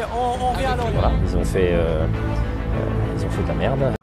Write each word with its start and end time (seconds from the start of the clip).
Allez, 0.00 0.08
on, 0.14 0.44
on 0.44 0.52
revient 0.52 0.64
à 0.66 0.76
Lorient. 0.76 0.92
Voilà, 0.94 1.12
ils 1.22 1.36
ont 1.36 1.44
fait, 1.44 1.70
euh, 1.72 2.04
euh, 2.04 2.06
ils 3.16 3.24
ont 3.26 3.30
fait 3.30 3.42
de 3.42 3.48
la 3.48 3.54
merde. 3.54 3.99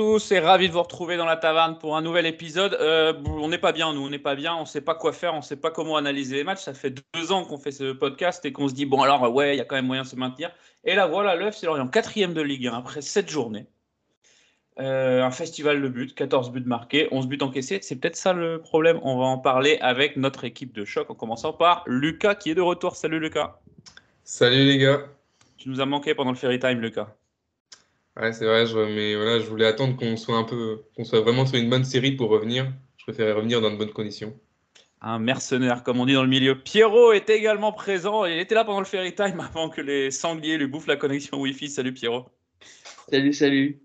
Tous 0.00 0.32
et 0.32 0.38
ravi 0.38 0.66
de 0.66 0.72
vous 0.72 0.82
retrouver 0.82 1.18
dans 1.18 1.26
la 1.26 1.36
taverne 1.36 1.76
pour 1.76 1.94
un 1.94 2.00
nouvel 2.00 2.24
épisode. 2.24 2.72
Euh, 2.80 3.12
on 3.26 3.48
n'est 3.48 3.58
pas 3.58 3.72
bien, 3.72 3.92
nous, 3.92 4.00
on 4.00 4.08
n'est 4.08 4.18
pas 4.18 4.34
bien, 4.34 4.54
on 4.54 4.62
ne 4.62 4.64
sait 4.64 4.80
pas 4.80 4.94
quoi 4.94 5.12
faire, 5.12 5.34
on 5.34 5.40
ne 5.40 5.42
sait 5.42 5.58
pas 5.58 5.70
comment 5.70 5.98
analyser 5.98 6.36
les 6.36 6.44
matchs. 6.44 6.62
Ça 6.62 6.72
fait 6.72 6.94
deux 7.12 7.32
ans 7.32 7.44
qu'on 7.44 7.58
fait 7.58 7.70
ce 7.70 7.92
podcast 7.92 8.42
et 8.46 8.52
qu'on 8.52 8.66
se 8.66 8.72
dit, 8.72 8.86
bon 8.86 9.02
alors 9.02 9.30
ouais, 9.30 9.54
il 9.54 9.58
y 9.58 9.60
a 9.60 9.66
quand 9.66 9.74
même 9.74 9.84
moyen 9.84 10.00
de 10.00 10.06
se 10.06 10.16
maintenir. 10.16 10.52
Et 10.84 10.94
là 10.94 11.06
voilà, 11.06 11.36
le 11.36 11.48
FC 11.48 11.66
Lorient, 11.66 11.86
quatrième 11.86 12.32
de 12.32 12.40
Ligue 12.40 12.68
1 12.68 12.72
après 12.72 13.02
sept 13.02 13.28
journées. 13.28 13.66
Euh, 14.78 15.22
un 15.22 15.30
festival 15.30 15.82
de 15.82 15.88
buts, 15.88 16.14
14 16.16 16.50
buts 16.50 16.64
marqués, 16.64 17.06
11 17.10 17.26
buts 17.26 17.36
encaissés. 17.42 17.80
C'est 17.82 17.96
peut-être 17.96 18.16
ça 18.16 18.32
le 18.32 18.58
problème. 18.58 19.00
On 19.02 19.18
va 19.18 19.26
en 19.26 19.36
parler 19.36 19.76
avec 19.82 20.16
notre 20.16 20.44
équipe 20.44 20.72
de 20.72 20.86
choc 20.86 21.10
en 21.10 21.14
commençant 21.14 21.52
par 21.52 21.84
Lucas 21.86 22.36
qui 22.36 22.50
est 22.50 22.54
de 22.54 22.62
retour. 22.62 22.96
Salut 22.96 23.20
Lucas. 23.20 23.60
Salut 24.24 24.64
les 24.64 24.78
gars. 24.78 25.02
Tu 25.58 25.68
nous 25.68 25.82
as 25.82 25.86
manqué 25.86 26.14
pendant 26.14 26.30
le 26.30 26.38
Ferry 26.38 26.58
Time, 26.58 26.80
Lucas. 26.80 27.08
Ouais, 28.16 28.32
c'est 28.32 28.44
vrai, 28.44 28.66
je, 28.66 28.76
mais 28.76 29.14
voilà, 29.14 29.38
je 29.38 29.46
voulais 29.46 29.66
attendre 29.66 29.96
qu'on 29.96 30.16
soit 30.16 30.36
un 30.36 30.44
peu, 30.44 30.82
qu'on 30.96 31.04
soit 31.04 31.20
vraiment 31.20 31.46
sur 31.46 31.58
une 31.58 31.70
bonne 31.70 31.84
série 31.84 32.12
pour 32.12 32.30
revenir. 32.30 32.72
Je 32.96 33.04
préférais 33.04 33.32
revenir 33.32 33.60
dans 33.60 33.70
de 33.70 33.76
bonnes 33.76 33.92
conditions. 33.92 34.38
Un 35.00 35.18
mercenaire, 35.18 35.82
comme 35.82 36.00
on 36.00 36.06
dit 36.06 36.12
dans 36.12 36.22
le 36.22 36.28
milieu. 36.28 36.60
Pierrot 36.60 37.12
est 37.12 37.30
également 37.30 37.72
présent. 37.72 38.26
Il 38.26 38.38
était 38.38 38.54
là 38.54 38.64
pendant 38.64 38.80
le 38.80 38.84
Ferry 38.84 39.14
Time 39.14 39.40
avant 39.54 39.70
que 39.70 39.80
les 39.80 40.10
sangliers 40.10 40.58
lui 40.58 40.66
bouffent 40.66 40.88
la 40.88 40.96
connexion 40.96 41.40
Wi-Fi. 41.40 41.68
Salut 41.68 41.94
Pierrot. 41.94 42.26
Salut, 43.08 43.32
salut. 43.32 43.80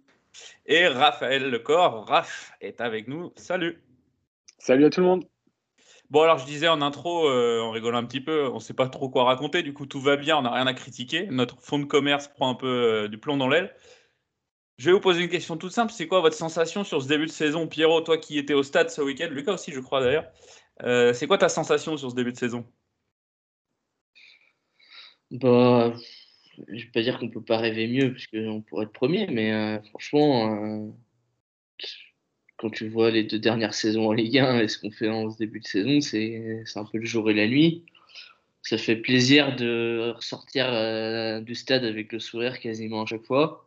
Et 0.66 0.88
Raphaël 0.88 1.50
Lecor, 1.50 2.06
Raph, 2.08 2.52
est 2.60 2.82
avec 2.82 3.08
nous. 3.08 3.32
Salut. 3.36 3.82
Salut 4.58 4.86
à 4.86 4.90
tout 4.90 5.00
le 5.00 5.06
monde. 5.06 5.26
Bon, 6.10 6.22
alors 6.22 6.38
je 6.38 6.46
disais 6.46 6.68
en 6.68 6.82
intro, 6.82 7.28
euh, 7.28 7.62
on 7.62 7.72
rigole 7.72 7.96
un 7.96 8.04
petit 8.04 8.22
peu, 8.22 8.48
on 8.50 8.56
ne 8.56 8.60
sait 8.60 8.74
pas 8.74 8.88
trop 8.90 9.10
quoi 9.10 9.24
raconter, 9.24 9.64
du 9.64 9.74
coup 9.74 9.88
tout 9.88 10.00
va 10.00 10.18
bien, 10.18 10.38
on 10.38 10.44
n'a 10.44 10.52
rien 10.52 10.68
à 10.68 10.74
critiquer. 10.74 11.28
Notre 11.32 11.60
fonds 11.60 11.80
de 11.80 11.86
commerce 11.86 12.28
prend 12.28 12.50
un 12.50 12.56
peu 12.56 12.68
euh, 12.68 13.08
du 13.08 13.18
plomb 13.18 13.38
dans 13.38 13.48
l'aile. 13.48 13.74
Je 14.78 14.88
vais 14.88 14.92
vous 14.92 15.00
poser 15.00 15.22
une 15.22 15.30
question 15.30 15.56
toute 15.58 15.72
simple. 15.72 15.94
C'est 15.94 16.08
quoi 16.08 16.20
votre 16.20 16.36
sensation 16.36 16.84
sur 16.84 17.02
ce 17.02 17.08
début 17.08 17.26
de 17.26 17.32
saison? 17.32 17.68
Pierrot, 17.68 18.02
toi 18.02 18.18
qui 18.18 18.38
étais 18.38 18.54
au 18.54 18.64
stade 18.64 18.90
ce 18.90 19.02
week-end, 19.02 19.30
Lucas 19.32 19.54
aussi, 19.54 19.72
je 19.72 19.80
crois 19.80 20.02
d'ailleurs. 20.02 20.30
Euh, 20.84 21.14
c'est 21.14 21.28
quoi 21.28 21.38
ta 21.38 21.50
sensation 21.50 21.96
sur 21.96 22.12
ce 22.12 22.16
début 22.16 22.34
de 22.34 22.38
saison? 22.38 22.66
Bah, 25.32 25.94
je 26.68 26.86
vais 26.86 26.92
pas 26.92 27.02
dire 27.02 27.20
qu'on 27.20 27.30
peut 27.30 27.44
pas 27.44 27.58
rêver 27.58 27.88
mieux, 27.88 28.12
parce 28.12 28.28
qu'on 28.28 28.62
pourrait 28.62 28.86
être 28.86 28.92
premier, 28.92 29.28
mais 29.28 29.54
euh, 29.54 29.82
franchement, 29.90 30.54
euh, 30.54 30.92
quand 32.58 32.70
tu 32.70 32.90
vois 32.90 33.12
les 33.12 33.24
deux 33.24 33.40
dernières 33.40 33.74
saisons 33.74 34.08
en 34.10 34.14
Ligue 34.14 34.40
1 34.40 34.60
et 34.60 34.68
ce 34.68 34.78
qu'on 34.78 34.92
fait 34.92 35.10
en 35.10 35.32
ce 35.32 35.38
début 35.38 35.62
de 35.62 35.68
saison, 35.68 36.02
c'est 36.02 36.64
un 36.76 36.86
peu 36.86 36.98
le 36.98 37.06
jour 37.06 37.30
et 37.30 37.34
la 37.34 37.48
nuit. 37.48 37.86
Ça 38.62 38.78
fait 38.78 38.96
plaisir 38.96 39.56
de 39.56 40.14
ressortir 40.16 41.42
du 41.44 41.56
stade 41.56 41.84
avec 41.86 42.12
le 42.12 42.20
sourire 42.20 42.60
quasiment 42.60 43.04
à 43.04 43.06
chaque 43.06 43.26
fois. 43.26 43.65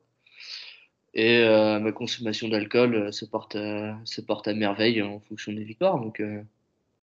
Et 1.19 1.43
euh, 1.43 1.81
ma 1.81 1.91
consommation 1.91 2.47
d'alcool 2.47 2.95
euh, 2.95 3.11
se, 3.11 3.25
porte, 3.25 3.57
euh, 3.57 3.93
se 4.05 4.21
porte 4.21 4.47
à 4.47 4.55
merveille 4.55 5.03
en 5.03 5.19
fonction 5.19 5.53
des 5.53 5.65
victoires. 5.65 5.99
Donc, 5.99 6.21
euh, 6.21 6.45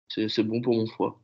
c'est 0.07 0.45
bon 0.45 0.61
pour 0.61 0.77
mon 0.77 0.87
foie. 0.87 1.19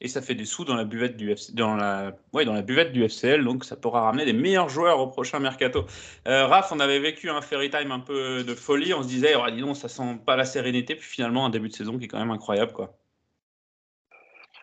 Et 0.00 0.08
ça 0.08 0.22
fait 0.22 0.34
des 0.34 0.46
sous 0.46 0.64
dans 0.64 0.74
la 0.74 0.86
buvette 0.86 1.18
du, 1.18 1.30
FC, 1.30 1.52
dans 1.52 1.76
la, 1.76 2.16
ouais, 2.32 2.46
dans 2.46 2.54
la 2.54 2.62
buvette 2.62 2.92
du 2.92 3.06
FCL, 3.06 3.44
donc 3.44 3.66
ça 3.66 3.76
pourra 3.76 4.00
ramener 4.00 4.24
des 4.24 4.32
meilleurs 4.32 4.70
joueurs 4.70 5.00
au 5.00 5.08
prochain 5.08 5.38
mercato. 5.38 5.84
Euh, 6.26 6.46
Raph, 6.46 6.72
on 6.72 6.80
avait 6.80 6.98
vécu 6.98 7.28
un 7.28 7.42
fairy 7.42 7.68
time 7.68 7.92
un 7.92 8.00
peu 8.00 8.42
de 8.42 8.54
folie. 8.54 8.94
On 8.94 9.02
se 9.02 9.08
disait, 9.08 9.34
oh, 9.36 9.50
dis 9.50 9.60
donc, 9.60 9.76
ça 9.76 9.88
sent 9.88 10.18
pas 10.24 10.36
la 10.36 10.46
sérénité. 10.46 10.94
Puis 10.94 11.10
finalement, 11.10 11.44
un 11.44 11.50
début 11.50 11.68
de 11.68 11.74
saison 11.74 11.98
qui 11.98 12.06
est 12.06 12.08
quand 12.08 12.18
même 12.18 12.30
incroyable. 12.30 12.72
quoi. 12.72 12.96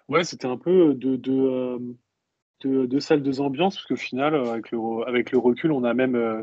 Ouais, 0.09 0.23
c'était 0.23 0.47
un 0.47 0.57
peu 0.57 0.95
de, 0.95 1.16
de, 1.16 1.31
euh, 1.31 1.77
de, 2.61 2.87
de 2.87 2.99
salles, 2.99 3.21
deux 3.21 3.39
ambiances, 3.39 3.75
parce 3.75 3.85
qu'au 3.85 3.97
final, 3.97 4.33
avec 4.33 4.71
le, 4.71 4.79
avec 5.07 5.29
le 5.29 5.37
recul, 5.37 5.71
on 5.71 5.83
a 5.83 5.93
même 5.93 6.16
euh, 6.16 6.41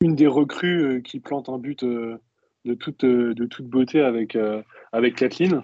une 0.00 0.14
des 0.14 0.26
recrues 0.26 0.84
euh, 0.84 1.00
qui 1.00 1.20
plante 1.20 1.48
un 1.48 1.58
but 1.58 1.82
euh, 1.82 2.18
de, 2.64 2.74
toute, 2.74 3.04
euh, 3.04 3.34
de 3.34 3.46
toute 3.46 3.66
beauté 3.66 4.00
avec, 4.00 4.36
avec 4.92 5.16
Kathleen. 5.16 5.62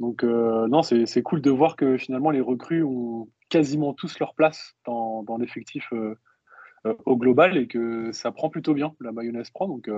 Donc, 0.00 0.24
non, 0.24 0.82
c'est 0.82 1.22
cool 1.22 1.40
de 1.40 1.50
voir 1.50 1.76
que 1.76 1.96
finalement, 1.96 2.30
les 2.30 2.40
recrues 2.40 2.82
ont 2.82 3.28
quasiment 3.50 3.92
tous 3.92 4.18
leur 4.18 4.34
place 4.34 4.74
dans, 4.84 5.24
l'effectif 5.38 5.92
au 7.04 7.16
global 7.16 7.56
et 7.56 7.68
que 7.68 8.10
ça 8.10 8.32
prend 8.32 8.48
plutôt 8.48 8.74
bien, 8.74 8.94
la 9.00 9.12
mayonnaise 9.12 9.50
prend. 9.50 9.68
Donc, 9.68 9.88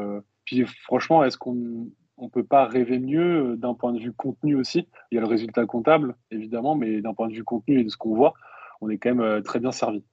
puis 0.44 0.66
franchement, 0.82 1.24
est-ce 1.24 1.38
qu'on 1.38 1.88
on 2.18 2.28
peut 2.28 2.44
pas 2.44 2.66
rêver 2.66 2.98
mieux 2.98 3.56
d'un 3.56 3.72
point 3.72 3.94
de 3.94 3.98
vue 3.98 4.12
contenu 4.12 4.56
aussi? 4.56 4.86
Il 5.10 5.14
y 5.14 5.18
a 5.18 5.22
le 5.22 5.26
résultat 5.26 5.64
comptable, 5.64 6.16
évidemment, 6.30 6.74
mais 6.74 7.00
d'un 7.00 7.14
point 7.14 7.28
de 7.28 7.34
vue 7.34 7.44
contenu 7.44 7.80
et 7.80 7.84
de 7.84 7.88
ce 7.88 7.96
qu'on 7.96 8.14
voit, 8.14 8.34
on 8.82 8.90
est 8.90 8.98
quand 8.98 9.14
même 9.14 9.42
très 9.42 9.58
bien 9.58 9.72
servi. 9.72 10.04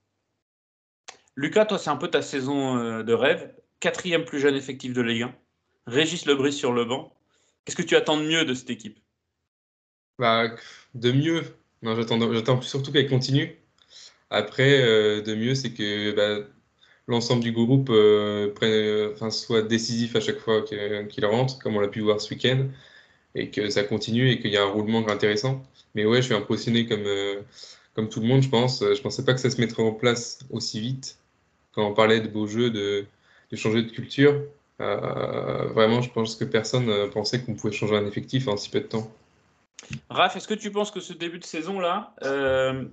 Lucas, 1.36 1.66
toi, 1.66 1.78
c'est 1.78 1.90
un 1.90 1.98
peu 1.98 2.08
ta 2.08 2.22
saison 2.22 3.04
de 3.04 3.14
rêve. 3.14 3.52
Quatrième 3.82 4.26
plus 4.26 4.40
jeune 4.40 4.54
effectif 4.54 4.94
de 4.94 5.02
Ligue 5.02 5.24
1. 5.24 5.36
Régis 5.88 6.28
Lebris 6.28 6.54
sur 6.54 6.72
le 6.72 6.86
banc. 6.86 7.12
Qu'est-ce 7.66 7.76
que 7.76 7.82
tu 7.82 7.96
attends 7.96 8.16
de 8.16 8.24
mieux 8.24 8.46
de 8.46 8.54
cette 8.54 8.70
équipe? 8.70 9.00
Bah, 10.20 10.52
de 10.94 11.12
mieux, 11.12 11.44
non, 11.82 11.96
j'attends, 11.96 12.62
surtout 12.62 12.92
qu'elle 12.92 13.10
continue. 13.10 13.58
Après, 14.30 14.80
euh, 14.84 15.24
de 15.24 15.34
mieux, 15.34 15.56
c'est 15.56 15.72
que 15.72 16.12
bah, 16.12 16.48
l'ensemble 17.08 17.42
du 17.42 17.52
groupe 17.52 17.90
euh, 17.90 18.54
euh, 18.62 19.30
soit 19.32 19.64
décisif 19.64 20.16
à 20.16 20.20
chaque 20.20 20.38
fois 20.38 20.62
qu'il 20.62 21.26
rentre, 21.26 21.58
comme 21.58 21.76
on 21.76 21.80
l'a 21.80 21.88
pu 21.88 22.02
voir 22.02 22.22
ce 22.22 22.32
week-end, 22.36 22.68
et 23.34 23.50
que 23.50 23.72
ça 23.72 23.84
continue 23.84 24.30
et 24.30 24.40
qu'il 24.40 24.52
y 24.52 24.58
a 24.58 24.62
un 24.62 24.70
roulement 24.70 25.08
intéressant. 25.10 25.64
Mais 25.96 26.06
ouais, 26.06 26.18
je 26.18 26.28
suis 26.28 26.36
impressionné 26.36 26.86
comme, 26.86 28.10
tout 28.10 28.20
le 28.22 28.28
monde, 28.28 28.44
je 28.44 28.50
pense. 28.50 28.82
Je 28.82 29.02
pensais 29.02 29.26
pas 29.26 29.34
que 29.34 29.40
ça 29.40 29.50
se 29.50 29.60
mettrait 29.60 29.82
en 29.82 29.94
place 29.94 30.38
aussi 30.52 30.80
vite. 30.80 31.18
Quand 31.72 31.90
on 31.90 31.96
parlait 31.96 32.22
de 32.22 32.28
beaux 32.28 32.46
jeux, 32.46 32.70
de, 32.70 33.08
de 33.52 33.58
changer 33.58 33.84
de 33.84 33.92
culture, 33.92 34.34
euh, 34.82 35.68
vraiment, 35.74 36.02
je 36.02 36.10
pense 36.10 36.36
que 36.36 36.46
personne 36.46 36.90
euh, 36.90 37.08
pensait 37.08 37.44
qu'on 37.44 37.54
pouvait 37.54 37.74
changer 37.74 37.96
un 37.96 38.06
effectif 38.06 38.48
en 38.48 38.58
si 38.58 38.70
peu 38.70 38.80
de 38.80 38.86
temps. 38.86 39.12
Raph, 40.10 40.36
est-ce 40.36 40.48
que 40.48 40.54
tu 40.54 40.72
penses 40.72 40.92
que 40.92 41.00
ce 41.00 41.14
début 41.14 41.40
de 41.40 41.44
saison-là, 41.44 42.16
euh, 42.24 42.86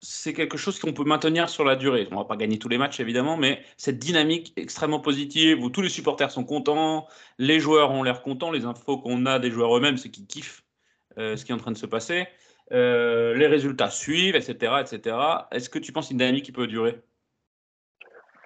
c'est 0.00 0.32
quelque 0.32 0.58
chose 0.58 0.78
qu'on 0.78 0.92
peut 0.92 1.04
maintenir 1.04 1.48
sur 1.48 1.64
la 1.64 1.76
durée? 1.76 2.08
On 2.10 2.16
va 2.16 2.24
pas 2.24 2.36
gagner 2.36 2.58
tous 2.58 2.68
les 2.68 2.78
matchs, 2.78 3.00
évidemment, 3.00 3.36
mais 3.36 3.62
cette 3.76 3.98
dynamique 3.98 4.52
extrêmement 4.56 5.00
positive 5.00 5.62
où 5.62 5.70
tous 5.70 5.82
les 5.82 5.88
supporters 5.88 6.30
sont 6.30 6.44
contents, 6.44 7.06
les 7.38 7.60
joueurs 7.60 7.90
ont 7.92 8.02
l'air 8.02 8.22
contents, 8.22 8.50
les 8.50 8.64
infos 8.64 8.98
qu'on 8.98 9.26
a 9.26 9.38
des 9.38 9.50
joueurs 9.50 9.76
eux-mêmes, 9.76 9.96
c'est 9.96 10.10
qu'ils 10.10 10.26
kiffent 10.26 10.64
ce 11.16 11.44
qui 11.44 11.52
est 11.52 11.54
en 11.54 11.58
train 11.58 11.72
de 11.72 11.76
se 11.76 11.86
passer, 11.86 12.26
les 12.70 13.46
résultats 13.46 13.90
suivent, 13.90 14.36
etc. 14.36 14.76
etc. 14.80 15.16
Est-ce 15.50 15.68
que 15.68 15.78
tu 15.78 15.92
penses 15.92 16.10
une 16.10 16.16
dynamique 16.16 16.46
qui 16.46 16.52
peut 16.52 16.66
durer? 16.66 16.98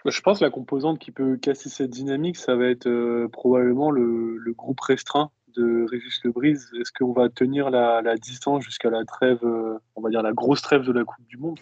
Je 0.06 0.20
pense 0.20 0.40
que 0.40 0.44
la 0.44 0.50
composante 0.50 0.98
qui 0.98 1.10
peut 1.10 1.38
casser 1.38 1.70
cette 1.70 1.90
dynamique, 1.90 2.36
ça 2.36 2.54
va 2.56 2.66
être 2.66 2.86
euh, 2.86 3.26
probablement 3.28 3.90
le, 3.90 4.52
groupe 4.52 4.80
restreint 4.80 5.30
de 5.56 5.86
Régis 5.88 6.22
Lebris. 6.24 6.58
Est-ce 6.78 6.92
qu'on 6.92 7.12
va 7.12 7.30
tenir 7.30 7.70
la, 7.70 8.16
distance 8.16 8.62
jusqu'à 8.62 8.90
la 8.90 9.04
trêve, 9.06 9.42
euh, 9.44 9.78
on 9.96 10.02
va 10.02 10.10
dire 10.10 10.22
la 10.22 10.34
grosse 10.34 10.60
trêve 10.60 10.82
de 10.82 10.92
la 10.92 11.04
Coupe 11.04 11.26
du 11.26 11.38
Monde? 11.38 11.58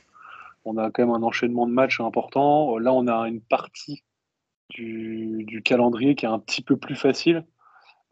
On 0.64 0.76
a 0.76 0.90
quand 0.90 1.06
même 1.06 1.14
un 1.14 1.22
enchaînement 1.22 1.68
de 1.68 1.72
matchs 1.72 2.00
important. 2.00 2.78
Là, 2.78 2.92
on 2.92 3.06
a 3.06 3.28
une 3.28 3.40
partie 3.40 4.02
du, 4.70 5.62
calendrier 5.64 6.16
qui 6.16 6.26
est 6.26 6.28
un 6.28 6.38
petit 6.40 6.62
peu 6.62 6.76
plus 6.76 6.96
facile. 6.96 7.44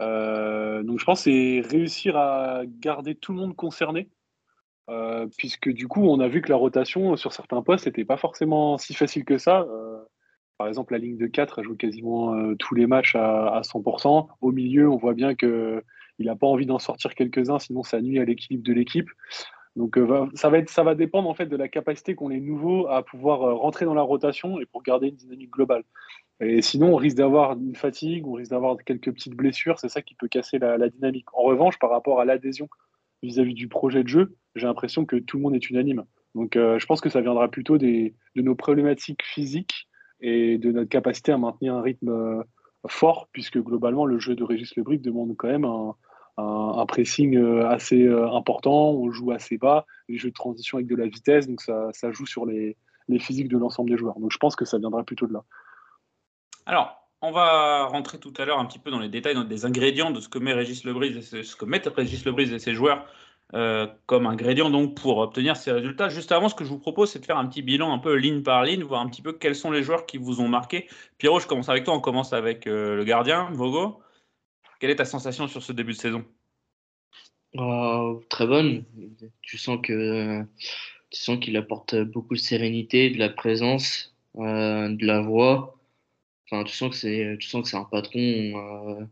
Euh, 0.00 0.83
donc 0.85 1.00
je 1.00 1.05
pense 1.05 1.25
que 1.25 1.31
c'est 1.31 1.69
réussir 1.69 2.17
à 2.17 2.62
garder 2.67 3.17
tout 3.17 3.33
le 3.33 3.38
monde 3.41 3.56
concerné. 3.56 4.09
Puisque 5.38 5.69
du 5.69 5.87
coup, 5.87 6.03
on 6.03 6.19
a 6.19 6.26
vu 6.26 6.43
que 6.43 6.50
la 6.50 6.56
rotation 6.56 7.15
sur 7.17 7.33
certains 7.33 7.62
postes 7.62 7.87
n'était 7.87 8.05
pas 8.05 8.17
forcément 8.17 8.76
si 8.76 8.93
facile 8.93 9.25
que 9.25 9.38
ça. 9.38 9.65
Par 10.61 10.69
exemple, 10.69 10.93
la 10.93 10.99
ligne 10.99 11.17
de 11.17 11.27
4 11.27 11.61
elle 11.61 11.65
joue 11.65 11.75
quasiment 11.75 12.35
euh, 12.35 12.55
tous 12.55 12.75
les 12.75 12.87
matchs 12.87 13.17
à, 13.17 13.47
à 13.47 13.62
100%. 13.62 14.29
Au 14.43 14.53
milieu, 14.53 14.91
on 14.91 14.99
voit 14.99 15.15
bien 15.15 15.35
qu'il 15.35 15.83
n'a 16.19 16.37
pas 16.37 16.47
envie 16.47 16.67
d'en 16.67 16.79
sortir 16.79 17.15
quelques-uns, 17.15 17.59
sinon 17.59 17.83
ça 17.83 18.03
nuit 18.03 18.19
à 18.19 18.27
l'équilibre 18.27 18.62
de 18.62 18.75
l'équipe. 18.75 19.09
Donc 19.75 19.97
euh, 19.97 20.27
ça, 20.35 20.51
va 20.51 20.59
être, 20.59 20.69
ça 20.69 20.83
va 20.83 20.95
dépendre 20.95 21.31
en 21.31 21.33
fait 21.33 21.47
de 21.47 21.57
la 21.57 21.69
capacité 21.69 22.15
qu'ont 22.15 22.29
les 22.29 22.43
nouveaux 22.43 22.87
à 22.89 23.03
pouvoir 23.03 23.43
euh, 23.43 23.55
rentrer 23.55 23.87
dans 23.87 23.95
la 23.95 24.03
rotation 24.03 24.61
et 24.61 24.67
pour 24.67 24.83
garder 24.83 25.09
une 25.09 25.15
dynamique 25.15 25.49
globale. 25.49 25.83
Et 26.41 26.61
sinon, 26.61 26.93
on 26.93 26.97
risque 26.97 27.17
d'avoir 27.17 27.53
une 27.53 27.75
fatigue, 27.75 28.27
on 28.27 28.35
risque 28.35 28.51
d'avoir 28.51 28.77
quelques 28.85 29.15
petites 29.15 29.37
blessures. 29.37 29.79
C'est 29.79 29.89
ça 29.89 30.03
qui 30.03 30.15
peut 30.15 30.29
casser 30.29 30.59
la, 30.59 30.91
dynamique. 30.91 31.33
En 31.33 31.45
revanche, 31.45 31.79
par 31.79 31.89
rapport 31.89 32.21
à 32.21 32.27
l'adhésion 32.27 32.69
vis-à-vis 33.23 33.55
du 33.55 33.69
projet 33.69 34.03
de 34.03 34.09
jeu, 34.09 34.37
j'ai 34.57 34.67
l'impression 34.67 35.07
que 35.07 35.17
tout 35.17 35.39
le 35.39 35.43
monde 35.43 35.55
est 35.55 35.71
unanime. 35.71 36.05
Donc, 36.35 36.53
je 36.55 36.87
pense 36.87 37.01
que 37.01 37.09
ça 37.09 37.23
viendra 37.23 37.49
plutôt 37.51 37.79
des, 37.79 38.15
de 38.37 38.43
nos 38.43 38.55
problématiques 38.55 39.23
physiques 39.25 39.89
et 40.20 40.58
de 40.58 40.72
notre 40.72 40.88
capacité 40.88 41.32
à 41.32 41.38
maintenir 41.38 41.75
un 41.75 41.82
rythme 41.82 42.08
euh, 42.08 42.43
fort, 42.87 43.28
puisque 43.32 43.58
globalement, 43.58 44.06
le 44.06 44.19
jeu 44.19 44.34
de 44.34 44.44
Régis 44.44 44.75
Lebris 44.76 44.99
demande 44.99 45.34
quand 45.37 45.49
même 45.49 45.64
un, 45.64 45.94
pressing 46.87 47.37
euh, 47.37 47.69
assez 47.69 48.08
important. 48.08 48.90
On 48.93 49.11
joue 49.11 49.31
assez 49.31 49.58
bas, 49.58 49.87
les 50.08 50.17
jeux 50.17 50.31
de 50.31 50.34
transition 50.34 50.78
avec 50.78 50.87
de 50.87 50.96
la 50.96 51.06
vitesse, 51.06 51.46
donc 51.46 51.61
ça, 51.61 51.90
joue 52.11 52.26
sur 52.26 52.46
les, 52.46 52.76
les 53.08 53.19
physiques 53.19 53.49
de 53.49 53.58
l'ensemble 53.58 53.90
des 53.90 53.99
joueurs. 53.99 54.19
Donc, 54.19 54.32
je 54.32 54.38
pense 54.38 54.56
que 54.56 54.64
ça 54.64 54.78
viendra 54.78 55.02
plutôt 55.05 55.26
de 55.26 55.34
là. 55.34 55.44
Alors, 56.66 57.00
on 57.23 57.32
va 57.32 57.84
rentrer 57.84 58.19
tout 58.19 58.32
à 58.38 58.44
l'heure 58.46 58.58
un 58.58 58.64
petit 58.64 58.78
peu 58.78 58.90
dans 58.90 58.99
les 58.99 59.11
détails 59.11 59.46
des 59.46 59.66
ingrédients 59.66 60.11
de 60.11 60.20
ce 60.20 60.28
que 60.28 60.38
met 60.38 60.55
Régis 60.55 60.84
Lebris 60.84 61.19
et 61.19 61.43
ce 61.43 61.56
que 61.56 61.66
mettent 61.66 61.88
Régis 61.88 62.25
Lebris 62.25 62.55
et 62.55 62.58
ses 62.58 62.73
joueurs 62.73 63.06
euh, 63.55 63.88
comme 64.06 64.26
ingrédients 64.26 64.70
donc 64.70 64.94
pour 64.94 65.19
obtenir 65.19 65.56
ces 65.56 65.73
résultats. 65.73 66.08
Juste 66.08 66.31
avant, 66.31 66.49
ce 66.49 66.55
que 66.55 66.64
je 66.64 66.70
vous 66.70 66.79
propose, 66.79 67.11
c'est 67.11 67.19
de 67.19 67.26
faire 67.26 67.38
un 67.38 67.47
petit 67.47 67.62
bilan 67.62 67.93
un 67.93 67.99
peu 67.99 68.14
ligne 68.14 68.43
par 68.43 68.62
ligne, 68.64 68.82
voir 68.85 69.00
un 69.00 69.08
petit 69.08 69.23
peu 69.23 69.32
quels 69.32 69.56
sont 69.56 69.73
les 69.73 69.82
joueurs 69.82 70.06
qui 70.06 70.19
vous 70.19 70.41
ont 70.41 70.49
marqué. 70.49 70.88
Pierrot, 71.19 71.41
je 71.41 71.49
commence 71.49 71.69
avec 71.69 71.85
toi. 71.85 71.94
On 71.94 72.00
commence 72.00 72.32
avec 72.32 72.67
euh, 72.67 72.94
le 72.94 73.05
gardien, 73.05 73.50
Vogo. 73.52 74.00
Quelle 74.79 74.91
est 74.91 74.97
ta 74.97 75.05
sensation 75.05 75.49
sur 75.49 75.62
ce 75.62 75.73
début 75.73 75.93
de 75.93 75.99
saison? 75.99 76.25
Oh, 77.56 78.23
Très 78.29 78.47
bonne. 78.47 78.85
Tu 79.43 79.58
sens 79.58 79.79
que 79.82 80.44
tu 81.11 81.20
sens 81.20 81.38
qu'il 81.41 81.56
apporte 81.56 81.97
beaucoup 81.97 82.35
de 82.35 82.41
sérénité, 82.41 83.11
de 83.11 83.19
la 83.19 83.31
présence, 83.31 84.14
euh, 84.37 84.88
de 84.88 85.05
la 85.05 85.20
voix. 85.20 85.76
Enfin, 86.47 86.62
tu 86.62 86.73
sens 86.73 86.91
que 86.91 86.97
c'est, 86.97 87.37
tu 87.41 87.49
sens 87.49 87.64
que 87.64 87.69
c'est 87.69 87.76
un 87.76 87.85
patron, 87.85 89.08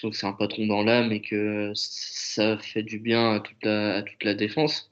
sens 0.00 0.10
que 0.10 0.16
c'est 0.16 0.26
un 0.26 0.32
patron 0.32 0.66
dans 0.66 0.82
l'âme 0.82 1.12
et 1.12 1.20
que 1.20 1.72
ça 1.74 2.58
fait 2.58 2.82
du 2.82 2.98
bien 2.98 3.34
à 3.34 3.40
toute 3.40 4.24
la, 4.24 4.34
défense. 4.34 4.90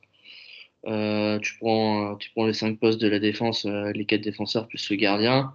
Euh, 0.87 1.39
tu 1.41 1.57
prends, 1.59 2.19
les 2.37 2.53
cinq 2.53 2.79
postes 2.79 3.01
de 3.01 3.09
la 3.09 3.19
défense, 3.19 3.67
euh, 3.67 3.93
les 3.93 4.05
quatre 4.05 4.21
défenseurs 4.23 4.69
plus 4.69 4.91
le 4.91 4.97
gardien. 4.97 5.53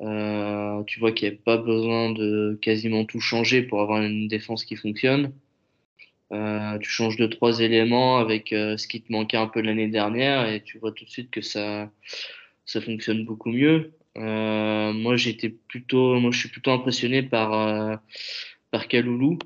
Euh, 0.00 0.82
tu 0.84 1.00
vois 1.00 1.12
qu'il 1.12 1.28
n'y 1.28 1.34
a 1.34 1.38
pas 1.44 1.56
besoin 1.56 2.12
de 2.12 2.58
quasiment 2.62 3.04
tout 3.04 3.20
changer 3.20 3.62
pour 3.62 3.80
avoir 3.80 4.02
une 4.02 4.28
défense 4.28 4.64
qui 4.64 4.76
fonctionne. 4.76 5.32
Tu 6.30 6.90
changes 6.90 7.16
de 7.16 7.26
trois 7.26 7.60
éléments 7.60 8.18
avec 8.18 8.48
ce 8.50 8.86
qui 8.86 9.00
te 9.00 9.10
manquait 9.10 9.38
un 9.38 9.48
peu 9.48 9.62
l'année 9.62 9.88
dernière 9.88 10.46
et 10.46 10.62
tu 10.62 10.78
vois 10.78 10.92
tout 10.92 11.04
de 11.04 11.10
suite 11.10 11.30
que 11.30 11.40
ça, 11.40 11.90
fonctionne 12.66 13.24
beaucoup 13.24 13.50
mieux. 13.50 13.92
Moi, 14.14 15.16
j'étais 15.16 15.48
plutôt, 15.48 16.20
moi, 16.20 16.30
je 16.30 16.38
suis 16.38 16.48
plutôt 16.50 16.70
impressionné 16.70 17.22
par 17.22 18.00
par 18.70 18.88
Kaloulou. 18.88 19.38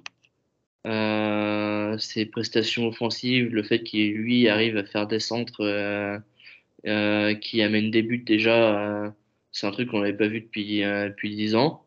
Euh, 0.86 1.96
ses 1.98 2.26
prestations 2.26 2.88
offensives, 2.88 3.54
le 3.54 3.62
fait 3.62 3.82
qu'il 3.82 4.14
lui 4.14 4.48
arrive 4.48 4.76
à 4.76 4.84
faire 4.84 5.06
des 5.06 5.20
centres 5.20 6.20
qui 7.40 7.62
amènent 7.62 7.90
des 7.90 8.02
buts 8.02 8.24
déjà, 8.26 9.14
c'est 9.52 9.66
un 9.66 9.70
truc 9.70 9.90
qu'on 9.90 10.00
n'avait 10.00 10.16
pas 10.16 10.26
vu 10.26 10.40
depuis 10.40 10.80
depuis 10.80 11.36
dix 11.36 11.54
ans. 11.54 11.84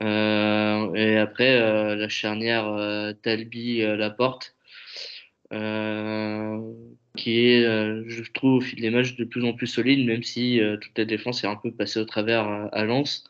et 0.00 1.16
après 1.18 1.58
la 1.96 2.08
charnière 2.08 3.14
Talbi 3.22 3.80
Laporte 3.80 4.56
qui 7.16 7.46
est, 7.46 7.64
euh, 7.64 8.04
je 8.06 8.22
trouve, 8.32 8.54
au 8.54 8.60
fil 8.60 8.80
des 8.80 8.90
matchs 8.90 9.16
de 9.16 9.24
plus 9.24 9.44
en 9.44 9.52
plus 9.54 9.66
solide, 9.66 10.06
même 10.06 10.22
si 10.22 10.60
euh, 10.60 10.76
toute 10.76 10.96
la 10.96 11.04
défense 11.04 11.42
est 11.42 11.48
un 11.48 11.56
peu 11.56 11.72
passée 11.72 11.98
au 11.98 12.04
travers 12.04 12.46
à, 12.72 12.84
Lens. 12.84 13.24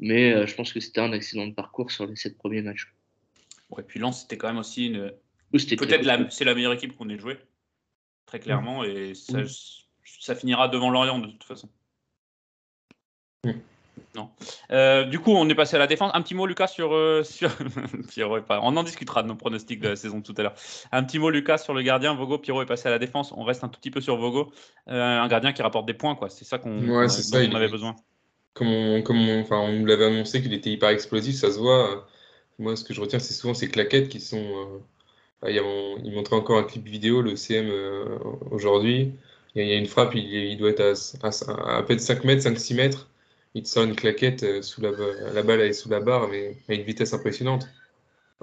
Mais 0.00 0.32
euh, 0.32 0.46
je 0.46 0.54
pense 0.54 0.72
que 0.72 0.80
c'était 0.80 1.00
un 1.00 1.12
accident 1.12 1.46
de 1.46 1.52
parcours 1.52 1.90
sur 1.90 2.06
les 2.06 2.16
sept 2.16 2.36
premiers 2.36 2.62
matchs. 2.62 2.92
Ouais, 3.70 3.82
puis 3.82 4.00
Lens, 4.00 4.22
c'était 4.22 4.36
quand 4.36 4.48
même 4.48 4.58
aussi 4.58 4.86
une. 4.86 5.12
Peut-être 5.52 6.04
la, 6.04 6.28
c'est 6.30 6.44
la 6.44 6.54
meilleure 6.54 6.72
équipe 6.72 6.96
qu'on 6.96 7.08
ait 7.08 7.18
jouée, 7.18 7.38
très 8.26 8.40
clairement, 8.40 8.82
et 8.82 9.14
ça, 9.14 9.38
ça, 10.18 10.34
finira 10.34 10.66
devant 10.66 10.90
Lorient 10.90 11.20
de 11.20 11.28
toute 11.28 11.44
façon. 11.44 11.68
Non. 14.14 14.30
Euh, 14.70 15.04
du 15.04 15.18
coup, 15.18 15.32
on 15.32 15.48
est 15.48 15.54
passé 15.54 15.76
à 15.76 15.78
la 15.78 15.86
défense. 15.86 16.12
Un 16.14 16.22
petit 16.22 16.34
mot, 16.34 16.46
Lucas, 16.46 16.68
sur. 16.68 16.94
Euh, 16.94 17.22
sur... 17.24 17.50
on 18.48 18.76
en 18.76 18.82
discutera 18.82 19.22
de 19.22 19.28
nos 19.28 19.34
pronostics 19.34 19.80
de 19.80 19.88
la 19.88 19.96
saison 19.96 20.20
tout 20.20 20.34
à 20.36 20.42
l'heure. 20.42 20.54
Un 20.92 21.02
petit 21.02 21.18
mot, 21.18 21.30
Lucas, 21.30 21.58
sur 21.58 21.74
le 21.74 21.82
gardien. 21.82 22.14
Vogo, 22.14 22.38
Pierrot 22.38 22.62
est 22.62 22.66
passé 22.66 22.88
à 22.88 22.90
la 22.90 22.98
défense. 22.98 23.32
On 23.32 23.42
reste 23.42 23.64
un 23.64 23.68
tout 23.68 23.80
petit 23.80 23.90
peu 23.90 24.00
sur 24.00 24.16
Vogo. 24.16 24.52
Euh, 24.88 25.20
un 25.20 25.28
gardien 25.28 25.52
qui 25.52 25.62
rapporte 25.62 25.86
des 25.86 25.94
points, 25.94 26.14
quoi. 26.14 26.30
C'est 26.30 26.44
ça 26.44 26.58
qu'on 26.58 26.86
ouais, 26.88 27.08
ça, 27.08 27.38
on 27.38 27.54
avait 27.54 27.68
besoin. 27.68 27.96
Comme 28.54 28.68
on, 28.68 29.40
enfin, 29.40 29.58
on 29.58 29.72
nous 29.72 29.86
l'avait 29.86 30.06
annoncé 30.06 30.42
qu'il 30.42 30.52
était 30.54 30.70
hyper 30.70 30.90
explosif, 30.90 31.36
ça 31.36 31.50
se 31.50 31.58
voit. 31.58 32.06
Moi, 32.58 32.76
ce 32.76 32.84
que 32.84 32.94
je 32.94 33.00
retiens, 33.00 33.18
c'est 33.18 33.34
souvent 33.34 33.54
ces 33.54 33.68
claquettes 33.68 34.08
qui 34.08 34.20
sont. 34.20 34.82
il, 35.46 36.12
montrait 36.12 36.36
encore 36.36 36.58
un 36.58 36.64
clip 36.64 36.86
vidéo, 36.86 37.22
le 37.22 37.36
CM, 37.36 37.70
aujourd'hui. 38.50 39.12
Il, 39.56 39.66
y 39.66 39.72
a 39.72 39.76
une 39.76 39.86
frappe, 39.86 40.14
il, 40.14 40.56
doit 40.58 40.70
être 40.70 40.80
à, 41.22 41.28
à, 41.28 41.78
à, 41.78 41.82
peine 41.82 41.98
5 41.98 42.24
mètres, 42.24 42.42
5-6 42.42 42.74
mètres 42.74 43.08
il 43.54 43.66
sort 43.66 43.84
une 43.84 43.94
claquette 43.96 44.42
euh, 44.42 44.62
sous 44.62 44.80
la, 44.80 44.90
balle 45.42 45.60
est 45.60 45.72
sous 45.72 45.88
la 45.88 46.00
barre, 46.00 46.28
mais 46.28 46.56
à 46.68 46.74
une 46.74 46.82
vitesse 46.82 47.14
impressionnante. 47.14 47.66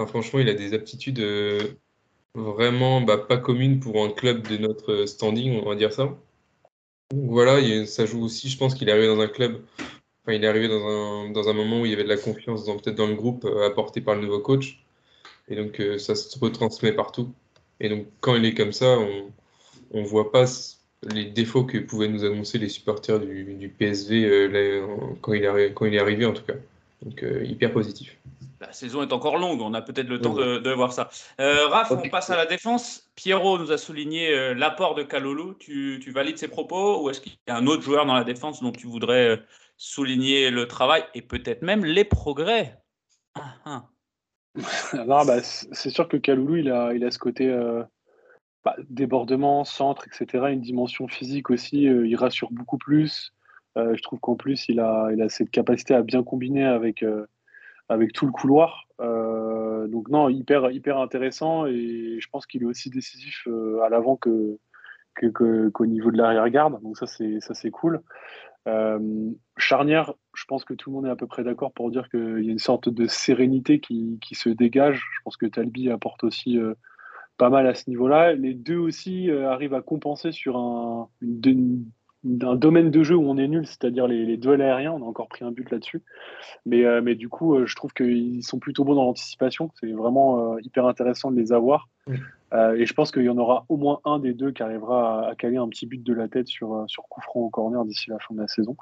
franchement, 0.07 0.39
il 0.39 0.49
a 0.49 0.53
des 0.53 0.73
aptitudes 0.73 1.19
euh, 1.19 1.59
vraiment 2.33 3.01
bah, 3.01 3.17
pas 3.17 3.37
communes 3.37 3.79
pour 3.79 4.03
un 4.03 4.09
club 4.11 4.47
de 4.47 4.57
notre 4.57 5.05
standing, 5.05 5.61
on 5.61 5.69
va 5.69 5.75
dire 5.75 5.93
ça. 5.93 6.17
Voilà, 7.13 7.85
ça 7.85 8.05
joue 8.05 8.23
aussi, 8.23 8.49
je 8.49 8.57
pense 8.57 8.73
qu'il 8.73 8.87
est 8.87 8.91
arrivé 8.91 9.07
dans 9.07 9.19
un 9.19 9.27
club, 9.27 9.61
enfin, 10.23 10.33
il 10.33 10.43
est 10.43 10.47
arrivé 10.47 10.67
dans 10.67 10.85
un, 10.85 11.29
dans 11.31 11.49
un 11.49 11.53
moment 11.53 11.81
où 11.81 11.85
il 11.85 11.91
y 11.91 11.93
avait 11.93 12.03
de 12.03 12.09
la 12.09 12.17
confiance 12.17 12.65
peut-être 12.65 12.95
dans 12.95 13.07
le 13.07 13.15
groupe 13.15 13.45
euh, 13.45 13.67
apporté 13.67 14.01
par 14.01 14.15
le 14.15 14.21
nouveau 14.21 14.39
coach. 14.39 14.83
Et 15.47 15.55
donc, 15.55 15.81
ça 15.97 16.15
se 16.15 16.39
retransmet 16.39 16.93
partout. 16.93 17.33
Et 17.81 17.89
donc, 17.89 18.05
quand 18.21 18.35
il 18.35 18.45
est 18.45 18.53
comme 18.53 18.71
ça, 18.71 18.97
on 19.91 20.01
ne 20.01 20.05
voit 20.05 20.31
pas 20.31 20.45
les 21.09 21.25
défauts 21.25 21.63
que 21.63 21.79
pouvaient 21.79 22.07
nous 22.07 22.23
annoncer 22.23 22.57
les 22.57 22.69
supporters 22.69 23.19
du, 23.19 23.73
PSV 23.77 24.25
euh, 24.25 24.85
quand, 25.21 25.33
il 25.33 25.43
est, 25.43 25.73
quand 25.73 25.85
il 25.85 25.95
est 25.95 25.99
arrivé 25.99 26.25
en 26.25 26.33
tout 26.33 26.43
cas. 26.43 26.53
Donc 27.01 27.23
euh, 27.23 27.43
hyper 27.43 27.71
positif. 27.71 28.17
La 28.59 28.71
saison 28.71 29.01
est 29.01 29.11
encore 29.11 29.39
longue, 29.39 29.59
on 29.61 29.73
a 29.73 29.81
peut-être 29.81 30.07
le 30.07 30.21
temps 30.21 30.35
de, 30.35 30.71
voir 30.71 30.93
ça. 30.93 31.09
Euh, 31.39 31.67
Raph, 31.67 31.91
on 31.91 32.09
passe 32.09 32.29
à 32.29 32.37
la 32.37 32.45
défense. 32.45 33.09
Pierrot 33.15 33.57
nous 33.57 33.71
a 33.71 33.79
souligné 33.79 34.53
l'apport 34.53 34.93
de 34.93 35.01
Kalolu. 35.01 35.55
Tu, 35.57 36.11
valides 36.11 36.37
ses 36.37 36.47
propos 36.47 37.03
ou 37.03 37.09
est-ce 37.09 37.21
qu'il 37.21 37.31
y 37.47 37.51
a 37.51 37.57
un 37.57 37.65
autre 37.65 37.81
joueur 37.81 38.05
dans 38.05 38.13
la 38.13 38.23
défense 38.23 38.61
dont 38.61 38.71
tu 38.71 38.85
voudrais 38.85 39.41
souligner 39.81 40.51
le 40.51 40.67
travail 40.67 41.03
et 41.15 41.23
peut-être 41.23 41.63
même 41.63 41.83
les 41.83 42.05
progrès 42.05 42.77
ah, 43.33 43.55
ah. 43.65 43.89
bah, 45.07 45.41
C'est 45.41 45.89
sûr 45.89 46.07
que 46.07 46.17
Kaloulou, 46.17 46.57
il 46.57 46.69
a, 46.69 46.93
il 46.93 47.03
a 47.03 47.09
ce 47.09 47.17
côté 47.17 47.49
bah, 48.63 48.75
débordement, 48.91 49.63
centre, 49.63 50.05
etc. 50.05 50.45
Une 50.51 50.61
dimension 50.61 51.07
physique 51.07 51.49
aussi, 51.49 51.87
euh, 51.87 52.05
il 52.05 52.15
rassure 52.15 52.51
beaucoup 52.51 52.77
plus. 52.77 53.33
Euh, 53.75 53.95
je 53.95 54.03
trouve 54.03 54.19
qu'en 54.19 54.35
plus, 54.35 54.69
il 54.69 54.79
a, 54.79 55.09
il 55.13 55.21
a 55.23 55.29
cette 55.29 55.49
capacité 55.49 55.95
à 55.95 56.03
bien 56.03 56.21
combiner 56.21 56.65
avec, 56.65 57.01
euh, 57.01 57.25
avec 57.89 58.13
tout 58.13 58.27
le 58.27 58.31
couloir. 58.31 58.85
donc 58.99 60.09
non, 60.09 60.29
hyper, 60.29 60.69
hyper 60.69 60.99
intéressant 60.99 61.65
et 61.65 62.19
je 62.19 62.29
pense 62.29 62.45
qu'il 62.45 62.61
est 62.61 62.65
aussi 62.65 62.91
décisif 62.91 63.47
à 63.83 63.89
l'avant 63.89 64.15
que, 64.15 64.59
qu'au 65.15 65.85
niveau 65.85 66.11
de 66.11 66.17
l'arrière-garde. 66.17 66.81
Donc 66.81 66.97
ça, 66.97 67.05
c'est, 67.07 67.71
cool. 67.71 68.01
charnière, 69.57 70.13
je 70.33 70.45
pense 70.45 70.65
que 70.65 70.73
tout 70.73 70.89
le 70.89 70.95
monde 70.95 71.05
est 71.05 71.11
à 71.11 71.15
peu 71.15 71.27
près 71.27 71.43
d'accord 71.43 71.73
pour 71.73 71.91
dire 71.91 72.09
qu'il 72.09 72.43
y 72.43 72.49
a 72.49 72.51
une 72.51 72.59
sorte 72.59 72.89
de 72.89 73.05
sérénité 73.05 73.79
qui, 73.79 74.19
qui 74.21 74.35
se 74.35 74.49
dégage. 74.49 75.05
Je 75.15 75.19
pense 75.23 75.37
que 75.37 75.45
Talbi 75.45 75.89
apporte 75.89 76.23
aussi 76.23 76.59
pas 77.41 77.49
mal 77.49 77.65
à 77.65 77.73
ce 77.73 77.89
niveau-là. 77.89 78.33
Les 78.33 78.53
deux 78.53 78.77
aussi 78.77 79.31
euh, 79.31 79.49
arrivent 79.49 79.73
à 79.73 79.81
compenser 79.81 80.31
sur 80.31 80.57
un, 80.57 81.09
domaine 82.23 82.91
de 82.91 83.03
jeu 83.03 83.15
où 83.15 83.27
on 83.27 83.37
est 83.37 83.47
nul, 83.47 83.65
c'est-à-dire 83.65 84.07
les, 84.07 84.25
les, 84.25 84.37
duels 84.37 84.61
aériens. 84.61 84.91
On 84.91 85.03
a 85.03 85.05
encore 85.05 85.27
pris 85.27 85.43
un 85.43 85.51
but 85.51 85.69
là-dessus. 85.71 86.03
Mais, 86.65 86.85
euh, 86.85 87.01
mais 87.01 87.15
du 87.15 87.29
coup, 87.29 87.55
euh, 87.55 87.65
je 87.65 87.75
trouve 87.75 87.93
qu'ils 87.93 88.43
sont 88.43 88.59
plutôt 88.59 88.83
bons 88.83 88.95
dans 88.95 89.05
l'anticipation. 89.05 89.71
C'est 89.79 89.91
vraiment 89.91 90.57
hyper 90.59 90.85
intéressant 90.85 91.31
de 91.31 91.39
les 91.39 91.51
avoir. 91.51 91.89
et 92.07 92.85
je 92.85 92.93
pense 92.93 93.11
qu'il 93.11 93.23
y 93.23 93.29
en 93.29 93.37
aura 93.37 93.65
au 93.69 93.77
moins 93.77 94.01
un 94.05 94.19
des 94.19 94.33
deux 94.33 94.51
qui 94.51 94.61
arrivera 94.61 95.29
à, 95.29 95.35
caler 95.35 95.57
un 95.57 95.67
petit 95.69 95.85
but 95.85 96.03
de 96.03 96.13
la 96.13 96.27
tête 96.27 96.47
sur, 96.47 96.83
sur 96.87 97.03
coup 97.03 97.21
franc 97.21 97.39
au 97.41 97.49
corner 97.49 97.85
d'ici 97.85 98.09
la 98.09 98.19
fin 98.19 98.35
de 98.35 98.41
la 98.41 98.47
saison. 98.47 98.75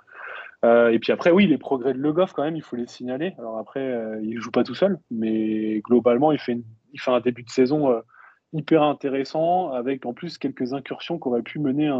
et 0.63 0.99
puis 0.99 1.11
après, 1.11 1.31
oui, 1.31 1.47
les 1.47 1.57
progrès 1.57 1.93
de 1.93 1.99
Le 1.99 2.11
Goff, 2.11 2.33
quand 2.33 2.43
même, 2.43 2.55
il 2.55 2.63
faut 2.63 2.75
les 2.75 2.87
signaler. 2.87 3.35
Alors 3.37 3.57
après, 3.57 4.19
il 4.21 4.39
joue 4.39 4.51
pas 4.51 4.63
tout 4.63 4.75
seul, 4.75 4.99
mais 5.11 5.79
globalement, 5.81 6.31
il 6.31 6.39
fait, 6.39 6.59
il 6.93 6.99
fait 6.99 7.11
un 7.11 7.21
début 7.21 7.43
de 7.43 7.49
saison 7.49 8.01
hyper 8.53 8.81
intéressant, 8.81 9.71
avec 9.71 10.05
en 10.05 10.13
plus 10.13 10.37
quelques 10.37 10.73
incursions 10.73 11.19
qui 11.19 11.27
auraient 11.27 11.43
pu 11.43 11.59
mener 11.59 11.91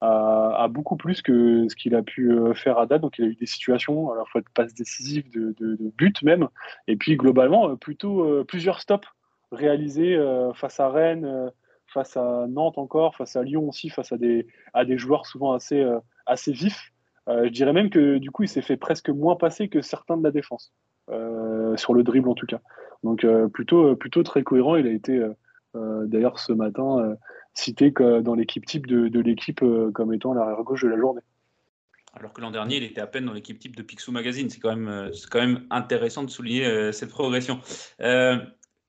à, 0.00 0.68
beaucoup 0.70 0.96
plus 0.96 1.22
que 1.22 1.68
ce 1.68 1.76
qu'il 1.76 1.94
a 1.94 2.02
pu 2.02 2.32
euh, 2.32 2.54
faire 2.54 2.78
à 2.78 2.86
date. 2.86 3.02
Donc 3.02 3.18
il 3.18 3.24
a 3.24 3.28
eu 3.28 3.34
des 3.34 3.46
situations 3.46 4.10
à 4.12 4.16
la 4.16 4.24
fois 4.24 4.40
de 4.40 4.46
passes 4.54 4.74
décisives, 4.74 5.30
de, 5.30 5.54
de, 5.58 5.76
but 5.96 6.22
même, 6.22 6.48
et 6.88 6.96
puis 6.96 7.16
globalement 7.16 7.70
euh, 7.70 7.76
plutôt 7.76 8.24
euh, 8.24 8.44
plusieurs 8.44 8.80
stops 8.80 9.08
réalisés 9.52 10.16
face 10.54 10.78
à 10.78 10.88
Rennes, 10.88 11.50
face 11.88 12.16
à 12.16 12.46
Nantes 12.48 12.78
encore, 12.78 13.16
face 13.16 13.34
à 13.34 13.42
Lyon 13.42 13.68
aussi, 13.68 13.88
face 13.88 14.12
à 14.12 14.16
des, 14.16 14.46
à 14.74 14.84
des 14.84 14.96
joueurs 14.96 15.26
souvent 15.26 15.54
assez, 15.54 15.84
assez 16.24 16.52
vifs. 16.52 16.92
je 17.26 17.48
dirais 17.48 17.72
même 17.72 17.90
que 17.90 18.18
du 18.18 18.30
coup, 18.30 18.44
il 18.44 18.48
s'est 18.48 18.62
fait 18.62 18.76
presque 18.76 19.08
moins 19.08 19.34
passer 19.34 19.66
que 19.66 19.80
certains 19.80 20.16
de 20.16 20.22
la 20.22 20.30
défense, 20.30 20.72
sur 21.08 21.94
le 21.94 22.04
dribble 22.04 22.28
en 22.28 22.36
tout 22.36 22.46
cas. 22.46 22.60
Donc 23.02 23.26
plutôt, 23.52 23.96
plutôt 23.96 24.22
très 24.22 24.44
cohérent. 24.44 24.76
Il 24.76 24.86
a 24.86 24.92
été 24.92 25.20
d'ailleurs 25.74 26.38
ce 26.38 26.52
matin 26.52 27.16
cité 27.54 27.90
dans 27.90 28.34
l'équipe 28.34 28.66
type 28.66 28.86
de, 28.86 29.20
l'équipe 29.20 29.64
comme 29.94 30.12
étant 30.12 30.34
l'arrière 30.34 30.62
gauche 30.62 30.82
de 30.82 30.88
la 30.88 30.98
journée. 30.98 31.22
Alors 32.14 32.32
que 32.32 32.40
l'an 32.40 32.50
dernier, 32.50 32.78
il 32.78 32.82
était 32.82 33.00
à 33.00 33.06
peine 33.06 33.26
dans 33.26 33.32
l'équipe 33.32 33.58
type 33.58 33.76
de 33.76 33.82
Picsou 33.82 34.10
Magazine. 34.10 34.50
C'est 34.50 34.58
quand, 34.58 34.74
même, 34.74 35.10
quand 35.30 35.38
même 35.38 35.66
intéressant 35.70 36.24
de 36.24 36.30
souligner 36.30 36.92
cette 36.92 37.10
progression. 37.10 37.60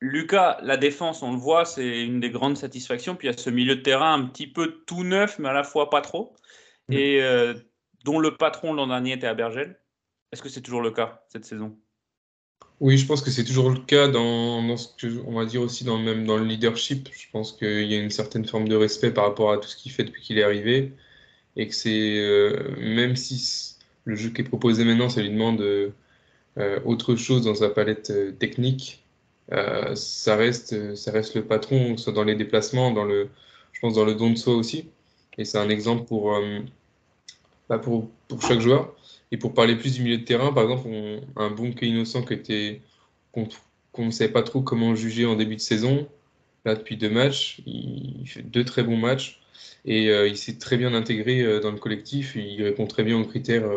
Lucas, 0.01 0.57
la 0.63 0.77
défense, 0.77 1.21
on 1.21 1.31
le 1.31 1.38
voit, 1.38 1.63
c'est 1.63 2.03
une 2.03 2.19
des 2.19 2.31
grandes 2.31 2.57
satisfactions. 2.57 3.15
Puis 3.15 3.27
il 3.27 3.31
y 3.31 3.33
a 3.33 3.38
ce 3.38 3.51
milieu 3.51 3.75
de 3.75 3.81
terrain 3.81 4.15
un 4.15 4.25
petit 4.25 4.47
peu 4.47 4.83
tout 4.88 5.03
neuf, 5.03 5.38
mais 5.38 5.50
à 5.50 5.53
la 5.53 5.63
fois 5.63 5.91
pas 5.91 6.01
trop. 6.01 6.35
Mm. 6.89 6.93
Et 6.93 7.21
euh, 7.21 7.53
dont 8.03 8.19
le 8.19 8.35
patron 8.35 8.73
l'an 8.73 8.88
dernier 8.88 9.13
était 9.13 9.27
à 9.27 9.35
Bergel. 9.35 9.79
Est-ce 10.31 10.41
que 10.41 10.50
c'est 10.50 10.61
toujours 10.61 10.81
le 10.81 10.89
cas 10.89 11.23
cette 11.27 11.45
saison? 11.45 11.77
Oui, 12.81 12.97
je 12.97 13.05
pense 13.05 13.21
que 13.21 13.31
c'est 13.31 13.45
toujours 13.45 13.69
le 13.69 13.79
cas 13.79 14.07
dans, 14.09 14.75
ce 14.75 14.89
que 14.97 15.21
on 15.27 15.33
va 15.33 15.45
dire 15.45 15.61
aussi 15.61 15.83
dans 15.85 15.97
le 15.97 16.03
même 16.03 16.25
dans 16.25 16.38
le 16.38 16.45
leadership. 16.45 17.09
Je 17.13 17.27
pense 17.31 17.53
qu'il 17.53 17.85
y 17.85 17.95
a 17.95 18.00
une 18.01 18.09
certaine 18.09 18.45
forme 18.45 18.67
de 18.67 18.75
respect 18.75 19.11
par 19.11 19.25
rapport 19.25 19.51
à 19.51 19.57
tout 19.57 19.67
ce 19.69 19.77
qu'il 19.77 19.91
fait 19.91 20.03
depuis 20.03 20.21
qu'il 20.21 20.38
est 20.39 20.43
arrivé, 20.43 20.93
et 21.55 21.67
que 21.67 21.75
c'est 21.75 22.17
euh, 22.19 22.75
même 22.79 23.15
si 23.15 23.75
le 24.05 24.15
jeu 24.15 24.31
qui 24.31 24.41
est 24.41 24.45
proposé 24.45 24.83
maintenant, 24.85 25.09
ça 25.09 25.21
lui 25.21 25.29
demande 25.29 25.61
euh, 25.61 25.91
autre 26.85 27.15
chose 27.15 27.43
dans 27.45 27.55
sa 27.55 27.69
palette 27.69 28.11
technique 28.39 29.01
euh, 29.53 29.95
ça, 29.95 30.35
reste, 30.35 30.95
ça 30.95 31.11
reste 31.11 31.35
le 31.35 31.43
patron, 31.45 31.97
soit 31.97 32.13
dans 32.13 32.23
les 32.23 32.35
déplacements, 32.35 32.91
dans 32.91 33.03
le, 33.03 33.29
je 33.73 33.79
pense 33.81 33.95
dans 33.95 34.05
le 34.05 34.15
don 34.15 34.31
de 34.31 34.38
soi 34.38 34.55
aussi. 34.55 34.89
Et 35.38 35.45
c'est 35.45 35.57
un 35.57 35.69
exemple 35.69 36.05
pour, 36.05 36.35
euh, 36.35 36.59
bah 37.69 37.79
pour, 37.79 38.09
pour, 38.27 38.41
chaque 38.41 38.61
joueur. 38.61 38.95
Et 39.31 39.38
pour 39.38 39.53
parler 39.53 39.75
plus 39.75 39.95
du 39.95 40.03
milieu 40.03 40.17
de 40.17 40.23
terrain, 40.23 40.51
par 40.53 40.63
exemple, 40.63 40.89
un 41.35 41.50
bon 41.51 41.73
Innocent 41.81 42.23
qui 42.23 42.33
était 42.33 42.81
qu'on 43.31 43.47
ne 44.05 44.11
savait 44.11 44.31
pas 44.31 44.43
trop 44.43 44.61
comment 44.61 44.95
juger 44.95 45.25
en 45.25 45.35
début 45.35 45.55
de 45.55 45.61
saison. 45.61 46.07
Là, 46.65 46.75
depuis 46.75 46.97
deux 46.97 47.09
matchs, 47.09 47.61
il 47.65 48.27
fait 48.27 48.43
deux 48.43 48.65
très 48.65 48.83
bons 48.83 48.97
matchs 48.97 49.41
et 49.85 50.09
euh, 50.09 50.27
il 50.27 50.38
s'est 50.38 50.57
très 50.57 50.77
bien 50.77 50.93
intégré 50.93 51.59
dans 51.61 51.71
le 51.71 51.77
collectif. 51.77 52.35
Il 52.35 52.61
répond 52.63 52.88
très 52.88 53.03
bien 53.03 53.19
aux 53.19 53.25
critères 53.25 53.69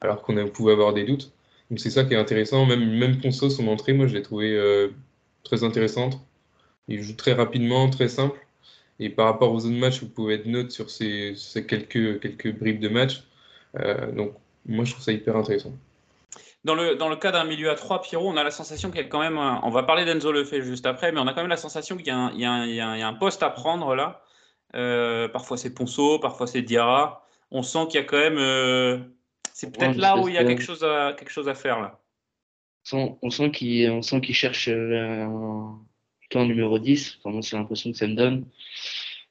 alors 0.00 0.22
qu'on 0.22 0.48
pouvait 0.48 0.72
avoir 0.72 0.92
des 0.92 1.04
doutes. 1.04 1.32
Donc 1.70 1.80
c'est 1.80 1.90
ça 1.90 2.04
qui 2.04 2.14
est 2.14 2.16
intéressant. 2.16 2.66
Même, 2.66 2.98
même 2.98 3.20
Ponceau, 3.20 3.50
son 3.50 3.68
entrée, 3.68 3.92
moi 3.92 4.06
je 4.06 4.14
l'ai 4.14 4.22
trouvé 4.22 4.52
euh, 4.52 4.88
très 5.42 5.64
intéressante. 5.64 6.20
Il 6.88 7.02
joue 7.02 7.14
très 7.16 7.32
rapidement, 7.32 7.88
très 7.90 8.08
simple. 8.08 8.38
Et 9.00 9.10
par 9.10 9.26
rapport 9.26 9.52
aux 9.52 9.66
autres 9.66 9.74
matchs, 9.76 10.00
vous 10.02 10.08
pouvez 10.08 10.34
être 10.34 10.46
neutre 10.46 10.72
sur 10.72 10.90
ces, 10.90 11.34
quelques, 11.66 12.20
quelques 12.20 12.56
bribes 12.56 12.80
de 12.80 12.88
match. 12.88 13.24
Euh, 13.80 14.12
donc 14.12 14.34
moi 14.66 14.84
je 14.84 14.92
trouve 14.92 15.04
ça 15.04 15.12
hyper 15.12 15.36
intéressant. 15.36 15.72
Dans 16.64 16.74
le, 16.74 16.94
dans 16.94 17.10
le 17.10 17.16
cas 17.16 17.30
d'un 17.30 17.44
milieu 17.44 17.70
à 17.70 17.74
3, 17.74 18.00
Pierrot, 18.00 18.26
on 18.26 18.38
a 18.38 18.42
la 18.42 18.50
sensation 18.50 18.90
qu'il 18.90 19.00
y 19.00 19.04
a 19.04 19.06
quand 19.06 19.20
même. 19.20 19.36
On 19.36 19.70
va 19.70 19.82
parler 19.82 20.06
d'Enzo 20.06 20.32
Lefebvre 20.32 20.64
juste 20.64 20.86
après, 20.86 21.12
mais 21.12 21.20
on 21.20 21.26
a 21.26 21.34
quand 21.34 21.42
même 21.42 21.50
la 21.50 21.58
sensation 21.58 21.96
qu'il 21.98 22.06
y, 22.06 22.10
y, 22.10 22.74
y, 22.74 22.80
a 22.80 23.06
un 23.06 23.14
poste 23.14 23.42
à 23.42 23.50
prendre 23.50 23.94
là. 23.94 24.22
Euh, 24.74 25.28
parfois 25.28 25.58
c'est 25.58 25.74
Ponceau, 25.74 26.18
parfois 26.18 26.46
c'est 26.46 26.62
Diarra. 26.62 27.26
On 27.50 27.62
sent 27.62 27.86
qu'il 27.90 28.00
y 28.00 28.02
a 28.02 28.06
quand 28.06 28.16
même 28.16 28.38
c'est 29.54 29.72
peut-être 29.72 29.96
là 29.96 30.18
où 30.18 30.28
il 30.28 30.34
y 30.34 30.38
a 30.38 30.44
quelque 30.44 30.62
chose 30.62 30.82
à, 30.82 31.14
quelque 31.16 31.30
chose 31.30 31.48
à 31.48 31.54
faire 31.54 31.80
là. 31.80 32.00
On 32.92 33.30
sent 33.30 33.50
qu'il 33.52 34.34
cherche 34.34 34.68
euh, 34.68 35.22
un, 35.22 35.80
plutôt 36.18 36.44
numéro 36.44 36.78
10. 36.78 37.18
Enfin, 37.18 37.30
moi, 37.30 37.40
c'est 37.40 37.56
l'impression 37.56 37.92
que 37.92 37.96
ça 37.96 38.08
me 38.08 38.14
donne. 38.14 38.46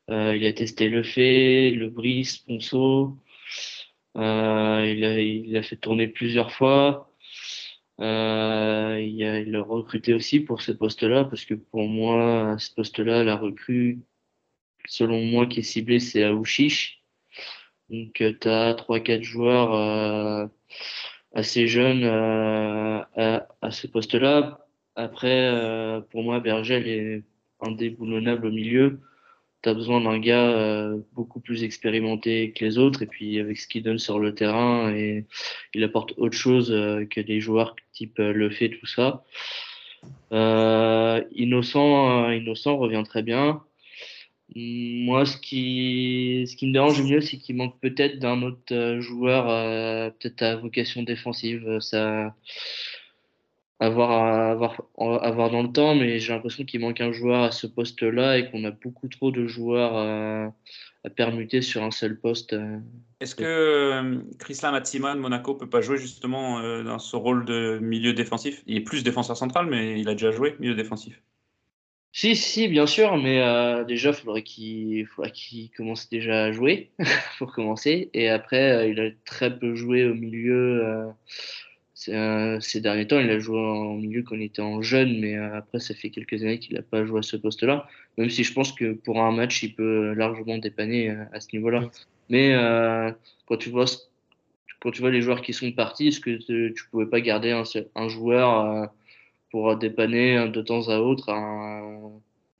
Euh, 0.09 0.35
il 0.35 0.45
a 0.45 0.53
testé 0.53 0.87
le 0.87 1.03
fait, 1.03 1.71
le 1.71 1.89
bris, 1.89 2.41
Ponceau. 2.47 3.17
Euh, 4.17 4.85
il, 4.95 5.03
a, 5.05 5.19
il, 5.19 5.57
a, 5.57 5.63
fait 5.63 5.75
tourner 5.75 6.07
plusieurs 6.07 6.51
fois. 6.51 7.11
Euh, 7.99 8.99
il, 9.01 9.23
a, 9.23 9.39
il 9.39 9.55
a 9.55 9.61
recruté 9.61 10.13
aussi 10.13 10.39
pour 10.39 10.61
ce 10.61 10.71
poste-là, 10.71 11.25
parce 11.25 11.45
que 11.45 11.53
pour 11.55 11.87
moi, 11.87 12.55
ce 12.59 12.73
poste-là, 12.73 13.23
la 13.23 13.35
recrue, 13.35 13.99
selon 14.87 15.21
moi, 15.23 15.45
qui 15.47 15.61
est 15.61 15.63
ciblée, 15.63 15.99
c'est 15.99 16.23
Aouchiche. 16.23 17.03
Donc, 17.89 18.13
tu 18.13 18.47
as 18.49 18.73
3-4 18.73 19.23
joueurs 19.23 19.73
euh, 19.73 20.47
assez 21.33 21.67
jeunes 21.67 22.03
euh, 22.03 23.01
à, 23.15 23.47
à, 23.61 23.71
ce 23.71 23.87
poste-là. 23.87 24.65
Après, 24.95 25.47
euh, 25.47 26.01
pour 26.01 26.23
moi, 26.23 26.39
Bergel 26.39 26.87
est 26.87 27.23
indéboulonnable 27.61 28.47
au 28.47 28.51
milieu. 28.51 28.99
Tu 29.63 29.73
besoin 29.73 30.01
d'un 30.01 30.19
gars 30.19 30.91
beaucoup 31.13 31.39
plus 31.39 31.63
expérimenté 31.63 32.51
que 32.51 32.65
les 32.65 32.77
autres. 32.77 33.01
Et 33.01 33.07
puis, 33.07 33.39
avec 33.39 33.57
ce 33.57 33.67
qu'il 33.67 33.83
donne 33.83 33.99
sur 33.99 34.19
le 34.19 34.35
terrain, 34.35 34.93
et 34.93 35.25
il 35.73 35.83
apporte 35.83 36.13
autre 36.17 36.37
chose 36.37 36.69
que 37.09 37.21
des 37.21 37.39
joueurs 37.39 37.75
type 37.93 38.17
Le 38.17 38.49
fait, 38.49 38.69
tout 38.69 38.85
ça. 38.85 39.23
Innocent, 40.31 42.29
Innocent 42.31 42.77
revient 42.77 43.03
très 43.07 43.23
bien. 43.23 43.61
Moi, 44.55 45.25
ce 45.25 45.37
qui, 45.37 46.45
ce 46.47 46.55
qui 46.55 46.67
me 46.67 46.73
dérange 46.73 46.99
le 46.99 47.05
mieux, 47.05 47.21
c'est 47.21 47.37
qu'il 47.37 47.55
manque 47.55 47.79
peut-être 47.79 48.19
d'un 48.19 48.43
autre 48.43 48.71
euh, 48.71 49.01
joueur, 49.01 49.49
euh, 49.49 50.11
peut-être 50.11 50.43
à 50.43 50.55
vocation 50.57 51.01
défensive. 51.01 51.79
Avoir, 53.85 54.11
avoir, 54.51 54.81
avoir 55.23 55.51
dans 55.51 55.63
le 55.63 55.71
temps, 55.71 55.95
mais 55.95 56.19
j'ai 56.19 56.33
l'impression 56.33 56.63
qu'il 56.65 56.79
manque 56.79 57.01
un 57.01 57.11
joueur 57.11 57.43
à 57.43 57.51
ce 57.51 57.67
poste-là 57.67 58.37
et 58.37 58.49
qu'on 58.49 58.63
a 58.63 58.71
beaucoup 58.71 59.07
trop 59.07 59.31
de 59.31 59.47
joueurs 59.47 59.95
à, 59.95 60.53
à 61.03 61.09
permuter 61.09 61.61
sur 61.61 61.83
un 61.83 61.91
seul 61.91 62.19
poste. 62.19 62.53
Euh. 62.53 62.79
Est-ce 63.19 63.35
que 63.35 64.21
Christian 64.39 64.71
Matsiman, 64.71 65.17
Monaco, 65.19 65.55
peut 65.55 65.69
pas 65.69 65.81
jouer 65.81 65.97
justement 65.97 66.61
dans 66.83 66.99
ce 66.99 67.15
rôle 67.15 67.45
de 67.45 67.79
milieu 67.81 68.13
défensif? 68.13 68.61
Il 68.67 68.75
est 68.75 68.81
plus 68.81 69.03
défenseur 69.03 69.37
central, 69.37 69.67
mais 69.67 69.99
il 69.99 70.09
a 70.09 70.13
déjà 70.13 70.31
joué 70.31 70.55
milieu 70.59 70.75
défensif. 70.75 71.21
Si, 72.15 72.35
si, 72.35 72.67
bien 72.67 72.85
sûr, 72.85 73.17
mais 73.17 73.41
euh, 73.41 73.83
déjà, 73.83 74.09
il 74.09 74.15
faudrait 74.15 74.43
qu'il 74.43 75.07
qu'il 75.33 75.71
commence 75.71 76.07
déjà 76.09 76.43
à 76.43 76.51
jouer 76.51 76.91
pour 77.39 77.51
commencer. 77.51 78.11
Et 78.13 78.29
après, 78.29 78.71
euh, 78.71 78.87
il 78.87 78.99
a 78.99 79.09
très 79.25 79.57
peu 79.57 79.73
joué 79.73 80.05
au 80.05 80.13
milieu 80.13 80.85
euh, 80.85 81.07
euh 82.09 82.59
ces 82.59 82.81
derniers 82.81 83.07
temps. 83.07 83.19
Il 83.19 83.29
a 83.29 83.39
joué 83.39 83.59
en 83.59 83.95
milieu 83.95 84.23
quand 84.23 84.35
il 84.35 84.43
était 84.43 84.61
en 84.61 84.81
jeune, 84.81 85.19
mais 85.19 85.35
euh, 85.35 85.57
après, 85.57 85.79
ça 85.79 85.93
fait 85.93 86.09
quelques 86.09 86.41
années 86.41 86.59
qu'il 86.59 86.75
n'a 86.75 86.81
pas 86.81 87.05
joué 87.05 87.19
à 87.19 87.21
ce 87.21 87.37
poste-là. 87.37 87.87
Même 88.17 88.29
si 88.29 88.43
je 88.43 88.53
pense 88.53 88.71
que 88.71 88.93
pour 88.93 89.21
un 89.21 89.31
match, 89.31 89.63
il 89.63 89.75
peut 89.75 90.13
largement 90.13 90.57
dépanner 90.57 91.09
à 91.31 91.39
ce 91.39 91.47
niveau-là. 91.53 91.89
Mais 92.29 92.53
quand 93.47 93.57
tu 93.57 93.69
vois 93.69 93.85
quand 94.79 94.91
tu 94.91 94.99
vois 94.99 95.11
les 95.11 95.21
joueurs 95.21 95.41
qui 95.41 95.53
sont 95.53 95.71
partis, 95.71 96.09
est-ce 96.09 96.19
que 96.19 96.31
tu, 96.31 96.73
tu 96.75 96.89
pouvais 96.91 97.05
pas 97.05 97.21
garder 97.21 97.51
un, 97.51 97.63
un 97.95 98.09
joueur 98.09 98.89
pour 99.49 99.75
dépanner 99.77 100.49
de 100.49 100.61
temps 100.61 100.89
à 100.89 100.99
autre 100.99 101.29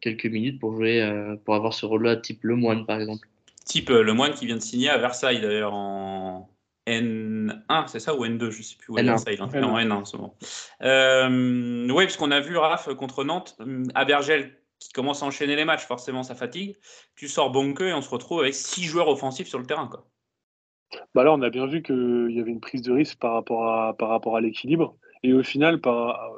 quelques 0.04 0.26
minutes 0.26 0.60
pour 0.60 0.74
jouer, 0.74 1.02
euh, 1.02 1.36
pour 1.46 1.56
avoir 1.56 1.74
ce 1.74 1.86
rôle-là, 1.86 2.18
type 2.18 2.40
Le 2.44 2.56
Moine 2.56 2.86
par 2.86 3.00
exemple? 3.00 3.28
Type 3.66 3.90
euh, 3.90 4.04
Le 4.04 4.14
Moine 4.14 4.34
qui 4.34 4.46
vient 4.46 4.58
de 4.58 4.62
signer 4.62 4.90
à 4.90 4.98
Versailles 4.98 5.42
d'ailleurs 5.42 5.74
en 5.74 6.50
N1, 6.88 7.88
c'est 7.88 8.00
ça 8.00 8.16
ou 8.16 8.26
N2, 8.26 8.50
je 8.50 8.58
ne 8.58 8.64
sais 8.64 8.76
plus 8.78 8.92
où 8.92 8.98
est 8.98 9.04
Versailles, 9.04 9.40
en 9.42 9.48
N1 9.48 10.06
c'est 10.06 10.18
bon. 10.18 10.34
Euh, 10.82 11.88
oui, 11.90 12.04
parce 12.04 12.18
qu'on 12.18 12.32
a 12.32 12.42
vu 12.42 12.58
Raph 12.58 12.94
contre 12.96 13.24
Nantes, 13.24 13.58
à 13.96 14.06
Bergel 14.06 14.60
qui 14.80 14.92
commence 14.92 15.24
à 15.24 15.26
enchaîner 15.26 15.56
les 15.56 15.64
matchs, 15.64 15.86
forcément 15.86 16.24
ça 16.24 16.36
fatigue. 16.36 16.76
Tu 17.16 17.30
sors 17.30 17.52
Bonke 17.52 17.82
et 17.82 17.94
on 17.94 18.02
se 18.02 18.10
retrouve 18.10 18.42
avec 18.42 18.54
six 18.54 18.84
joueurs 18.84 19.08
offensifs 19.08 19.48
sur 19.48 19.60
le 19.60 19.66
terrain. 19.66 19.88
Quoi. 19.88 20.06
Bah 21.16 21.24
là, 21.24 21.34
on 21.34 21.42
a 21.42 21.50
bien 21.50 21.68
vu 21.68 21.82
qu'il 21.82 22.32
y 22.32 22.40
avait 22.40 22.52
une 22.52 22.60
prise 22.60 22.82
de 22.82 22.92
risque 22.92 23.18
par 23.18 23.34
rapport 23.34 23.66
à, 23.68 23.96
par 23.98 24.10
rapport 24.10 24.36
à 24.36 24.42
l'équilibre. 24.42 24.98
Et 25.24 25.34
au 25.34 25.42
final, 25.42 25.80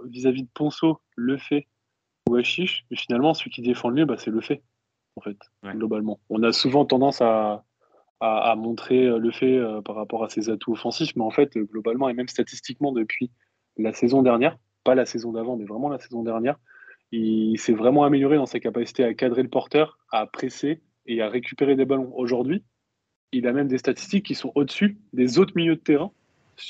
vis-à-vis 0.06 0.44
de 0.44 0.50
Ponceau, 0.54 1.02
le 1.16 1.38
fait 1.38 1.68
ou 2.30 2.36
Achiche, 2.36 2.86
finalement, 2.94 3.34
celui 3.34 3.50
qui 3.52 3.62
défend 3.62 3.90
le 3.90 3.96
mieux, 3.96 4.06
bah, 4.06 4.16
c'est 4.18 4.32
le 4.32 4.42
fait, 4.42 4.62
en 5.16 5.22
fait, 5.22 5.38
globalement. 5.64 6.20
On 6.30 6.44
a 6.44 6.52
souvent 6.52 6.86
tendance 6.86 7.22
à, 7.22 7.64
à, 8.20 8.56
montrer 8.56 9.08
le 9.08 9.32
fait 9.32 9.58
euh, 9.58 9.82
par 9.82 9.96
rapport 9.96 10.24
à 10.24 10.30
ses 10.30 10.50
atouts 10.50 10.74
offensifs, 10.74 11.16
mais 11.16 11.24
en 11.24 11.32
fait, 11.32 11.58
globalement, 11.58 12.10
et 12.10 12.14
même 12.14 12.28
statistiquement, 12.28 12.92
depuis 12.92 13.30
la 13.78 13.94
saison 13.94 14.22
dernière, 14.22 14.58
pas 14.84 14.96
la 14.96 15.06
saison 15.06 15.32
d'avant, 15.32 15.58
mais 15.58 15.66
vraiment 15.66 15.90
la 15.90 16.00
saison 16.00 16.24
dernière, 16.24 16.58
il 17.12 17.60
s'est 17.60 17.74
vraiment 17.74 18.04
amélioré 18.04 18.38
dans 18.38 18.46
sa 18.46 18.60
capacité 18.60 19.04
à 19.04 19.14
cadrer 19.14 19.44
le 19.44 19.50
porteur, 19.50 20.00
à 20.12 20.26
presser 20.26 20.82
et 21.06 21.22
à 21.22 21.30
récupérer 21.30 21.76
des 21.76 21.86
ballons. 21.86 22.12
Aujourd'hui, 22.16 22.64
il 23.32 23.48
a 23.48 23.54
même 23.54 23.68
des 23.68 23.78
statistiques 23.78 24.26
qui 24.26 24.36
sont 24.36 24.52
au-dessus 24.56 24.98
des 25.14 25.38
autres 25.40 25.54
milieux 25.56 25.76
de 25.76 25.82
terrain 25.82 26.12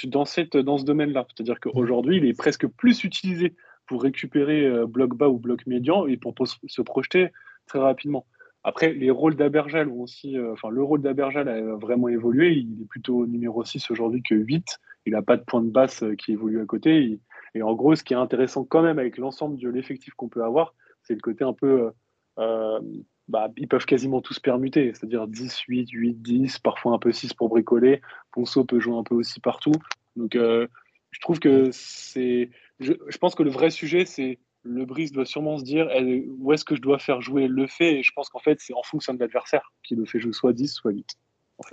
dans, 0.05 0.23
dans 0.63 0.77
ce 0.77 0.85
domaine-là. 0.85 1.27
C'est-à-dire 1.29 1.59
qu'aujourd'hui, 1.59 2.17
il 2.17 2.25
est 2.25 2.37
presque 2.37 2.67
plus 2.67 3.03
utilisé 3.03 3.53
pour 3.87 4.01
récupérer 4.01 4.65
euh, 4.65 4.87
bloc 4.87 5.15
bas 5.15 5.29
ou 5.29 5.37
bloc 5.37 5.65
médian 5.67 6.07
et 6.07 6.17
pour 6.17 6.33
se 6.47 6.81
projeter 6.81 7.29
très 7.67 7.79
rapidement. 7.79 8.25
Après, 8.67 8.93
les 8.93 9.11
rôles 9.11 9.35
d'Abergel 9.35 9.87
ont 9.89 10.01
aussi, 10.01 10.37
euh, 10.37 10.53
enfin, 10.53 10.69
le 10.69 10.81
rôle 10.83 11.01
d'Abergel 11.01 11.47
a 11.47 11.75
vraiment 11.75 12.07
évolué. 12.07 12.53
Il 12.53 12.81
est 12.81 12.87
plutôt 12.87 13.27
numéro 13.27 13.63
6 13.63 13.91
aujourd'hui 13.91 14.23
que 14.23 14.35
8. 14.35 14.79
Il 15.05 15.13
n'a 15.13 15.21
pas 15.21 15.37
de 15.37 15.43
point 15.43 15.61
de 15.61 15.69
basse 15.69 16.03
euh, 16.03 16.15
qui 16.15 16.31
évolue 16.31 16.59
à 16.61 16.65
côté. 16.65 17.19
Et, 17.53 17.61
en 17.61 17.73
gros, 17.73 17.95
ce 17.95 18.03
qui 18.03 18.13
est 18.13 18.17
intéressant 18.17 18.65
quand 18.65 18.81
même 18.81 18.99
avec 18.99 19.17
l'ensemble 19.17 19.57
de 19.59 19.69
l'effectif 19.69 20.13
qu'on 20.15 20.29
peut 20.29 20.43
avoir, 20.43 20.73
c'est 21.03 21.13
le 21.13 21.21
côté 21.21 21.43
un 21.43 21.53
peu 21.53 21.91
bah, 23.27 23.49
ils 23.57 23.67
peuvent 23.67 23.85
quasiment 23.85 24.21
tous 24.21 24.39
permuter, 24.39 24.93
c'est-à-dire 24.93 25.27
10, 25.27 25.59
8, 25.67 25.89
8, 25.89 26.21
10, 26.21 26.59
parfois 26.59 26.93
un 26.93 26.99
peu 26.99 27.11
6 27.11 27.33
pour 27.33 27.49
bricoler. 27.49 28.01
Ponceau 28.31 28.65
peut 28.65 28.79
jouer 28.79 28.95
un 28.95 29.03
peu 29.03 29.15
aussi 29.15 29.39
partout. 29.39 29.73
Donc, 30.15 30.35
euh, 30.35 30.67
je 31.11 31.19
trouve 31.21 31.39
que 31.39 31.69
c'est. 31.71 32.49
Je, 32.79 32.93
pense 33.19 33.35
que 33.35 33.43
le 33.43 33.49
vrai 33.49 33.69
sujet, 33.69 34.05
c'est 34.05 34.39
le 34.65 34.85
Brice 34.85 35.11
doit 35.11 35.25
sûrement 35.25 35.57
se 35.57 35.63
dire 35.63 35.87
où 36.39 36.51
est-ce 36.51 36.65
que 36.65 36.75
je 36.75 36.81
dois 36.81 36.99
faire 36.99 37.21
jouer 37.21 37.47
le 37.47 37.67
fait? 37.67 37.99
Et 37.99 38.03
je 38.03 38.11
pense 38.13 38.29
qu'en 38.29 38.39
fait, 38.39 38.59
c'est 38.59 38.73
en 38.73 38.83
fonction 38.83 39.13
de 39.13 39.19
l'adversaire 39.19 39.71
qui 39.83 39.95
le 39.95 40.05
fait 40.05 40.19
jouer 40.19 40.33
soit 40.33 40.53
10, 40.53 40.73
soit 40.73 40.91
8. 40.91 41.07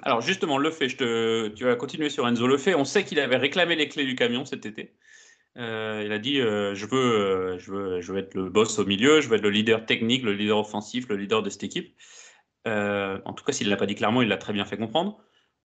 Alors, 0.02 0.20
justement, 0.20 0.58
le 0.58 0.70
fait, 0.70 0.88
je 0.88 1.48
tu 1.48 1.64
vas 1.64 1.74
continuer 1.74 2.10
sur 2.10 2.28
Enzo 2.28 2.46
Le 2.46 2.58
fait. 2.58 2.74
On 2.74 2.84
sait 2.84 3.04
qu'il 3.04 3.18
avait 3.18 3.36
réclamé 3.36 3.74
les 3.74 3.88
clés 3.88 4.04
du 4.04 4.14
camion 4.14 4.44
cet 4.44 4.66
été. 4.66 4.94
Euh, 5.58 6.02
il 6.04 6.12
a 6.12 6.18
dit 6.18 6.40
euh, 6.40 6.74
je, 6.74 6.86
veux, 6.86 7.58
je, 7.58 7.72
veux, 7.72 8.00
je 8.00 8.12
veux 8.12 8.18
être 8.18 8.34
le 8.34 8.48
boss 8.48 8.78
au 8.78 8.86
milieu, 8.86 9.20
je 9.20 9.28
veux 9.28 9.36
être 9.36 9.42
le 9.42 9.50
leader 9.50 9.84
technique, 9.84 10.22
le 10.22 10.32
leader 10.34 10.58
offensif, 10.58 11.08
le 11.08 11.16
leader 11.16 11.42
de 11.42 11.50
cette 11.50 11.64
équipe. 11.64 11.96
en 12.66 13.32
tout 13.34 13.44
cas, 13.44 13.52
s'il 13.52 13.66
ne 13.66 13.72
l'a 13.72 13.76
pas 13.76 13.86
dit 13.86 13.94
clairement, 13.94 14.22
il 14.22 14.28
l'a 14.28 14.36
très 14.36 14.52
bien 14.52 14.64
fait 14.64 14.76
comprendre. 14.76 15.18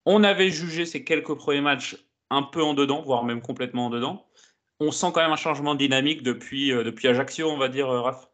On 0.06 0.24
avait 0.24 0.50
jugé 0.50 0.86
ces 0.86 1.04
quelques 1.04 1.34
premiers 1.34 1.60
matchs 1.60 1.96
un 2.30 2.42
peu 2.42 2.62
en 2.62 2.74
dedans, 2.74 3.02
voire 3.02 3.24
même 3.24 3.42
complètement 3.42 3.86
en 3.86 3.90
dedans. 3.90 4.26
On 4.80 4.90
sent 4.92 5.08
quand 5.12 5.22
même 5.22 5.32
un 5.32 5.36
changement 5.36 5.74
de 5.74 5.80
dynamique 5.80 6.22
depuis, 6.22 6.72
euh, 6.72 6.84
depuis 6.84 7.08
Ajaccio, 7.08 7.50
on 7.50 7.58
va 7.58 7.68
dire, 7.68 7.88
euh, 7.88 8.00
Raph. 8.00 8.28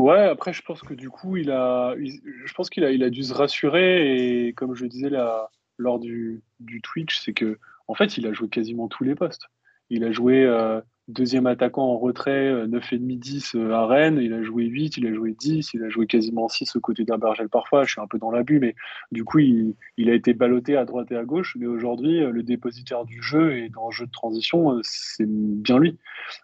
Ouais, 0.00 0.28
après, 0.28 0.52
je 0.52 0.62
pense 0.62 0.82
que 0.82 0.94
du 0.94 1.10
coup, 1.10 1.36
il 1.36 1.50
a, 1.50 1.94
je 1.96 2.52
pense 2.54 2.68
qu'il 2.68 2.84
a, 2.84 3.10
dû 3.10 3.22
se 3.22 3.32
rassurer. 3.32 4.46
Et 4.46 4.52
comme 4.52 4.74
je 4.74 4.86
disais 4.86 5.08
là, 5.08 5.50
lors 5.78 5.98
du, 5.98 6.42
du 6.60 6.82
Twitch, 6.82 7.18
c'est 7.18 7.32
que 7.32 7.58
en 7.88 7.94
fait, 7.94 8.18
il 8.18 8.26
a 8.26 8.32
joué 8.32 8.48
quasiment 8.48 8.88
tous 8.88 9.04
les 9.04 9.14
postes. 9.14 9.46
Il 9.88 10.04
a 10.04 10.12
joué 10.12 10.44
euh, 10.44 10.80
deuxième 11.08 11.46
attaquant 11.46 11.84
en 11.84 11.98
retrait, 11.98 12.66
9,5-10 12.66 13.56
euh, 13.56 13.72
à 13.72 13.86
Rennes. 13.86 14.18
Il 14.20 14.32
a 14.32 14.42
joué 14.42 14.64
8, 14.64 14.96
il 14.96 15.06
a 15.06 15.12
joué 15.12 15.32
10, 15.38 15.74
il 15.74 15.82
a 15.84 15.88
joué 15.88 16.06
quasiment 16.06 16.48
6 16.48 16.76
aux 16.76 16.80
côtés 16.80 17.04
d'Abergel 17.04 17.48
parfois. 17.48 17.84
Je 17.84 17.92
suis 17.92 18.00
un 18.00 18.06
peu 18.06 18.18
dans 18.18 18.30
l'abus, 18.30 18.58
mais 18.58 18.74
du 19.12 19.24
coup, 19.24 19.38
il, 19.38 19.74
a 19.98 20.14
été 20.14 20.34
ballotté 20.34 20.76
à 20.76 20.84
droite 20.84 21.12
et 21.12 21.16
à 21.16 21.24
gauche. 21.24 21.56
Mais 21.58 21.66
aujourd'hui, 21.66 22.22
euh, 22.22 22.30
le 22.30 22.42
dépositaire 22.42 23.04
du 23.04 23.22
jeu 23.22 23.56
et 23.56 23.68
dans 23.68 23.86
le 23.86 23.92
jeu 23.92 24.06
de 24.06 24.10
transition, 24.10 24.72
euh, 24.72 24.80
c'est 24.82 25.28
bien 25.28 25.78
lui. 25.78 25.98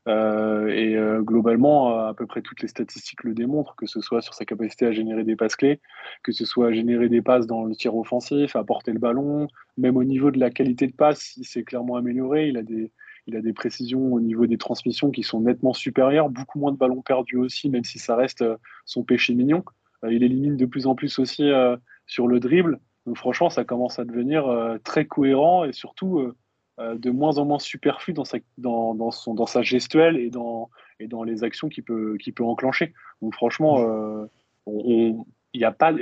et 0.07 0.97
globalement, 1.21 2.07
à 2.07 2.15
peu 2.15 2.27
près 2.27 2.43
toutes 2.43 2.63
les 2.63 2.69
statistiques 2.69 3.25
le 3.25 3.35
démontrent, 3.35 3.75
que 3.77 3.87
ce 3.87 4.01
soit 4.01 4.23
sur 4.23 4.35
sa 4.35 4.45
capacité 4.45 4.87
à 4.87 4.93
générer 4.93 5.25
des 5.25 5.37
passes 5.37 5.57
clés, 5.57 5.81
que 6.23 6.33
ce 6.33 6.45
soit 6.45 6.69
à 6.69 6.73
générer 6.73 7.09
des 7.09 7.23
passes 7.23 7.47
dans 7.47 7.65
le 7.65 7.75
tir 7.75 7.97
offensif, 7.97 8.55
à 8.57 8.65
porter 8.65 8.93
le 8.93 8.99
ballon, 8.99 9.49
même 9.77 9.97
au 9.97 10.05
niveau 10.05 10.31
de 10.31 10.39
la 10.39 10.51
qualité 10.51 10.87
de 10.87 10.93
passe, 10.93 11.37
il 11.37 11.45
s'est 11.45 11.65
clairement 11.65 11.97
amélioré. 11.97 12.49
Il 12.49 12.57
a 12.57 12.63
des 12.63 12.93
il 13.27 13.37
a 13.37 13.41
des 13.41 13.53
précisions 13.53 14.13
au 14.13 14.21
niveau 14.21 14.47
des 14.47 14.59
transmissions 14.59 15.11
qui 15.11 15.23
sont 15.23 15.41
nettement 15.41 15.73
supérieures, 15.73 16.29
beaucoup 16.29 16.59
moins 16.59 16.73
de 16.73 16.77
ballons 16.77 17.03
perdus 17.03 17.37
aussi, 17.37 17.71
même 17.71 17.85
si 17.85 17.99
ça 17.99 18.17
reste 18.17 18.43
euh, 18.43 18.57
son 18.85 19.05
péché 19.05 19.35
mignon. 19.35 19.65
Euh, 20.05 20.13
il 20.13 20.23
élimine 20.23 20.57
de 20.57 20.67
plus 20.67 20.87
en 20.87 20.95
plus 20.95 21.19
aussi 21.19 21.49
euh, 21.49 21.77
sur 22.07 22.27
le 22.27 22.41
dribble. 22.41 22.81
Donc 23.07 23.17
franchement, 23.17 23.51
ça 23.51 23.65
commence 23.65 23.99
à 23.99 24.05
devenir 24.05 24.45
très 24.85 25.07
cohérent 25.07 25.65
et 25.65 25.73
surtout 25.73 26.33
de 26.79 27.11
moins 27.11 27.37
en 27.39 27.45
moins 27.45 27.59
superflu 27.59 28.13
dans 28.13 28.25
sa, 28.25 28.39
dans, 28.59 28.95
dans, 28.95 29.11
son, 29.11 29.35
dans 29.35 29.47
sa 29.47 29.63
gestuelle 29.63 30.17
et 30.17 30.31
dans, 30.31 30.71
et 31.01 31.09
dans 31.09 31.25
les 31.25 31.43
actions 31.43 31.69
qu'il 31.69 31.83
peut, 31.83 32.17
qu'il 32.21 32.33
peut 32.33 32.45
enclencher. 32.45 32.95
Donc 33.21 33.35
franchement, 33.35 34.25
il 34.69 35.17
n'y 35.53 35.65
a 35.65 35.73
pas, 35.73 35.93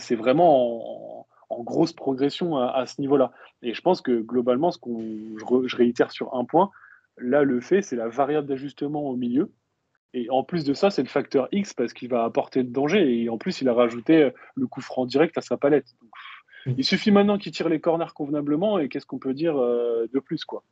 c'est 0.00 0.16
vraiment 0.16 1.15
en, 1.48 1.62
grosse 1.62 1.92
progression 1.92 2.56
à, 2.58 2.86
ce 2.86 3.00
niveau-là. 3.00 3.32
Et 3.62 3.74
je 3.74 3.80
pense 3.80 4.00
que 4.00 4.20
globalement, 4.20 4.70
ce 4.70 4.78
qu'on, 4.78 5.36
je, 5.66 5.76
réitère 5.76 6.10
sur 6.10 6.34
un 6.34 6.44
point, 6.44 6.70
là, 7.18 7.42
le 7.42 7.60
fait, 7.60 7.82
c'est 7.82 7.96
la 7.96 8.08
variable 8.08 8.46
d'ajustement 8.46 9.08
au 9.08 9.16
milieu. 9.16 9.52
Et 10.14 10.30
en 10.30 10.44
plus 10.44 10.64
de 10.64 10.72
ça, 10.72 10.90
c'est 10.90 11.02
le 11.02 11.08
facteur 11.08 11.48
X 11.52 11.74
parce 11.74 11.92
qu'il 11.92 12.08
va 12.08 12.24
apporter 12.24 12.62
le 12.62 12.68
danger. 12.68 13.22
Et 13.22 13.28
en 13.28 13.38
plus, 13.38 13.60
il 13.60 13.68
a 13.68 13.74
rajouté 13.74 14.30
le 14.54 14.66
coup 14.66 14.80
franc 14.80 15.04
direct 15.04 15.36
à 15.36 15.40
sa 15.40 15.56
palette. 15.56 15.94
Mm. 16.66 16.74
il 16.78 16.84
suffit 16.84 17.10
maintenant 17.10 17.38
qu'il 17.38 17.52
tire 17.52 17.68
les 17.68 17.80
corners 17.80 18.12
convenablement. 18.14 18.78
Et 18.78 18.88
qu'est-ce 18.88 19.06
qu'on 19.06 19.18
peut 19.18 19.34
dire 19.34 19.56
euh, 19.56 20.06
de 20.12 20.18
plus 20.18 20.44
quoi 20.44 20.64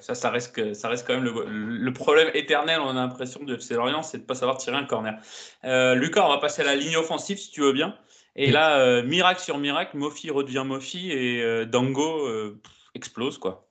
ça, 0.00 0.14
ça 0.14 0.30
reste, 0.30 0.74
ça 0.74 0.88
reste 0.88 1.06
quand 1.06 1.14
même 1.14 1.24
le, 1.24 1.92
problème 1.92 2.28
éternel. 2.34 2.80
On 2.80 2.90
a 2.90 2.94
l'impression 2.94 3.42
de 3.44 3.54
FC 3.54 3.74
Lorient, 3.74 4.02
c'est 4.02 4.18
de 4.18 4.22
ne 4.22 4.26
pas 4.26 4.34
savoir 4.34 4.58
tirer 4.58 4.76
un 4.76 4.84
corner. 4.84 5.18
Euh, 5.64 5.94
Lucas, 5.94 6.24
on 6.26 6.28
va 6.28 6.38
passer 6.38 6.62
à 6.62 6.64
la 6.64 6.74
ligne 6.74 6.96
offensive 6.96 7.38
si 7.38 7.50
tu 7.50 7.60
veux 7.60 7.72
bien. 7.72 7.96
Et 8.36 8.50
là, 8.50 8.80
euh, 8.80 9.02
miracle 9.02 9.40
sur 9.40 9.58
miracle, 9.58 9.96
Mofi 9.96 10.30
redevient 10.30 10.64
Mofi 10.66 11.10
et 11.10 11.42
euh, 11.42 11.66
Dango 11.66 12.26
euh, 12.26 12.58
explose, 12.94 13.38
quoi. 13.38 13.66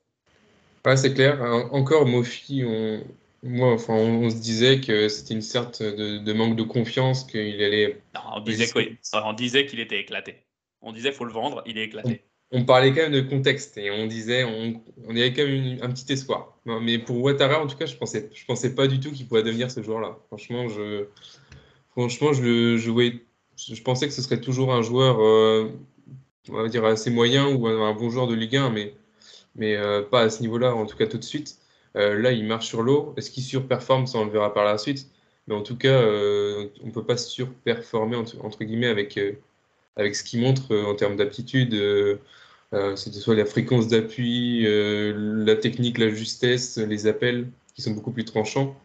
Ouais, 0.85 0.97
c'est 0.97 1.13
clair. 1.13 1.41
Encore 1.71 2.05
Mofi, 2.05 2.63
on, 2.65 3.03
moi, 3.43 3.73
enfin, 3.73 3.93
on, 3.93 4.29
se 4.29 4.35
disait 4.35 4.81
que 4.81 5.07
c'était 5.09 5.33
une 5.33 5.41
sorte 5.41 5.81
de, 5.81 6.33
manque 6.33 6.55
de 6.55 6.63
confiance, 6.63 7.23
qu'il 7.23 7.63
allait. 7.63 8.01
Non, 8.13 8.21
on 8.35 8.39
disait 8.41 8.71
on 9.13 9.33
disait 9.33 9.65
qu'il 9.65 9.79
était 9.79 9.99
éclaté. 9.99 10.43
On 10.81 10.91
disait 10.91 11.11
faut 11.11 11.25
le 11.25 11.33
vendre, 11.33 11.63
il 11.65 11.77
est 11.77 11.85
éclaté. 11.85 12.23
On, 12.51 12.65
parlait 12.65 12.89
quand 12.89 13.01
même 13.01 13.13
de 13.13 13.21
contexte 13.21 13.77
et 13.77 13.89
on 13.91 14.07
disait 14.07 14.43
on, 14.43 14.81
on 15.07 15.11
avait 15.11 15.33
quand 15.33 15.45
même 15.45 15.77
un 15.81 15.89
petit 15.89 16.11
espoir. 16.11 16.57
mais 16.65 16.99
pour 16.99 17.17
Ouattara, 17.17 17.63
en 17.63 17.67
tout 17.67 17.77
cas, 17.77 17.85
je 17.85 17.95
pensais, 17.95 18.29
je 18.33 18.45
pensais 18.45 18.75
pas 18.75 18.87
du 18.87 18.99
tout 18.99 19.11
qu'il 19.11 19.27
pourrait 19.27 19.43
devenir 19.43 19.71
ce 19.71 19.81
joueur-là. 19.81 20.17
Franchement, 20.27 20.67
je, 20.67 21.05
franchement, 21.91 22.33
je, 22.33 22.77
je 22.77 22.91
voyais 22.91 23.23
je 23.69 23.81
pensais 23.81 24.07
que 24.07 24.13
ce 24.13 24.21
serait 24.21 24.41
toujours 24.41 24.73
un 24.73 24.81
joueur, 24.81 25.21
euh, 25.21 25.69
on 26.49 26.63
va 26.63 26.67
dire, 26.69 26.85
assez 26.85 27.09
moyen 27.09 27.47
ou 27.47 27.67
un, 27.67 27.93
bon 27.93 28.09
joueur 28.09 28.27
de 28.27 28.35
Ligue 28.35 28.55
1, 28.55 28.69
mais, 28.71 28.93
mais 29.55 29.75
euh, 29.75 30.01
pas 30.01 30.21
à 30.21 30.29
ce 30.29 30.41
niveau-là, 30.41 30.75
en 30.75 30.85
tout 30.85 30.97
cas 30.97 31.07
tout 31.07 31.17
de 31.17 31.23
suite. 31.23 31.57
Euh, 31.97 32.19
là, 32.19 32.31
il 32.31 32.45
marche 32.45 32.67
sur 32.67 32.81
l'eau. 32.83 33.13
Est-ce 33.17 33.31
qu'il 33.31 33.43
surperforme 33.43 34.07
Ça, 34.07 34.17
on 34.19 34.25
le 34.25 34.31
verra 34.31 34.53
par 34.53 34.65
la 34.65 34.77
suite. 34.77 35.07
Mais 35.47 35.55
en 35.55 35.61
tout 35.61 35.77
cas, 35.77 35.99
on 35.99 36.85
ne 36.85 36.91
peut 36.93 37.03
pas 37.03 37.17
surperformer, 37.17 38.15
entre, 38.15 38.63
guillemets, 38.63 38.87
avec, 38.87 39.19
avec 39.95 40.15
ce 40.15 40.23
qu'il 40.23 40.39
montre 40.41 40.75
en 40.75 40.95
termes 40.95 41.15
d'aptitude. 41.15 41.73
C'est 42.71 43.13
soit 43.13 43.35
la 43.35 43.45
fréquence 43.45 43.87
d'appui, 43.87 44.63
la 44.63 45.55
technique, 45.55 45.97
la 45.97 46.09
justesse, 46.09 46.77
les 46.77 47.07
appels 47.07 47.49
qui 47.75 47.81
sont 47.81 47.91
beaucoup 47.91 48.11
plus 48.11 48.23
tranchants. 48.23 48.75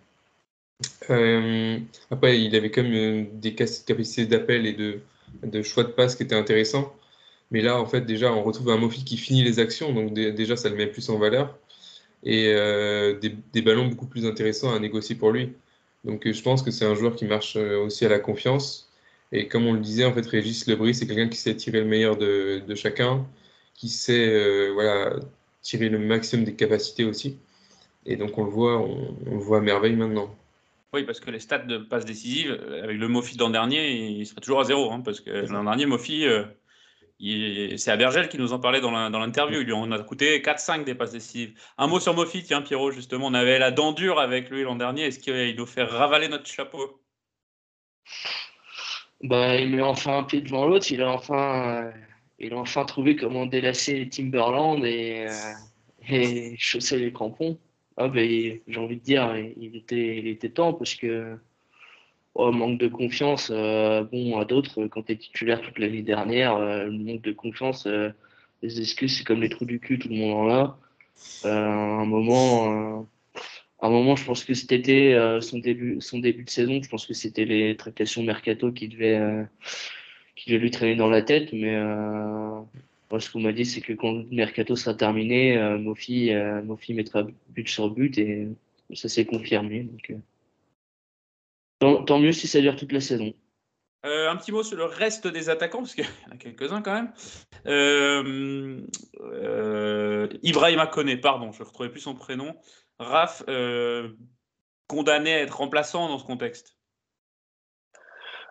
Euh, 1.11 1.79
après, 2.11 2.41
il 2.43 2.55
avait 2.57 2.71
quand 2.71 2.83
même 2.83 2.95
euh, 2.95 3.25
des 3.33 3.55
capacités 3.55 4.27
d'appel 4.27 4.67
et 4.67 4.73
de, 4.73 5.63
choix 5.63 5.85
de 5.85 5.91
passe 5.91 6.17
qui 6.17 6.23
étaient 6.23 6.35
intéressants. 6.35 6.95
Mais 7.51 7.63
là, 7.63 7.81
en 7.81 7.87
fait, 7.87 8.03
déjà, 8.03 8.33
on 8.33 8.43
retrouve 8.43 8.71
un 8.71 8.79
Mofi 8.79 9.05
qui 9.05 9.17
finit 9.17 9.45
les 9.45 9.61
actions, 9.61 9.93
donc 9.93 10.13
déjà, 10.15 10.57
ça 10.57 10.69
le 10.69 10.77
met 10.77 10.87
plus 10.87 11.09
en 11.11 11.19
valeur. 11.19 11.59
Et 12.25 12.49
euh, 12.49 13.19
des, 13.21 13.63
ballons 13.63 13.87
beaucoup 13.89 14.07
plus 14.07 14.27
intéressants 14.27 14.75
à 14.75 14.79
négocier 14.81 15.17
pour 15.17 15.31
lui. 15.33 15.53
Donc, 16.05 16.31
je 16.31 16.43
pense 16.43 16.63
que 16.63 16.71
c'est 16.71 16.85
un 16.85 16.95
joueur 16.95 17.17
qui 17.17 17.27
marche 17.27 17.57
aussi 17.57 18.05
à 18.07 18.09
la 18.09 18.19
confiance. 18.21 18.91
Et 19.33 19.49
comme 19.49 19.67
on 19.67 19.75
le 19.75 19.81
disait, 19.81 20.05
en 20.05 20.13
fait, 20.13 20.27
Régis 20.27 20.67
Lebris, 20.67 20.95
c'est 20.95 21.07
quelqu'un 21.07 21.29
qui 21.29 21.39
sait 21.39 21.55
tirer 21.57 21.81
le 21.81 21.87
meilleur 21.87 22.17
de, 22.17 22.63
de 22.67 22.75
chacun, 22.75 23.27
qui 23.75 23.89
sait 23.89 24.71
voilà, 24.73 25.17
tirer 25.63 25.89
le 25.89 25.99
maximum 25.99 26.45
des 26.45 26.55
capacités 26.55 27.05
aussi. 27.05 27.39
Et 28.07 28.17
donc, 28.17 28.39
on 28.39 28.45
le 28.45 28.51
voit, 28.51 28.79
on, 28.79 29.17
on 29.27 29.35
le 29.37 29.41
voit 29.41 29.59
à 29.59 29.61
merveille 29.61 29.97
maintenant. 29.97 30.35
Oui, 30.93 31.05
parce 31.05 31.21
que 31.21 31.31
les 31.31 31.41
stats 31.41 31.59
de 31.59 31.79
passe 31.79 32.05
décisive, 32.05 32.51
euh, 32.51 32.85
avec 32.85 32.99
le 32.99 33.09
Mofi 33.09 33.37
l'an 33.37 33.51
dernier, 33.51 33.93
il 33.93 34.27
serait 34.27 34.41
toujours 34.41 34.61
à 34.61 34.65
zéro. 34.65 34.93
Hein, 34.93 35.01
parce 35.01 35.21
que 35.21 35.31
l'an 35.31 35.65
dernier, 35.65 35.85
Mofi, 35.87 36.25
euh, 36.27 36.45
c'est 37.77 37.91
Abergel 37.91 38.29
qui 38.29 38.39
nous 38.39 38.53
en 38.53 38.61
parlait 38.61 38.81
dans 38.81 38.91
l'interview. 38.91 39.73
En 39.75 39.91
a 39.91 39.99
coûté 40.01 40.41
4-5 40.41 40.85
des 40.85 40.95
passes 40.95 41.13
décisives. 41.13 41.55
Un 41.77 41.87
mot 41.89 41.99
sur 41.99 42.15
Mofi, 42.15 42.45
tiens, 42.45 42.63
Pierrot, 42.63 42.93
justement. 42.93 43.27
On 43.27 43.35
avait 43.35 43.59
la 43.59 43.73
dent 43.73 43.93
dure 43.93 44.21
avec 44.21 44.49
lui 44.51 44.63
l'an 44.63 44.77
dernier. 44.77 45.07
Est-ce 45.07 45.19
qu'il 45.19 45.57
nous 45.57 45.67
fait 45.67 45.83
ravaler 45.83 46.29
notre 46.29 46.47
chapeau? 46.47 47.03
Bah, 49.23 49.57
Il 49.57 49.75
met 49.75 49.83
enfin 49.83 50.19
un 50.19 50.23
pied 50.25 50.41
devant 50.41 50.67
l'autre. 50.67 50.87
Il, 50.91 51.03
a 51.03 51.11
enfin, 51.11 51.87
euh, 51.87 51.91
il 52.39 52.53
a 52.53 52.59
enfin 52.59 52.85
trouvé 52.85 53.17
comment 53.17 53.47
délasser 53.47 54.09
Timberland 54.09 54.85
et, 54.85 55.27
et 56.09 56.55
chausser 56.59 56.99
les 56.99 57.13
crampons. 57.13 57.59
Ah 57.97 58.09
ben, 58.09 58.61
j'ai 58.69 58.79
envie 58.79 58.97
de 58.97 59.03
dire, 59.03 59.37
il 59.57 59.75
était, 59.77 60.19
il 60.19 60.27
était 60.29 60.51
temps 60.51 60.75
parce 60.75 60.95
que 60.95 61.39
oh, 62.35 62.53
manque 62.53 62.79
de 62.79 62.89
confiance. 62.89 63.51
Euh, 63.53 64.05
bon, 64.05 64.39
à 64.39 64.45
d'autres, 64.45 64.87
quand 64.87 65.03
tu 65.05 65.13
es 65.13 65.17
titulaire 65.17 65.61
toute 65.63 65.79
l'année 65.79 66.03
dernière, 66.03 66.57
euh, 66.57 66.85
le 66.85 66.93
manque 66.93 67.23
de 67.23 67.33
confiance, 67.33 67.87
euh, 67.87 68.11
les 68.63 68.81
excuses, 68.81 69.19
c'est 69.19 69.25
comme 69.25 69.41
les 69.41 69.49
trous 69.49 69.65
du 69.65 69.81
cul, 69.81 69.99
tout 69.99 70.09
le 70.09 70.17
monde 70.17 70.35
en 70.35 70.51
a. 70.51 70.79
un 71.45 72.05
moment, 72.07 73.09
un 73.81 73.91
moment, 73.91 74.17
je 74.17 74.25
pense 74.25 74.45
que 74.45 74.55
cet 74.55 74.73
été, 74.73 75.39
son 75.41 75.59
début, 75.59 76.01
son 76.01 76.19
début 76.19 76.45
de 76.45 76.51
saison, 76.51 76.81
je 76.83 76.89
pense 76.89 77.07
que 77.07 77.15
c'était 77.15 77.45
les 77.45 77.77
tractations 77.77 78.23
mercato 78.23 78.73
qui 78.73 78.89
devaient, 78.89 79.47
qui 80.37 80.51
devaient 80.51 80.61
lui 80.63 80.71
traîner 80.71 80.97
dans 80.97 81.09
la 81.09 81.23
tête, 81.23 81.53
mais 81.53 81.77
ce 83.19 83.31
qu'on 83.31 83.41
m'a 83.41 83.53
dit, 83.53 83.65
c'est 83.65 83.81
que 83.81 83.93
quand 83.93 84.13
le 84.13 84.25
mercato 84.31 84.77
sera 84.77 84.95
terminé, 84.95 85.57
euh, 85.57 85.79
Mofi, 85.79 86.33
euh, 86.33 86.63
mettra 86.91 87.25
but 87.49 87.69
sur 87.69 87.91
but 87.91 88.19
et 88.19 88.49
ça 88.95 89.09
s'est 89.09 89.27
confirmé. 89.27 89.89
Euh, 91.83 92.03
tant, 92.05 92.19
mieux 92.19 92.33
si 92.33 92.49
ça 92.49 92.61
dure 92.61 92.77
toute 92.77 92.93
la 92.93 93.01
saison. 93.01 93.33
un 94.03 94.37
petit 94.37 94.53
mot 94.53 94.63
sur 94.63 94.77
le 94.77 94.85
reste 94.85 95.27
des 95.27 95.49
attaquants, 95.49 95.79
parce 95.79 95.95
qu'il 95.95 96.05
y 96.27 96.31
en 96.31 96.35
a 96.35 96.37
quelques-uns 96.37 96.83
quand 96.83 96.95
même. 96.95 97.13
Euh, 97.67 98.81
Ibrahima 100.43 100.87
Kone, 100.87 101.21
pardon, 101.21 101.53
je 101.53 101.61
ne 101.63 101.67
retrouvais 101.67 101.91
plus 101.91 102.01
son 102.01 102.15
prénom. 102.15 102.57
Raph, 102.99 103.45
condamné 104.89 105.33
à 105.33 105.41
être 105.43 105.57
remplaçant 105.59 106.09
dans 106.09 106.19
ce 106.19 106.25
contexte. 106.25 106.76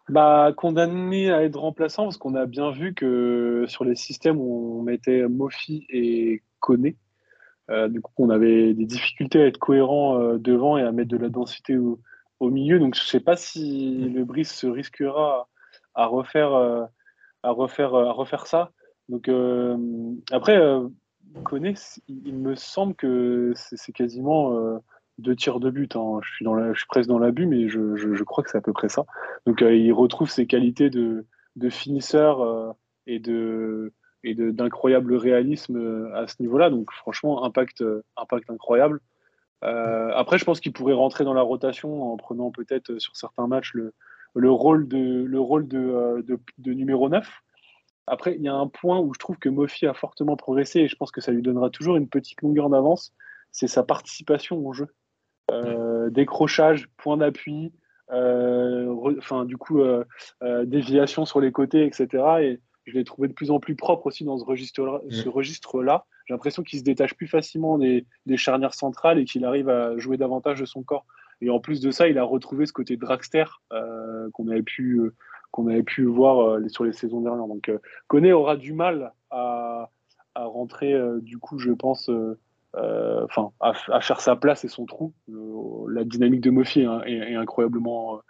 Bah, 0.10 0.54
condamné 0.56 1.32
à 1.32 1.44
être 1.44 1.60
remplaçant 1.60 2.04
parce 2.04 2.18
qu'on 2.18 2.36
a 2.36 2.46
bien 2.46 2.72
vu 2.72 2.94
que 2.94 3.66
sur 3.68 3.84
les 3.84 3.96
systèmes 3.96 4.38
où 4.40 4.80
on 4.80 4.84
mettait 4.84 5.28
Mofi 5.28 5.86
et 5.90 6.44
Koné, 6.60 6.98
euh, 7.72 7.88
du 7.88 8.02
coup, 8.02 8.12
on 8.18 8.30
avait 8.30 8.74
des 8.74 8.86
difficultés 8.86 9.42
à 9.42 9.48
être 9.48 9.58
cohérent 9.58 10.20
euh, 10.20 10.38
devant 10.38 10.78
et 10.78 10.84
à 10.84 10.92
mettre 10.92 11.10
de 11.10 11.18
la 11.18 11.30
densité 11.30 11.78
au, 11.78 12.00
milieu. 12.40 12.78
Donc, 12.78 12.94
je 12.94 13.02
ne 13.02 13.06
sais 13.06 13.20
pas 13.20 13.36
si 13.36 14.08
le 14.10 14.24
Brice 14.24 14.54
se 14.54 14.68
risquera 14.68 15.48
à 15.96 16.06
refaire, 16.06 16.54
euh, 16.54 16.86
à 17.42 17.50
refaire, 17.50 17.96
à 17.96 18.12
refaire 18.12 18.46
ça. 18.46 18.72
Donc, 19.10 19.30
après, 20.32 20.60
Koné, 21.44 21.74
il, 22.08 22.36
me 22.36 22.56
semble 22.56 22.94
que 22.94 23.54
c'est 23.56 23.92
quasiment 23.94 24.80
deux 25.18 25.36
tirs 25.36 25.60
de 25.60 25.70
but. 25.70 25.96
Hein. 25.96 26.20
Je, 26.22 26.36
suis 26.76 26.88
presque 26.88 27.10
dans 27.10 27.20
l'abus, 27.20 27.46
mais 27.46 27.68
je, 27.70 28.24
crois 28.24 28.44
que 28.44 28.50
c'est 28.50 28.58
à 28.58 28.62
peu 28.62 28.74
près 28.74 28.90
ça. 28.90 29.06
Donc 29.46 29.62
euh, 29.62 29.76
il 29.76 29.92
retrouve 29.94 30.30
ses 30.30 30.46
qualités 30.46 30.90
de, 30.90 31.26
finisseur 31.70 32.42
euh, 32.42 32.72
et 33.08 33.20
d'incroyable 33.20 35.16
réalisme 35.16 35.78
euh, 35.78 36.16
à 36.16 36.28
ce 36.28 36.36
niveau-là. 36.40 36.70
Donc 36.70 36.92
franchement, 36.92 37.44
impact, 37.44 37.84
impact 38.18 38.50
incroyable. 38.50 39.00
après, 39.62 40.38
je 40.38 40.46
pense 40.46 40.60
qu'il 40.60 40.74
pourrait 40.74 40.94
rentrer 40.94 41.24
dans 41.24 41.34
la 41.34 41.42
rotation 41.42 42.12
en 42.12 42.18
prenant 42.18 42.52
peut-être 42.52 43.00
sur 43.00 43.16
certains 43.16 43.48
matchs 43.48 43.74
le, 43.74 43.94
le 44.36 44.52
rôle, 44.52 44.88
de, 44.88 45.24
le 45.24 45.40
rôle 45.40 45.68
de, 45.68 46.24
de, 46.28 46.40
de 46.58 46.74
numéro 46.74 47.10
9. 47.10 47.28
Après, 48.08 48.36
il 48.36 48.42
y 48.44 48.48
a 48.48 48.54
un 48.54 48.68
point 48.68 49.00
où 49.00 49.14
je 49.14 49.20
trouve 49.20 49.38
que 49.38 49.50
Mofi 49.50 49.88
a 49.88 49.96
fortement 49.96 50.36
progressé 50.36 50.82
et 50.82 50.88
je 50.88 50.96
pense 50.96 51.10
que 51.10 51.22
ça 51.22 51.32
lui 51.32 51.42
donnera 51.42 51.72
toujours 51.72 51.96
une 51.96 52.08
petite 52.08 52.42
longueur 52.44 52.70
d'avance, 52.70 53.16
c'est 53.52 53.68
sa 53.68 53.82
participation 53.82 54.58
au 54.64 54.74
jeu. 54.74 54.88
Euh, 55.52 56.10
décrochage, 56.10 56.90
point 56.98 57.18
d'appui, 57.18 57.72
euh, 58.12 59.16
enfin 59.18 59.46
du 59.46 59.58
coup 59.58 59.82
euh, 59.82 60.04
déviation 60.66 61.26
sur 61.26 61.40
les 61.40 61.52
côtés, 61.52 61.86
etc. 61.86 62.24
Et 62.42 62.60
je 62.86 62.94
l'ai 62.94 63.04
trouvé 63.04 63.28
de 63.28 63.34
plus 63.34 63.52
en 63.52 63.60
plus 63.60 63.76
propre 63.76 64.08
aussi 64.08 64.24
dans 64.24 64.38
ce 64.38 64.46
registre-là. 64.46 65.02
Ce 65.10 65.30
registre 65.30 65.84
-là. 65.84 66.04
J'ai 66.26 66.34
l'impression 66.34 66.64
qu'il 66.64 66.80
se 66.80 66.84
détache 66.84 67.14
plus 67.14 67.28
facilement 67.28 67.78
des, 67.78 68.06
charnières 68.36 68.74
centrales 68.74 69.20
et 69.20 69.26
qu'il 69.26 69.46
arrive 69.46 69.70
à 69.70 69.98
jouer 69.98 70.18
davantage 70.18 70.60
de 70.60 70.66
son 70.66 70.82
corps. 70.82 71.06
Et 71.42 71.50
en 71.50 71.60
plus 71.60 71.82
de 71.82 71.92
ça, 71.92 72.08
il 72.08 72.18
a 72.18 72.24
retrouvé 72.24 72.66
ce 72.66 72.74
côté 72.74 72.98
dragster 72.98 73.46
qu'on 74.34 74.48
avait 74.48 74.64
pu 74.64 75.12
qu'on 75.52 75.68
avait 75.68 75.84
pu 75.84 76.04
voir 76.04 76.60
sur 76.68 76.84
les 76.84 76.94
saisons 76.94 77.22
dernières. 77.22 77.48
Donc, 77.48 77.72
Koné 78.08 78.34
aura 78.34 78.58
du 78.58 78.74
mal 78.74 79.14
à, 79.30 79.92
à 80.34 80.46
rentrer, 80.46 81.00
du 81.22 81.38
coup, 81.38 81.60
je 81.60 81.72
pense, 81.72 82.10
enfin, 82.78 83.52
à, 83.60 84.02
faire 84.02 84.22
sa 84.22 84.36
place 84.36 84.64
et 84.64 84.68
son 84.68 84.86
trou. 84.86 85.14
Euh, 85.30 85.86
la 85.90 86.04
dynamique 86.04 86.42
de 86.42 86.50
Mofi 86.50 86.82
est, 86.82 87.36
incroyablement 87.36 88.22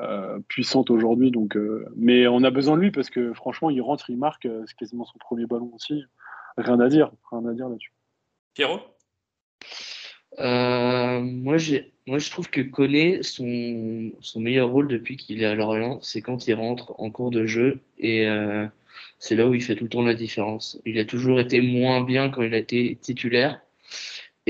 euh, 0.00 0.38
puissante 0.48 0.90
aujourd'hui. 0.90 1.30
Donc, 1.30 1.56
mais 1.96 2.26
on 2.26 2.42
a 2.44 2.50
besoin 2.50 2.76
de 2.76 2.82
lui 2.82 2.90
parce 2.90 3.10
que 3.10 3.32
franchement, 3.34 3.70
il 3.70 3.80
rentre, 3.80 4.10
il 4.10 4.18
marque, 4.18 4.48
c'est 4.66 4.76
quasiment 4.76 5.04
son 5.04 5.18
premier 5.18 5.46
ballon 5.46 5.70
aussi. 5.74 6.04
Rien 6.56 6.80
à 6.80 6.88
dire, 6.88 7.12
rien 7.30 7.46
à 7.46 7.52
dire 7.52 7.68
là-dessus. 7.68 7.92
Pierrot? 8.54 8.80
Moi, 10.38 11.56
moi, 12.06 12.18
je 12.18 12.30
trouve 12.30 12.50
que 12.50 12.60
Koné, 12.60 13.22
son, 13.22 14.12
son 14.20 14.40
meilleur 14.40 14.70
rôle 14.70 14.88
depuis 14.88 15.16
qu'il 15.16 15.42
est 15.42 15.46
à 15.46 15.54
Lorient, 15.54 15.98
c'est 16.02 16.22
quand 16.22 16.46
il 16.48 16.54
rentre 16.54 16.94
en 16.98 17.10
cours 17.10 17.30
de 17.30 17.46
jeu 17.46 17.80
et 17.98 18.26
c'est 19.20 19.36
là 19.36 19.46
où 19.46 19.54
il 19.54 19.62
fait 19.62 19.76
tout 19.76 19.84
le 19.84 19.90
temps 19.90 20.02
la 20.02 20.14
différence. 20.14 20.80
Il 20.86 20.98
a 20.98 21.04
toujours 21.04 21.38
été 21.40 21.60
moins 21.60 22.00
bien 22.00 22.30
quand 22.30 22.42
il 22.42 22.54
a 22.54 22.58
été 22.58 22.96
titulaire 23.00 23.60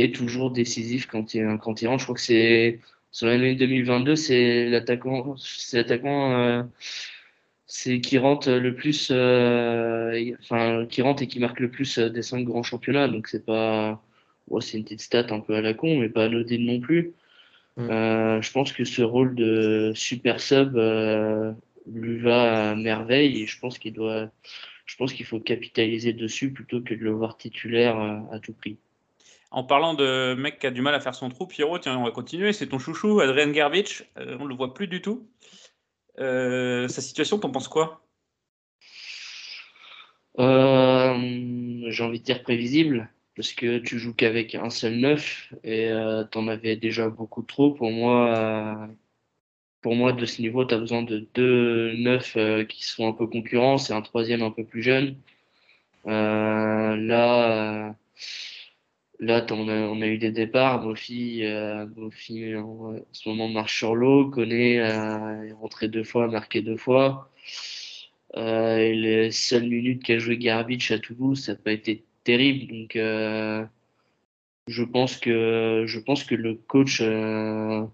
et 0.03 0.13
toujours 0.13 0.51
décisif 0.51 1.07
quand 1.07 1.35
il, 1.35 1.59
quand 1.61 1.83
il 1.83 1.89
rentre. 1.89 2.01
Je 2.01 2.05
crois 2.05 2.15
que 2.15 2.21
c'est 2.21 2.81
sur 3.13 3.27
l'année 3.27 3.55
2022, 3.57 4.17
c'est 4.17 4.69
l'attaquant, 4.69 5.37
c'est 5.37 5.79
l'attaquant 5.79 6.33
euh, 6.33 6.63
c'est 7.67 8.01
qui 8.01 8.19
rentre 8.19 8.51
le 8.51 8.75
plus, 8.75 9.11
euh, 9.13 10.35
enfin 10.41 10.87
qui 10.87 11.03
rentre 11.03 11.23
et 11.23 11.27
qui 11.27 11.41
marque 11.41 11.61
le 11.61 11.71
plus 11.71 11.99
des 11.99 12.23
cinq 12.23 12.45
grands 12.45 12.63
championnats. 12.63 13.09
Donc 13.09 13.29
c'est 13.29 13.45
pas, 13.45 14.03
c'est 14.61 14.79
une 14.79 14.85
petite 14.85 15.01
stat 15.01 15.27
un 15.31 15.41
peu 15.41 15.55
à 15.55 15.61
la 15.61 15.75
con, 15.75 15.99
mais 15.99 16.09
pas 16.09 16.25
anodine 16.25 16.67
non 16.67 16.81
plus. 16.81 17.13
Mm. 17.77 17.91
Euh, 17.91 18.43
je 18.43 18.53
pense 18.53 18.73
que 18.73 18.85
ce 18.85 19.03
rôle 19.03 19.35
de 19.35 19.93
super 19.95 20.41
sub 20.41 20.77
lui 21.87 22.19
va 22.19 22.71
à 22.71 22.75
merveille 22.77 23.43
et 23.43 23.47
je 23.47 23.59
pense 23.59 23.79
qu'il 23.79 23.95
doit, 23.95 24.31
je 24.87 24.97
pense 24.97 25.13
qu'il 25.13 25.27
faut 25.27 25.41
capitaliser 25.41 26.13
dessus 26.13 26.53
plutôt 26.53 26.81
que 26.81 26.95
de 26.95 27.01
le 27.03 27.11
voir 27.11 27.37
titulaire 27.37 27.99
à 28.31 28.39
tout 28.41 28.53
prix. 28.53 28.79
En 29.51 29.65
parlant 29.65 29.95
de 29.95 30.35
mec 30.35 30.61
qui 30.61 30.67
a 30.69 30.71
du 30.71 30.81
mal 30.81 30.95
à 30.95 31.01
faire 31.01 31.15
son 31.15 31.29
trou, 31.29 31.47
Pierrot, 31.47 31.81
tiens, 31.81 31.99
on 31.99 32.05
va 32.05 32.13
continuer. 32.13 32.53
C'est 32.53 32.69
ton 32.69 32.79
chouchou, 32.79 33.21
Adrien 33.21 33.53
Gervich. 33.53 34.05
Euh, 34.17 34.37
on 34.39 34.45
ne 34.45 34.49
le 34.49 34.55
voit 34.55 34.75
plus 34.75 34.87
du 34.87 35.03
tout. 35.03 35.29
Euh, 36.21 36.87
sa 36.87 37.01
situation, 37.01 37.39
t'en 37.39 37.51
penses 37.51 37.67
quoi? 37.67 38.01
Euh, 40.39 41.85
J'ai 41.89 42.05
envie 42.05 42.21
de 42.21 42.25
dire 42.25 42.45
prévisible, 42.45 43.11
parce 43.35 43.53
que 43.53 43.79
tu 43.79 43.99
joues 43.99 44.15
qu'avec 44.15 44.55
un 44.55 44.71
seul 44.71 44.95
neuf 44.95 45.53
et 45.65 45.91
tu 46.31 46.39
en 46.39 46.47
avais 46.47 46.77
déjà 46.77 47.09
beaucoup 47.09 47.43
trop. 47.43 47.73
Pour 47.73 47.91
moi, 47.91 48.89
pour 49.81 49.97
moi 49.97 50.13
de 50.13 50.27
ce 50.27 50.43
niveau, 50.43 50.65
tu 50.65 50.75
as 50.75 50.79
besoin 50.79 51.03
de 51.03 51.27
deux 51.35 51.93
neufs 51.97 52.37
qui 52.69 52.85
sont 52.85 53.09
un 53.09 53.13
peu 53.13 53.27
concurrents 53.27 53.79
et 53.79 53.93
un 53.93 54.03
troisième 54.03 54.43
un 54.43 54.53
peu 54.53 54.65
plus 54.65 54.83
jeune. 54.83 55.17
là 56.05 57.97
Là, 59.21 59.45
on 59.51 60.01
a, 60.01 60.07
eu 60.07 60.19
des 60.19 60.33
départs. 60.33 60.83
Mofi, 60.83 61.45
euh, 61.45 61.87
Mofi 61.97 62.57
en, 62.57 62.95
ce 63.13 63.29
moment 63.29 63.49
marche 63.49 63.77
sur 63.79 63.95
l'eau. 63.95 64.31
Connaît 64.31 64.81
euh, 64.81 65.45
est 65.45 65.53
rentré 65.53 65.89
deux 65.89 66.05
fois, 66.05 66.27
marqué 66.29 66.63
deux 66.63 66.79
fois. 66.79 67.31
Euh, 68.37 68.79
et 68.79 68.95
les 68.95 69.31
seules 69.31 69.69
minutes 69.69 70.05
qu'a 70.05 70.19
joué 70.19 70.39
Garbage 70.39 70.91
à 70.93 70.99
Toulouse, 70.99 71.45
ça 71.45 71.53
n'a 71.53 71.59
pas 71.59 71.73
été 71.73 72.05
terrible. 72.25 72.73
Donc, 72.73 72.97
euh, 72.97 73.65
je 74.69 74.85
pense 74.85 75.17
que 75.19 75.85
je 75.87 75.99
pense 76.01 76.25
que 76.25 76.35
le 76.35 76.55
coach, 76.55 77.01
euh, 77.03 77.85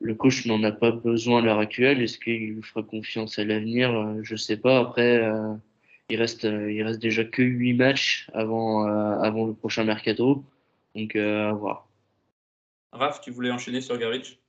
le 0.00 0.14
coach 0.14 0.46
n'en 0.46 0.62
a 0.64 0.72
pas 0.72 0.92
besoin 0.92 1.40
à 1.42 1.44
l'heure 1.44 1.58
actuelle. 1.58 2.02
Est-ce 2.02 2.18
qu'il 2.18 2.54
lui 2.54 2.62
fera 2.62 2.82
confiance 2.82 3.38
à 3.38 3.44
l'avenir? 3.44 4.16
Je 4.22 4.36
sais 4.36 4.56
pas. 4.56 4.80
Après 4.80 5.20
il 6.10 6.16
reste, 6.16 6.44
euh, 6.44 6.72
il 6.72 6.82
reste 6.82 7.00
déjà 7.00 7.24
que 7.24 7.42
8 7.42 7.74
matchs 7.74 8.28
avant, 8.34 8.86
euh, 8.86 9.18
avant 9.20 9.46
le 9.46 9.54
prochain 9.54 9.84
mercato. 9.84 10.44
Donc, 10.94 11.16
euh, 11.16 11.48
à 11.48 11.52
voir. 11.52 11.88
Raph, 12.92 13.20
tu 13.20 13.30
voulais 13.30 13.50
enchaîner 13.50 13.80
sur 13.80 13.96
Garich 13.96 14.40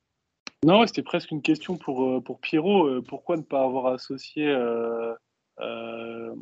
Non, 0.66 0.86
c'était 0.88 1.04
presque 1.04 1.32
une 1.32 1.42
question 1.42 1.78
pour, 1.78 2.24
pour 2.24 2.40
Pierrot. 2.40 3.02
Pourquoi 3.04 3.38
ne 3.38 3.44
pas 3.44 3.64
avoir 3.64 3.94
associé 3.94 4.48
euh, 4.48 5.14
euh, 5.60 6.34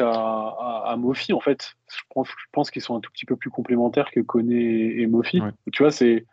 à, 0.00 0.82
à, 0.86 0.96
Mofi 0.96 1.34
En 1.34 1.40
fait, 1.40 1.74
je 1.90 2.00
pense, 2.14 2.28
je 2.28 2.46
pense 2.52 2.70
qu'ils 2.70 2.82
sont 2.82 2.96
un 2.96 3.00
tout 3.00 3.10
petit 3.12 3.26
peu 3.26 3.36
plus 3.36 3.50
complémentaires 3.50 4.10
que 4.10 4.20
Koné 4.20 5.00
et, 5.00 5.06
Mofi. 5.06 5.42
Tu 5.72 5.82
vois, 5.82 5.92
c'est. 5.92 6.24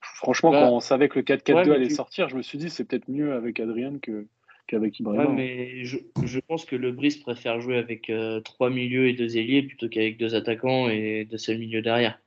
Franchement, 0.00 0.50
bah, 0.50 0.62
quand 0.62 0.72
on 0.72 0.80
savait 0.80 1.08
que 1.08 1.18
le 1.18 1.24
4-4-2 1.24 1.72
allait 1.72 1.90
sortir, 1.90 2.28
je 2.28 2.36
me 2.36 2.42
suis 2.42 2.58
dit 2.58 2.70
c'est 2.70 2.84
peut-être 2.84 3.08
mieux 3.08 3.34
avec 3.34 3.60
Adrien 3.60 3.98
que, 3.98 4.26
qu'avec 4.68 5.00
Ibrahim. 5.00 5.34
mais 5.34 5.84
je, 5.84 5.98
je, 6.24 6.38
pense 6.38 6.64
que 6.64 6.76
le 6.76 6.92
Brice 6.92 7.16
préfère 7.16 7.60
jouer 7.60 7.76
avec 7.76 8.10
euh, 8.10 8.40
trois 8.40 8.70
milieux 8.70 9.08
et 9.08 9.14
deux 9.14 9.36
ailiers 9.36 9.62
plutôt 9.62 9.88
qu'avec 9.88 10.18
deux 10.18 10.36
attaquants 10.36 10.88
et 10.88 11.24
deux 11.24 11.38
seuls 11.38 11.58
milieux 11.58 11.82
derrière. 11.82 12.20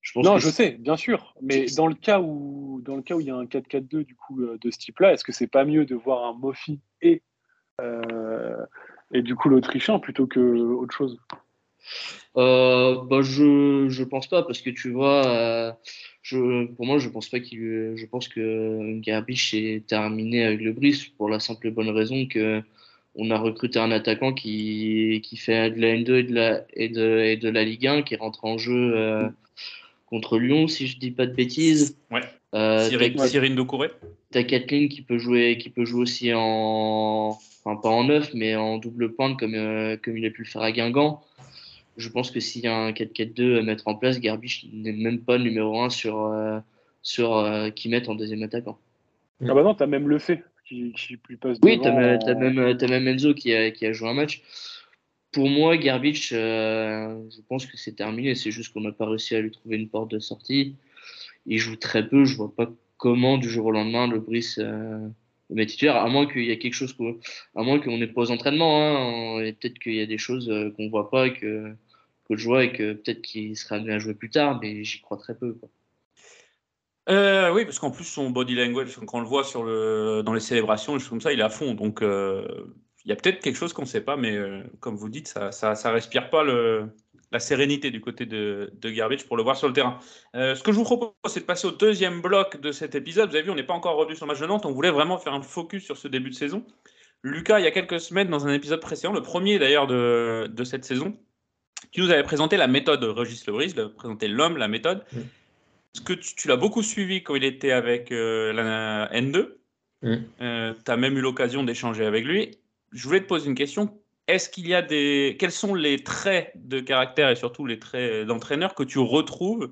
Je 0.00 0.12
pense 0.12 0.24
non, 0.24 0.38
je 0.38 0.48
sais, 0.48 0.70
bien 0.72 0.96
sûr. 0.96 1.34
Mais 1.42 1.66
dans 1.76 1.86
le 1.86 1.94
cas 1.94 2.20
où, 2.20 2.80
dans 2.84 2.96
le 2.96 3.02
cas 3.02 3.14
où 3.14 3.20
il 3.20 3.26
y 3.26 3.30
a 3.30 3.36
un 3.36 3.44
4-4-2 3.44 4.04
du 4.04 4.14
coup 4.14 4.40
euh, 4.40 4.58
de 4.60 4.70
ce 4.70 4.78
type-là, 4.78 5.12
est-ce 5.12 5.24
que 5.24 5.32
c'est 5.32 5.46
pas 5.46 5.64
mieux 5.64 5.84
de 5.84 5.94
voir 5.94 6.24
un 6.24 6.32
Mofi 6.32 6.80
et 7.02 7.22
euh, 7.80 8.64
et 9.12 9.22
du 9.22 9.34
coup 9.34 9.48
l'Autrichien 9.48 9.98
plutôt 9.98 10.26
que 10.26 10.40
autre 10.40 10.94
chose? 10.94 11.20
Euh, 12.36 13.02
bah 13.04 13.20
je 13.22 13.88
je 13.88 14.04
pense 14.04 14.28
pas 14.28 14.42
parce 14.42 14.60
que 14.60 14.70
tu 14.70 14.90
vois 14.90 15.76
je, 16.28 16.66
pour 16.66 16.84
moi, 16.84 16.98
je 16.98 17.08
pense 17.08 17.28
pas 17.28 17.40
qu'il, 17.40 17.94
je 17.96 18.06
pense 18.06 18.28
que 18.28 19.00
Garbich 19.00 19.54
est 19.54 19.86
terminé 19.86 20.44
avec 20.44 20.60
le 20.60 20.72
Brice 20.72 21.06
pour 21.06 21.30
la 21.30 21.40
simple 21.40 21.68
et 21.68 21.70
bonne 21.70 21.88
raison 21.88 22.26
que 22.26 22.62
on 23.14 23.30
a 23.30 23.38
recruté 23.38 23.78
un 23.78 23.90
attaquant 23.90 24.34
qui, 24.34 25.22
qui 25.24 25.36
fait 25.38 25.70
de 25.70 25.80
la 25.80 25.88
N2 25.96 26.14
et 26.16 26.22
de 26.24 26.34
la, 26.34 26.64
et 26.74 26.88
de, 26.90 27.18
et 27.20 27.36
de 27.36 27.48
la 27.48 27.64
Ligue 27.64 27.86
1, 27.86 28.02
qui 28.02 28.14
rentre 28.16 28.44
en 28.44 28.58
jeu 28.58 28.92
euh, 28.94 29.28
contre 30.06 30.38
Lyon, 30.38 30.68
si 30.68 30.86
je 30.86 30.98
dis 30.98 31.10
pas 31.10 31.26
de 31.26 31.32
bêtises. 31.32 31.96
Ouais. 32.10 32.20
Euh, 32.54 32.88
Cyrine 33.26 33.54
Doucouré. 33.56 33.88
T'as 34.30 34.42
Kathleen 34.42 34.90
qui 34.90 35.00
peut 35.00 35.18
jouer, 35.18 35.56
qui 35.58 35.70
peut 35.70 35.86
jouer 35.86 36.02
aussi 36.02 36.32
en, 36.34 37.38
enfin 37.64 37.76
pas 37.80 37.88
en 37.88 38.04
neuf, 38.04 38.32
mais 38.34 38.54
en 38.54 38.76
double 38.76 39.14
pointe 39.14 39.38
comme, 39.38 39.54
euh, 39.54 39.96
comme 39.96 40.18
il 40.18 40.26
a 40.26 40.30
pu 40.30 40.42
le 40.42 40.48
faire 40.48 40.62
à 40.62 40.72
Guingamp 40.72 41.22
je 41.98 42.08
pense 42.08 42.30
que 42.30 42.40
s'il 42.40 42.62
y 42.62 42.66
a 42.66 42.76
un 42.76 42.92
4-4-2 42.92 43.58
à 43.58 43.62
mettre 43.62 43.88
en 43.88 43.94
place, 43.94 44.20
Garbich 44.20 44.66
n'est 44.72 44.92
même 44.92 45.20
pas 45.20 45.36
numéro 45.36 45.80
1 45.82 45.90
sur, 45.90 46.24
euh, 46.24 46.60
sur 47.02 47.36
euh, 47.36 47.70
qui 47.70 47.88
met 47.88 48.08
en 48.08 48.14
deuxième 48.14 48.42
attaquant. 48.42 48.78
Ah 49.42 49.54
bah 49.54 49.62
non, 49.62 49.74
t'as 49.74 49.86
même 49.86 50.08
le 50.08 50.18
fait 50.18 50.42
qui, 50.66 50.92
qui 50.94 51.16
passe 51.36 51.58
Oui, 51.62 51.78
t'as 51.82 51.92
même, 51.92 52.18
as 52.26 52.34
même, 52.34 52.58
as 52.58 52.86
même 52.86 53.08
Enzo 53.08 53.34
qui 53.34 53.52
a, 53.52 53.70
qui 53.70 53.84
a 53.84 53.92
joué 53.92 54.08
un 54.08 54.14
match. 54.14 54.42
Pour 55.32 55.48
moi, 55.48 55.76
Garbich, 55.76 56.32
euh, 56.32 57.18
je 57.30 57.40
pense 57.48 57.66
que 57.66 57.76
c'est 57.76 57.92
terminé. 57.92 58.34
C'est 58.34 58.50
juste 58.50 58.72
qu'on 58.72 58.80
n'a 58.80 58.92
pas 58.92 59.06
réussi 59.06 59.34
à 59.34 59.40
lui 59.40 59.50
trouver 59.50 59.76
une 59.76 59.88
porte 59.88 60.10
de 60.10 60.18
sortie. 60.18 60.76
Il 61.46 61.58
joue 61.58 61.76
très 61.76 62.08
peu. 62.08 62.24
Je 62.24 62.36
vois 62.36 62.54
pas 62.54 62.70
comment, 62.96 63.38
du 63.38 63.48
jour 63.48 63.66
au 63.66 63.70
lendemain, 63.70 64.06
le 64.06 64.20
Brice 64.20 64.60
mais 65.50 65.66
titulaire, 65.66 65.96
à 65.96 66.08
moins 66.08 66.26
qu'il 66.26 66.44
y 66.44 66.50
ait 66.50 66.58
quelque 66.58 66.74
chose, 66.74 66.94
à 67.54 67.62
moins 67.62 67.78
qu'on 67.78 67.98
n'est 67.98 68.06
pas 68.06 68.22
aux 68.22 68.30
entraînements, 68.30 69.36
hein, 69.36 69.40
et 69.40 69.52
peut-être 69.52 69.78
qu'il 69.78 69.94
y 69.94 70.00
a 70.00 70.06
des 70.06 70.18
choses 70.18 70.50
euh, 70.50 70.70
qu'on 70.70 70.88
voit 70.88 71.10
pas 71.10 71.28
et 71.28 71.32
que, 71.32 71.74
que 72.28 72.36
je 72.36 72.44
vois 72.46 72.64
et 72.64 72.72
que 72.72 72.92
peut-être 72.92 73.22
qu'il 73.22 73.56
sera 73.56 73.76
amené 73.76 73.94
à 73.94 73.98
jouer 73.98 74.14
plus 74.14 74.30
tard, 74.30 74.58
mais 74.60 74.84
j'y 74.84 75.00
crois 75.00 75.16
très 75.16 75.36
peu. 75.36 75.56
Euh, 77.08 77.52
oui, 77.52 77.64
parce 77.64 77.78
qu'en 77.78 77.90
plus, 77.90 78.04
son 78.04 78.30
body 78.30 78.54
language, 78.54 78.96
quand 78.96 79.18
on 79.18 79.20
le 79.20 79.26
voit 79.26 79.42
dans 80.22 80.32
les 80.34 80.40
célébrations, 80.40 80.98
comme 81.08 81.20
ça, 81.20 81.32
il 81.32 81.40
est 81.40 81.44
à 81.44 81.48
fond. 81.48 81.74
Donc, 81.74 82.02
euh, 82.02 82.46
il 83.04 83.08
y 83.08 83.12
a 83.12 83.16
peut-être 83.16 83.40
quelque 83.40 83.56
chose 83.56 83.72
qu'on 83.72 83.82
ne 83.82 83.86
sait 83.86 84.02
pas, 84.02 84.16
mais 84.16 84.36
comme 84.80 84.96
vous 84.96 85.08
dites, 85.08 85.28
ça, 85.28 85.52
ça 85.52 85.90
respire 85.90 86.28
pas 86.28 86.44
la 86.44 87.38
sérénité 87.38 87.90
du 87.90 88.00
côté 88.00 88.26
de, 88.26 88.70
de, 88.74 88.90
Garbage 88.90 89.26
pour 89.26 89.36
le 89.36 89.42
voir 89.42 89.56
sur 89.56 89.68
le 89.68 89.72
terrain. 89.72 89.98
Euh, 90.34 90.54
ce 90.54 90.62
que 90.62 90.72
je 90.72 90.76
vous 90.76 90.84
propose, 90.84 91.12
c'est 91.28 91.40
de 91.40 91.44
passer 91.46 91.66
au 91.66 91.70
deuxième 91.70 92.20
bloc 92.20 92.60
de 92.60 92.72
cet 92.72 92.94
épisode. 92.94 93.30
Vous 93.30 93.36
avez 93.36 93.44
vu, 93.44 93.50
on 93.50 93.54
n'est 93.54 93.62
pas 93.62 93.74
encore 93.74 93.96
revenu 93.96 94.14
sur 94.14 94.26
le 94.26 94.32
match 94.32 94.40
de 94.40 94.46
Nantes. 94.46 94.66
On 94.66 94.72
voulait 94.72 94.90
vraiment 94.90 95.18
faire 95.18 95.32
un 95.32 95.42
focus 95.42 95.84
sur 95.84 95.96
ce 95.96 96.08
début 96.08 96.30
de 96.30 96.34
saison. 96.34 96.66
Lucas, 97.22 97.58
il 97.58 97.64
y 97.64 97.66
a 97.66 97.70
quelques 97.70 98.00
semaines, 98.00 98.28
dans 98.28 98.46
un 98.46 98.52
épisode 98.52 98.80
précédent, 98.80 99.12
le 99.12 99.22
premier 99.22 99.58
d'ailleurs 99.58 99.86
de, 99.86 100.64
cette 100.64 100.84
saison, 100.84 101.16
tu 101.90 102.00
nous 102.00 102.10
avais 102.10 102.22
présenté 102.22 102.56
la 102.56 102.66
méthode 102.66 103.02
Régis 103.04 103.46
Lebris, 103.46 103.74
présenté 103.96 104.28
l'homme, 104.28 104.56
la 104.56 104.68
méthode. 104.68 105.04
Mm. 105.12 105.18
Ce 105.94 106.00
que 106.00 106.12
tu, 106.12 106.48
l'as 106.48 106.56
beaucoup 106.56 106.82
suivi 106.82 107.22
quand 107.22 107.34
il 107.34 107.44
était 107.44 107.72
avec 107.72 108.12
euh, 108.12 108.52
la 108.52 109.10
N2. 109.12 109.48
Mm. 110.02 110.16
Euh, 110.40 110.74
tu 110.84 110.90
as 110.90 110.96
même 110.96 111.16
eu 111.16 111.20
l'occasion 111.20 111.64
d'échanger 111.64 112.04
avec 112.04 112.24
lui. 112.24 112.58
Je 112.92 113.04
voulais 113.04 113.20
te 113.20 113.26
poser 113.26 113.48
une 113.48 113.54
question 113.54 113.98
est-ce 114.28 114.50
qu'il 114.50 114.68
y 114.68 114.74
a 114.74 114.82
des. 114.82 115.36
Quels 115.40 115.52
sont 115.52 115.74
les 115.74 116.04
traits 116.04 116.52
de 116.54 116.80
caractère 116.80 117.30
et 117.30 117.36
surtout 117.36 117.64
les 117.64 117.78
traits 117.78 118.26
d'entraîneur 118.26 118.74
que 118.74 118.82
tu 118.82 118.98
retrouves 118.98 119.70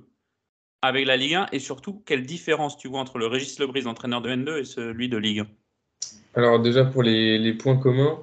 avec 0.83 1.07
la 1.07 1.17
Ligue 1.17 1.35
1 1.35 1.49
et 1.53 1.59
surtout 1.59 2.03
quelle 2.07 2.25
différence 2.25 2.79
tu 2.79 2.89
vois 2.89 3.01
entre 3.01 3.19
le 3.19 3.27
Régis 3.27 3.59
Lebris, 3.59 3.87
entraîneur 3.87 4.23
de 4.23 4.31
N2, 4.31 4.61
et 4.61 4.65
celui 4.65 5.09
de 5.09 5.19
Ligue 5.19 5.41
1 5.41 5.47
Alors, 6.35 6.61
déjà 6.61 6.85
pour 6.85 7.03
les, 7.03 7.53
points 7.55 7.77
communs, 7.77 8.19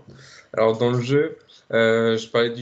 alors 0.54 0.78
dans 0.78 0.92
le 0.92 1.02
jeu, 1.02 1.38
euh, 1.72 2.18
je 2.18 2.28
parlais 2.28 2.54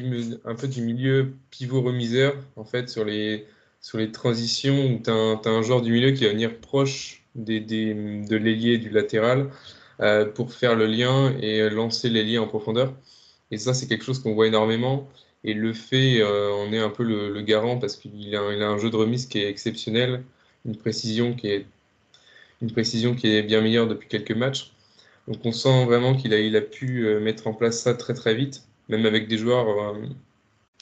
un 0.45 0.55
peu 0.55 0.67
du 0.67 0.81
milieu 0.81 1.33
pivot-remiseur, 1.49 2.35
en 2.55 2.65
fait, 2.65 2.89
sur 2.89 3.05
les, 3.05 3.45
sur 3.81 3.97
les 3.97 4.11
transitions 4.11 4.93
où 4.93 4.99
tu 5.03 5.09
as, 5.09 5.49
un 5.49 5.61
joueur 5.61 5.81
du 5.81 5.91
milieu 5.91 6.11
qui 6.11 6.25
va 6.25 6.31
venir 6.31 6.57
proche 6.59 7.23
des, 7.35 7.59
de 7.59 8.35
l'ailier 8.35 8.77
du 8.77 8.89
latéral 8.89 9.49
euh, 10.01 10.25
pour 10.25 10.53
faire 10.53 10.75
le 10.75 10.85
lien 10.85 11.35
et 11.41 11.69
lancer 11.69 12.09
l'ailier 12.09 12.37
en 12.37 12.47
profondeur. 12.47 12.93
Et 13.51 13.57
ça, 13.57 13.73
c'est 13.73 13.87
quelque 13.87 14.03
chose 14.05 14.19
qu'on 14.19 14.33
voit 14.33 14.47
énormément. 14.47 15.09
Et 15.43 15.53
le 15.53 15.73
fait, 15.73 16.21
euh, 16.21 16.51
on 16.51 16.71
est 16.71 16.79
un 16.79 16.89
peu 16.89 17.03
le, 17.03 17.41
garant 17.41 17.77
parce 17.77 17.97
qu'il 17.97 18.35
a, 18.35 18.41
a, 18.41 18.43
un 18.43 18.77
jeu 18.77 18.89
de 18.89 18.95
remise 18.95 19.25
qui 19.25 19.39
est 19.39 19.49
exceptionnel, 19.49 20.23
une 20.65 20.77
précision 20.77 21.33
qui 21.33 21.47
est, 21.47 21.65
une 22.61 22.71
précision 22.71 23.15
qui 23.15 23.27
est 23.35 23.43
bien 23.43 23.61
meilleure 23.61 23.87
depuis 23.87 24.07
quelques 24.07 24.31
matchs. 24.31 24.71
Donc 25.27 25.39
on 25.45 25.51
sent 25.51 25.85
vraiment 25.85 26.15
qu'il 26.15 26.33
a, 26.33 26.39
il 26.39 26.55
a 26.55 26.61
pu 26.61 27.05
euh, 27.05 27.19
mettre 27.19 27.47
en 27.47 27.53
place 27.53 27.79
ça 27.81 27.93
très 27.93 28.13
très 28.13 28.35
vite, 28.35 28.63
même 28.91 29.05
avec 29.05 29.27
des 29.27 29.37
joueurs 29.37 29.67
euh, 29.67 30.05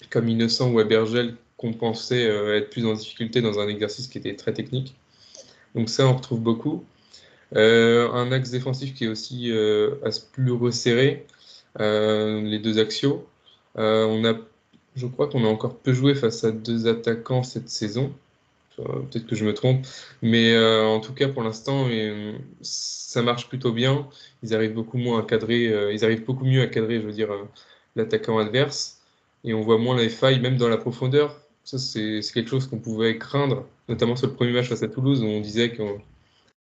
comme 0.09 0.27
Innocent 0.27 0.69
ou 0.71 0.79
Abergel 0.79 1.35
qu'on 1.57 1.73
pensait 1.73 2.23
être 2.23 2.69
plus 2.69 2.85
en 2.85 2.93
difficulté 2.93 3.41
dans 3.41 3.59
un 3.59 3.67
exercice 3.67 4.07
qui 4.07 4.17
était 4.17 4.35
très 4.35 4.53
technique. 4.53 4.95
Donc 5.75 5.89
ça, 5.89 6.07
on 6.07 6.15
retrouve 6.15 6.39
beaucoup. 6.39 6.85
un 7.53 8.31
axe 8.31 8.51
défensif 8.51 8.93
qui 8.93 9.03
est 9.03 9.07
aussi 9.09 9.51
plus 10.31 10.53
resserré, 10.53 11.25
euh, 11.79 12.41
les 12.41 12.59
deux. 12.59 12.77
Euh, 13.77 14.05
on 14.05 14.25
a, 14.25 14.35
je 14.95 15.07
crois 15.07 15.27
qu'on 15.27 15.45
a 15.45 15.47
encore 15.47 15.77
peu 15.77 15.93
joué 15.93 16.15
face 16.15 16.43
à 16.43 16.51
deux 16.51 16.87
attaquants 16.87 17.43
cette 17.43 17.69
saison. 17.69 18.13
Peut-être 18.77 19.27
que 19.27 19.35
je 19.35 19.43
me 19.43 19.53
trompe, 19.53 19.85
mais 20.21 20.53
euh, 20.53 20.85
en 20.85 21.01
tout 21.01 21.13
cas 21.13 21.27
pour 21.27 21.43
l'instant, 21.43 21.89
ça 22.61 23.21
marche 23.21 23.49
plutôt 23.49 23.73
bien. 23.73 24.07
Ils 24.41 24.55
arrivent 24.55 24.73
beaucoup 24.73 24.97
moins 24.97 25.19
à 25.19 25.23
cadrer, 25.23 25.65
ils 25.93 26.05
arrivent 26.05 26.23
beaucoup 26.23 26.45
mieux 26.45 26.61
à 26.61 26.67
cadrer, 26.67 27.01
je 27.01 27.05
veux 27.05 27.11
dire, 27.11 27.29
l'attaquant 27.99 28.39
adverse, 28.39 29.01
et 29.43 29.53
on 29.53 29.61
voit 29.61 29.77
moins 29.77 29.97
les 29.97 30.09
failles, 30.09 30.39
même 30.39 30.57
dans 30.57 30.69
la 30.69 30.77
profondeur. 30.77 31.39
Ça, 31.63 31.77
c'est 31.77 32.21
quelque 32.33 32.49
chose 32.49 32.67
qu'on 32.67 32.79
pouvait 32.79 33.17
craindre, 33.17 33.65
notamment 33.87 34.15
sur 34.15 34.27
le 34.27 34.33
premier 34.33 34.53
match 34.53 34.67
face 34.69 34.83
à 34.83 34.87
Toulouse, 34.87 35.21
où 35.21 35.25
on 35.25 35.39
disait 35.41 35.71
que 35.71 35.83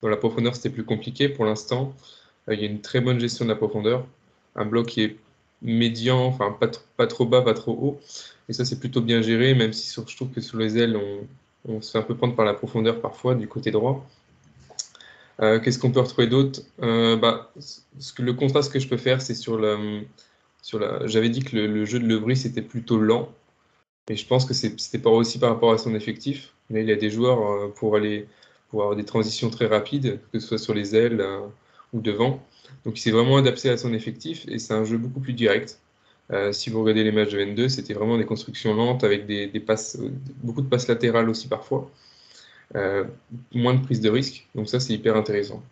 dans 0.03 0.09
la 0.09 0.17
profondeur, 0.17 0.57
c'était 0.57 0.71
plus 0.71 0.85
compliqué. 0.85 1.29
Pour 1.29 1.45
l'instant, 1.45 1.95
il 2.51 2.61
y 2.61 2.65
a 2.65 2.67
une 2.67 2.81
très 2.81 3.01
bonne 3.01 3.21
gestion 3.21 3.45
de 3.45 3.51
la 3.51 3.57
profondeur 3.57 4.07
un 4.57 4.65
bloc 4.65 4.87
qui 4.87 5.03
est 5.03 5.17
médian, 5.63 6.27
enfin 6.27 6.53
pas, 6.53 6.69
pas 6.97 7.07
trop 7.07 7.27
bas, 7.27 7.43
pas 7.43 7.55
trop 7.55 7.73
haut. 7.73 8.01
Et 8.49 8.53
ça, 8.53 8.65
c'est 8.65 8.79
plutôt 8.79 9.01
bien 9.01 9.23
géré, 9.23 9.55
même 9.55 9.73
si 9.73 9.89
sur, 9.89 10.07
je 10.07 10.17
trouve 10.17 10.31
que 10.31 10.41
sur 10.41 10.59
les 10.59 10.79
ailes, 10.79 10.99
on, 11.67 11.81
se 11.81 11.93
fait 11.93 11.99
un 11.99 12.03
peu 12.03 12.15
prendre 12.15 12.37
par 12.37 12.45
la 12.45 12.55
profondeur 12.55 13.01
parfois 13.01 13.35
du 13.35 13.49
côté 13.49 13.71
droit. 13.71 14.07
Euh, 15.41 15.59
qu'est-ce 15.61 15.79
qu'on 15.79 15.91
peut 15.91 16.01
retrouver 16.01 16.27
d'autre? 16.27 16.61
Euh, 16.83 17.17
bah, 17.17 17.53
Le 18.19 18.33
contraste 18.35 18.73
que 18.73 18.79
je 18.79 18.87
peux 18.87 18.99
faire, 18.99 19.23
c'est 19.23 19.35
sur 19.35 19.59
la. 19.59 19.79
J'avais 20.71 21.29
dit 21.29 21.43
que 21.43 21.57
le, 21.57 21.85
jeu 21.85 21.99
de 21.99 22.07
Lebris 22.07 22.43
était 22.47 22.63
plutôt 22.63 22.99
lent. 22.99 23.29
Et 24.09 24.17
je 24.17 24.27
pense 24.27 24.45
que 24.45 24.55
c'était 24.55 24.99
pas 24.99 25.11
aussi 25.11 25.39
par 25.39 25.51
rapport 25.51 25.73
à 25.73 25.79
son 25.79 25.95
effectif. 25.95 26.53
Mais 26.71 26.83
il 26.83 26.89
y 26.89 26.93
a 26.93 26.97
des 26.97 27.11
joueurs 27.11 27.43
euh, 27.43 27.69
pour 27.69 27.97
aller 27.97 28.27
pour 28.71 28.83
avoir 28.83 28.97
des 28.97 29.05
transitions 29.05 29.51
très 29.51 29.67
rapides, 29.67 30.21
que 30.33 30.41
ce 30.41 30.49
soit 30.49 30.59
sur 30.59 30.75
les 30.75 30.97
ailes 30.97 31.25
ou 31.93 32.01
devant. 32.01 32.43
Donc 32.85 32.99
il 32.99 33.01
s'est 33.01 33.11
vraiment 33.11 33.37
adapté 33.37 33.71
à 33.71 33.77
son 33.77 33.95
effectif 33.95 34.47
et 34.49 34.59
c'est 34.59 34.75
un 34.75 34.85
jeu 34.85 34.99
beaucoup 34.99 35.21
plus 35.21 35.33
direct. 35.33 35.81
Euh, 36.33 36.53
si 36.53 36.71
vous 36.71 36.81
regardez 36.81 37.05
les 37.05 37.13
matchs 37.13 37.33
de 37.33 37.39
N2, 37.39 37.69
c'était 37.69 37.95
vraiment 37.95 38.17
des 38.19 38.25
constructions 38.25 38.75
lentes 38.75 39.05
avec 39.05 39.27
des, 39.27 39.49
passes, 39.61 39.99
beaucoup 40.43 40.63
de 40.63 40.69
passes 40.69 40.89
latérales 40.89 41.29
aussi 41.29 41.49
parfois. 41.49 41.91
Euh, 42.77 43.05
moins 43.53 43.75
de 43.75 43.83
prise 43.85 44.01
de 44.01 44.11
risque. 44.11 44.47
Donc 44.55 44.69
ça, 44.69 44.81
c'est 44.81 44.93
hyper 44.95 45.17
intéressant. 45.17 45.63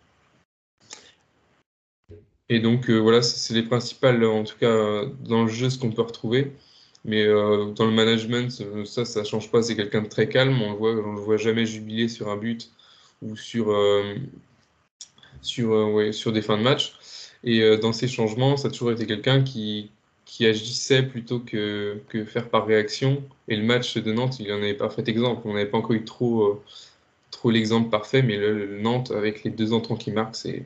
Et 2.53 2.59
donc 2.59 2.89
euh, 2.89 2.97
voilà, 2.97 3.21
c'est 3.21 3.53
les 3.53 3.63
principales, 3.63 4.23
en 4.25 4.43
tout 4.43 4.57
cas 4.59 5.05
dans 5.21 5.43
le 5.43 5.49
jeu, 5.49 5.69
ce 5.69 5.77
qu'on 5.79 5.91
peut 5.91 6.01
retrouver. 6.03 6.51
Mais 7.05 7.25
dans 7.27 7.85
le 7.85 7.91
management, 7.91 8.49
ça, 8.85 9.03
ça 9.03 9.23
change 9.25 9.51
pas. 9.51 9.61
C'est 9.61 9.75
quelqu'un 9.75 10.03
de 10.03 10.07
très 10.07 10.29
calme. 10.29 10.61
On 10.61 10.71
ne 10.79 11.15
le 11.15 11.21
voit 11.21 11.35
jamais 11.35 11.65
jubiler 11.65 12.07
sur 12.07 12.29
un 12.29 12.37
but 12.37 12.71
ou 13.21 13.35
sur 13.35 13.73
sur, 15.43 15.73
euh, 15.73 16.11
sur 16.11 16.31
des 16.31 16.41
fins 16.41 16.57
de 16.57 16.63
match. 16.63 16.95
Et 17.43 17.61
euh, 17.61 17.77
dans 17.77 17.93
ces 17.93 18.07
changements, 18.07 18.57
ça 18.57 18.69
a 18.69 18.71
toujours 18.71 18.91
été 18.91 19.05
quelqu'un 19.05 19.43
qui, 19.43 19.91
qui 20.25 20.45
agissait 20.45 21.03
plutôt 21.03 21.39
que, 21.39 22.01
que, 22.09 22.25
faire 22.25 22.49
par 22.49 22.65
réaction. 22.65 23.23
Et 23.47 23.55
le 23.55 23.63
match 23.63 23.97
de 23.97 24.11
Nantes, 24.13 24.39
il 24.39 24.51
en 24.51 24.57
avait 24.57 24.73
parfait 24.73 25.03
exemple. 25.07 25.41
On 25.45 25.53
n'avait 25.53 25.69
pas 25.69 25.77
encore 25.77 25.93
eu 25.93 26.05
trop, 26.05 26.43
euh, 26.43 26.61
trop 27.31 27.51
l'exemple 27.51 27.89
parfait, 27.89 28.23
mais 28.23 28.37
le, 28.37 28.79
Nantes, 28.79 29.11
avec 29.11 29.43
les 29.43 29.51
deux 29.51 29.73
entrants 29.73 29.97
qui 29.97 30.11
marquent, 30.11 30.35
c'est, 30.35 30.65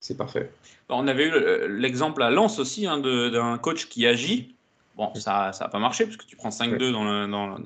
c'est 0.00 0.16
parfait. 0.16 0.50
On 0.88 1.08
avait 1.08 1.26
eu 1.28 1.68
l'exemple 1.68 2.22
à 2.22 2.30
Lens 2.30 2.58
aussi 2.58 2.86
hein, 2.86 2.98
d'un 2.98 3.58
coach 3.58 3.88
qui 3.88 4.06
agit. 4.06 4.54
Bon, 4.96 5.12
ça 5.14 5.52
n'a 5.60 5.68
pas 5.68 5.78
marché 5.78 6.04
parce 6.04 6.16
que 6.16 6.24
tu 6.24 6.36
prends 6.36 6.48
5-2 6.48 6.90
dans, 6.90 7.28
dans, 7.28 7.58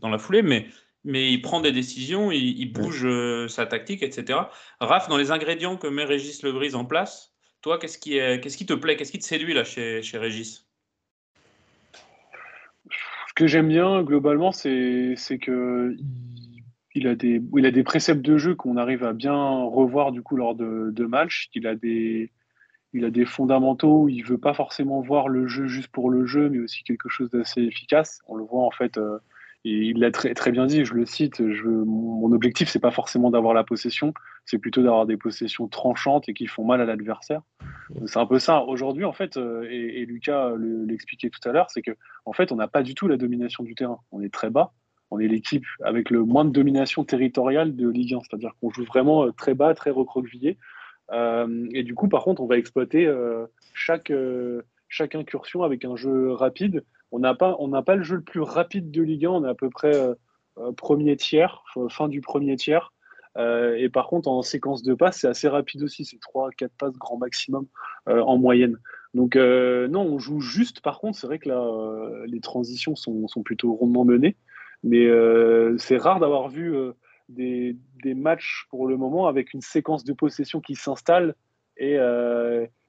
dans, 0.00 0.08
la 0.08 0.18
foulée, 0.18 0.42
mais 0.42 0.66
mais 1.04 1.32
il 1.32 1.40
prend 1.40 1.60
des 1.60 1.72
décisions, 1.72 2.30
il, 2.30 2.66
bouge 2.66 3.06
euh, 3.06 3.48
sa 3.48 3.64
tactique, 3.64 4.02
etc. 4.02 4.38
Raph, 4.80 5.08
dans 5.08 5.16
les 5.16 5.30
ingrédients 5.30 5.76
que 5.76 5.86
met 5.86 6.04
Régis 6.04 6.42
Lebris 6.42 6.74
en 6.74 6.84
place, 6.84 7.32
toi, 7.62 7.78
qu'est-ce 7.78 7.98
qui, 7.98 8.10
qu'est-ce 8.10 8.56
qui 8.56 8.66
te 8.66 8.74
plaît, 8.74 8.96
qu'est-ce 8.96 9.12
qui 9.12 9.18
te 9.18 9.24
séduit 9.24 9.54
là 9.54 9.64
chez, 9.64 10.02
chez 10.02 10.18
Régis? 10.18 10.66
Ce 13.28 13.34
que 13.34 13.46
j'aime 13.46 13.68
bien 13.68 14.02
globalement, 14.02 14.52
c'est, 14.52 15.14
c'est 15.16 15.38
que 15.38 15.96
il, 15.98 16.49
a 17.06 17.14
des, 17.14 17.42
il 17.56 17.66
a 17.66 17.70
des 17.70 17.82
préceptes 17.84 18.22
de 18.22 18.36
jeu 18.36 18.54
qu'on 18.54 18.76
arrive 18.76 19.04
à 19.04 19.12
bien 19.12 19.34
revoir 19.34 20.12
du 20.12 20.22
coup 20.22 20.36
lors 20.36 20.54
de, 20.54 20.90
de 20.90 21.04
matchs. 21.04 21.48
Il 21.54 21.66
a 21.66 21.74
des, 21.74 22.32
il 22.92 23.04
a 23.04 23.10
des 23.10 23.24
fondamentaux 23.24 24.02
où 24.02 24.08
il 24.08 24.24
veut 24.24 24.38
pas 24.38 24.54
forcément 24.54 25.00
voir 25.00 25.28
le 25.28 25.46
jeu 25.46 25.66
juste 25.66 25.88
pour 25.88 26.10
le 26.10 26.26
jeu, 26.26 26.48
mais 26.48 26.58
aussi 26.58 26.82
quelque 26.82 27.08
chose 27.08 27.30
d'assez 27.30 27.62
efficace. 27.62 28.20
On 28.26 28.34
le 28.34 28.44
voit 28.44 28.64
en 28.64 28.70
fait. 28.70 28.98
Euh, 28.98 29.18
et 29.64 29.72
il 29.72 29.98
l'a 29.98 30.10
très, 30.10 30.32
très 30.32 30.52
bien 30.52 30.64
dit, 30.64 30.86
je 30.86 30.94
le 30.94 31.04
cite, 31.04 31.46
je, 31.52 31.68
mon 31.68 32.32
objectif, 32.32 32.70
c'est 32.70 32.78
pas 32.78 32.90
forcément 32.90 33.30
d'avoir 33.30 33.52
la 33.52 33.62
possession, 33.62 34.14
c'est 34.46 34.56
plutôt 34.56 34.82
d'avoir 34.82 35.04
des 35.04 35.18
possessions 35.18 35.68
tranchantes 35.68 36.30
et 36.30 36.34
qui 36.34 36.46
font 36.46 36.64
mal 36.64 36.80
à 36.80 36.86
l'adversaire. 36.86 37.42
C'est 38.06 38.18
un 38.18 38.24
peu 38.24 38.38
ça. 38.38 38.62
Aujourd'hui, 38.62 39.04
en 39.04 39.12
fait, 39.12 39.36
euh, 39.36 39.68
et, 39.70 40.06
Lucas 40.06 40.54
l'expliquait 40.86 41.28
tout 41.28 41.46
à 41.46 41.52
l'heure, 41.52 41.70
c'est 41.70 41.82
que 41.82 41.90
en 42.24 42.32
fait, 42.32 42.52
on 42.52 42.56
n'a 42.56 42.68
pas 42.68 42.82
du 42.82 42.94
tout 42.94 43.06
la 43.06 43.18
domination 43.18 43.62
du 43.62 43.74
terrain. 43.74 43.98
On 44.12 44.22
est 44.22 44.32
très 44.32 44.48
bas. 44.48 44.72
On 45.10 45.18
est 45.18 45.28
l'équipe 45.28 45.64
avec 45.82 46.10
le 46.10 46.24
moins 46.24 46.44
de 46.44 46.50
domination 46.50 47.04
territoriale 47.04 47.74
de 47.74 47.88
Ligue 47.88 48.14
1, 48.14 48.20
c'est-à-dire 48.20 48.52
qu'on 48.60 48.70
joue 48.70 48.84
vraiment 48.84 49.24
euh, 49.24 49.32
très 49.32 49.54
bas, 49.54 49.74
très 49.74 49.90
recroquevillé. 49.90 50.58
Euh, 51.12 51.68
et 51.72 51.82
du 51.82 51.94
coup, 51.94 52.08
par 52.08 52.22
contre, 52.22 52.40
on 52.42 52.46
va 52.46 52.56
exploiter 52.56 53.10
chaque, 53.74 54.12
chaque 54.88 55.14
incursion 55.14 55.62
avec 55.62 55.84
un 55.84 55.96
jeu 55.96 56.32
rapide 56.32 56.84
on 57.12 57.18
n'a 57.18 57.34
pas, 57.34 57.56
pas 57.84 57.96
le 57.96 58.02
jeu 58.02 58.16
le 58.16 58.22
plus 58.22 58.40
rapide 58.40 58.90
de 58.90 59.02
Ligue 59.02 59.26
1. 59.26 59.30
On 59.30 59.44
est 59.44 59.48
à 59.48 59.54
peu 59.54 59.70
près 59.70 59.94
euh, 59.94 60.14
euh, 60.58 60.72
premier 60.72 61.16
tiers, 61.16 61.64
fin 61.88 62.08
du 62.08 62.20
premier 62.20 62.56
tiers. 62.56 62.92
Euh, 63.36 63.76
et 63.76 63.88
par 63.88 64.08
contre, 64.08 64.28
en 64.28 64.42
séquence 64.42 64.82
de 64.82 64.94
passes, 64.94 65.18
c'est 65.20 65.28
assez 65.28 65.48
rapide 65.48 65.82
aussi. 65.82 66.04
C'est 66.04 66.18
3-4 66.18 66.68
passes 66.78 66.98
grand 66.98 67.18
maximum 67.18 67.66
en 68.06 68.38
moyenne. 68.38 68.76
Donc, 69.14 69.36
non, 69.36 70.02
on 70.02 70.18
joue 70.18 70.40
juste. 70.40 70.80
Par 70.80 70.98
contre, 70.98 71.18
c'est 71.18 71.26
vrai 71.26 71.38
que 71.38 71.48
là, 71.48 72.24
les 72.26 72.40
transitions 72.40 72.96
sont, 72.96 73.26
plutôt 73.44 73.74
rondement 73.74 74.04
menées. 74.04 74.36
Mais 74.82 75.08
c'est 75.78 75.98
rare 75.98 76.20
d'avoir 76.20 76.48
vu 76.48 76.74
des, 77.28 77.76
des, 78.02 78.14
matchs 78.14 78.66
pour 78.70 78.86
le 78.86 78.96
moment 78.96 79.26
avec 79.26 79.52
une 79.52 79.60
séquence 79.60 80.04
de 80.04 80.12
possession 80.12 80.60
qui 80.60 80.74
s'installe 80.74 81.34
et, 81.76 81.98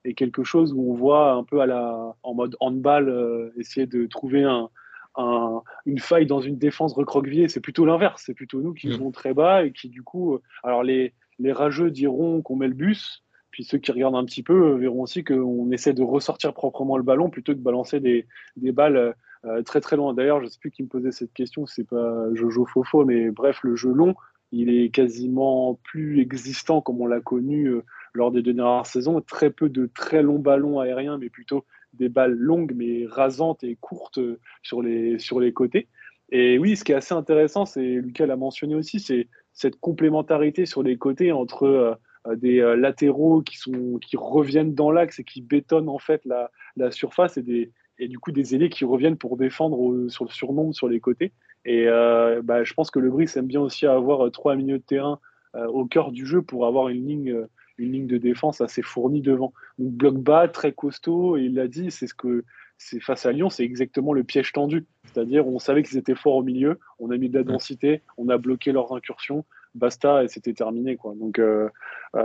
et, 0.05 0.13
quelque 0.13 0.43
chose 0.43 0.73
où 0.73 0.91
on 0.91 0.95
voit 0.95 1.33
un 1.33 1.43
peu 1.43 1.59
à 1.59 1.65
la, 1.65 2.15
en 2.23 2.33
mode 2.33 2.55
handball 2.59 3.51
essayer 3.57 3.87
de 3.87 4.05
trouver 4.05 4.43
un, 4.43 4.69
un, 5.17 5.61
une 5.85 5.99
faille 5.99 6.25
dans 6.25 6.41
une 6.41 6.57
défense 6.57 6.93
recroquevillée. 6.93 7.47
C'est 7.47 7.59
plutôt 7.59 7.85
l'inverse. 7.85 8.23
C'est 8.25 8.33
plutôt 8.33 8.61
nous 8.61 8.73
qui 8.73 8.87
mmh. 8.87 8.91
jouons 8.93 9.11
très 9.11 9.33
bas 9.33 9.65
et 9.65 9.71
qui, 9.71 9.89
du 9.89 10.03
coup, 10.03 10.39
alors 10.63 10.83
les, 10.83 11.13
les 11.39 11.51
rageux 11.51 11.91
diront 11.91 12.41
qu'on 12.41 12.55
met 12.55 12.67
le 12.67 12.73
bus, 12.73 13.23
puis 13.49 13.63
ceux 13.63 13.77
qui 13.77 13.91
regardent 13.91 14.15
un 14.15 14.25
petit 14.25 14.43
peu 14.43 14.75
verront 14.75 15.01
aussi 15.01 15.23
qu'on 15.23 15.71
essaie 15.71 15.93
de 15.93 16.03
ressortir 16.03 16.53
proprement 16.53 16.97
le 16.97 17.03
ballon 17.03 17.29
plutôt 17.29 17.51
que 17.51 17.57
de 17.57 17.63
balancer 17.63 17.99
des, 17.99 18.27
des 18.55 18.71
balles 18.71 19.15
euh, 19.45 19.63
très 19.63 19.81
très 19.81 19.95
loin. 19.95 20.13
D'ailleurs, 20.13 20.39
je 20.39 20.45
ne 20.45 20.49
sais 20.49 20.59
plus 20.59 20.71
qui 20.71 20.83
me 20.83 20.87
posait 20.87 21.11
cette 21.11 21.33
question, 21.33 21.65
c'est 21.65 21.83
pas 21.83 22.31
Jojo 22.33 22.65
Fofo, 22.65 23.05
mais 23.05 23.31
bref, 23.31 23.59
le 23.63 23.75
jeu 23.75 23.91
long, 23.91 24.13
il 24.51 24.69
est 24.69 24.89
quasiment 24.89 25.79
plus 25.83 26.19
existant 26.19 26.81
comme 26.81 27.01
on 27.01 27.07
l'a 27.07 27.21
connu 27.21 27.67
euh, 27.67 27.83
lors 28.13 28.31
des 28.31 28.43
deux 28.43 28.53
dernières 28.53 28.85
saisons. 28.85 29.19
Très 29.21 29.49
peu 29.49 29.69
de 29.69 29.89
très 29.93 30.21
longs 30.21 30.39
ballons 30.39 30.79
aériens, 30.79 31.17
mais 31.17 31.29
plutôt 31.29 31.65
des 31.93 32.07
balles 32.07 32.35
longues 32.35 32.73
mais 32.75 33.05
rasantes 33.09 33.63
et 33.63 33.77
courtes 33.81 34.19
euh, 34.19 34.39
sur 34.61 34.81
les, 34.81 35.17
sur 35.17 35.39
les 35.39 35.53
côtés. 35.53 35.87
Et 36.29 36.59
oui, 36.59 36.77
ce 36.77 36.83
qui 36.83 36.91
est 36.91 36.95
assez 36.95 37.15
intéressant, 37.15 37.65
c'est 37.65 37.81
Lucas 37.81 38.25
l'a 38.25 38.37
mentionné 38.37 38.75
aussi, 38.75 38.99
c'est 38.99 39.27
cette 39.53 39.79
complémentarité 39.79 40.65
sur 40.65 40.81
les 40.81 40.97
côtés 40.97 41.33
entre 41.33 41.99
des 42.37 42.61
latéraux 42.77 43.41
qui, 43.41 43.57
sont, 43.57 43.99
qui 43.99 44.15
reviennent 44.15 44.73
dans 44.73 44.91
l'axe 44.91 45.19
et 45.19 45.25
qui 45.25 45.41
bétonnent 45.41 45.89
en 45.89 45.97
fait 45.97 46.23
la, 46.23 46.49
la 46.77 46.89
surface 46.89 47.35
et 47.35 47.41
des, 47.41 47.73
et 48.01 48.07
du 48.07 48.19
coup 48.19 48.31
des 48.31 48.55
ailés 48.55 48.69
qui 48.69 48.83
reviennent 48.83 49.15
pour 49.15 49.37
défendre 49.37 50.09
sur 50.09 50.25
le 50.25 50.31
surnombre 50.31 50.73
sur 50.73 50.89
les 50.89 50.99
côtés. 50.99 51.31
Et 51.65 51.85
euh, 51.87 52.41
bah, 52.43 52.63
je 52.63 52.73
pense 52.73 52.89
que 52.89 52.99
le 52.99 53.11
Brice 53.11 53.37
aime 53.37 53.45
bien 53.45 53.61
aussi 53.61 53.85
avoir 53.85 54.25
euh, 54.25 54.29
trois 54.31 54.55
milieux 54.55 54.79
de 54.79 54.83
terrain 54.83 55.19
euh, 55.55 55.67
au 55.67 55.85
cœur 55.85 56.11
du 56.11 56.25
jeu 56.25 56.41
pour 56.41 56.65
avoir 56.65 56.89
une 56.89 57.05
ligne, 57.05 57.45
une 57.77 57.91
ligne 57.91 58.07
de 58.07 58.17
défense 58.17 58.59
assez 58.59 58.81
fournie 58.81 59.21
devant. 59.21 59.53
Donc 59.77 59.93
bloc 59.93 60.17
bas, 60.17 60.47
très 60.47 60.71
costaud, 60.71 61.37
et 61.37 61.43
il 61.43 61.53
l'a 61.53 61.67
dit, 61.67 61.91
c'est 61.91 62.07
ce 62.07 62.15
que 62.15 62.43
c'est 62.79 62.99
face 62.99 63.27
à 63.27 63.31
Lyon, 63.31 63.51
c'est 63.51 63.63
exactement 63.63 64.13
le 64.13 64.23
piège 64.23 64.51
tendu. 64.51 64.87
C'est-à-dire, 65.05 65.47
on 65.47 65.59
savait 65.59 65.83
qu'ils 65.83 65.99
étaient 65.99 66.15
forts 66.15 66.37
au 66.37 66.43
milieu, 66.43 66.79
on 66.97 67.11
a 67.11 67.17
mis 67.17 67.29
de 67.29 67.37
la 67.37 67.43
densité, 67.43 68.01
on 68.17 68.27
a 68.29 68.39
bloqué 68.39 68.71
leurs 68.71 68.91
incursions, 68.91 69.45
basta, 69.75 70.23
et 70.23 70.27
c'était 70.27 70.53
terminé. 70.53 70.97
Quoi. 70.97 71.13
Donc, 71.13 71.39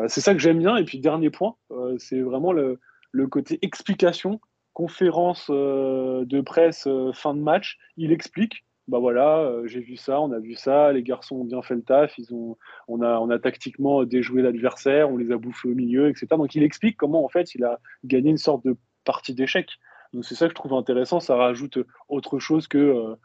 c'est 0.08 0.22
ça 0.22 0.32
que 0.32 0.40
j'aime 0.40 0.58
bien. 0.58 0.78
Et 0.78 0.84
puis, 0.84 0.98
dernier 0.98 1.28
point, 1.28 1.56
c'est 1.98 2.22
vraiment 2.22 2.52
le, 2.54 2.80
le, 3.12 3.26
côté 3.26 3.58
explication 3.60 4.40
conférence 4.76 5.46
euh, 5.48 6.26
de 6.26 6.42
presse 6.42 6.86
euh, 6.86 7.10
fin 7.14 7.32
de 7.32 7.40
match, 7.40 7.78
il 7.96 8.12
explique 8.12 8.62
bah 8.88 8.98
voilà, 8.98 9.38
euh, 9.38 9.66
j'ai 9.66 9.80
vu 9.80 9.96
ça, 9.96 10.20
on 10.20 10.30
a 10.32 10.38
vu 10.38 10.54
ça, 10.54 10.92
les 10.92 11.02
garçons 11.02 11.36
ont 11.36 11.44
bien 11.44 11.62
fait 11.62 11.74
le 11.74 11.82
taf, 11.82 12.16
ils 12.18 12.32
ont, 12.34 12.58
on, 12.86 13.00
a, 13.00 13.18
on 13.18 13.30
a 13.30 13.38
tactiquement 13.38 14.04
déjoué 14.04 14.42
l'adversaire, 14.42 15.10
on 15.10 15.16
les 15.16 15.32
a 15.32 15.38
bouffés 15.38 15.70
au 15.70 15.74
milieu, 15.74 16.10
etc. 16.10 16.26
Donc 16.32 16.54
il 16.54 16.62
explique 16.62 16.98
comment 16.98 17.24
en 17.24 17.28
fait 17.28 17.54
il 17.54 17.64
a 17.64 17.80
gagné 18.04 18.28
une 18.28 18.36
sorte 18.36 18.64
de 18.66 18.76
partie 19.04 19.34
d'échec. 19.34 19.70
Donc 20.12 20.26
c'est 20.26 20.34
ça 20.34 20.44
que 20.44 20.50
je 20.50 20.54
trouve 20.54 20.74
intéressant, 20.74 21.20
ça 21.20 21.36
rajoute 21.36 21.78
autre 22.10 22.38
chose 22.38 22.68
que, 22.68 23.16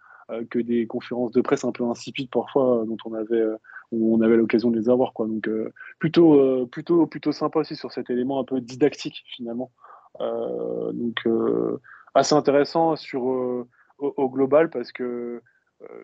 que 0.50 0.58
des 0.58 0.88
conférences 0.88 1.32
de 1.32 1.42
presse 1.42 1.66
un 1.66 1.74
peu 1.74 1.84
insipides 1.84 2.30
parfois 2.32 2.86
dont 2.88 2.98
on 3.06 3.14
avait, 3.14 3.44
avait 4.26 4.38
l'occasion 4.38 4.72
de 4.72 4.80
les 4.80 4.90
avoir. 4.90 5.12
Donc 5.20 5.48
plutôt, 6.00 6.66
plutôt, 6.68 7.06
plutôt 7.06 7.34
sympa 7.34 7.60
aussi 7.60 7.76
sur 7.76 7.92
cet 7.92 8.10
élément 8.10 8.40
un 8.40 8.46
peu 8.46 8.62
didactique 8.62 9.26
finalement. 9.28 9.70
Euh, 10.20 10.92
donc 10.92 11.26
euh, 11.26 11.80
assez 12.14 12.36
intéressant 12.36 12.96
euh, 13.14 13.64
au, 13.98 14.30
global 14.30 14.70
parce 14.70 14.92
que 14.92 15.42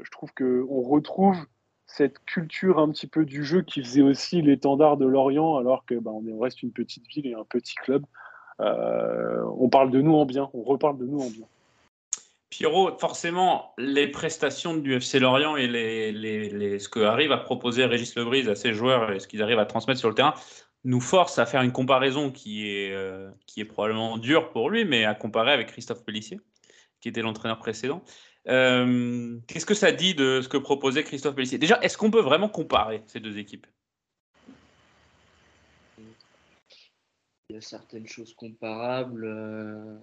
je 0.02 0.10
trouve 0.10 0.32
qu'on 0.34 0.82
retrouve 0.82 1.38
cette 1.86 2.24
culture 2.26 2.80
un 2.80 2.90
petit 2.90 3.06
peu 3.06 3.26
du 3.26 3.44
jeu 3.44 3.62
qui 3.62 3.84
faisait 3.84 4.02
aussi 4.02 4.42
l'étendard 4.42 4.98
de 4.98 5.06
Lorient, 5.06 5.58
alors 5.58 5.86
que 5.86 5.96
bah, 5.96 6.12
on, 6.12 6.40
reste 6.40 6.64
une 6.64 6.72
petite 6.72 7.06
ville 7.08 7.28
et 7.28 7.36
un 7.36 7.44
petit 7.44 7.76
club. 7.76 8.04
on 8.60 9.70
parle 9.70 9.92
de 9.92 10.02
nous 10.02 10.16
en 10.16 10.26
bien, 10.26 10.50
on 10.54 10.64
reparle 10.64 10.98
de 10.98 11.06
nous 11.06 11.20
en 11.20 11.30
bien. 11.30 11.46
Pierrot, 12.50 12.98
forcément, 12.98 13.74
les 13.78 14.08
prestations 14.08 14.76
du 14.76 14.96
FC 14.96 15.20
Lorient 15.20 15.58
et 15.58 15.68
ce 15.68 16.90
que 16.90 17.02
arrive 17.02 17.32
à 17.32 17.38
proposer 17.38 17.86
Régis 17.86 18.16
Lebrise 18.16 18.50
à 18.50 18.56
ses 18.56 18.74
joueurs 18.74 19.12
et 19.12 19.20
ce 19.20 19.28
qu'ils 19.28 19.44
arrivent 19.44 19.60
à 19.60 19.66
transmettre 19.66 20.00
sur 20.00 20.10
le 20.10 20.16
terrain 20.16 20.34
nous 20.88 21.02
force 21.02 21.38
à 21.38 21.46
faire 21.46 21.64
une 21.64 21.74
comparaison 21.74 22.32
qui 22.32 22.70
est, 22.70 22.94
euh, 22.94 23.30
qui 23.46 23.60
est 23.60 23.66
probablement 23.66 24.18
dure 24.18 24.52
pour 24.52 24.70
lui, 24.70 24.86
mais 24.86 25.04
à 25.04 25.14
comparer 25.16 25.52
avec 25.52 25.68
Christophe 25.68 26.06
Pellissier, 26.06 26.40
qui 27.02 27.10
était 27.10 27.22
l'entraîneur 27.22 27.60
précédent. 27.60 28.06
Euh, 28.48 29.38
qu'est-ce 29.48 29.66
que 29.66 29.74
ça 29.74 29.92
dit 29.92 30.16
de 30.16 30.40
ce 30.42 30.48
que 30.48 30.56
proposait 30.56 31.04
Christophe 31.04 31.36
Pellissier? 31.36 31.58
Déjà, 31.58 31.78
est-ce 31.82 31.98
qu'on 31.98 32.10
peut 32.10 32.22
vraiment 32.22 32.48
comparer 32.48 33.04
ces 33.06 33.20
deux 33.20 33.38
équipes? 33.38 33.68
Il 37.50 37.56
y 37.56 37.58
a 37.58 37.62
certaines 37.62 38.08
choses 38.08 38.34
comparables. 38.34 39.26
Euh, 39.26 39.98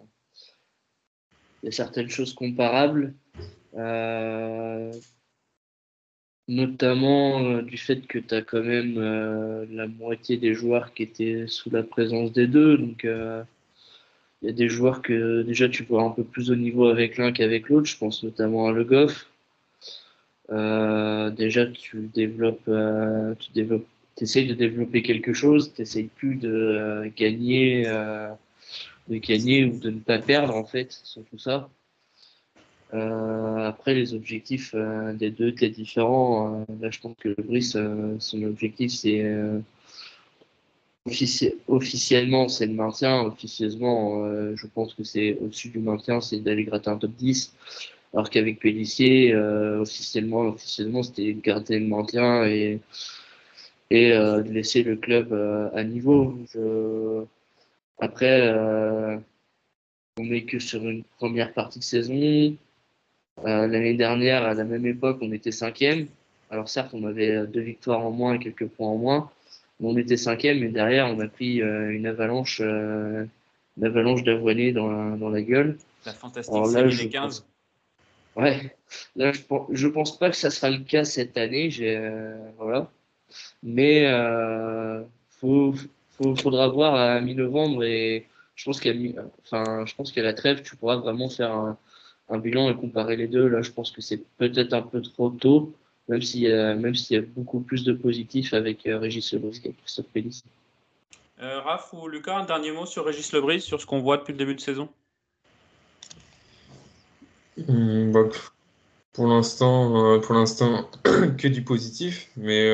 il 1.62 1.66
y 1.66 1.68
a 1.68 1.72
certaines 1.72 2.10
choses 2.10 2.34
comparables 2.34 3.14
notamment 6.48 7.40
euh, 7.40 7.62
du 7.62 7.78
fait 7.78 8.06
que 8.06 8.18
tu 8.18 8.34
as 8.34 8.42
quand 8.42 8.62
même 8.62 8.96
euh, 8.98 9.66
la 9.70 9.86
moitié 9.86 10.36
des 10.36 10.54
joueurs 10.54 10.92
qui 10.94 11.02
étaient 11.04 11.46
sous 11.46 11.70
la 11.70 11.82
présence 11.82 12.32
des 12.32 12.46
deux. 12.46 12.76
Donc, 12.78 13.04
euh, 13.04 13.42
il 14.42 14.48
y 14.48 14.50
a 14.50 14.52
des 14.52 14.68
joueurs 14.68 15.02
que 15.02 15.42
déjà 15.42 15.68
tu 15.68 15.84
vois 15.84 16.02
un 16.02 16.10
peu 16.10 16.24
plus 16.24 16.50
au 16.50 16.56
niveau 16.56 16.86
avec 16.88 17.16
l'un 17.18 17.32
qu'avec 17.32 17.68
l'autre. 17.68 17.86
Je 17.86 17.96
pense 17.98 18.22
notamment 18.22 18.68
à 18.68 18.72
Le 18.72 18.84
Goff. 18.84 19.26
déjà, 20.50 21.66
tu 21.66 22.10
développes, 22.14 22.70
tu 23.46 24.24
essayes 24.24 24.46
de 24.46 24.54
développer 24.54 25.02
quelque 25.02 25.32
chose. 25.32 25.72
Tu 25.74 26.04
plus 26.16 26.36
de 26.36 27.10
gagner, 27.16 27.84
de 29.08 29.16
gagner 29.16 29.64
ou 29.64 29.78
de 29.78 29.90
ne 29.90 30.00
pas 30.00 30.18
perdre 30.18 30.54
en 30.54 30.64
fait 30.64 30.92
sur 30.92 31.24
tout 31.24 31.38
ça. 31.38 31.70
Euh, 32.94 33.68
après, 33.68 33.94
les 33.94 34.14
objectifs 34.14 34.72
euh, 34.74 35.12
des 35.12 35.30
deux 35.30 35.48
étaient 35.48 35.68
différents. 35.68 36.64
Euh, 36.68 36.74
là, 36.80 36.90
je 36.90 37.00
pense 37.00 37.16
que 37.18 37.40
Brice, 37.42 37.76
son 38.20 38.42
objectif, 38.44 38.92
c'est 38.92 39.24
officiellement, 41.68 42.48
c'est 42.48 42.66
le 42.66 42.74
maintien. 42.74 43.22
Officieusement, 43.22 44.24
je 44.56 44.66
pense 44.68 44.94
que 44.94 45.04
c'est 45.04 45.36
au-dessus 45.40 45.68
du 45.70 45.78
maintien, 45.80 46.20
c'est 46.20 46.38
d'aller 46.38 46.64
gratter 46.64 46.90
un 46.90 46.98
top 46.98 47.12
10. 47.12 47.52
Alors 48.12 48.30
qu'avec 48.30 48.60
Pellissier, 48.60 49.34
officiellement, 49.34 50.42
officiellement, 50.42 51.02
c'était 51.02 51.32
de 51.34 51.40
gratter 51.40 51.78
le 51.80 51.86
maintien 51.86 52.44
et, 52.46 52.80
et 53.90 54.10
de 54.10 54.50
laisser 54.52 54.82
le 54.82 54.96
club 54.96 55.32
à 55.74 55.84
niveau. 55.84 56.38
Après, 57.98 58.50
on 60.18 60.24
n'est 60.24 60.44
que 60.44 60.58
sur 60.58 60.86
une 60.88 61.04
première 61.18 61.52
partie 61.52 61.80
de 61.80 61.84
saison. 61.84 62.56
Euh, 63.40 63.66
l'année 63.66 63.94
dernière, 63.94 64.44
à 64.44 64.54
la 64.54 64.64
même 64.64 64.86
époque, 64.86 65.18
on 65.20 65.32
était 65.32 65.52
cinquième. 65.52 66.06
Alors 66.50 66.68
certes, 66.68 66.90
on 66.92 67.04
avait 67.04 67.30
euh, 67.30 67.46
deux 67.46 67.60
victoires 67.60 68.04
en 68.04 68.10
moins 68.10 68.34
et 68.34 68.38
quelques 68.38 68.68
points 68.68 68.88
en 68.88 68.96
moins. 68.96 69.30
Mais 69.80 69.88
on 69.88 69.96
était 69.96 70.16
cinquième 70.16 70.62
et 70.62 70.68
derrière, 70.68 71.08
on 71.08 71.18
a 71.20 71.26
pris 71.26 71.60
euh, 71.60 71.90
une 71.90 72.06
avalanche, 72.06 72.60
une 72.60 73.28
avalanche 73.82 74.22
d'avoinés 74.22 74.72
dans 74.72 74.90
la, 74.90 75.16
dans 75.16 75.30
la 75.30 75.42
gueule. 75.42 75.78
La 76.06 76.12
fantastique 76.12 76.54
Alors, 76.54 76.68
là, 76.68 76.88
15. 76.88 77.44
Ouais, 78.36 78.74
là, 79.16 79.32
je, 79.32 79.40
je 79.70 79.88
pense 79.88 80.18
pas 80.18 80.30
que 80.30 80.36
ça 80.36 80.50
sera 80.50 80.70
le 80.70 80.78
cas 80.84 81.04
cette 81.04 81.36
année. 81.36 81.70
voilà. 82.58 82.90
Mais 83.62 84.06
euh, 84.06 85.02
faut, 85.30 85.74
faut, 86.10 86.36
faudra 86.36 86.68
voir 86.68 86.94
à 86.94 87.20
mi-novembre 87.20 87.84
et 87.84 88.26
je 88.54 88.64
pense 88.64 88.80
qu'à 88.80 88.92
enfin, 89.44 89.84
je 89.86 89.94
pense 89.94 90.12
qu'à 90.12 90.22
la 90.22 90.34
trêve, 90.34 90.62
tu 90.62 90.76
pourras 90.76 90.96
vraiment 90.96 91.28
faire 91.28 91.52
un, 91.52 91.78
un 92.28 92.38
bilan 92.38 92.70
et 92.70 92.76
comparer 92.76 93.16
les 93.16 93.26
deux, 93.26 93.48
là, 93.48 93.62
je 93.62 93.70
pense 93.70 93.90
que 93.90 94.00
c'est 94.00 94.22
peut-être 94.38 94.72
un 94.72 94.82
peu 94.82 95.02
trop 95.02 95.30
tôt, 95.30 95.74
même 96.08 96.22
s'il 96.22 96.42
y, 96.42 96.52
a, 96.52 96.74
même 96.74 96.94
s'il 96.94 97.16
y 97.16 97.18
a 97.18 97.22
beaucoup 97.22 97.60
plus 97.60 97.84
de 97.84 97.92
positifs 97.92 98.54
avec 98.54 98.86
euh, 98.86 98.98
Régis 98.98 99.32
Lebris 99.32 99.60
et 99.64 99.72
Christophe 99.72 100.06
Pellis. 100.12 100.42
Euh, 101.42 101.60
Raph 101.60 101.92
ou 101.92 102.08
Lucas, 102.08 102.36
un 102.36 102.44
dernier 102.44 102.72
mot 102.72 102.86
sur 102.86 103.04
Régis 103.04 103.32
Lebris, 103.32 103.60
sur 103.60 103.80
ce 103.80 103.86
qu'on 103.86 104.00
voit 104.00 104.16
depuis 104.18 104.32
le 104.32 104.38
début 104.38 104.54
de 104.54 104.60
saison? 104.60 104.88
Hmm, 107.56 108.10
bah, 108.12 108.28
Pour 109.12 109.26
l'instant, 109.26 110.14
euh, 110.14 110.18
pour 110.18 110.34
l'instant 110.34 110.88
que 111.38 111.48
du 111.48 111.62
positif, 111.62 112.30
mais 112.36 112.70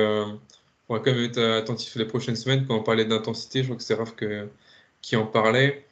on 0.89 0.95
va 0.95 1.01
quand 1.01 1.13
même 1.13 1.25
être 1.25 1.41
attentif 1.41 1.97
les 1.97 2.05
prochaines 2.05 2.37
semaines. 2.37 2.67
Quand 2.67 2.77
on 2.77 2.83
parlait 2.83 3.05
d'intensité, 3.05 3.61
je 3.61 3.65
crois 3.65 3.77
que 3.77 3.83
c'est 3.83 3.95
Raph 3.95 4.15
que, 4.15 4.49
qui 5.03 5.17
en 5.17 5.27
parlait. 5.27 5.85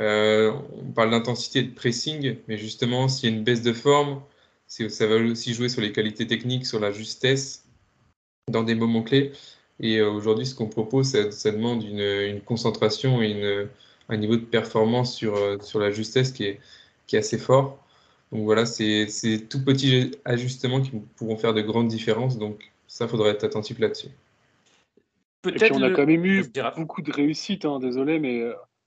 Euh, 0.00 0.52
on 0.72 0.92
parle 0.92 1.10
d'intensité 1.10 1.60
et 1.60 1.62
de 1.64 1.74
pressing, 1.74 2.36
mais 2.48 2.56
justement, 2.56 3.08
s'il 3.08 3.30
y 3.30 3.32
a 3.32 3.36
une 3.36 3.44
baisse 3.44 3.62
de 3.62 3.72
forme, 3.72 4.22
ça 4.66 5.06
va 5.06 5.16
aussi 5.16 5.52
jouer 5.52 5.68
sur 5.68 5.82
les 5.82 5.92
qualités 5.92 6.26
techniques, 6.26 6.66
sur 6.66 6.80
la 6.80 6.92
justesse 6.92 7.64
dans 8.48 8.62
des 8.62 8.74
moments 8.74 9.02
clés. 9.02 9.32
Et 9.80 9.98
euh, 9.98 10.10
aujourd'hui, 10.10 10.46
ce 10.46 10.54
qu'on 10.54 10.68
propose, 10.68 11.10
ça, 11.30 11.50
demande 11.50 11.82
une, 11.82 12.40
concentration 12.42 13.22
et 13.22 13.68
un 14.08 14.16
niveau 14.16 14.36
de 14.36 14.44
performance 14.44 15.14
sur, 15.14 15.36
euh, 15.36 15.58
sur 15.60 15.78
la 15.78 15.90
justesse 15.90 16.32
qui 16.32 16.44
est, 16.44 16.60
qui 17.06 17.16
est 17.16 17.18
assez 17.18 17.38
fort. 17.38 17.78
Donc 18.30 18.44
voilà, 18.44 18.64
c'est 18.64 19.06
tout 19.50 19.62
petits 19.62 20.12
ajustements 20.24 20.80
qui 20.80 20.92
pourront 21.16 21.36
faire 21.36 21.52
de 21.52 21.60
grandes 21.60 21.88
différences. 21.88 22.38
Donc 22.38 22.72
ça, 22.86 23.06
faudra 23.08 23.28
être 23.28 23.44
attentif 23.44 23.78
là-dessus. 23.78 24.08
peut-être. 25.42 25.74
on 25.74 25.82
a 25.82 25.90
quand 25.90 26.06
même 26.06 26.24
eu 26.24 26.44
beaucoup 26.78 27.02
de 27.02 27.12
réussite, 27.12 27.66
hein, 27.66 27.78
désolé, 27.78 28.18
mais 28.18 28.42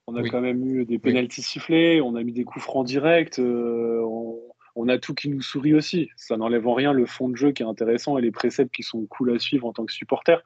on 0.07 0.15
a 0.15 0.23
quand 0.23 0.41
même 0.41 0.63
eu 0.65 0.85
des 0.85 0.99
pénalties 0.99 1.41
sifflés, 1.41 2.01
on 2.01 2.15
a 2.15 2.23
mis 2.23 2.31
des 2.31 2.43
coups 2.43 2.63
francs 2.63 2.85
directs, 2.85 3.39
on, 3.39 4.39
on, 4.75 4.87
a 4.87 4.97
tout 4.97 5.13
qui 5.13 5.29
nous 5.29 5.41
sourit 5.41 5.73
aussi. 5.73 6.09
Ça 6.15 6.37
n'enlève 6.37 6.67
en 6.67 6.73
rien 6.73 6.93
le 6.93 7.05
fond 7.05 7.27
de 7.29 7.35
jeu 7.35 7.51
qui 7.51 7.63
est 7.63 7.65
intéressant 7.65 8.17
et 8.17 8.21
les 8.21 8.31
préceptes 8.31 8.73
qui 8.73 8.83
sont 8.83 9.05
cool 9.07 9.35
à 9.35 9.39
suivre 9.39 9.65
en 9.65 9.73
tant 9.73 9.85
que 9.85 9.93
supporter. 9.93 10.43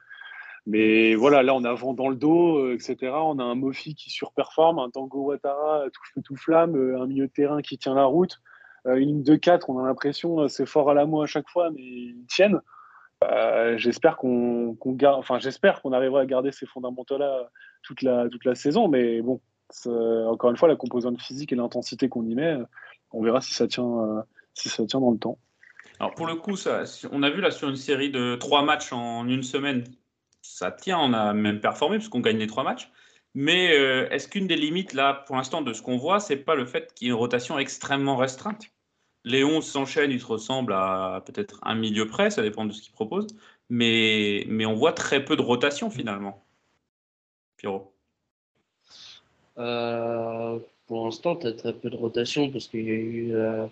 Mais 0.66 1.14
voilà, 1.14 1.42
là, 1.42 1.54
on 1.54 1.64
a 1.64 1.72
vent 1.72 1.94
dans 1.94 2.08
le 2.08 2.16
dos, 2.16 2.58
euh, 2.58 2.74
etc. 2.74 3.12
On 3.12 3.38
a 3.38 3.44
un 3.44 3.54
Mofi 3.54 3.94
qui 3.94 4.10
surperforme, 4.10 4.78
un 4.78 4.90
Tango 4.90 5.22
Ouattara 5.22 5.84
tout 5.92 6.02
feu, 6.14 6.22
tout 6.22 6.36
flamme, 6.36 6.76
euh, 6.76 7.00
un 7.00 7.06
milieu 7.06 7.26
de 7.26 7.32
terrain 7.32 7.62
qui 7.62 7.78
tient 7.78 7.94
la 7.94 8.04
route. 8.04 8.40
Euh, 8.86 8.96
une 8.96 9.08
ligne 9.08 9.22
de 9.22 9.36
4, 9.36 9.70
on 9.70 9.78
a 9.78 9.86
l'impression, 9.86 10.48
c'est 10.48 10.66
fort 10.66 10.90
à 10.90 10.94
la 10.94 11.02
à 11.02 11.26
chaque 11.26 11.48
fois, 11.48 11.70
mais 11.70 11.82
ils 11.82 12.26
tiennent. 12.28 12.60
J'espère 13.76 14.16
qu'on 14.16 14.76
enfin, 15.04 15.38
j'espère 15.38 15.82
qu'on 15.82 15.92
arrivera 15.92 16.20
à 16.20 16.26
garder 16.26 16.52
ces 16.52 16.66
fondamentaux-là 16.66 17.50
toute 17.82 18.02
la, 18.02 18.28
toute 18.28 18.44
la 18.44 18.54
saison. 18.54 18.88
Mais 18.88 19.20
bon, 19.22 19.40
encore 19.86 20.50
une 20.50 20.56
fois, 20.56 20.68
la 20.68 20.76
composante 20.76 21.20
physique 21.20 21.52
et 21.52 21.56
l'intensité 21.56 22.08
qu'on 22.08 22.24
y 22.24 22.34
met, 22.34 22.56
on 23.12 23.22
verra 23.22 23.40
si 23.40 23.54
ça 23.54 23.66
tient, 23.66 24.24
si 24.54 24.68
ça 24.68 24.86
tient 24.86 25.00
dans 25.00 25.10
le 25.10 25.18
temps. 25.18 25.38
Alors 25.98 26.14
pour 26.14 26.26
le 26.26 26.36
coup, 26.36 26.56
ça, 26.56 26.84
on 27.12 27.22
a 27.22 27.30
vu 27.30 27.40
là 27.40 27.50
sur 27.50 27.68
une 27.68 27.76
série 27.76 28.10
de 28.10 28.36
trois 28.36 28.62
matchs 28.62 28.92
en 28.92 29.28
une 29.28 29.42
semaine, 29.42 29.84
ça 30.40 30.72
tient, 30.72 30.98
on 30.98 31.12
a 31.12 31.34
même 31.34 31.60
performé 31.60 31.98
parce 31.98 32.08
qu'on 32.08 32.20
gagne 32.20 32.38
les 32.38 32.46
trois 32.46 32.64
matchs. 32.64 32.90
Mais 33.34 33.78
euh, 33.78 34.08
est-ce 34.10 34.26
qu'une 34.28 34.46
des 34.46 34.56
limites, 34.56 34.92
là, 34.92 35.14
pour 35.26 35.36
l'instant, 35.36 35.62
de 35.62 35.72
ce 35.72 35.82
qu'on 35.82 35.96
voit, 35.96 36.18
c'est 36.18 36.36
pas 36.36 36.54
le 36.54 36.66
fait 36.66 36.92
qu'il 36.94 37.06
y 37.06 37.10
ait 37.10 37.12
une 37.12 37.18
rotation 37.18 37.58
extrêmement 37.58 38.16
restreinte? 38.16 38.64
Les 39.24 39.44
11 39.44 39.64
s'enchaînent, 39.64 40.10
ils 40.10 40.20
se 40.20 40.26
ressemblent 40.26 40.72
à 40.72 41.22
peut-être 41.26 41.60
un 41.62 41.74
milieu 41.74 42.06
près, 42.06 42.30
ça 42.30 42.42
dépend 42.42 42.64
de 42.64 42.72
ce 42.72 42.82
qu'ils 42.82 42.92
proposent. 42.92 43.28
Mais, 43.68 44.44
mais 44.48 44.66
on 44.66 44.74
voit 44.74 44.92
très 44.92 45.24
peu 45.24 45.36
de 45.36 45.42
rotation 45.42 45.90
finalement. 45.90 46.44
Pierrot 47.56 47.92
euh, 49.58 50.58
Pour 50.86 51.04
l'instant, 51.04 51.36
tu 51.36 51.46
as 51.46 51.52
très 51.52 51.72
peu 51.72 51.90
de 51.90 51.96
rotation 51.96 52.50
parce 52.50 52.66
qu'il 52.66 52.84
y 52.84 52.90
a 52.90 52.94
eu. 52.94 53.34
Euh, 53.34 53.66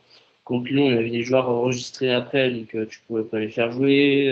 contre 0.44 0.70
Lyon, 0.70 0.86
il 0.86 0.94
y 0.94 0.98
avait 0.98 1.10
des 1.10 1.22
joueurs 1.22 1.48
enregistrés 1.48 2.12
après, 2.12 2.50
donc 2.50 2.74
tu 2.88 3.00
pouvais 3.06 3.24
pas 3.24 3.38
les 3.38 3.50
faire 3.50 3.70
jouer. 3.70 4.30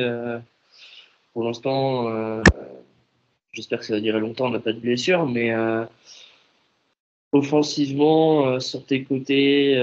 Pour 1.37 1.45
l'instant, 1.45 2.09
euh, 2.09 2.43
j'espère 3.53 3.81
que 3.81 3.85
ça 3.85 3.93
va 3.93 4.01
durer 4.01 4.21
longtemps, 4.21 4.47
on 4.47 4.53
n'a 4.53 4.59
pas 4.59 4.73
de 4.73 4.81
blessure, 4.81 5.27
mais 5.27 5.53
euh, 5.53 5.85
offensivement, 7.31 8.47
euh, 8.47 8.59
sur 8.59 8.87
tes 8.87 9.05
côtés, 9.05 9.75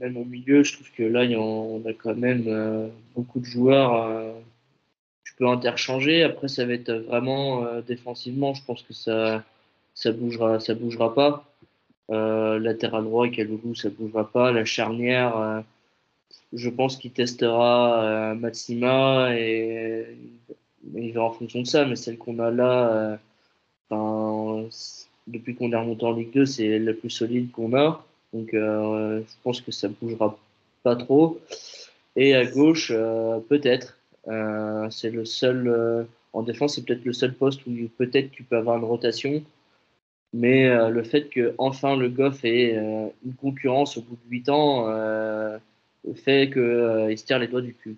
même 0.00 0.16
au 0.16 0.24
milieu, 0.24 0.64
je 0.64 0.74
trouve 0.74 0.90
que 0.92 1.02
là, 1.02 1.22
on 1.38 1.82
a 1.86 1.92
quand 1.92 2.16
même 2.16 2.90
beaucoup 3.14 3.40
de 3.40 3.44
joueurs. 3.44 4.34
tu 5.24 5.34
peux 5.36 5.46
interchanger. 5.46 6.22
Après, 6.22 6.48
ça 6.48 6.64
va 6.64 6.72
être 6.72 6.92
vraiment 6.92 7.80
défensivement. 7.82 8.54
Je 8.54 8.64
pense 8.64 8.82
que 8.82 8.94
ça, 8.94 9.44
ça 9.94 10.12
bougera, 10.12 10.58
ça 10.60 10.74
bougera 10.74 11.14
pas. 11.14 11.44
latéral 12.08 13.04
droit, 13.04 13.28
Kaloulou, 13.28 13.74
ça 13.74 13.90
bougera 13.90 14.30
pas. 14.30 14.52
La 14.52 14.64
charnière 14.64 15.62
je 16.52 16.68
pense 16.70 16.96
qu'il 16.96 17.12
testera 17.12 18.02
euh, 18.02 18.34
Maxima 18.34 19.36
et, 19.36 20.06
il 20.94 21.12
verra 21.12 21.26
en 21.26 21.32
fonction 21.32 21.62
de 21.62 21.66
ça. 21.66 21.84
Mais 21.84 21.96
celle 21.96 22.18
qu'on 22.18 22.38
a 22.38 22.50
là, 22.50 23.18
euh, 23.92 24.68
depuis 25.26 25.54
qu'on 25.54 25.72
est 25.72 25.76
remonté 25.76 26.04
en 26.04 26.12
Ligue 26.12 26.32
2, 26.32 26.46
c'est 26.46 26.78
la 26.78 26.92
plus 26.94 27.10
solide 27.10 27.50
qu'on 27.50 27.74
a. 27.76 28.04
Donc 28.32 28.54
euh, 28.54 29.20
je 29.20 29.34
pense 29.42 29.60
que 29.60 29.72
ça 29.72 29.88
bougera 29.88 30.38
pas 30.82 30.96
trop. 30.96 31.40
Et 32.16 32.34
à 32.34 32.44
gauche, 32.44 32.92
peut-être. 33.48 33.98
c'est 34.90 35.10
le 35.10 35.24
seul. 35.24 36.06
en 36.32 36.42
défense, 36.42 36.74
c'est 36.74 36.84
peut-être 36.84 37.04
le 37.04 37.12
seul 37.12 37.34
poste 37.34 37.66
où 37.66 37.70
peut-être 37.98 38.30
tu 38.30 38.42
peux 38.42 38.56
avoir 38.56 38.78
une 38.78 38.84
rotation. 38.84 39.42
Mais 40.32 40.68
le 40.90 41.02
fait 41.02 41.28
que 41.28 41.54
enfin 41.58 41.96
le 41.96 42.08
Goff 42.08 42.44
ait 42.44 42.74
une 42.74 43.34
concurrence 43.34 43.96
au 43.96 44.02
bout 44.02 44.16
de 44.16 44.30
8 44.30 44.48
ans, 44.48 44.86
fait 46.14 46.50
qu'il 46.50 46.62
euh, 46.62 47.16
se 47.16 47.24
tire 47.24 47.38
les 47.38 47.48
doigts 47.48 47.60
du 47.60 47.74
cul. 47.74 47.96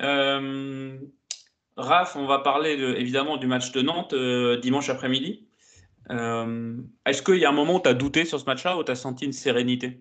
Euh, 0.00 0.96
Raph, 1.76 2.16
on 2.16 2.26
va 2.26 2.38
parler 2.38 2.72
évidemment 2.98 3.36
du 3.36 3.46
match 3.46 3.72
de 3.72 3.82
Nantes 3.82 4.12
euh, 4.12 4.58
dimanche 4.58 4.88
après-midi. 4.88 5.42
Est-ce 6.10 7.22
qu'il 7.22 7.36
y 7.36 7.44
a 7.44 7.48
un 7.48 7.54
moment 7.54 7.76
où 7.76 7.80
tu 7.80 7.88
as 7.88 7.94
douté 7.94 8.24
sur 8.24 8.38
ce 8.40 8.44
match-là 8.44 8.76
ou 8.76 8.84
tu 8.84 8.90
as 8.90 8.96
senti 8.96 9.24
une 9.24 9.32
sérénité 9.32 10.00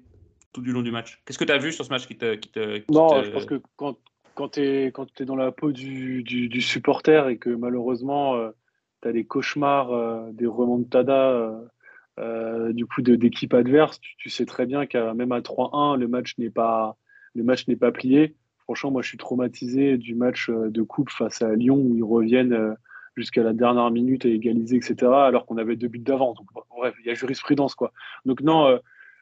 tout 0.54 0.62
du 0.62 0.72
long 0.72 0.82
du 0.82 0.92
match? 0.92 1.22
Qu'est-ce 1.26 1.40
que 1.40 1.46
tu 1.46 1.52
as 1.52 1.58
vu 1.58 1.72
sur 1.72 1.86
ce 1.86 1.90
match 1.90 2.08
qui 2.08 2.18
te. 2.18 2.36
Qui 2.36 2.52
non, 2.92 3.24
je 3.24 3.30
pense 3.30 3.46
que 3.46 3.62
quand, 3.76 3.98
quand 4.36 4.50
tu 4.50 4.62
es, 4.62 4.92
es, 5.20 5.26
dans 5.26 5.36
la 5.36 5.52
peau 5.52 5.72
du, 5.72 6.24
du, 6.24 6.62
supporter 6.62 7.30
et 7.30 7.38
que 7.38 7.50
malheureusement 7.50 8.38
tu 9.02 9.08
as 9.08 9.12
des 9.12 9.26
cauchemars, 9.26 10.32
des 10.34 10.48
remontadas 10.48 11.52
euh, 12.20 12.74
du 12.74 12.86
coup 12.86 13.02
d'équipe 13.02 13.54
adverse, 13.54 14.00
tu, 14.18 14.30
sais 14.30 14.46
très 14.46 14.66
bien 14.66 14.86
qu'à 14.86 15.14
même 15.14 15.32
à 15.32 15.40
3-1, 15.40 15.98
le 15.98 16.08
match 16.08 16.38
n'est 16.38 16.50
pas 16.50 16.98
le 17.34 17.44
match 17.44 17.68
n'est 17.68 17.78
pas 17.78 17.92
plié. 17.92 18.36
Franchement, 18.60 18.92
moi 18.92 19.02
je 19.02 19.08
suis 19.08 19.18
traumatisé 19.18 19.98
du 19.98 20.14
match 20.14 20.50
euh, 20.50 20.70
de 20.70 20.82
coupe 20.82 21.10
face 21.10 21.42
à 21.42 21.56
Lyon 21.56 21.78
où 21.78 21.96
ils 21.96 22.04
reviennent 22.04 22.54
euh, 22.54 22.74
jusqu'à 23.16 23.44
la 23.44 23.54
dernière 23.54 23.92
minute 23.92 24.26
à 24.26 24.30
égaliser, 24.30 24.78
etc. 24.78 24.96
Alors 25.12 25.46
qu'on 25.46 25.58
avait 25.58 25.76
deux 25.76 25.88
buts 25.88 26.00
d'avance. 26.00 26.38
Donc 26.38 26.48
bref, 26.76 26.96
il 27.00 27.08
y 27.08 27.10
a 27.10 27.14
jurisprudence 27.14 27.76
quoi. 27.76 27.92
Donc 28.26 28.42
non, 28.42 28.80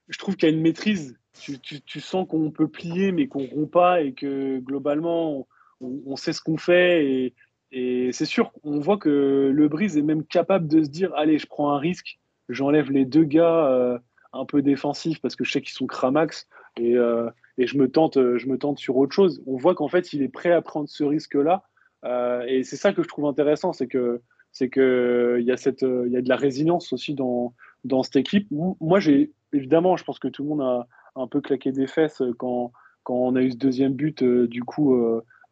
je 0.08 0.18
trouve 0.18 0.36
qu'il 0.36 0.50
y 0.50 0.52
a 0.52 0.56
une 0.56 0.62
maîtrise. 0.62 1.18
Tu, 1.34 2.00
sens 2.00 2.28
qu'on 2.28 2.52
peut 2.52 2.68
plier 2.68 3.12
mais 3.12 3.28
qu'on 3.28 3.46
rompt 3.46 3.72
pas 3.72 4.02
et 4.02 4.14
que 4.14 4.60
globalement 4.60 5.48
on, 5.80 6.16
sait 6.18 6.34
ce 6.34 6.42
qu'on 6.42 6.58
fait 6.58 7.06
et, 7.06 7.34
et 7.72 8.12
c'est 8.12 8.26
sûr, 8.26 8.52
on 8.64 8.80
voit 8.80 8.98
que 8.98 9.52
le 9.54 9.68
Brise 9.70 9.98
est 9.98 10.02
même 10.02 10.26
capable 10.26 10.68
de 10.68 10.84
se 10.84 10.90
dire 10.90 11.14
allez, 11.16 11.38
je 11.38 11.48
prends 11.48 11.72
un 11.72 11.80
risque 11.80 12.20
j'enlève 12.50 12.92
les 12.92 13.06
deux 13.06 13.24
gars 13.24 13.68
euh, 13.68 13.98
un 14.34 14.46
peu 14.46 14.62
défensifs 14.62 15.22
parce 15.22 15.36
que 15.36 15.44
je 15.44 15.52
sais 15.52 15.62
qu'ils 15.62 15.74
sont 15.74 15.88
cramax 15.88 16.48
et, 16.78 16.96
euh, 16.96 17.30
et 17.58 17.68
je, 17.68 17.78
me 17.78 17.90
tente, 17.90 18.18
euh, 18.18 18.38
je 18.38 18.48
me 18.48 18.58
tente 18.58 18.80
sur 18.80 18.98
autre 18.98 19.14
chose. 19.14 19.42
On 19.46 19.58
voit 19.58 19.76
qu'en 19.76 19.88
fait, 19.88 20.14
il 20.14 20.22
est 20.22 20.30
prêt 20.30 20.52
à 20.52 20.62
prendre 20.62 20.90
ce 20.90 21.04
risque-là. 21.04 21.64
Et 22.04 22.64
c'est 22.64 22.76
ça 22.76 22.93
que 22.93 23.04
je 23.04 23.08
trouve 23.08 23.26
intéressant, 23.26 23.74
c'est 23.74 23.88
que 23.88 24.22
c'est 24.52 24.70
que 24.70 25.38
il 25.39 25.45
y 25.45 25.52
a 25.52 25.58
cette 25.58 25.82
il 25.82 26.12
y 26.12 26.18
a 26.18 26.22
de 26.22 26.30
la 26.30 26.36
résilience 26.36 26.93
aussi 26.93 27.14
dans 27.14 27.54
dans 27.84 28.04
cette 28.04 28.16
équipe. 28.16 28.47
Moi, 28.52 29.00
j'ai 29.00 29.32
évidemment, 29.54 29.97
je 29.97 30.04
pense 30.04 30.20
que 30.20 30.28
tout 30.28 30.43
le 30.43 30.50
monde 30.50 30.62
a 30.62 30.88
un 31.16 31.28
peu 31.28 31.41
claqué 31.41 31.72
des 31.72 31.88
fesses 31.88 32.22
quand 32.38 32.72
quand 33.04 33.16
on 33.16 33.36
a 33.36 33.41
eu 33.41 33.52
ce 33.52 33.58
deuxième 33.58 33.93
but 33.93 34.24
du 34.24 34.64
coup 34.64 34.95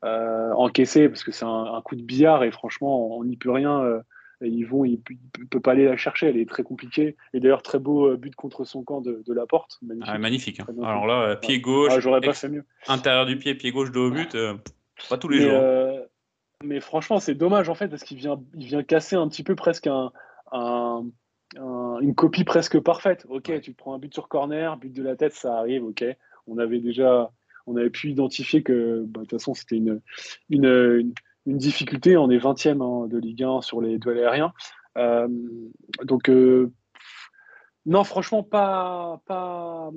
encaissé 0.03 1.09
parce 1.09 1.23
que 1.23 1.31
c'est 1.31 1.45
un, 1.45 1.73
un, 1.75 1.81
coup 1.81 1.95
de 1.95 2.01
billard 2.01 2.43
et 2.43 2.51
franchement, 2.51 3.17
on 3.17 3.23
n'y 3.23 3.37
peut 3.37 3.51
rien 3.51 4.01
ils 4.41 4.65
vont, 4.65 4.85
il, 4.85 5.01
ne 5.39 5.45
peut 5.45 5.59
pas 5.59 5.71
aller 5.71 5.85
la 5.85 5.97
chercher, 5.97 6.27
elle 6.27 6.37
est 6.37 6.47
très 6.47 6.63
compliquée. 6.63 7.15
Et 7.33 7.39
d'ailleurs, 7.39 7.63
très 7.63 7.79
beau 7.79 8.07
euh, 8.07 8.17
but 8.17 8.35
contre 8.35 8.65
son 8.65 8.83
camp 8.83 9.01
de, 9.01 9.23
la 9.33 9.45
porte. 9.45 9.79
Magnifique. 9.81 10.59
Ah, 10.59 10.65
hein. 10.69 10.83
Alors 10.83 11.07
là, 11.07 11.21
euh, 11.21 11.35
pied 11.35 11.59
gauche, 11.59 11.91
ah, 11.95 11.99
j'aurais 11.99 12.21
pas 12.21 12.33
fait 12.33 12.49
mieux. 12.49 12.63
Intérieur 12.87 13.25
du 13.25 13.37
pied, 13.37 13.55
pied 13.55 13.71
gauche 13.71 13.91
de 13.91 13.99
haut 13.99 14.11
but, 14.11 14.35
euh, 14.35 14.53
pas 15.09 15.17
tous 15.17 15.29
les 15.29 15.41
jours. 15.41 15.96
Mais 16.63 16.79
franchement, 16.79 17.19
c'est 17.19 17.35
dommage 17.35 17.69
en 17.69 17.75
fait, 17.75 17.87
parce 17.87 18.03
qu'il 18.03 18.17
vient, 18.17 18.41
il 18.55 18.65
vient 18.67 18.83
casser 18.83 19.15
un 19.15 19.27
petit 19.27 19.43
peu 19.43 19.55
presque 19.55 19.87
un, 19.87 20.11
une 21.53 22.15
copie 22.15 22.43
presque 22.43 22.79
parfaite. 22.79 23.25
Ok, 23.29 23.59
tu 23.61 23.73
prends 23.73 23.93
un 23.93 23.99
but 23.99 24.13
sur 24.13 24.27
corner, 24.27 24.77
but 24.77 24.93
de 24.93 25.03
la 25.03 25.15
tête, 25.15 25.33
ça 25.33 25.57
arrive, 25.57 25.83
ok. 25.83 26.03
On 26.47 26.57
avait 26.57 26.79
déjà 26.79 27.31
on 27.67 27.75
avait 27.75 27.89
pu 27.89 28.09
identifier 28.09 28.63
que 28.63 29.03
bah, 29.05 29.21
de 29.21 29.25
toute 29.25 29.39
façon 29.39 29.53
c'était 29.53 29.75
une, 29.75 30.01
une, 30.49 31.13
une 31.45 31.57
difficulté. 31.57 32.17
On 32.17 32.29
est 32.29 32.37
20e 32.37 32.81
hein, 32.81 33.07
de 33.07 33.17
Ligue 33.17 33.43
1 33.43 33.61
sur 33.61 33.81
les 33.81 33.99
duels 33.99 34.19
aériens. 34.19 34.53
Euh, 34.97 35.27
donc, 36.03 36.29
euh, 36.29 36.71
non, 37.85 38.03
franchement, 38.03 38.43
pas, 38.43 39.21
pas, 39.25 39.91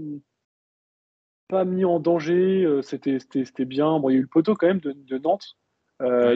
pas 1.49 1.65
mis 1.65 1.85
en 1.85 2.01
danger. 2.01 2.65
Euh, 2.65 2.83
c'était 2.83 3.19
bien. 3.65 3.99
Bon, 3.99 4.11
il 4.11 4.15
y 4.15 4.17
a 4.17 4.19
eu 4.19 4.23
le 4.23 4.29
poteau 4.29 4.55
quand 4.55 4.67
même 4.67 4.81
de, 4.81 5.19
Nantes, 5.19 5.57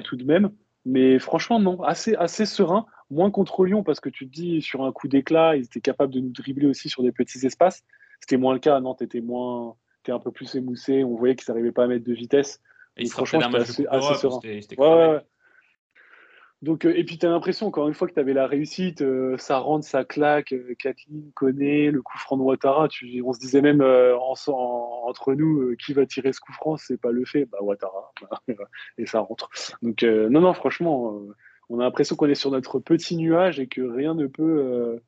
tout 0.04 0.16
de 0.16 0.24
même. 0.24 0.50
Mais 0.86 1.18
franchement, 1.18 1.58
non, 1.58 1.82
assez, 1.82 2.14
assez 2.16 2.46
serein. 2.46 2.86
Moins 3.10 3.30
contre 3.30 3.64
Lyon, 3.64 3.82
parce 3.82 4.00
que 4.00 4.08
tu 4.08 4.26
te 4.28 4.32
dis, 4.32 4.60
sur 4.60 4.84
un 4.84 4.92
coup 4.92 5.08
d'éclat, 5.08 5.56
ils 5.56 5.64
étaient 5.64 5.80
capables 5.80 6.12
de 6.12 6.20
nous 6.20 6.30
dribbler 6.30 6.66
aussi 6.66 6.88
sur 6.88 7.02
des 7.02 7.12
petits 7.12 7.44
espaces. 7.46 7.82
C'était 8.20 8.36
moins 8.36 8.54
le 8.54 8.58
cas. 8.58 8.80
Nantes 8.80 9.02
était 9.02 9.20
moins, 9.20 9.76
était 10.02 10.12
un 10.12 10.18
peu 10.18 10.30
plus 10.30 10.54
émoussé. 10.54 11.04
On 11.04 11.14
voyait 11.16 11.36
qu'ils 11.36 11.50
n'arrivaient 11.52 11.72
pas 11.72 11.84
à 11.84 11.86
mettre 11.86 12.04
de 12.04 12.12
vitesse. 12.12 12.60
Et 12.96 13.06
franchement, 13.06 13.40
c'était 13.64 13.88
assez, 13.88 14.14
serein. 14.14 15.20
Donc, 16.64 16.86
euh, 16.86 16.96
et 16.96 17.04
puis 17.04 17.18
tu 17.18 17.26
as 17.26 17.28
l'impression, 17.28 17.66
encore 17.66 17.88
une 17.88 17.94
fois, 17.94 18.08
que 18.08 18.14
tu 18.14 18.20
avais 18.20 18.32
la 18.32 18.46
réussite, 18.46 19.02
euh, 19.02 19.36
ça 19.36 19.58
rentre, 19.58 19.84
ça 19.84 20.02
claque, 20.02 20.54
euh, 20.54 20.74
Kathleen 20.78 21.30
connaît, 21.34 21.90
le 21.90 22.00
coup 22.00 22.16
franc 22.16 22.38
de 22.38 22.42
Ouattara, 22.42 22.88
on 23.24 23.32
se 23.34 23.38
disait 23.38 23.60
même 23.60 23.82
entre 23.82 25.34
nous, 25.34 25.76
qui 25.76 25.92
va 25.92 26.06
tirer 26.06 26.32
ce 26.32 26.40
coup 26.40 26.54
franc, 26.54 26.78
c'est 26.78 26.98
pas 26.98 27.10
le 27.10 27.26
fait, 27.26 27.44
bah 27.44 27.58
Ouattara, 27.60 28.12
et 28.98 29.04
ça 29.04 29.20
rentre. 29.20 29.50
Donc 29.82 30.02
non, 30.02 30.40
non, 30.40 30.54
franchement, 30.54 31.20
on 31.68 31.80
a 31.80 31.82
l'impression 31.82 32.16
qu'on 32.16 32.28
est 32.28 32.34
sur 32.34 32.50
notre 32.50 32.78
petit 32.78 33.16
nuage 33.16 33.60
et 33.60 33.66
que 33.66 33.82
rien 33.82 34.14
ne 34.14 34.26
peut 34.26 34.98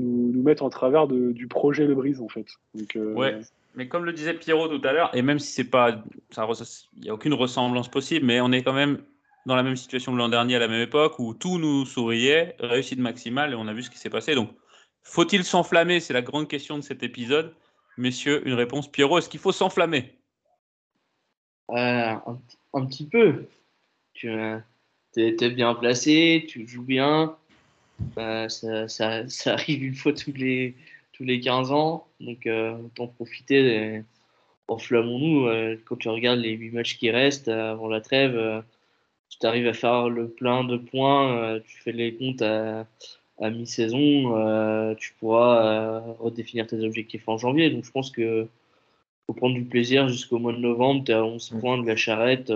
nous, 0.00 0.42
mettre 0.42 0.62
en 0.62 0.70
travers 0.70 1.06
du 1.06 1.46
projet 1.48 1.86
Le 1.86 1.94
Brise, 1.94 2.22
en 2.22 2.28
fait. 2.28 2.46
Donc, 2.74 2.96
ouais. 3.16 3.40
Mais 3.76 3.88
comme 3.88 4.04
le 4.04 4.12
disait 4.12 4.34
Pierrot 4.34 4.68
tout 4.68 4.86
à 4.86 4.92
l'heure, 4.92 5.10
et 5.14 5.22
même 5.22 5.40
si 5.40 5.52
c'est 5.52 5.68
pas, 5.68 6.02
il 6.36 7.02
n'y 7.02 7.10
a 7.10 7.14
aucune 7.14 7.34
ressemblance 7.34 7.90
possible, 7.90 8.24
mais 8.24 8.40
on 8.40 8.52
est 8.52 8.62
quand 8.62 8.72
même 8.72 9.00
dans 9.46 9.56
la 9.56 9.62
même 9.62 9.76
situation 9.76 10.12
que 10.12 10.18
l'an 10.18 10.28
dernier 10.28 10.56
à 10.56 10.58
la 10.58 10.68
même 10.68 10.80
époque 10.80 11.18
où 11.18 11.34
tout 11.34 11.58
nous 11.58 11.84
souriait, 11.84 12.56
réussite 12.58 12.98
maximale 12.98 13.52
et 13.52 13.54
on 13.54 13.68
a 13.68 13.72
vu 13.72 13.82
ce 13.82 13.90
qui 13.90 13.98
s'est 13.98 14.10
passé. 14.10 14.34
Donc, 14.34 14.50
faut-il 15.02 15.44
s'enflammer? 15.44 16.00
C'est 16.00 16.14
la 16.14 16.22
grande 16.22 16.48
question 16.48 16.78
de 16.78 16.82
cet 16.82 17.02
épisode. 17.02 17.54
Messieurs, 17.96 18.42
une 18.46 18.54
réponse. 18.54 18.90
Pierrot, 18.90 19.18
est-ce 19.18 19.28
qu'il 19.28 19.40
faut 19.40 19.52
s'enflammer? 19.52 20.18
Euh, 21.70 22.14
un, 22.74 22.86
petit- 22.86 23.06
peu. 23.06 23.46
Tu 24.14 24.30
es, 24.30 25.50
bien 25.50 25.74
placé, 25.74 26.46
tu 26.48 26.66
joues 26.66 26.82
bien. 26.82 27.36
Euh, 28.18 28.48
ça, 28.48 29.52
arrive 29.52 29.84
une 29.84 29.94
fois 29.94 30.12
tous 30.12 30.32
les, 30.32 30.74
tous 31.12 31.24
les 31.24 31.40
15 31.40 31.70
ans. 31.70 32.06
Donc, 32.20 32.46
euh, 32.46 32.76
autant 32.78 33.06
profiter. 33.08 34.02
Enflammons-nous. 34.68 35.46
Euh, 35.46 35.76
quand 35.84 35.96
tu 35.96 36.08
regardes 36.08 36.38
les 36.40 36.52
8 36.52 36.70
matchs 36.70 36.98
qui 36.98 37.10
restent 37.10 37.48
euh, 37.48 37.72
avant 37.72 37.88
la 37.88 38.00
trêve, 38.00 38.36
euh, 38.36 38.62
si 39.34 39.40
tu 39.40 39.46
arrives 39.46 39.66
à 39.66 39.72
faire 39.72 40.08
le 40.08 40.28
plein 40.28 40.62
de 40.62 40.76
points, 40.76 41.36
euh, 41.36 41.60
tu 41.66 41.82
fais 41.82 41.90
les 41.90 42.14
comptes 42.14 42.40
à, 42.40 42.86
à 43.40 43.50
mi-saison, 43.50 44.36
euh, 44.38 44.94
tu 44.94 45.12
pourras 45.18 45.66
euh, 45.66 46.00
redéfinir 46.20 46.68
tes 46.68 46.80
objectifs 46.84 47.28
en 47.28 47.36
janvier. 47.36 47.68
Donc, 47.70 47.82
je 47.84 47.90
pense 47.90 48.12
que 48.12 48.46
faut 49.26 49.32
prendre 49.32 49.56
du 49.56 49.64
plaisir 49.64 50.08
jusqu'au 50.08 50.38
mois 50.38 50.52
de 50.52 50.58
novembre. 50.58 51.02
Tu 51.04 51.12
à 51.12 51.24
11 51.24 51.50
Mm. 51.50 51.60
points 51.60 51.78
de 51.78 51.86
la 51.88 51.96
charrette. 51.96 52.52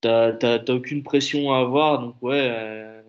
T'as 0.00 0.64
aucune 0.72 1.02
pression 1.02 1.52
à 1.52 1.58
avoir. 1.58 2.00
Donc, 2.00 2.14
ouais, 2.22 2.50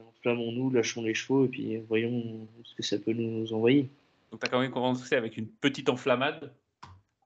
enflammons-nous, 0.10 0.72
lâchons 0.72 1.04
les 1.04 1.14
chevaux 1.14 1.46
et 1.46 1.48
puis 1.48 1.78
voyons 1.88 2.22
ce 2.66 2.76
que 2.76 2.84
ça 2.84 2.98
peut 2.98 3.14
nous 3.14 3.54
envoyer. 3.54 3.88
Donc, 4.32 4.42
tu 4.42 4.46
as 4.46 4.50
quand 4.50 4.60
même 4.60 4.72
commencé 4.72 5.16
avec 5.16 5.38
une 5.38 5.48
petite 5.48 5.88
enflammade 5.88 6.52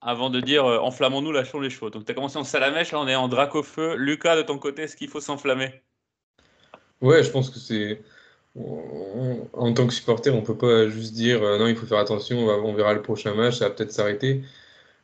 avant 0.04 0.30
de 0.30 0.40
dire 0.42 0.66
euh, 0.66 0.80
enflammons-nous, 0.80 1.32
lâchons 1.32 1.60
les 1.60 1.70
chevaux. 1.70 1.90
Donc, 1.90 2.06
tu 2.06 2.12
as 2.12 2.16
commencé 2.16 2.38
en 2.38 2.44
salamèche, 2.44 2.92
là, 2.92 3.00
on 3.00 3.08
est 3.08 3.16
en 3.16 3.28
drac 3.28 3.56
au 3.56 3.64
feu. 3.64 3.96
Lucas, 3.96 4.36
de 4.36 4.42
ton 4.42 4.58
côté, 4.58 4.84
est-ce 4.84 4.96
qu'il 4.96 5.10
faut 5.10 5.22
s'enflammer? 5.22 5.82
Ouais, 7.02 7.24
je 7.24 7.30
pense 7.32 7.50
que 7.50 7.60
c'est. 7.60 8.02
En 8.56 9.74
tant 9.74 9.88
que 9.88 9.94
supporter, 9.94 10.30
on 10.30 10.42
peut 10.44 10.58
pas 10.58 10.88
juste 10.88 11.14
dire 11.14 11.42
euh, 11.44 11.58
non, 11.58 11.68
il 11.68 11.76
faut 11.76 11.88
faire 11.88 11.98
attention, 11.98 12.48
on, 12.48 12.74
verra 12.74 12.94
le 12.94 13.02
prochain 13.02 13.34
match, 13.34 13.58
ça 13.58 13.68
va 13.68 13.72
peut-être 13.74 13.92
s'arrêter. 13.92 14.44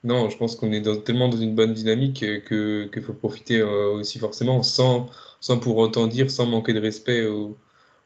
Non, 0.04 0.30
je 0.30 0.38
pense 0.38 0.56
qu'on 0.56 0.72
est 0.72 1.04
tellement 1.04 1.30
dans 1.30 1.38
une 1.38 1.56
bonne 1.56 1.74
dynamique 1.74 2.24
euh, 2.24 2.88
qu'il 2.90 3.04
faut 3.04 3.14
profiter 3.14 3.60
euh, 3.62 3.92
aussi 3.94 4.20
forcément 4.20 4.64
sans, 4.64 5.10
sans 5.42 5.60
pour 5.60 5.78
autant 5.78 6.08
dire, 6.08 6.32
sans 6.32 6.46
manquer 6.46 6.74
de 6.74 6.80
respect 6.80 7.26
au, 7.26 7.58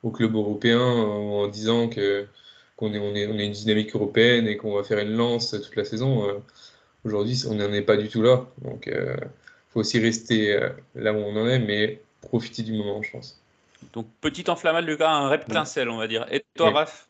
au 0.04 0.12
club 0.12 0.36
européen, 0.36 0.82
en 0.82 1.48
disant 1.48 1.90
que 1.90 2.28
qu'on 2.78 2.94
est, 2.94 3.00
on 3.00 3.16
est, 3.16 3.28
on 3.28 3.38
est 3.40 3.46
une 3.46 3.52
dynamique 3.54 3.96
européenne 3.96 4.48
et 4.48 4.58
qu'on 4.58 4.76
va 4.76 4.84
faire 4.84 5.00
une 5.00 5.16
lance 5.16 5.52
toute 5.52 5.76
la 5.76 5.86
saison. 5.86 6.42
Euh, 7.06 7.10
Aujourd'hui, 7.10 7.44
on 7.50 7.56
n'en 7.56 7.72
est 7.74 7.82
pas 7.82 7.98
du 7.98 8.10
tout 8.10 8.22
là. 8.22 8.46
Donc, 8.62 8.88
il 8.88 9.16
faut 9.70 9.80
aussi 9.80 10.00
rester 10.00 10.54
euh, 10.54 10.70
là 10.96 11.14
où 11.14 11.18
on 11.18 11.36
en 11.36 11.48
est, 11.48 11.60
mais 11.60 12.02
profiter 12.22 12.64
du 12.64 12.74
moment, 12.74 13.02
je 13.02 13.12
pense. 13.12 13.42
Donc, 13.94 14.08
petite 14.22 14.50
enflammade, 14.50 14.86
Lucas, 14.86 15.12
un 15.12 15.28
reptincelle, 15.28 15.90
on 15.90 15.98
va 15.98 16.08
dire. 16.08 16.26
Et 16.32 16.46
toi, 16.56 16.68
Ouais. 16.68 16.74
Raph? 16.74 17.10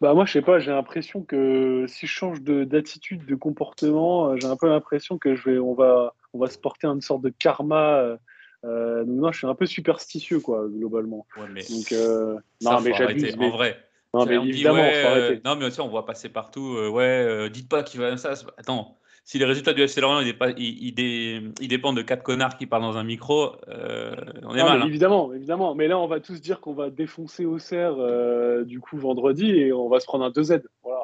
Bah 0.00 0.12
moi, 0.12 0.26
je 0.26 0.32
sais 0.32 0.42
pas, 0.42 0.58
j'ai 0.58 0.72
l'impression 0.72 1.22
que 1.22 1.86
si 1.88 2.06
je 2.06 2.12
change 2.12 2.42
de- 2.42 2.64
d'attitude, 2.64 3.24
de, 3.24 3.34
comportement, 3.36 4.30
euh, 4.30 4.36
j'ai 4.36 4.46
un 4.46 4.56
peu 4.56 4.68
l'impression 4.68 5.18
que 5.18 5.36
je 5.36 5.50
vais, 5.50 5.58
on 5.58 5.72
va, 5.72 6.14
on 6.34 6.38
va 6.40 6.48
se 6.50 6.58
porter 6.58 6.88
une 6.88 7.00
sorte 7.00 7.22
de 7.22 7.30
karma. 7.30 7.98
euh, 8.00 8.16
euh, 8.64 9.04
donc 9.04 9.16
non, 9.20 9.32
je 9.32 9.38
suis 9.38 9.46
un 9.46 9.54
peu 9.54 9.66
superstitieux, 9.66 10.40
quoi, 10.40 10.66
globalement. 10.68 11.26
Ouais, 11.36 11.46
mais 11.52 11.64
Donc, 11.70 11.92
euh, 11.92 12.36
ça, 12.60 12.72
non, 12.72 12.80
mais 12.80 12.92
j'abuse. 12.92 13.36
Mais, 13.36 13.46
En 13.46 13.50
vrai, 13.50 13.78
non, 14.14 14.26
mais 14.26 14.38
on 14.38 14.42
dit, 14.44 14.50
évidemment, 14.50 14.80
ouais, 14.80 14.92
euh, 15.04 15.36
non, 15.44 15.56
mais 15.56 15.80
on 15.80 15.88
voit 15.88 16.06
passer 16.06 16.28
partout. 16.28 16.76
euh, 16.76 16.88
ouais, 16.88 17.02
euh, 17.02 17.48
dites 17.48 17.68
pas 17.68 17.82
qu'il 17.82 18.00
va 18.00 18.16
ça. 18.16 18.34
Attends, 18.56 18.96
si 19.24 19.38
les 19.38 19.44
résultats 19.44 19.72
du 19.72 19.82
FC 19.82 20.00
Lorient 20.00 20.20
ils, 20.20 20.32
dépa- 20.32 20.54
ils- 20.56 20.86
ils 20.88 20.92
dé- 20.94 21.42
ils 21.60 21.68
dépendent 21.68 21.96
de 21.96 22.02
quatre 22.02 22.22
connards 22.22 22.56
qui 22.56 22.66
parlent 22.66 22.82
dans 22.82 22.96
un 22.98 23.04
micro, 23.04 23.52
euh, 23.68 24.14
on 24.42 24.54
est 24.54 24.58
Non, 24.60 24.64
mal. 24.68 24.82
hein. 24.82 24.86
évidemment, 24.86 25.32
évidemment. 25.32 25.74
Mais 25.74 25.88
là, 25.88 25.98
on 25.98 26.06
va 26.06 26.20
tous 26.20 26.40
dire 26.40 26.60
qu'on 26.60 26.74
va 26.74 26.90
défoncer 26.90 27.44
Auxerre 27.46 27.94
euh, 27.98 28.64
du 28.64 28.80
coup 28.80 28.98
vendredi 28.98 29.50
et 29.50 29.72
on 29.72 29.88
va 29.88 29.98
se 30.00 30.06
prendre 30.06 30.24
un 30.24 30.30
2Z. 30.30 30.62
Voilà. 30.82 31.00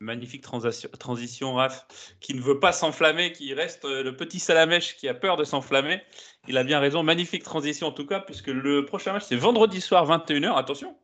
Magnifique 0.00 0.42
transition, 0.42 0.88
transition, 0.98 1.54
Raph, 1.54 1.86
qui 2.20 2.34
ne 2.34 2.40
veut 2.40 2.60
pas 2.60 2.70
s'enflammer, 2.72 3.32
qui 3.32 3.52
reste 3.52 3.84
euh, 3.84 4.02
le 4.04 4.14
petit 4.16 4.38
salamèche 4.38 4.96
qui 4.96 5.08
a 5.08 5.14
peur 5.14 5.36
de 5.36 5.42
s'enflammer. 5.44 6.00
Il 6.46 6.56
a 6.56 6.62
bien 6.64 6.78
raison. 6.78 7.02
Magnifique 7.02 7.42
transition 7.42 7.88
en 7.88 7.92
tout 7.92 8.06
cas, 8.06 8.20
puisque 8.20 8.46
le 8.48 8.84
prochain 8.84 9.12
match, 9.12 9.24
c'est 9.26 9.36
vendredi 9.36 9.80
soir, 9.80 10.06
21h. 10.06 10.56
Attention, 10.56 10.94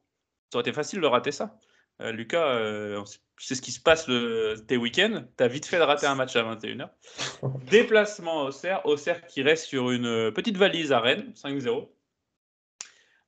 ça 0.51 0.59
aurait 0.59 0.63
été 0.63 0.73
facile 0.73 1.01
de 1.01 1.07
rater 1.07 1.33
ça. 1.33 1.57
Euh, 2.01 2.13
Lucas, 2.13 2.45
euh, 2.45 3.03
c'est 3.39 3.55
ce 3.55 3.63
qui 3.63 3.73
se 3.73 3.81
passe 3.81 4.09
le, 4.09 4.57
tes 4.67 4.77
week-ends? 4.77 5.25
Tu 5.37 5.45
as 5.45 5.49
vite 5.49 5.67
fait 5.67 5.79
de 5.79 5.83
rater 5.83 6.07
un 6.07 6.15
match 6.15 6.35
à 6.35 6.43
21h. 6.43 6.89
Déplacement 7.71 8.43
au 8.43 8.49
Auxerre. 8.49 8.85
Auxerre 8.85 9.27
qui 9.27 9.43
reste 9.43 9.67
sur 9.67 9.91
une 9.91 10.07
euh, 10.07 10.31
petite 10.31 10.57
valise 10.57 10.93
à 10.93 11.01
Rennes, 11.01 11.33
5-0. 11.37 11.89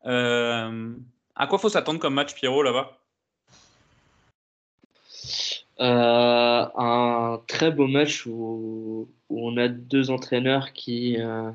Euh, 0.06 0.94
à 1.36 1.46
quoi 1.46 1.58
faut 1.58 1.68
s'attendre 1.68 2.00
comme 2.00 2.14
match, 2.14 2.34
Pierrot, 2.34 2.62
là-bas? 2.62 2.98
Euh, 5.80 6.66
un 6.76 7.40
très 7.46 7.72
beau 7.72 7.86
match 7.86 8.26
où, 8.26 9.08
où 9.28 9.48
on 9.48 9.56
a 9.56 9.68
deux 9.68 10.10
entraîneurs 10.10 10.72
qui, 10.72 11.16
euh, 11.18 11.50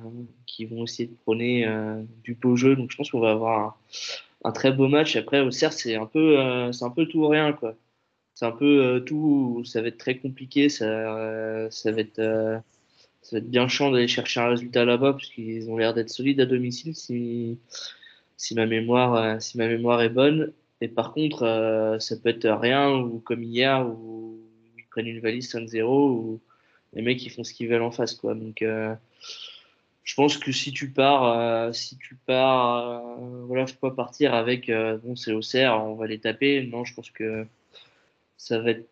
qui 0.46 0.66
vont 0.66 0.84
essayer 0.84 1.08
de 1.08 1.16
prôner 1.16 1.66
euh, 1.68 2.02
du 2.24 2.34
beau 2.34 2.56
jeu. 2.56 2.76
Donc 2.76 2.92
je 2.92 2.98
pense 2.98 3.12
qu'on 3.12 3.20
va 3.20 3.32
avoir 3.32 3.60
un, 3.60 3.76
un 4.48 4.52
très 4.52 4.72
beau 4.72 4.88
match. 4.88 5.16
Après, 5.16 5.42
au 5.42 5.52
CERF, 5.52 5.74
c'est 5.76 5.96
un 5.96 6.06
peu, 6.06 6.40
euh, 6.40 6.72
c'est 6.72 6.86
un 6.86 6.90
peu 6.90 7.06
tout 7.06 7.20
ou 7.20 7.28
rien, 7.28 7.54
quoi. 7.54 7.76
C'est 8.36 8.46
un 8.46 8.52
peu 8.52 8.86
euh, 8.86 9.00
tout. 9.02 9.64
Ça 9.66 9.82
va 9.82 9.90
être 9.90 9.98
très 9.98 10.18
compliqué. 10.18 10.70
Ça, 10.70 10.86
euh, 10.86 11.70
ça 11.72 11.92
va 11.92 12.02
être, 12.02 12.62
ça 13.22 13.36
va 13.36 13.38
être 13.40 13.50
bien 13.50 13.68
chiant 13.68 13.92
d'aller 13.92 14.08
chercher 14.08 14.40
un 14.42 14.50
résultat 14.50 14.86
là-bas 14.86 15.14
parce 15.14 15.28
qu'ils 15.30 15.70
ont 15.70 15.78
l'air 15.78 15.94
d'être 15.94 16.10
solides 16.10 16.42
à 16.42 16.46
domicile 16.46 16.96
si, 16.96 17.60
si 18.38 18.56
ma 18.56 18.66
mémoire, 18.66 19.42
si 19.42 19.58
ma 19.58 19.68
mémoire 19.68 20.02
est 20.02 20.10
bonne. 20.10 20.54
Et 20.82 20.88
par 20.88 21.14
contre, 21.14 21.98
ça 22.00 22.16
peut 22.18 22.30
être 22.30 22.50
rien 22.50 22.92
ou 22.92 23.20
comme 23.20 23.44
hier 23.44 23.86
où 23.88 24.40
ils 24.78 24.86
prennent 24.92 25.08
une 25.08 25.20
valise 25.20 25.52
5-0 25.54 25.84
ou 25.84 26.40
les 26.94 27.02
mecs 27.02 27.24
ils 27.26 27.32
font 27.32 27.44
ce 27.44 27.54
qu'ils 27.54 27.70
veulent 27.70 27.82
en 27.82 27.92
face 27.92 28.14
quoi. 28.14 28.36
Donc 28.36 28.64
je 30.08 30.16
pense 30.16 30.38
que 30.38 30.54
si 30.54 30.72
tu 30.72 30.90
pars, 30.90 31.38
euh, 31.38 31.74
si 31.74 31.98
tu 31.98 32.16
pars, 32.16 33.20
euh, 33.20 33.44
voilà, 33.46 33.68
faut 33.68 33.76
pas 33.90 33.92
partir 33.92 34.34
avec 34.34 34.70
euh, 34.70 34.98
bon 35.04 35.18
c'est 35.18 35.34
Auxerre, 35.34 35.84
on 35.84 35.96
va 35.96 36.08
les 36.08 36.18
taper. 36.18 36.66
Non, 36.66 36.86
je 36.86 36.94
pense 36.94 37.12
que 37.12 37.46
ça 38.38 38.58
va 38.60 38.72
être 38.72 38.88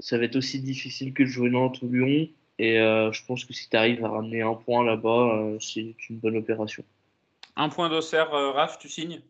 ça 0.00 0.18
va 0.18 0.24
être 0.24 0.36
aussi 0.36 0.60
difficile 0.60 1.14
que 1.14 1.22
de 1.22 1.28
jouer 1.28 1.48
Nantes 1.48 1.80
ou 1.80 1.88
Lyon. 1.88 2.28
Et 2.58 2.78
euh, 2.78 3.10
je 3.10 3.24
pense 3.24 3.46
que 3.46 3.54
si 3.54 3.70
tu 3.70 3.76
arrives 3.76 4.04
à 4.04 4.10
ramener 4.10 4.42
un 4.42 4.52
point 4.52 4.84
là-bas, 4.84 5.38
euh, 5.38 5.58
c'est 5.60 5.94
une 6.10 6.18
bonne 6.18 6.36
opération. 6.36 6.84
Un 7.56 7.70
point 7.70 7.88
d'Auxerre, 7.88 8.34
euh, 8.34 8.50
Raph, 8.50 8.78
tu 8.78 8.90
signes? 8.90 9.22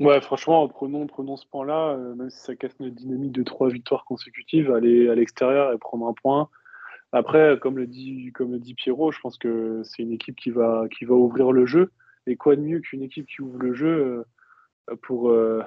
Ouais, 0.00 0.20
franchement, 0.20 0.66
prenons, 0.66 1.06
prenons 1.06 1.36
ce 1.36 1.46
point-là, 1.46 1.90
euh, 1.90 2.16
même 2.16 2.30
si 2.30 2.40
ça 2.40 2.56
casse 2.56 2.74
notre 2.80 2.96
dynamique 2.96 3.30
de 3.30 3.44
trois 3.44 3.68
victoires 3.68 4.04
consécutives, 4.04 4.72
aller 4.72 5.08
à 5.08 5.14
l'extérieur 5.14 5.72
et 5.72 5.78
prendre 5.78 6.08
un 6.08 6.14
point. 6.14 6.48
Après, 7.12 7.58
comme 7.60 7.76
le 7.76 7.86
dit, 7.86 8.30
comme 8.32 8.52
le 8.52 8.58
dit 8.58 8.74
Pierrot, 8.74 9.10
je 9.12 9.20
pense 9.20 9.36
que 9.36 9.82
c'est 9.84 10.02
une 10.02 10.12
équipe 10.12 10.36
qui 10.36 10.50
va, 10.50 10.84
qui 10.96 11.04
va 11.04 11.14
ouvrir 11.14 11.52
le 11.52 11.66
jeu. 11.66 11.90
Et 12.26 12.36
quoi 12.36 12.54
de 12.54 12.60
mieux 12.60 12.80
qu'une 12.80 13.02
équipe 13.02 13.26
qui 13.26 13.42
ouvre 13.42 13.58
le 13.58 13.74
jeu 13.74 14.24
euh, 14.90 14.96
pour 15.02 15.30
euh, 15.30 15.62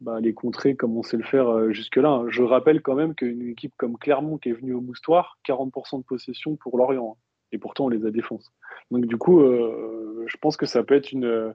bah, 0.00 0.20
les 0.20 0.32
contrer 0.32 0.76
comme 0.76 0.96
on 0.96 1.02
sait 1.02 1.16
le 1.18 1.24
faire 1.24 1.48
euh, 1.48 1.72
jusque-là. 1.72 2.08
hein. 2.08 2.26
Je 2.28 2.42
rappelle 2.42 2.80
quand 2.80 2.94
même 2.94 3.14
qu'une 3.14 3.48
équipe 3.48 3.74
comme 3.76 3.98
Clermont 3.98 4.38
qui 4.38 4.48
est 4.48 4.52
venue 4.52 4.72
au 4.72 4.80
Moustoir, 4.80 5.38
40% 5.46 5.98
de 5.98 6.04
possession 6.04 6.56
pour 6.56 6.78
Lorient. 6.78 7.16
hein. 7.18 7.22
Et 7.52 7.58
pourtant, 7.58 7.86
on 7.86 7.88
les 7.88 8.06
a 8.06 8.10
défoncé. 8.10 8.48
Donc 8.90 9.06
du 9.06 9.16
coup, 9.16 9.40
je 9.40 10.36
pense 10.36 10.58
que 10.58 10.66
ça 10.66 10.82
peut 10.84 10.94
être 10.94 11.12
une, 11.12 11.54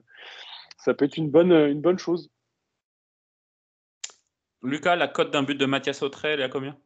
ça 0.76 0.92
peut 0.92 1.04
être 1.04 1.16
une 1.16 1.30
bonne, 1.30 1.52
une 1.52 1.80
bonne 1.80 1.98
chose. 1.98 2.32
Lucas, 4.62 4.96
la 4.96 5.06
cote 5.06 5.30
d'un 5.32 5.44
but 5.44 5.54
de 5.54 5.66
Mathias 5.66 6.02
Autrey, 6.02 6.32
elle 6.32 6.40
est 6.40 6.44
à 6.44 6.48
combien? 6.48 6.76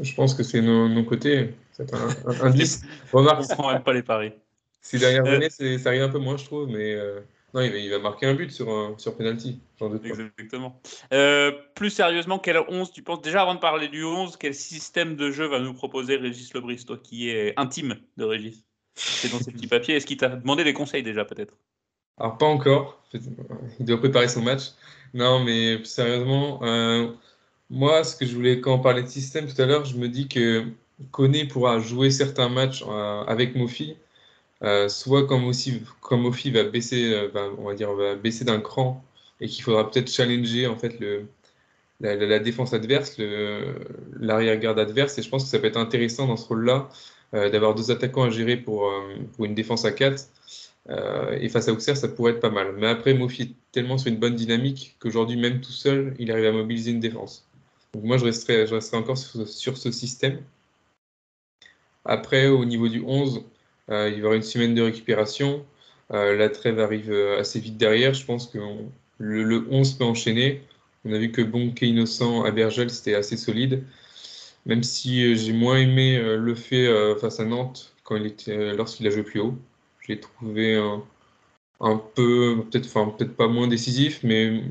Je 0.00 0.14
pense 0.14 0.34
que 0.34 0.42
c'est 0.42 0.60
nos, 0.62 0.88
nos 0.88 1.04
côtés. 1.04 1.54
C'est 1.72 1.92
un, 1.94 2.50
10. 2.50 2.82
Remarque, 3.12 3.44
On 3.50 3.54
prend 3.54 3.72
même 3.72 3.82
pas 3.82 3.92
les 3.92 4.02
paris. 4.02 4.32
ces 4.80 4.98
dernières 4.98 5.26
Euh, 5.26 5.36
années, 5.36 5.50
ça 5.78 5.88
arrive 5.90 6.02
un 6.02 6.08
peu 6.08 6.18
moins, 6.18 6.36
je 6.36 6.44
trouve, 6.44 6.68
mais 6.68 6.94
euh, 6.94 7.20
non, 7.54 7.60
il 7.62 7.70
va, 7.70 7.76
il 7.78 7.90
va 7.90 7.98
marquer 7.98 8.26
un 8.26 8.34
but 8.34 8.50
sur, 8.50 8.68
un, 8.70 8.94
sur 8.98 9.16
penalty. 9.16 9.60
Exactement. 10.04 10.80
Euh, 11.12 11.52
plus 11.74 11.90
sérieusement, 11.90 12.38
quel 12.38 12.58
11 12.68 12.92
tu 12.92 13.02
penses 13.02 13.22
Déjà, 13.22 13.42
avant 13.42 13.54
de 13.54 13.60
parler 13.60 13.88
du 13.88 14.04
11, 14.04 14.36
quel 14.36 14.54
système 14.54 15.16
de 15.16 15.30
jeu 15.30 15.46
va 15.46 15.58
nous 15.60 15.74
proposer 15.74 16.16
Régis 16.16 16.52
Lebris, 16.54 16.84
toi 16.86 16.98
qui 17.02 17.30
es 17.30 17.54
intime 17.56 17.96
de 18.16 18.24
Régis? 18.24 18.64
C'est 18.94 19.30
dans 19.32 19.38
ces 19.38 19.52
petits 19.52 19.66
papiers. 19.68 19.96
Est-ce 19.96 20.06
qu'il 20.06 20.16
t'a 20.18 20.28
demandé 20.28 20.64
des 20.64 20.74
conseils 20.74 21.02
déjà, 21.02 21.24
peut-être? 21.24 21.54
Alors, 22.18 22.36
pas 22.36 22.46
encore. 22.46 23.02
Il 23.78 23.86
doit 23.86 23.98
préparer 23.98 24.28
son 24.28 24.42
match. 24.42 24.72
Non, 25.14 25.42
mais 25.42 25.76
plus 25.78 25.86
sérieusement, 25.86 26.60
euh, 26.62 27.08
moi, 27.70 28.04
ce 28.04 28.16
que 28.16 28.26
je 28.26 28.34
voulais, 28.34 28.60
quand 28.60 28.74
on 28.74 28.80
parlait 28.80 29.02
de 29.02 29.08
système 29.08 29.46
tout 29.46 29.60
à 29.62 29.66
l'heure, 29.66 29.84
je 29.84 29.96
me 29.96 30.08
dis 30.08 30.28
que 30.28 30.64
Koné 31.12 31.46
pourra 31.46 31.78
jouer 31.80 32.10
certains 32.10 32.48
matchs 32.48 32.84
euh, 32.86 33.22
avec 33.24 33.54
Mofi, 33.56 33.96
euh, 34.64 34.88
soit 34.88 35.26
quand 35.26 35.38
Mofi, 35.38 35.82
quand 36.02 36.18
Mofi 36.18 36.50
va 36.50 36.64
baisser, 36.64 37.14
euh, 37.14 37.28
va- 37.28 37.50
on 37.58 37.64
va 37.66 37.74
dire, 37.74 37.92
va 37.94 38.16
baisser 38.16 38.44
d'un 38.44 38.60
cran 38.60 39.04
et 39.40 39.48
qu'il 39.48 39.64
faudra 39.64 39.90
peut-être 39.90 40.10
challenger 40.10 40.66
en 40.66 40.76
fait 40.76 41.00
le, 41.00 41.26
la, 42.00 42.38
défense 42.40 42.74
adverse, 42.74 43.18
l'arrière-garde 44.20 44.78
adverse. 44.78 45.18
Et 45.18 45.22
je 45.22 45.30
pense 45.30 45.44
que 45.44 45.50
ça 45.50 45.58
peut 45.58 45.66
être 45.68 45.76
intéressant 45.78 46.26
dans 46.28 46.36
ce 46.36 46.46
rôle-là 46.48 46.88
d'avoir 47.32 47.74
deux 47.74 47.90
attaquants 47.90 48.24
à 48.24 48.30
gérer 48.30 48.56
pour, 48.56 48.90
pour 49.36 49.44
une 49.46 49.54
défense 49.54 49.84
à 49.84 49.92
4. 49.92 50.24
et 51.40 51.48
face 51.50 51.68
à 51.68 51.72
Auxerre, 51.72 51.96
ça 51.96 52.08
pourrait 52.08 52.32
être 52.32 52.40
pas 52.40 52.50
mal. 52.50 52.74
Mais 52.78 52.88
après, 52.88 53.14
Mofi 53.14 53.42
est 53.42 53.54
tellement 53.72 53.98
sur 53.98 54.12
une 54.12 54.18
bonne 54.18 54.34
dynamique 54.36 54.96
qu'aujourd'hui, 55.00 55.36
même 55.38 55.60
tout 55.60 55.72
seul, 55.72 56.14
il 56.18 56.32
arrive 56.32 56.46
à 56.46 56.52
mobiliser 56.52 56.90
une 56.92 57.00
défense. 57.00 57.49
Donc 57.94 58.04
moi, 58.04 58.18
je 58.18 58.24
resterai, 58.24 58.66
je 58.66 58.74
resterai 58.74 58.98
encore 58.98 59.18
sur, 59.18 59.76
ce 59.76 59.90
système. 59.90 60.42
Après, 62.04 62.48
au 62.48 62.64
niveau 62.64 62.88
du 62.88 63.02
11, 63.02 63.42
il 63.88 63.94
va 63.94 64.08
y 64.08 64.16
avoir 64.16 64.34
une 64.34 64.42
semaine 64.42 64.74
de 64.74 64.82
récupération. 64.82 65.64
la 66.10 66.48
trêve 66.48 66.78
arrive 66.80 67.12
assez 67.38 67.60
vite 67.60 67.76
derrière. 67.76 68.14
Je 68.14 68.24
pense 68.24 68.46
que 68.46 68.58
le, 69.18 69.42
le, 69.44 69.66
11 69.70 69.94
peut 69.94 70.04
enchaîner. 70.04 70.62
On 71.04 71.12
a 71.12 71.18
vu 71.18 71.32
que 71.32 71.42
Bonke 71.42 71.82
Innocent 71.82 72.44
à 72.44 72.50
Bergel, 72.50 72.90
c'était 72.90 73.14
assez 73.14 73.36
solide. 73.36 73.84
Même 74.66 74.82
si 74.82 75.24
euh, 75.24 75.34
j'ai 75.34 75.52
moins 75.52 75.78
aimé 75.78 76.18
euh, 76.18 76.36
le 76.36 76.54
fait 76.54 76.86
euh, 76.86 77.16
face 77.16 77.40
à 77.40 77.44
Nantes 77.44 77.94
quand 78.04 78.16
il 78.16 78.26
était, 78.26 78.74
lorsqu'il 78.74 79.06
a 79.06 79.10
joué 79.10 79.22
plus 79.22 79.40
haut. 79.40 79.56
J'ai 80.06 80.20
trouvé 80.20 80.76
un, 81.80 81.96
peu, 82.14 82.64
peut-être 82.70 83.36
pas 83.36 83.48
moins 83.48 83.68
décisif, 83.68 84.20
mais 84.24 84.62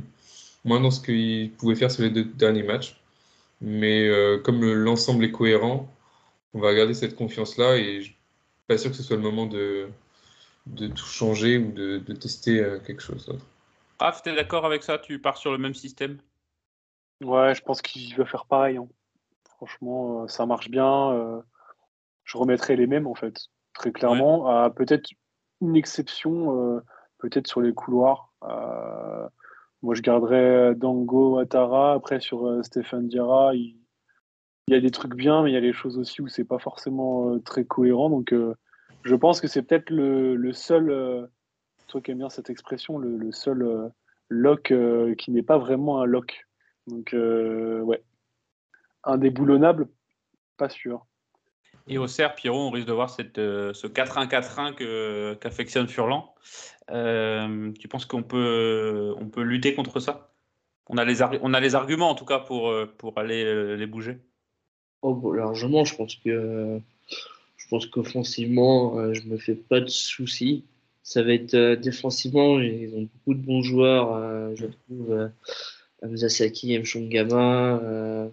moins 0.66 0.82
dans 0.82 0.92
ce 0.92 1.02
qu'il 1.02 1.52
pouvait 1.52 1.76
faire 1.76 1.92
sur 1.92 2.04
les 2.04 2.10
deux 2.10 2.26
derniers 2.26 2.64
matchs. 2.64 2.99
Mais 3.62 4.10
comme 4.44 4.64
l'ensemble 4.74 5.26
est 5.26 5.32
cohérent, 5.32 5.88
on 6.54 6.60
va 6.60 6.74
garder 6.74 6.94
cette 6.94 7.16
confiance-là 7.16 7.76
et 7.78 8.02
je 8.02 8.06
suis 8.06 8.18
pas 8.68 8.78
sûr 8.78 8.92
que 8.92 8.98
ce 8.98 9.04
soit 9.04 9.18
le 9.18 9.22
moment 9.22 9.46
de, 9.46 9.90
de 10.66 10.88
tout 10.88 11.06
changer 11.06 11.58
ou 11.58 11.72
de, 11.72 11.98
de 11.98 12.14
tester 12.14 12.64
quelque 12.86 13.02
chose 13.02 13.26
d'autre. 13.26 13.46
Raph, 14.00 14.24
tu 14.24 14.30
es 14.30 14.36
d'accord 14.36 14.66
avec 14.66 14.84
ça? 14.84 14.98
Tu 14.98 15.20
pars 15.20 15.38
sur 15.38 15.52
le 15.52 15.58
même 15.58 15.74
système? 15.74 16.20
Ouais, 17.22 17.54
je 17.54 17.62
pense 17.62 17.82
qu'il 17.82 18.16
va 18.16 18.26
faire 18.26 18.46
pareil. 18.46 18.78
Hein. 18.78 18.88
Franchement, 19.58 20.24
euh, 20.24 20.28
ça 20.30 20.46
marche 20.46 20.70
bien. 20.70 21.12
Euh, 21.12 21.42
je 22.24 22.38
remettrai 22.38 22.78
les 22.78 22.88
mêmes, 22.88 23.08
en 23.08 23.16
fait, 23.16 23.48
très 23.74 23.92
clairement. 23.92 24.48
À 24.48 24.70
peut-être 24.70 25.10
une 25.60 25.76
exception, 25.76 26.78
euh, 26.78 26.80
peut-être 27.18 27.48
sur 27.48 27.60
les 27.60 27.74
couloirs. 27.74 28.32
Moi, 29.82 29.96
je 29.96 30.02
garderais 30.02 30.76
Dango 30.76 31.38
Atara. 31.38 31.94
Après, 31.94 32.20
sur 32.20 32.64
Stéphane 32.64 33.08
Diarra, 33.08 33.56
il, 33.56 33.76
y 34.68 34.76
a 34.76 34.80
des 34.80 34.92
trucs 34.92 35.16
bien, 35.16 35.44
mais 35.44 35.52
il 35.52 35.54
y 35.54 35.58
a 35.58 35.62
des 35.62 35.74
choses 35.74 35.98
aussi 35.98 36.22
où 36.22 36.28
c'est 36.28 36.44
pas 36.44 36.60
forcément 36.60 37.40
très 37.40 37.64
cohérent. 37.64 38.10
Donc, 38.10 38.34
je 39.04 39.16
pense 39.16 39.42
que 39.42 39.48
c'est 39.48 39.64
peut-être 39.64 39.90
le, 39.90 40.52
seul 40.54 41.28
toi 41.90 42.00
qui 42.02 42.12
aimes 42.12 42.20
bien 42.20 42.30
cette 42.30 42.50
expression, 42.50 42.98
le, 42.98 43.34
seul 43.34 43.64
euh, 43.64 43.90
lock 44.30 44.72
euh, 44.72 45.14
qui 45.16 45.32
n'est 45.32 45.44
pas 45.44 45.58
vraiment 45.58 46.02
un 46.02 46.06
lock. 46.06 46.48
Donc, 46.88 47.14
euh, 47.14 47.82
ouais. 47.82 48.02
Indéboulonnable, 49.04 49.90
pas 50.58 50.70
sûr. 50.70 51.06
Et 51.88 51.98
au 51.98 52.08
CERF, 52.08 52.36
Pierrot, 52.36 52.68
on 52.68 52.70
risque 52.70 52.88
de 52.88 52.94
voir 52.94 53.10
ce 53.10 53.24
4-1-4-1 53.24 55.38
qu'affectionne 55.40 55.88
Furlan. 55.88 56.36
Tu 56.90 57.88
penses 57.88 58.06
qu'on 58.06 58.24
peut, 58.24 59.14
on 59.18 59.28
peut 59.28 59.42
lutter 59.42 59.76
contre 59.76 60.00
ça? 60.00 60.34
On 60.88 60.98
a, 60.98 61.06
les 61.06 61.22
on 61.22 61.54
a 61.54 61.60
les 61.60 61.76
arguments, 61.76 62.10
en 62.10 62.16
tout 62.16 62.26
cas, 62.26 62.40
pour, 62.40 62.74
pour 62.98 63.18
aller 63.18 63.78
les 63.78 63.86
bouger 63.86 64.18
oh, 65.04 65.34
Largement, 65.34 65.86
je 65.86 65.96
pense 65.96 66.16
que 66.16 66.80
je 67.58 67.68
pense 67.70 67.86
qu'offensivement, 67.86 69.14
je 69.14 69.22
me 69.28 69.38
fais 69.38 69.54
pas 69.56 69.82
de 69.82 69.88
soucis 69.88 70.66
ça 71.10 71.24
va 71.24 71.34
être 71.34 71.56
euh, 71.56 71.76
défensivement, 71.76 72.60
ils 72.60 72.94
ont 72.94 73.10
beaucoup 73.12 73.34
de 73.34 73.44
bons 73.44 73.64
joueurs, 73.64 74.14
euh, 74.14 74.54
je 74.56 74.68
trouve. 74.68 75.12
Euh, 75.12 75.28
Mzasaki, 76.04 76.78
Mchongama. 76.78 77.80
Euh, 77.82 78.30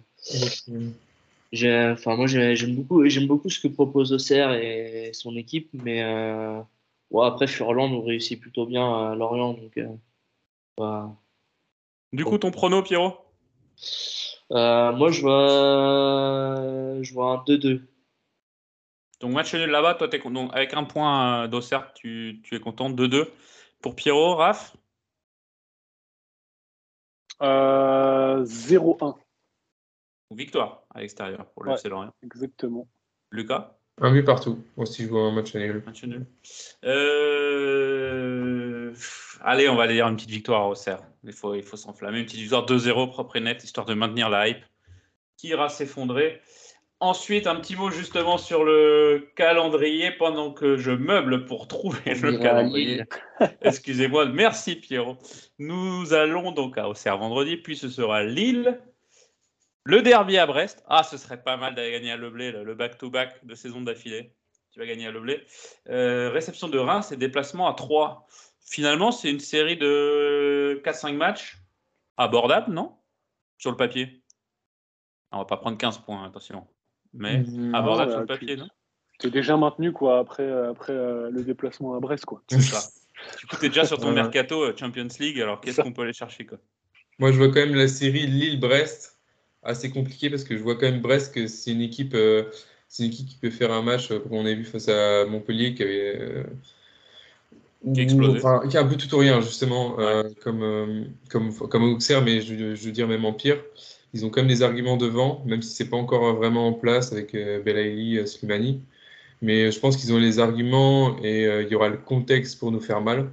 enfin, 1.91 2.15
moi, 2.15 2.27
j'aime 2.27 2.75
beaucoup, 2.75 3.03
beaucoup 3.27 3.49
ce 3.49 3.59
que 3.59 3.67
propose 3.67 4.13
Auxerre 4.13 4.53
et 4.53 5.09
son 5.13 5.35
équipe, 5.35 5.69
mais 5.73 6.03
après, 7.15 7.47
Furlan 7.47 7.89
nous 7.89 8.01
réussit 8.01 8.39
plutôt 8.39 8.65
bien 8.65 9.09
à 9.11 9.15
Lorient. 9.15 9.53
Donc, 9.53 9.79
Du 12.13 12.25
coup, 12.25 12.37
ton 12.37 12.51
prono, 12.51 12.83
Pierrot? 12.83 13.17
Moi, 14.49 15.11
je 15.11 15.21
vois, 15.21 17.01
je 17.01 17.13
vois 17.13 17.31
un 17.31 17.43
2-2. 17.45 17.81
Donc 19.19 19.33
match 19.33 19.53
nul 19.55 19.69
là-bas, 19.69 19.95
toi, 19.95 20.07
es, 20.11 20.19
donc, 20.19 20.51
avec 20.53 20.73
un 20.73 20.83
point 20.83 21.43
euh, 21.43 21.47
d'Auxerre, 21.47 21.91
tu, 21.93 22.41
es 22.51 22.59
content. 22.59 22.89
2-2. 22.89 23.27
Pour 23.81 23.95
Pierrot, 23.95 24.35
Raph? 24.35 24.75
Euh, 27.41 28.43
0-1. 28.43 29.15
Victoire 30.31 30.83
à 30.93 31.01
l'extérieur 31.01 31.45
pour 31.51 31.63
le 31.63 31.71
ouais, 31.71 32.07
Exactement. 32.23 32.87
Lucas? 33.31 33.76
Un 33.99 34.11
but 34.11 34.23
partout. 34.23 34.63
Moi 34.75 34.87
aussi, 34.87 35.03
je 35.03 35.09
vois 35.09 35.23
un 35.23 35.31
match 35.31 35.55
nul. 35.55 35.81
Match 35.85 36.03
nul. 36.03 36.25
Euh, 36.83 38.07
allez, 39.41 39.67
on 39.69 39.75
va 39.75 39.83
aller 39.83 39.95
dire 39.95 40.07
une 40.07 40.15
petite 40.15 40.29
victoire 40.29 40.61
à 40.61 40.69
Auxerre. 40.69 41.01
Il 41.23 41.33
faut, 41.33 41.55
il 41.55 41.63
faut 41.63 41.77
s'enflammer. 41.77 42.19
Une 42.19 42.25
petite 42.25 42.41
victoire 42.41 42.65
2-0 42.65 43.09
propre 43.09 43.37
et 43.37 43.39
net, 43.39 43.63
histoire 43.63 43.87
de 43.87 43.95
maintenir 43.95 44.29
la 44.29 44.49
hype 44.49 44.63
qui 45.37 45.47
ira 45.49 45.69
s'effondrer. 45.69 46.41
Ensuite, 46.99 47.45
un 47.45 47.55
petit 47.55 47.75
mot 47.75 47.91
justement 47.91 48.39
sur 48.39 48.63
le 48.63 49.29
calendrier 49.35 50.11
pendant 50.11 50.51
que 50.51 50.77
je 50.77 50.89
meuble 50.89 51.45
pour 51.45 51.67
trouver 51.67 52.15
le 52.15 52.37
calendrier. 52.39 53.03
Excusez-moi, 53.61 54.25
merci 54.25 54.75
Pierrot. 54.77 55.17
Nous 55.59 56.13
allons 56.13 56.51
donc 56.51 56.77
à 56.79 56.89
Auxerre 56.89 57.19
vendredi, 57.19 57.55
puis 57.57 57.77
ce 57.77 57.87
sera 57.87 58.23
Lille, 58.23 58.79
le 59.87 60.01
derby 60.01 60.37
à 60.37 60.45
Brest. 60.45 60.83
Ah, 60.87 61.03
ce 61.03 61.17
serait 61.17 61.41
pas 61.41 61.55
mal 61.55 61.73
d'aller 61.73 61.93
gagner 61.93 62.11
à 62.11 62.17
Leblé, 62.17 62.51
le 62.51 62.75
back-to-back 62.75 63.45
de 63.45 63.55
saison 63.55 63.81
d'affilée. 63.81 64.33
Tu 64.71 64.79
vas 64.79 64.85
gagner 64.85 65.07
à 65.07 65.11
Leblé. 65.11 65.41
Euh, 65.89 66.29
réception 66.29 66.67
de 66.67 66.77
Reims 66.77 67.13
et 67.13 67.17
déplacement 67.17 67.69
à 67.69 67.73
3. 67.73 68.27
Finalement, 68.59 69.11
c'est 69.11 69.31
une 69.31 69.39
série 69.39 69.77
de 69.77 70.81
4-5 70.83 71.13
matchs 71.15 71.57
abordables, 72.17 72.73
non? 72.73 72.97
Sur 73.57 73.71
le 73.71 73.77
papier. 73.77 74.21
On 75.31 75.37
va 75.37 75.45
pas 75.45 75.55
prendre 75.55 75.77
15 75.77 75.99
points, 75.99 76.25
attention 76.25 76.67
mais 77.13 77.39
mmh, 77.39 77.73
abordable 77.73 78.11
sur 78.11 78.19
le 78.19 78.25
papier, 78.25 78.57
non? 78.57 78.67
Tu 79.19 79.27
es 79.27 79.31
déjà 79.31 79.55
maintenu 79.55 79.93
quoi, 79.93 80.19
après, 80.19 80.49
après 80.67 80.93
euh, 80.93 81.29
le 81.31 81.43
déplacement 81.43 81.95
à 81.95 81.99
Brest. 81.99 82.25
Quoi. 82.25 82.43
C'est 82.49 82.61
ça. 82.61 82.87
tu 83.59 83.65
es 83.65 83.69
déjà 83.69 83.85
sur 83.85 83.97
ton 83.97 84.11
mercato 84.11 84.63
euh, 84.63 84.75
Champions 84.77 85.07
League, 85.19 85.39
alors 85.39 85.61
qu'est-ce 85.61 85.81
qu'on 85.81 85.93
peut 85.93 86.03
aller 86.03 86.13
chercher 86.13 86.45
quoi? 86.45 86.57
Moi, 87.17 87.31
je 87.31 87.37
vois 87.37 87.47
quand 87.47 87.61
même 87.61 87.73
la 87.73 87.87
série 87.87 88.27
Lille-Brest 88.27 89.16
assez 89.67 89.91
compliquée 89.91 90.29
parce 90.29 90.43
que 90.43 90.57
je 90.57 90.63
vois 90.63 90.75
quand 90.75 90.89
même 90.89 91.01
Brest 91.01 91.33
que 91.33 91.47
c'est 91.47 91.71
une 91.71 91.81
équipe. 91.81 92.13
Euh, 92.15 92.43
c'est 92.87 93.03
une 93.03 93.09
équipe 93.11 93.27
qui 93.27 93.35
peut 93.35 93.49
faire 93.49 93.71
un 93.71 93.81
match, 93.81 94.07
comme 94.07 94.31
on 94.31 94.45
a 94.45 94.53
vu 94.53 94.63
face 94.63 94.87
à 94.87 95.25
Montpellier, 95.25 95.75
qui 95.75 95.83
avait. 95.83 96.45
qui. 97.93 98.07
Enfin, 98.19 98.61
qui 98.69 98.77
a 98.77 98.81
un 98.81 98.87
peu 98.87 98.95
tout 98.95 99.13
ou 99.13 99.19
rien, 99.19 99.41
justement, 99.41 99.97
comme, 100.41 101.07
comme, 101.29 101.53
comme 101.53 101.83
Auxerre, 101.83 102.23
mais 102.23 102.41
je, 102.41 102.75
je 102.75 102.85
veux 102.85 102.91
dire 102.91 103.07
même 103.07 103.25
en 103.25 103.33
pire. 103.33 103.57
Ils 104.13 104.25
ont 104.25 104.29
quand 104.29 104.41
même 104.41 104.47
des 104.47 104.63
arguments 104.63 104.97
devant, 104.97 105.43
même 105.45 105.61
si 105.61 105.73
c'est 105.75 105.89
pas 105.89 105.97
encore 105.97 106.35
vraiment 106.35 106.67
en 106.67 106.73
place 106.73 107.11
avec 107.11 107.35
euh, 107.35 107.61
Belaïli, 107.61 108.17
euh, 108.17 108.25
Slimani. 108.25 108.81
Mais 109.41 109.71
je 109.71 109.79
pense 109.79 109.97
qu'ils 109.97 110.13
ont 110.13 110.17
les 110.17 110.39
arguments 110.39 111.17
et 111.23 111.45
euh, 111.45 111.63
il 111.63 111.69
y 111.69 111.75
aura 111.75 111.89
le 111.89 111.97
contexte 111.97 112.59
pour 112.59 112.71
nous 112.71 112.79
faire 112.79 113.01
mal. 113.01 113.31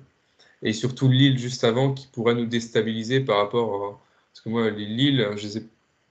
Et 0.63 0.73
surtout 0.73 1.09
Lille 1.09 1.39
juste 1.39 1.65
avant 1.65 1.93
qui 1.95 2.07
pourrait 2.09 2.35
nous 2.35 2.47
déstabiliser 2.47 3.21
par 3.21 3.39
rapport. 3.39 4.01
Parce 4.33 4.41
que 4.43 4.49
moi, 4.51 4.71
les 4.71 4.87
Lille, 4.87 5.29
je 5.37 5.43
les 5.47 5.59
ai 5.59 5.63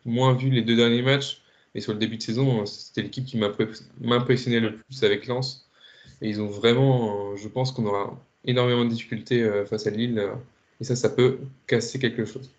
moins 0.05 0.33
vus 0.33 0.49
les 0.49 0.61
deux 0.61 0.75
derniers 0.75 1.01
matchs. 1.01 1.41
Et 1.75 1.81
sur 1.81 1.93
le 1.93 1.99
début 1.99 2.17
de 2.17 2.21
saison, 2.21 2.65
c'était 2.65 3.01
l'équipe 3.01 3.25
qui 3.25 3.37
m'a 3.37 3.49
impressionné 4.15 4.59
le 4.59 4.77
plus 4.77 5.03
avec 5.03 5.27
Lens. 5.27 5.69
Et 6.21 6.29
ils 6.29 6.39
ont 6.41 6.47
vraiment, 6.47 7.35
je 7.35 7.47
pense 7.47 7.71
qu'on 7.71 7.85
aura 7.85 8.15
énormément 8.45 8.85
de 8.85 8.89
difficultés 8.89 9.49
face 9.67 9.87
à 9.87 9.89
Lille. 9.89 10.23
Et 10.79 10.83
ça, 10.83 10.95
ça 10.95 11.09
peut 11.09 11.39
casser 11.65 11.97
quelque 11.97 12.25
chose. 12.25 12.51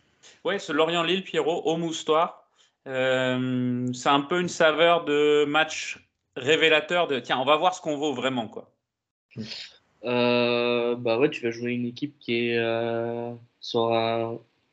Ouais, 0.45 0.59
ce 0.59 0.72
Lorient-Lille, 0.72 1.22
Pierrot, 1.22 1.62
au 1.64 1.76
moustoir. 1.76 2.45
Euh, 2.86 3.92
c'est 3.92 4.09
un 4.09 4.20
peu 4.20 4.40
une 4.40 4.49
saveur 4.49 5.05
de 5.05 5.45
match 5.47 6.07
révélateur 6.36 7.07
de 7.07 7.18
tiens, 7.18 7.38
on 7.38 7.45
va 7.45 7.57
voir 7.57 7.74
ce 7.74 7.80
qu'on 7.80 7.97
vaut 7.97 8.12
vraiment. 8.12 8.49
quoi. 8.49 8.70
Euh, 10.05 10.95
bah 10.97 11.18
ouais, 11.18 11.30
tu 11.30 11.42
vas 11.42 11.51
jouer 11.51 11.72
une 11.72 11.86
équipe 11.86 12.18
qui 12.18 12.49
est 12.49 12.59
euh, 12.59 13.32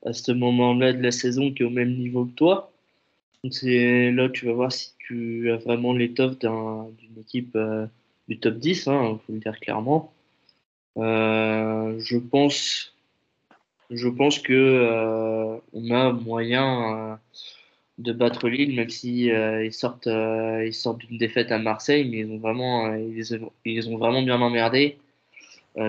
à 0.06 0.14
ce 0.14 0.32
moment-là 0.32 0.94
de 0.94 1.02
la 1.02 1.12
saison 1.12 1.52
qui 1.52 1.64
est 1.64 1.66
au 1.66 1.70
même 1.70 1.96
niveau 1.96 2.26
que 2.26 2.32
toi. 2.32 2.72
Donc 3.44 3.54
c'est 3.54 4.12
là 4.12 4.30
tu 4.30 4.46
vas 4.46 4.54
voir 4.54 4.72
si 4.72 4.94
tu 5.00 5.52
as 5.52 5.58
vraiment 5.58 5.94
l'étoffe 5.94 6.38
d'une 6.40 7.20
équipe 7.20 7.58
du 8.28 8.40
top 8.40 8.56
10, 8.56 8.86
il 8.86 8.90
hein, 8.92 9.20
faut 9.26 9.34
le 9.34 9.40
dire 9.40 9.60
clairement. 9.60 10.14
je 10.98 12.18
pense 12.18 12.92
je 13.92 14.08
pense 14.08 14.40
que 14.40 14.54
euh, 14.54 15.58
on 15.74 15.92
a 15.92 16.14
moyen 16.14 17.12
euh, 17.12 17.16
de 17.98 18.14
battre 18.14 18.48
Lille, 18.48 18.76
même 18.76 18.90
si 18.90 19.30
euh, 19.30 19.66
ils 19.66 19.74
sortent 19.74 20.08
ils 20.08 20.74
sortent 20.74 21.00
d'une 21.00 21.18
défaite 21.18 21.52
à 21.52 21.60
Marseille, 21.60 22.08
mais 22.10 22.20
ils 22.20 22.32
ont 22.32 22.38
vraiment 22.38 22.96
ils, 22.96 23.90
ont 23.90 23.98
vraiment 23.98 24.24
bien 24.24 24.42
emmerdé. 24.42 24.98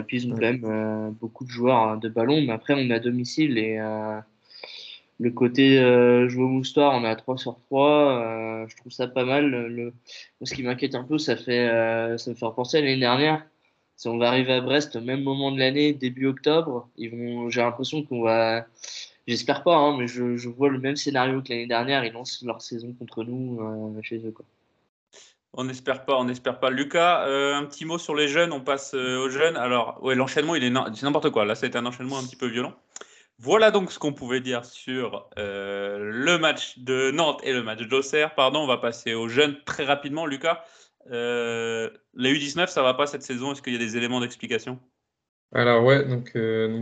Puis 0.07 0.19
ils 0.19 0.33
ont 0.33 0.35
quand 0.35 0.41
même 0.41 1.15
beaucoup 1.21 1.45
de 1.45 1.51
joueurs 1.51 1.99
de 1.99 2.09
ballon, 2.09 2.41
mais 2.41 2.53
après 2.53 2.75
on 2.75 2.79
est 2.79 2.95
à 2.95 3.01
domicile 3.01 3.59
et 3.59 3.79
le 5.23 5.31
côté 5.31 5.79
euh, 5.79 6.29
jouer 6.29 6.45
au 6.45 6.49
moustoir, 6.49 6.95
on 6.95 7.05
est 7.05 7.09
à 7.09 7.17
3 7.17 7.39
sur 7.39 7.59
3, 7.71 7.89
euh, 7.89 8.67
je 8.69 8.77
trouve 8.77 8.93
ça 8.93 9.07
pas 9.07 9.25
mal. 9.25 9.51
Le, 9.51 9.93
ce 10.43 10.55
qui 10.55 10.63
m'inquiète 10.63 10.95
un 10.95 11.05
peu, 11.05 11.19
ça, 11.19 11.37
fait, 11.37 11.69
euh, 11.69 12.19
ça 12.19 12.31
me 12.31 12.35
fait 12.35 12.45
repenser 12.45 12.79
à 12.79 12.81
l'année 12.81 12.99
dernière. 12.99 13.47
Si 13.97 14.09
on 14.09 14.19
va 14.19 14.29
arriver 14.29 14.53
à 14.55 14.61
Brest 14.61 14.97
au 14.97 15.01
même 15.01 15.23
moment 15.23 15.53
de 15.53 15.59
l'année, 15.59 15.93
début 15.93 16.27
octobre, 16.27 16.89
ils 16.97 17.11
vont, 17.11 17.51
j'ai 17.51 17.61
l'impression 17.61 18.03
qu'on 18.03 18.23
va, 18.23 18.67
j'espère 19.29 19.63
pas, 19.63 19.77
hein, 19.77 19.97
mais 19.97 20.09
je, 20.09 20.37
je, 20.37 20.49
vois 20.49 20.71
le 20.71 20.81
même 20.81 20.97
scénario 20.97 21.41
que 21.41 21.51
l'année 21.51 21.69
dernière, 21.69 22.05
ils 22.05 22.13
lancent 22.13 22.43
leur 22.43 22.61
saison 22.61 22.93
contre 22.99 23.23
nous 23.23 23.61
euh, 23.61 24.03
chez 24.03 24.19
eux. 24.27 24.33
Quoi. 24.33 24.45
On 25.55 25.65
n'espère 25.65 26.07
pas, 26.07 26.17
on 26.17 26.25
n'espère 26.25 26.61
pas. 26.61 26.71
Lucas, 26.71 27.27
euh, 27.27 27.55
un 27.55 27.67
petit 27.67 27.85
mot 27.85 27.99
sur 27.99 28.15
les 28.15 28.27
jeunes, 28.27 28.53
on 28.53 28.61
passe 28.61 28.95
euh, 28.95 29.19
aux 29.19 29.29
jeunes. 29.29 29.57
Alors, 29.57 30.03
ouais, 30.03 30.15
l'enchaînement, 30.15 30.55
il 30.55 30.65
est 30.65 30.73
c'est 30.95 31.03
n'importe 31.03 31.29
quoi. 31.29 31.45
Là, 31.45 31.55
été 31.63 31.77
un 31.77 31.85
enchaînement 31.85 32.19
un 32.19 32.25
petit 32.25 32.37
peu 32.37 32.47
violent. 32.47 32.73
Voilà 33.39 33.71
donc 33.71 33.93
ce 33.93 33.99
qu'on 33.99 34.13
pouvait 34.13 34.41
dire 34.41 34.65
sur 34.65 35.29
euh, 35.37 35.99
le 36.01 36.39
match 36.39 36.79
de 36.79 37.11
Nantes 37.11 37.41
et 37.45 37.53
le 37.53 37.63
match 37.63 37.83
d'Auxerre. 37.83 38.35
Pardon, 38.35 38.61
on 38.61 38.67
va 38.67 38.79
passer 38.79 39.13
aux 39.15 39.29
jeunes 39.29 39.57
très 39.67 39.85
rapidement. 39.85 40.25
Lucas, 40.27 40.65
les 41.11 41.91
U19, 42.15 42.69
ça 42.69 42.83
va 42.83 42.95
pas 42.95 43.07
cette 43.07 43.23
saison 43.23 43.53
Est-ce 43.53 43.61
qu'il 43.61 43.73
y 43.73 43.77
a 43.77 43.79
des 43.79 43.97
éléments 43.97 44.21
d'explication? 44.21 44.79
Alors 45.55 45.85
ouais, 45.85 46.05
donc 46.07 46.31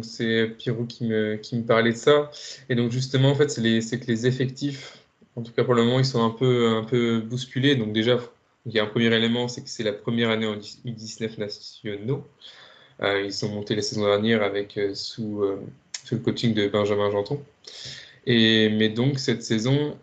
c'est 0.05 0.55
Pierrot 0.59 0.85
qui 0.85 1.07
me 1.07 1.63
parlait 1.67 1.93
de 1.93 1.97
ça 1.97 2.31
et 2.69 2.77
donc 2.77 2.93
justement 2.93 3.31
en 3.31 3.35
fait 3.35 3.49
c'est 3.51 3.81
c'est 3.81 3.99
que 3.99 4.07
les 4.07 4.29
effectifs 4.29 4.99
en 5.35 5.43
tout 5.43 5.51
cas 5.51 5.65
pour 5.65 5.75
le 5.75 5.83
moment 5.83 5.99
ils 5.99 6.05
sont 6.05 6.25
un 6.25 6.31
peu 6.31 7.21
bousculés 7.21 7.75
donc 7.75 7.93
déjà 7.93 8.21
il 8.67 8.73
y 8.73 8.79
a 8.79 8.85
un 8.85 8.87
premier 8.87 9.15
élément 9.15 9.49
c'est 9.49 9.63
que 9.63 9.71
c'est 9.71 9.83
la 9.85 9.93
première 9.93 10.31
année 10.31 10.47
en 10.47 10.57
U19 10.57 11.39
nationaux 11.39 12.27
euh, 13.03 13.23
ils 13.23 13.33
sont 13.33 13.49
montés 13.49 13.75
la 13.75 13.83
saison 13.83 14.05
dernière 14.05 14.43
avec 14.43 14.77
euh, 14.77 14.95
sous, 14.95 15.43
euh, 15.43 15.61
sous 16.05 16.17
le 16.17 16.21
coaching 16.21 16.55
de 16.55 16.69
Benjamin 16.69 17.11
Janton 17.11 17.43
et 18.27 18.69
mais 18.71 18.89
donc 18.89 19.19
cette 19.19 19.43
saison 19.43 19.97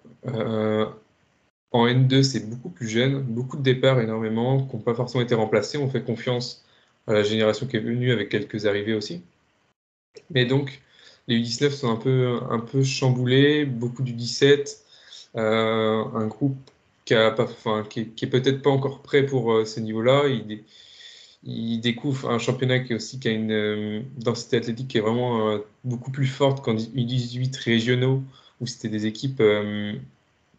en 1.72 1.86
N2 1.88 2.24
c'est 2.24 2.50
beaucoup 2.50 2.70
plus 2.70 2.88
jeune 2.88 3.22
beaucoup 3.22 3.58
de 3.58 3.64
départs 3.64 4.00
énormément 4.02 4.66
qui 4.66 4.76
n'ont 4.76 4.82
pas 4.82 4.96
forcément 4.96 5.24
été 5.24 5.36
remplacés 5.36 5.78
on 5.78 5.90
fait 5.90 6.04
confiance 6.04 6.64
à 7.08 7.14
la 7.14 7.24
génération 7.24 7.66
qui 7.66 7.78
est 7.78 7.82
venue 7.82 8.12
avec 8.12 8.30
quelques 8.30 8.66
arrivées 8.66 8.94
aussi. 8.94 9.24
Mais 10.30 10.46
donc, 10.46 10.82
les 11.28 11.40
U19 11.40 11.72
sont 11.72 11.92
un 11.92 11.96
peu, 11.96 12.40
un 12.50 12.60
peu 12.60 12.84
chamboulés, 12.84 13.66
beaucoup 13.66 14.04
du 14.04 14.14
17, 14.14 14.84
euh, 15.36 16.04
un 16.14 16.28
groupe 16.28 16.58
qui, 17.90 18.10
qui, 18.10 18.26
est 18.26 18.30
peut-être 18.30 18.62
pas 18.62 18.70
encore 18.70 19.02
prêt 19.02 19.26
pour 19.26 19.52
euh, 19.54 19.66
ce 19.66 19.80
niveau-là. 19.80 20.24
Il, 21.44 21.80
découvre 21.82 22.30
un 22.30 22.40
championnat 22.40 22.80
qui, 22.80 22.94
aussi, 22.94 23.20
qui 23.20 23.28
a 23.30 23.32
une 23.32 23.52
euh, 23.52 24.02
densité 24.18 24.58
athlétique 24.58 24.90
qui 24.90 24.98
est 24.98 25.02
vraiment 25.02 25.50
euh, 25.50 25.60
beaucoup 25.84 26.12
plus 26.12 26.28
forte 26.28 26.64
qu'en 26.64 26.76
U18 26.76 27.64
régionaux, 27.64 28.24
où 28.60 28.68
c'était 28.68 28.90
des 28.90 29.06
équipes. 29.06 29.42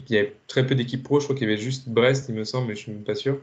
Il 0.09 0.15
y 0.15 0.19
avait 0.19 0.35
très 0.47 0.67
peu 0.67 0.75
d'équipes 0.75 1.03
pro, 1.03 1.21
je 1.21 1.25
crois 1.25 1.37
qu'il 1.37 1.49
y 1.49 1.53
avait 1.53 1.61
juste 1.61 1.89
Brest, 1.89 2.27
il 2.29 2.35
me 2.35 2.45
semble, 2.45 2.69
mais 2.69 2.75
je 2.75 2.81
suis 2.81 2.93
même 2.93 3.03
pas 3.03 3.15
sûr. 3.15 3.39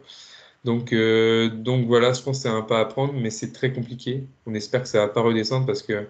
Donc, 0.63 0.93
donc 0.93 1.85
voilà, 1.85 2.13
je 2.13 2.21
pense 2.23 2.37
que 2.37 2.43
c'est 2.43 2.49
un 2.49 2.61
pas 2.63 2.79
à 2.79 2.85
prendre, 2.85 3.13
mais 3.13 3.29
c'est 3.29 3.51
très 3.51 3.71
compliqué. 3.71 4.23
On 4.47 4.55
espère 4.55 4.81
que 4.81 4.87
ça 4.87 4.99
va 4.99 5.07
pas 5.09 5.21
redescendre 5.21 5.67
parce 5.67 5.83
que 5.83 6.07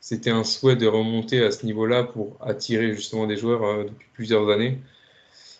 c'était 0.00 0.30
un 0.30 0.44
souhait 0.44 0.76
de 0.76 0.86
remonter 0.86 1.42
à 1.42 1.50
ce 1.50 1.64
niveau-là 1.64 2.04
pour 2.04 2.36
attirer 2.42 2.94
justement 2.94 3.26
des 3.26 3.36
joueurs 3.36 3.84
depuis 3.86 4.08
plusieurs 4.14 4.50
années. 4.50 4.78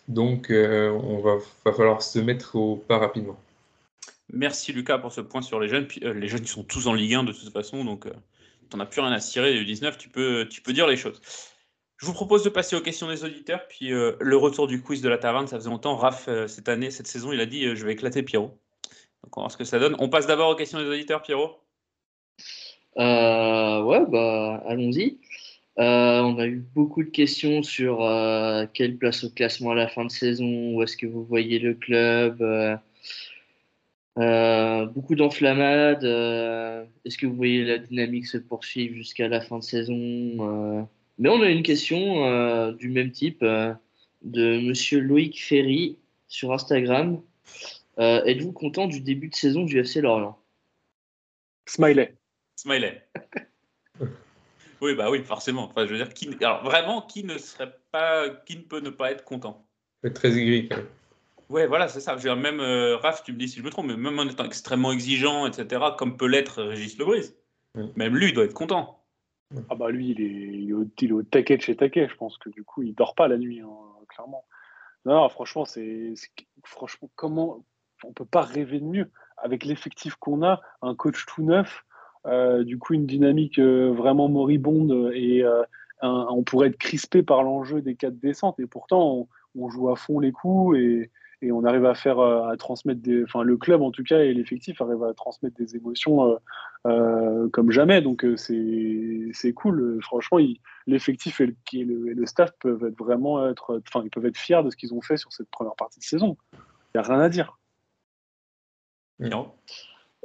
Donc, 0.07 0.51
euh, 0.51 0.91
on 0.91 1.19
va, 1.19 1.37
va, 1.65 1.73
falloir 1.73 2.01
se 2.01 2.19
mettre 2.19 2.55
au 2.55 2.75
pas 2.75 2.97
rapidement. 2.97 3.37
Merci 4.31 4.73
Lucas 4.73 4.97
pour 4.97 5.11
ce 5.11 5.21
point 5.21 5.41
sur 5.41 5.59
les 5.59 5.67
jeunes. 5.67 5.87
Puis, 5.87 6.01
euh, 6.03 6.13
les 6.13 6.27
jeunes, 6.27 6.43
ils 6.43 6.47
sont 6.47 6.63
tous 6.63 6.87
en 6.87 6.93
Ligue 6.93 7.15
1 7.15 7.23
de 7.23 7.31
toute 7.31 7.51
façon, 7.51 7.83
donc 7.83 8.07
tu 8.69 8.77
n'en 8.77 8.83
as 8.83 8.85
plus 8.85 9.01
rien 9.01 9.11
à 9.11 9.19
cirer. 9.19 9.53
Les 9.53 9.65
19, 9.65 9.97
tu 9.97 10.09
peux, 10.09 10.47
tu 10.49 10.61
peux 10.61 10.73
dire 10.73 10.87
les 10.87 10.97
choses. 10.97 11.21
Je 11.97 12.05
vous 12.05 12.13
propose 12.13 12.43
de 12.43 12.49
passer 12.49 12.75
aux 12.75 12.81
questions 12.81 13.07
des 13.07 13.23
auditeurs, 13.23 13.67
puis 13.69 13.93
euh, 13.93 14.17
le 14.19 14.35
retour 14.35 14.67
du 14.67 14.81
quiz 14.81 15.01
de 15.01 15.07
la 15.07 15.17
taverne, 15.17 15.47
ça 15.47 15.57
faisait 15.57 15.69
longtemps. 15.69 15.95
Raph, 15.95 16.27
euh, 16.27 16.47
cette 16.47 16.67
année, 16.67 16.91
cette 16.91 17.07
saison, 17.07 17.31
il 17.31 17.39
a 17.39 17.45
dit 17.45 17.65
euh, 17.65 17.75
je 17.75 17.85
vais 17.85 17.93
éclater 17.93 18.21
Pierrot. 18.21 18.59
Donc 19.23 19.37
on 19.37 19.41
va 19.41 19.43
voir 19.43 19.51
ce 19.51 19.57
que 19.57 19.63
ça 19.63 19.79
donne. 19.79 19.95
On 19.99 20.09
passe 20.09 20.27
d'abord 20.27 20.49
aux 20.49 20.55
questions 20.55 20.77
des 20.79 20.87
auditeurs, 20.87 21.21
Pierrot 21.21 21.57
Ouais, 22.97 24.05
bah 24.09 24.61
allons-y. 24.67 25.19
On 25.77 26.39
a 26.39 26.47
eu 26.47 26.63
beaucoup 26.73 27.03
de 27.03 27.09
questions 27.09 27.63
sur 27.63 27.99
quelle 28.73 28.97
place 28.97 29.23
au 29.23 29.29
classement 29.29 29.71
à 29.71 29.75
la 29.75 29.87
fin 29.87 30.05
de 30.05 30.11
saison, 30.11 30.75
où 30.75 30.83
est-ce 30.83 30.97
que 30.97 31.07
vous 31.07 31.23
voyez 31.23 31.59
le 31.59 31.73
club, 31.73 32.37
beaucoup 34.93 35.15
d'enflammades, 35.15 36.03
est-ce 37.05 37.17
que 37.17 37.25
vous 37.25 37.35
voyez 37.35 37.63
la 37.65 37.77
dynamique 37.77 38.27
se 38.27 38.37
poursuivre 38.37 38.95
jusqu'à 38.95 39.27
la 39.27 39.41
fin 39.41 39.59
de 39.59 39.63
saison 39.63 40.87
mais 41.17 41.29
on 41.29 41.41
a 41.41 41.49
une 41.49 41.63
question 41.63 42.25
euh, 42.25 42.73
du 42.73 42.89
même 42.89 43.11
type 43.11 43.41
euh, 43.41 43.73
de 44.23 44.59
monsieur 44.59 44.99
Loïc 44.99 45.43
Ferry 45.43 45.97
sur 46.27 46.51
Instagram. 46.51 47.21
Euh, 47.99 48.23
Êtes-vous 48.25 48.51
content 48.51 48.87
du 48.87 48.99
début 48.99 49.29
de 49.29 49.35
saison 49.35 49.63
du 49.63 49.79
FC 49.79 50.01
Lorient? 50.01 50.37
Smiley. 51.65 52.13
Smiley. 52.55 53.01
oui, 54.81 54.95
bah 54.95 55.09
oui, 55.09 55.23
forcément. 55.23 55.63
Enfin, 55.63 55.85
je 55.85 55.91
veux 55.91 55.97
dire, 55.97 56.13
qui, 56.13 56.29
alors 56.41 56.63
vraiment, 56.63 57.01
qui 57.01 57.23
ne 57.23 57.37
serait 57.37 57.73
pas, 57.91 58.29
qui 58.29 58.57
ne 58.57 58.63
peut 58.63 58.79
ne 58.79 58.89
pas 58.89 59.11
être 59.11 59.23
content? 59.23 59.65
C'est 60.03 60.13
très 60.13 60.37
aigri 60.37 60.69
quand 60.69 60.77
même. 60.77 60.87
Ouais, 61.49 61.67
voilà, 61.67 61.87
c'est 61.87 61.99
ça. 61.99 62.13
Je 62.13 62.17
veux 62.17 62.33
dire, 62.33 62.35
même 62.35 62.59
euh, 62.59 62.97
Raph, 62.97 63.23
tu 63.23 63.31
me 63.33 63.37
dis 63.37 63.47
si 63.47 63.59
je 63.59 63.63
me 63.63 63.69
trompe, 63.69 63.87
mais 63.87 63.97
même 63.97 64.17
en 64.17 64.23
étant 64.23 64.45
extrêmement 64.45 64.91
exigeant, 64.91 65.45
etc., 65.45 65.81
comme 65.97 66.17
peut 66.17 66.27
l'être 66.27 66.63
Régis 66.63 66.97
Lebris, 66.97 67.33
oui. 67.75 67.91
même 67.95 68.15
lui 68.15 68.33
doit 68.33 68.45
être 68.45 68.53
content. 68.53 69.03
Ah 69.69 69.75
bah 69.75 69.91
lui, 69.91 70.09
il 70.09 70.21
est, 70.21 70.59
il 70.63 70.69
est, 70.71 70.73
au, 70.73 70.85
il 70.99 71.09
est 71.09 71.13
au 71.13 71.23
taquet 71.23 71.57
de 71.57 71.61
chez 71.61 71.75
taquet. 71.75 72.07
Je 72.09 72.15
pense 72.15 72.37
que 72.39 72.49
du 72.49 72.63
coup, 72.63 72.81
il 72.81 72.95
dort 72.95 73.13
pas 73.13 73.27
la 73.27 73.37
nuit, 73.37 73.61
hein, 73.61 73.69
clairement. 74.09 74.45
Non, 75.05 75.29
franchement, 75.29 75.65
c'est 75.65 76.13
franchement 76.63 77.09
comment 77.15 77.63
on 78.03 78.11
peut 78.11 78.25
pas 78.25 78.41
rêver 78.41 78.79
de 78.79 78.85
mieux 78.85 79.11
avec 79.37 79.65
l'effectif 79.65 80.15
qu'on 80.15 80.43
a, 80.43 80.61
un 80.81 80.95
coach 80.95 81.25
tout 81.27 81.43
neuf, 81.43 81.84
euh, 81.84 81.84
du 82.63 82.79
coup 82.79 82.93
une 82.93 83.05
dynamique 83.05 83.59
euh, 83.59 83.91
vraiment 83.91 84.27
moribonde 84.29 85.11
et 85.13 85.43
euh, 85.43 85.63
on 86.01 86.43
pourrait 86.43 86.69
être 86.69 86.77
crispé 86.77 87.23
par 87.23 87.43
l'enjeu 87.43 87.81
des 87.81 87.95
quatre 87.95 88.19
descentes 88.19 88.59
et 88.59 88.65
pourtant 88.65 89.27
on, 89.55 89.69
joue 89.69 89.89
à 89.89 89.95
fond 89.95 90.19
les 90.19 90.31
coups 90.31 90.77
et, 90.77 91.11
on 91.51 91.63
arrive 91.63 91.85
à 91.85 91.93
faire 91.93 92.19
à 92.19 92.57
transmettre 92.57 93.01
des 93.01 93.23
enfin 93.23 93.43
le 93.43 93.55
club 93.55 93.83
en 93.83 93.91
tout 93.91 94.03
cas 94.03 94.21
et 94.21 94.33
l'effectif 94.33 94.81
arrive 94.81 95.03
à 95.03 95.13
transmettre 95.13 95.55
des 95.55 95.75
émotions 95.75 96.31
euh, 96.31 96.37
euh, 96.87 97.49
comme 97.49 97.69
jamais. 97.69 98.01
Donc 98.01 98.25
c'est 98.35 99.29
c'est 99.31 99.53
cool. 99.53 99.99
Franchement 100.01 100.39
l'effectif 100.87 101.41
et, 101.41 101.55
le, 101.73 102.25
staff 102.25 102.51
peuvent 102.59 102.85
être 102.85 102.97
vraiment 102.97 103.47
être 103.47 103.79
enfin 103.87 104.03
ils 104.03 104.09
peuvent 104.09 104.25
être 104.25 104.37
fiers 104.37 104.63
de 104.63 104.71
ce 104.71 104.75
qu'ils 104.75 104.95
ont 104.95 105.01
fait 105.01 105.17
sur 105.17 105.31
cette 105.33 105.49
première 105.51 105.75
partie 105.75 105.99
de 105.99 106.05
saison. 106.05 106.35
Il 106.53 106.97
y 106.97 106.99
a 106.99 107.03
rien 107.03 107.19
à 107.19 107.29
dire. 107.29 107.59
Non 109.19 109.51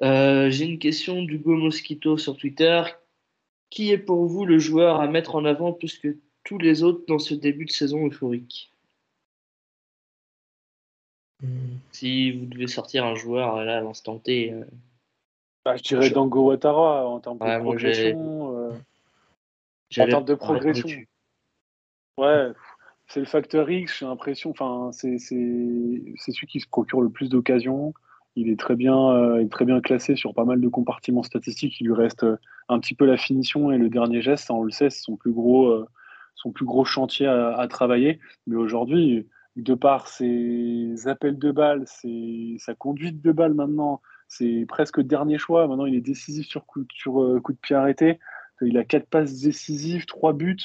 euh, 0.02 0.50
j'ai 0.50 0.64
une 0.64 0.78
question 0.78 1.22
d'Hugo 1.22 1.56
Mosquito 1.56 2.16
sur 2.16 2.36
Twitter 2.36 2.82
qui 3.68 3.90
est 3.90 3.98
pour 3.98 4.26
vous 4.26 4.44
le 4.44 4.58
joueur 4.58 5.00
à 5.00 5.06
mettre 5.06 5.36
en 5.36 5.44
avant 5.44 5.72
plus 5.72 5.98
que 5.98 6.16
tous 6.44 6.58
les 6.58 6.82
autres 6.82 7.04
dans 7.06 7.18
ce 7.18 7.34
début 7.34 7.66
de 7.66 7.70
saison 7.70 8.06
euphorique? 8.06 8.72
Si 11.92 12.32
vous 12.32 12.46
devez 12.46 12.66
sortir 12.66 13.04
un 13.04 13.14
joueur 13.14 13.62
là 13.64 13.78
à 13.78 13.80
l'instant 13.80 14.18
T. 14.18 14.52
Euh... 14.52 14.64
Bah, 15.64 15.76
je 15.76 15.82
dirais 15.82 16.10
Dango 16.10 16.48
Ouattara 16.48 17.06
en 17.06 17.20
termes 17.20 17.38
de 17.38 17.44
ouais, 17.44 17.60
progression. 17.60 18.56
Euh... 18.56 18.72
En 19.98 20.06
termes 20.06 20.24
de 20.24 20.34
progression. 20.34 20.88
Ouais, 22.18 22.48
c'est 23.08 23.20
le 23.20 23.26
facteur 23.26 23.70
X, 23.70 23.98
j'ai 23.98 24.06
l'impression. 24.06 24.50
Enfin, 24.50 24.90
c'est 24.92 25.18
celui 25.18 26.46
qui 26.48 26.60
se 26.60 26.68
procure 26.68 27.00
le 27.00 27.10
plus 27.10 27.28
d'occasions. 27.28 27.94
Il 28.36 28.48
est 28.48 28.58
très 28.58 28.76
bien, 28.76 29.10
euh, 29.10 29.46
très 29.48 29.64
bien 29.64 29.80
classé 29.80 30.14
sur 30.16 30.34
pas 30.34 30.44
mal 30.44 30.60
de 30.60 30.68
compartiments 30.68 31.22
statistiques. 31.22 31.80
Il 31.80 31.88
lui 31.88 31.94
reste 31.94 32.24
euh, 32.24 32.36
un 32.68 32.78
petit 32.78 32.94
peu 32.94 33.04
la 33.04 33.16
finition 33.16 33.72
et 33.72 33.78
le 33.78 33.88
dernier 33.88 34.22
geste, 34.22 34.46
ça, 34.46 34.54
on 34.54 34.62
le 34.62 34.70
sait, 34.70 34.90
c'est 34.90 35.02
son 35.02 35.16
plus 35.16 35.32
gros, 35.32 35.68
euh, 35.68 35.86
son 36.36 36.52
plus 36.52 36.64
gros 36.64 36.84
chantier 36.84 37.26
à, 37.26 37.56
à 37.56 37.68
travailler. 37.68 38.20
Mais 38.46 38.56
aujourd'hui, 38.56 39.26
de 39.56 39.74
par 39.74 40.08
ses 40.08 41.08
appels 41.08 41.38
de 41.38 41.50
balles, 41.50 41.82
ses, 41.86 42.56
sa 42.58 42.74
conduite 42.74 43.20
de 43.20 43.32
balle 43.32 43.54
maintenant, 43.54 44.00
c'est 44.28 44.64
presque 44.68 45.00
dernier 45.00 45.38
choix. 45.38 45.66
Maintenant, 45.66 45.86
il 45.86 45.94
est 45.94 46.00
décisif 46.00 46.46
sur 46.46 46.64
coup, 46.66 46.84
sur, 46.94 47.22
euh, 47.22 47.40
coup 47.40 47.52
de 47.52 47.58
pied 47.58 47.76
arrêté. 47.76 48.18
Il 48.62 48.78
a 48.78 48.84
quatre 48.84 49.08
passes 49.08 49.40
décisives, 49.40 50.06
trois 50.06 50.32
buts, 50.32 50.56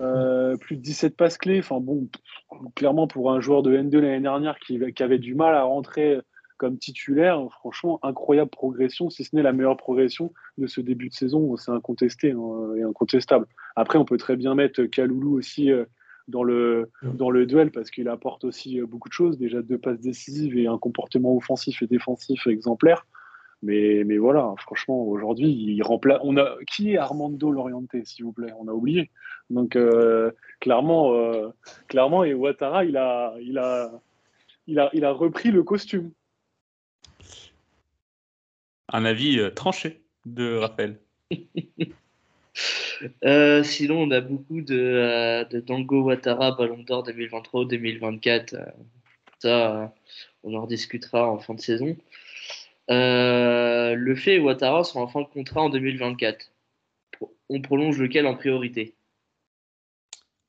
euh, 0.00 0.56
plus 0.56 0.76
de 0.76 0.82
17 0.82 1.16
passes 1.16 1.38
clés. 1.38 1.58
Enfin 1.58 1.80
bon, 1.80 2.08
clairement 2.74 3.06
pour 3.06 3.32
un 3.32 3.40
joueur 3.40 3.62
de 3.62 3.76
N2 3.76 3.98
l'année 3.98 4.20
dernière 4.20 4.58
qui, 4.58 4.80
qui, 4.94 5.02
avait 5.02 5.18
du 5.18 5.34
mal 5.34 5.54
à 5.54 5.64
rentrer 5.64 6.20
comme 6.62 6.78
titulaire, 6.78 7.38
franchement, 7.58 7.98
incroyable 8.04 8.50
progression, 8.50 9.10
si 9.10 9.24
ce 9.24 9.34
n'est 9.34 9.42
la 9.42 9.52
meilleure 9.52 9.76
progression 9.76 10.32
de 10.58 10.68
ce 10.68 10.80
début 10.80 11.08
de 11.08 11.14
saison. 11.14 11.56
C'est 11.56 11.72
incontesté 11.72 12.30
hein, 12.30 12.74
et 12.78 12.84
incontestable. 12.84 13.46
Après, 13.74 13.98
on 13.98 14.04
peut 14.04 14.16
très 14.16 14.36
bien 14.36 14.54
mettre 14.54 14.84
Kaloulou 14.84 15.36
aussi. 15.38 15.72
Euh, 15.72 15.84
dans 16.28 16.44
le, 16.44 16.88
dans 17.02 17.30
le 17.30 17.46
duel 17.46 17.72
parce 17.72 17.90
qu'il 17.90 18.08
apporte 18.08 18.44
aussi 18.44 18.80
beaucoup 18.82 19.08
de 19.08 19.12
choses, 19.12 19.38
déjà 19.38 19.60
deux 19.60 19.76
passes 19.76 20.00
décisives 20.00 20.56
et 20.56 20.68
un 20.68 20.78
comportement 20.78 21.36
offensif 21.36 21.82
et 21.82 21.88
défensif 21.88 22.46
exemplaire. 22.46 23.04
Mais, 23.64 24.04
mais 24.06 24.18
voilà, 24.18 24.54
franchement, 24.58 25.02
aujourd'hui, 25.02 25.50
il 25.50 25.82
remplace. 25.82 26.20
On 26.22 26.36
a 26.36 26.46
qui 26.70 26.92
est 26.92 26.96
Armando 26.96 27.50
Loriente, 27.50 27.96
s'il 28.04 28.24
vous 28.24 28.32
plaît? 28.32 28.52
On 28.60 28.68
a 28.68 28.72
oublié. 28.72 29.10
Donc 29.50 29.74
euh, 29.74 30.30
clairement, 30.60 31.12
euh, 31.12 31.48
clairement, 31.88 32.22
et 32.22 32.34
Ouattara, 32.34 32.84
il 32.84 32.96
a, 32.96 33.34
il 33.40 33.58
a, 33.58 33.90
il 34.68 34.78
a, 34.78 34.90
il 34.94 35.04
a 35.04 35.10
repris 35.10 35.50
le 35.50 35.64
costume. 35.64 36.12
Un 38.92 39.04
avis 39.04 39.38
euh, 39.38 39.50
tranché 39.50 40.02
de 40.26 40.56
Raphaël. 40.56 40.98
Euh, 43.24 43.64
sinon, 43.64 44.02
on 44.02 44.10
a 44.12 44.20
beaucoup 44.20 44.60
de, 44.60 44.78
euh, 44.78 45.44
de 45.46 45.58
Dango 45.58 46.02
Ouattara, 46.02 46.52
Ballon 46.52 46.78
d'Or 46.84 47.02
2023-2024. 47.08 48.54
Euh, 48.54 48.64
ça, 49.40 49.92
on 50.44 50.54
en 50.54 50.62
rediscutera 50.62 51.28
en 51.28 51.38
fin 51.38 51.54
de 51.54 51.60
saison. 51.60 51.96
Euh, 52.90 53.94
le 53.94 54.14
fait 54.14 54.34
et 54.34 54.38
Ouattara 54.38 54.84
sont 54.84 55.00
en 55.00 55.08
fin 55.08 55.22
de 55.22 55.26
contrat 55.26 55.62
en 55.62 55.70
2024. 55.70 56.52
Pro- 57.12 57.34
On 57.48 57.60
prolonge 57.60 57.98
lequel 57.98 58.26
en 58.26 58.36
priorité? 58.36 58.94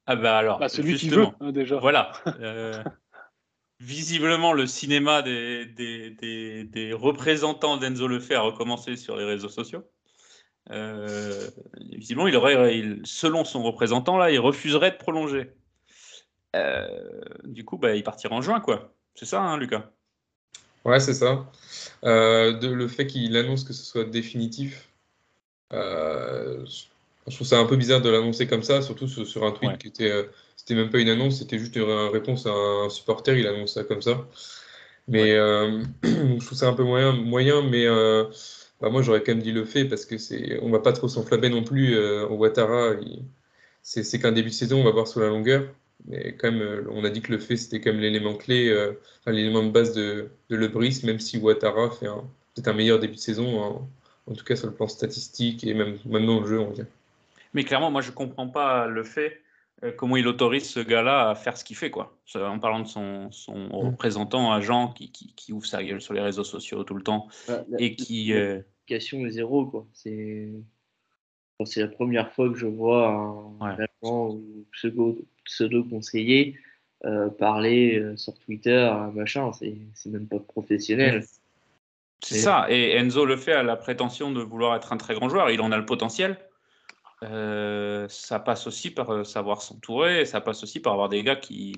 Ah 0.05 0.15
bah 0.17 0.37
alors, 0.37 0.59
Bah, 0.59 0.69
celui 0.69 0.95
qui 0.95 1.09
veut, 1.09 1.25
hein, 1.39 1.51
déjà. 1.51 1.77
voilà. 1.79 2.11
visiblement, 3.79 4.53
le 4.53 4.67
cinéma 4.67 5.21
des, 5.21 6.93
représentants 6.93 7.77
d'Enzo 7.77 8.07
Lefebvre 8.07 8.39
a 8.39 8.43
recommencé 8.43 8.95
sur 8.95 9.15
les 9.17 9.25
réseaux 9.25 9.49
sociaux. 9.49 9.83
Euh, 10.71 11.49
visiblement, 11.91 12.27
il 12.27 12.35
aurait, 12.35 12.99
selon 13.03 13.43
son 13.43 13.63
représentant, 13.63 14.17
là, 14.17 14.31
il 14.31 14.39
refuserait 14.39 14.91
de 14.91 14.97
prolonger. 14.97 15.51
Euh, 16.55 17.21
du 17.43 17.65
coup, 17.65 17.77
bah, 17.77 17.95
il 17.95 18.03
partira 18.03 18.35
en 18.35 18.41
juin, 18.41 18.59
quoi. 18.59 18.93
C'est 19.15 19.25
ça, 19.25 19.41
hein, 19.41 19.57
Lucas? 19.57 19.89
Ouais, 20.85 20.99
c'est 20.99 21.13
ça. 21.13 21.49
Euh, 22.03 22.53
de, 22.53 22.67
le 22.67 22.87
fait 22.87 23.07
qu'il 23.07 23.35
annonce 23.37 23.63
que 23.63 23.73
ce 23.73 23.83
soit 23.83 24.03
définitif, 24.03 24.89
euh, 25.71 26.65
je 27.27 27.35
trouve 27.35 27.47
ça 27.47 27.59
un 27.59 27.65
peu 27.65 27.75
bizarre 27.77 28.01
de 28.01 28.09
l'annoncer 28.09 28.47
comme 28.47 28.63
ça, 28.63 28.81
surtout 28.81 29.07
sur, 29.07 29.25
sur 29.27 29.43
un 29.45 29.51
tweet 29.51 29.71
Ouais. 29.71 29.77
qui 29.77 29.87
était, 29.87 30.11
euh, 30.11 30.23
c'était 30.55 30.75
même 30.75 30.89
pas 30.89 30.99
une 30.99 31.09
annonce, 31.09 31.39
c'était 31.39 31.59
juste 31.59 31.75
une 31.75 31.83
ré- 31.83 32.09
réponse 32.09 32.45
à 32.45 32.51
un 32.51 32.89
supporter, 32.89 33.37
il 33.39 33.47
annonce 33.47 33.73
ça 33.73 33.83
comme 33.83 34.01
ça. 34.01 34.27
Mais 35.07 35.33
euh, 35.33 35.83
je 36.03 36.45
trouve 36.45 36.57
ça 36.57 36.69
un 36.69 36.73
peu 36.73 36.83
moyen, 36.83 37.13
moyen 37.13 37.61
mais 37.63 37.85
euh, 37.87 38.25
bah, 38.81 38.89
moi 38.89 39.01
j'aurais 39.01 39.23
quand 39.23 39.33
même 39.33 39.43
dit 39.43 39.51
le 39.51 39.65
fait 39.65 39.85
parce 39.85 40.05
que 40.05 40.17
c'est, 40.17 40.59
on 40.61 40.69
va 40.71 40.79
pas 40.79 40.93
trop 40.93 41.07
s'enflammer 41.09 41.49
non 41.49 41.63
plus. 41.63 41.97
Au 41.97 42.35
Ouattara, 42.35 42.93
c'est 43.81 44.19
qu'un 44.19 44.31
début 44.31 44.49
de 44.49 44.53
saison, 44.55 44.81
on 44.81 44.83
va 44.83 44.91
voir 44.91 45.07
sur 45.07 45.19
la 45.21 45.27
longueur. 45.29 45.73
Mais 46.05 46.35
quand 46.37 46.51
même, 46.51 46.87
on 46.91 47.03
a 47.05 47.09
dit 47.09 47.21
que 47.21 47.31
le 47.31 47.37
fait 47.39 47.55
c'était 47.57 47.79
quand 47.81 47.91
même 47.91 48.01
l'élément 48.01 48.35
clé, 48.35 48.73
enfin, 49.21 49.31
l'élément 49.31 49.63
de 49.63 49.71
base 49.71 49.93
de, 49.93 50.29
de 50.49 50.55
Lebris, 50.55 51.01
même 51.03 51.19
si 51.19 51.37
Ouattara 51.37 51.89
fait 51.91 52.07
peut-être 52.55 52.67
un 52.67 52.73
meilleur 52.73 52.99
début 52.99 53.15
de 53.15 53.19
saison, 53.19 53.59
en, 53.61 53.89
en 54.27 54.33
tout 54.35 54.43
cas 54.45 54.55
sur 54.55 54.67
le 54.67 54.73
plan 54.73 54.87
statistique 54.87 55.63
et 55.65 55.73
même, 55.73 55.97
même 56.05 56.25
dans 56.25 56.39
le 56.41 56.47
jeu, 56.47 56.59
on 56.59 56.67
va 56.69 56.73
dire. 56.73 56.87
Mais 57.53 57.63
clairement, 57.63 57.91
moi, 57.91 58.01
je 58.01 58.11
comprends 58.11 58.49
pas 58.49 58.87
le 58.87 59.03
fait 59.03 59.41
euh, 59.83 59.91
comment 59.91 60.17
il 60.17 60.27
autorise 60.27 60.69
ce 60.69 60.79
gars-là 60.79 61.29
à 61.29 61.35
faire 61.35 61.57
ce 61.57 61.63
qu'il 61.63 61.75
fait, 61.75 61.91
quoi. 61.91 62.17
En 62.35 62.59
parlant 62.59 62.79
de 62.79 62.87
son, 62.87 63.31
son 63.31 63.69
représentant, 63.69 64.51
agent, 64.51 64.89
qui, 64.93 65.11
qui, 65.11 65.33
qui 65.35 65.53
ouvre 65.53 65.65
sa 65.65 65.83
gueule 65.83 66.01
sur 66.01 66.13
les 66.13 66.21
réseaux 66.21 66.43
sociaux 66.43 66.83
tout 66.83 66.95
le 66.95 67.03
temps 67.03 67.27
Bah, 67.47 67.63
la- 67.69 67.81
et 67.81 67.95
qui. 67.95 68.33
euh, 68.33 68.61
zéro, 69.29 69.65
quoi. 69.65 69.85
C'est 69.93 70.49
bon, 71.59 71.65
c'est 71.65 71.81
la 71.81 71.87
première 71.87 72.31
fois 72.33 72.49
que 72.49 72.55
je 72.55 72.67
vois 72.67 73.07
un 73.09 73.43
Ouais. 73.59 73.73
agent 74.01 74.29
ou 74.29 74.65
pseudo, 74.71 75.17
pseudo-conseiller 75.45 76.57
euh, 77.05 77.29
parler 77.29 77.99
euh, 77.99 78.15
sur 78.15 78.33
Twitter, 78.39 78.91
machin. 79.13 79.51
C'est 79.53 80.09
même 80.09 80.27
pas 80.27 80.39
professionnel. 80.39 81.23
C'est 82.23 82.39
ça. 82.39 82.67
Et 82.69 82.95
Enzo 82.95 83.25
le 83.25 83.35
fait 83.35 83.51
à 83.51 83.63
la 83.63 83.75
prétention 83.75 84.31
de 84.31 84.41
vouloir 84.41 84.75
être 84.75 84.93
un 84.93 84.97
très 84.97 85.13
grand 85.13 85.27
joueur. 85.27 85.49
Il 85.49 85.59
en 85.59 85.71
a 85.73 85.77
le 85.77 85.85
potentiel. 85.85 86.37
Euh, 87.23 88.07
ça 88.09 88.39
passe 88.39 88.67
aussi 88.67 88.91
par 88.91 89.09
euh, 89.11 89.23
savoir 89.23 89.61
s'entourer. 89.61 90.21
et 90.21 90.25
Ça 90.25 90.41
passe 90.41 90.63
aussi 90.63 90.79
par 90.79 90.93
avoir 90.93 91.09
des 91.09 91.23
gars 91.23 91.35
qui. 91.35 91.75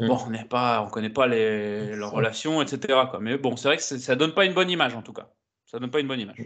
Mm. 0.00 0.08
Bon, 0.08 0.18
on 0.26 0.30
n'est 0.30 0.44
pas, 0.44 0.82
on 0.82 0.90
connaît 0.90 1.10
pas 1.10 1.26
les, 1.26 1.94
leurs 1.96 2.12
relations, 2.12 2.62
etc. 2.62 3.06
Quoi. 3.10 3.20
Mais 3.20 3.38
bon, 3.38 3.56
c'est 3.56 3.68
vrai 3.68 3.76
que 3.76 3.82
ça 3.82 4.16
donne 4.16 4.34
pas 4.34 4.44
une 4.44 4.54
bonne 4.54 4.70
image 4.70 4.94
en 4.94 5.02
tout 5.02 5.12
cas. 5.12 5.28
Ça 5.66 5.78
donne 5.78 5.90
pas 5.90 6.00
une 6.00 6.08
bonne 6.08 6.20
image. 6.20 6.36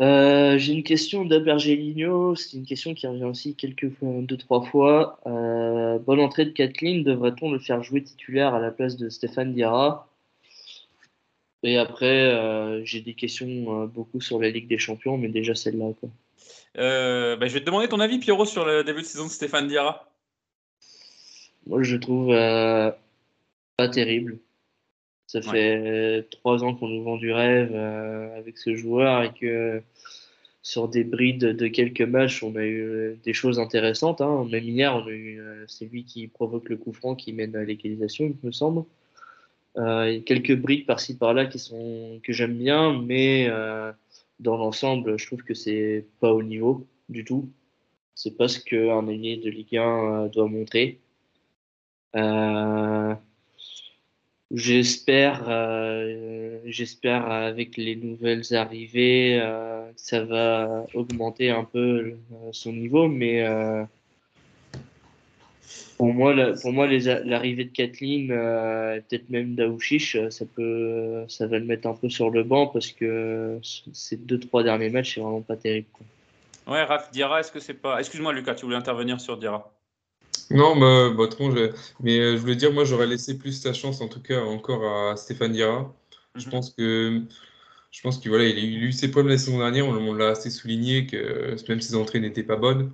Euh, 0.00 0.58
J'ai 0.58 0.72
une 0.72 0.82
question 0.82 1.24
d'Abergelino. 1.24 2.34
C'est 2.34 2.56
une 2.56 2.66
question 2.66 2.94
qui 2.94 3.06
revient 3.06 3.24
aussi 3.24 3.54
quelques 3.54 3.90
fois, 3.90 4.08
deux, 4.22 4.36
trois 4.36 4.62
fois. 4.64 5.20
Euh, 5.26 5.98
bonne 5.98 6.20
entrée 6.20 6.46
de 6.46 6.50
Kathleen. 6.50 7.04
Devrait-on 7.04 7.52
le 7.52 7.58
faire 7.60 7.82
jouer 7.82 8.02
titulaire 8.02 8.54
à 8.54 8.60
la 8.60 8.72
place 8.72 8.96
de 8.96 9.08
Stéphane 9.08 9.54
Diarra? 9.54 10.08
Et 11.62 11.78
après, 11.78 12.32
euh, 12.32 12.84
j'ai 12.84 13.00
des 13.00 13.14
questions 13.14 13.86
beaucoup 13.86 14.20
sur 14.20 14.38
la 14.40 14.50
Ligue 14.50 14.68
des 14.68 14.78
Champions, 14.78 15.16
mais 15.16 15.28
déjà 15.28 15.54
celle-là. 15.54 15.92
Euh, 16.78 17.36
bah, 17.36 17.46
je 17.46 17.54
vais 17.54 17.60
te 17.60 17.66
demander 17.66 17.88
ton 17.88 18.00
avis, 18.00 18.18
Pierrot, 18.18 18.46
sur 18.46 18.64
le 18.64 18.82
début 18.84 19.00
de 19.02 19.06
saison 19.06 19.26
de 19.26 19.30
Stéphane 19.30 19.68
Diarra. 19.68 20.10
Moi, 21.66 21.82
je 21.82 21.94
le 21.94 22.00
trouve 22.00 22.30
euh, 22.32 22.90
pas 23.76 23.88
terrible. 23.88 24.38
Ça 25.26 25.38
Ouais. 25.40 25.52
fait 25.52 26.26
trois 26.30 26.62
ans 26.62 26.74
qu'on 26.74 26.88
nous 26.88 27.02
vend 27.02 27.16
du 27.16 27.32
rêve 27.32 27.70
euh, 27.74 28.36
avec 28.38 28.58
ce 28.58 28.76
joueur 28.76 29.22
et 29.22 29.32
que 29.32 29.82
sur 30.62 30.88
des 30.88 31.04
brides 31.04 31.44
de 31.56 31.66
quelques 31.68 32.02
matchs, 32.02 32.42
on 32.42 32.54
a 32.56 32.62
eu 32.62 32.82
euh, 32.82 33.14
des 33.24 33.32
choses 33.32 33.58
intéressantes. 33.58 34.20
hein. 34.20 34.46
Même 34.50 34.64
hier, 34.64 34.94
on 34.94 35.06
a 35.06 35.10
eu, 35.10 35.40
euh, 35.40 35.64
c'est 35.66 35.86
lui 35.86 36.04
qui 36.04 36.26
provoque 36.28 36.68
le 36.68 36.76
coup 36.76 36.92
franc 36.92 37.14
qui 37.14 37.32
mène 37.32 37.56
à 37.56 37.64
l'égalisation, 37.64 38.26
il 38.26 38.36
me 38.46 38.52
semble. 38.52 38.84
Euh, 39.76 40.08
il 40.08 40.14
y 40.14 40.18
a 40.18 40.22
quelques 40.22 40.54
brides 40.56 40.86
par-ci 40.86 41.16
par-là 41.16 41.46
qui 41.46 41.58
sont 41.58 42.20
que 42.22 42.32
j'aime 42.32 42.54
bien, 42.56 42.92
mais 43.02 43.46
euh, 43.50 43.90
dans 44.40 44.56
l'ensemble, 44.56 45.18
je 45.18 45.26
trouve 45.26 45.42
que 45.42 45.54
c'est 45.54 46.06
pas 46.20 46.32
au 46.32 46.42
niveau 46.42 46.86
du 47.08 47.24
tout. 47.24 47.52
C'est 48.14 48.36
pas 48.36 48.48
ce 48.48 48.60
qu'un 48.60 49.06
ailier 49.08 49.36
de 49.38 49.50
Ligue 49.50 49.76
1 49.76 50.24
euh, 50.24 50.28
doit 50.28 50.48
montrer. 50.48 51.00
Euh, 52.16 53.14
j'espère, 54.50 55.48
euh, 55.48 56.60
j'espère 56.64 57.26
avec 57.30 57.76
les 57.76 57.96
nouvelles 57.96 58.54
arrivées, 58.54 59.40
ça 59.96 60.24
va 60.24 60.86
augmenter 60.94 61.50
un 61.50 61.64
peu 61.64 62.16
son 62.52 62.72
niveau, 62.72 63.08
mais 63.08 63.44
pour 65.96 66.12
moi, 66.12 66.34
la- 66.34 66.52
pour 66.54 66.72
moi, 66.72 66.86
l'arrivée 66.86 67.64
de 67.64 67.70
Kathleen, 67.72 68.30
euh, 68.32 69.00
peut-être 69.08 69.30
même 69.30 69.54
d'Aouchiche, 69.54 70.16
euh, 70.16 70.30
ça 70.30 70.44
peut, 70.44 71.24
ça 71.28 71.46
va 71.46 71.58
le 71.58 71.64
mettre 71.64 71.86
un 71.88 71.94
peu 71.94 72.08
sur 72.08 72.30
le 72.30 72.42
banc 72.42 72.66
parce 72.66 72.90
que 72.92 73.58
ces 73.62 74.16
deux 74.16 74.40
trois 74.40 74.62
derniers 74.62 74.90
matchs, 74.90 75.14
c'est 75.14 75.20
vraiment 75.20 75.42
pas 75.42 75.56
terrible. 75.56 75.86
quoi. 75.92 76.06
Ouais, 76.74 76.82
Raph, 76.82 77.10
Diarra, 77.12 77.40
est-ce 77.40 77.52
que 77.52 77.60
c'est 77.60 77.74
pas. 77.74 77.98
Excuse-moi, 78.00 78.32
Lucas, 78.32 78.54
tu 78.54 78.64
voulais 78.64 78.76
intervenir 78.76 79.20
sur 79.20 79.36
Diarra? 79.36 79.70
Non, 80.50 80.76
bah, 80.76 81.10
bah, 81.16 81.28
je- 81.38 81.72
mais 82.02 82.18
euh, 82.18 82.36
je 82.36 82.40
voulais 82.40 82.56
dire, 82.56 82.72
moi 82.72 82.84
j'aurais 82.84 83.06
laissé 83.06 83.38
plus 83.38 83.52
sa 83.52 83.72
chance 83.72 84.00
en 84.00 84.08
tout 84.08 84.20
cas 84.20 84.40
encore 84.42 84.84
à 85.10 85.16
Stéphane 85.16 85.52
Diarra. 85.52 85.94
Je 86.34 86.44
Mhm. 86.46 86.50
pense 86.50 86.70
que 86.70 87.22
je 87.90 88.00
pense 88.02 88.18
qu'il 88.18 88.30
voilà, 88.30 88.44
il 88.44 88.58
a 88.58 88.62
eu, 88.62 88.92
ses 88.92 89.10
problèmes 89.10 89.32
la 89.32 89.38
saison 89.38 89.58
dernière, 89.58 89.86
on, 89.86 90.12
l'a 90.14 90.28
assez 90.30 90.50
souligné 90.50 91.06
que 91.06 91.54
même 91.68 91.80
ses 91.80 91.94
entrées 91.94 92.20
n'étaient 92.20 92.42
pas 92.42 92.56
bonnes. 92.56 92.92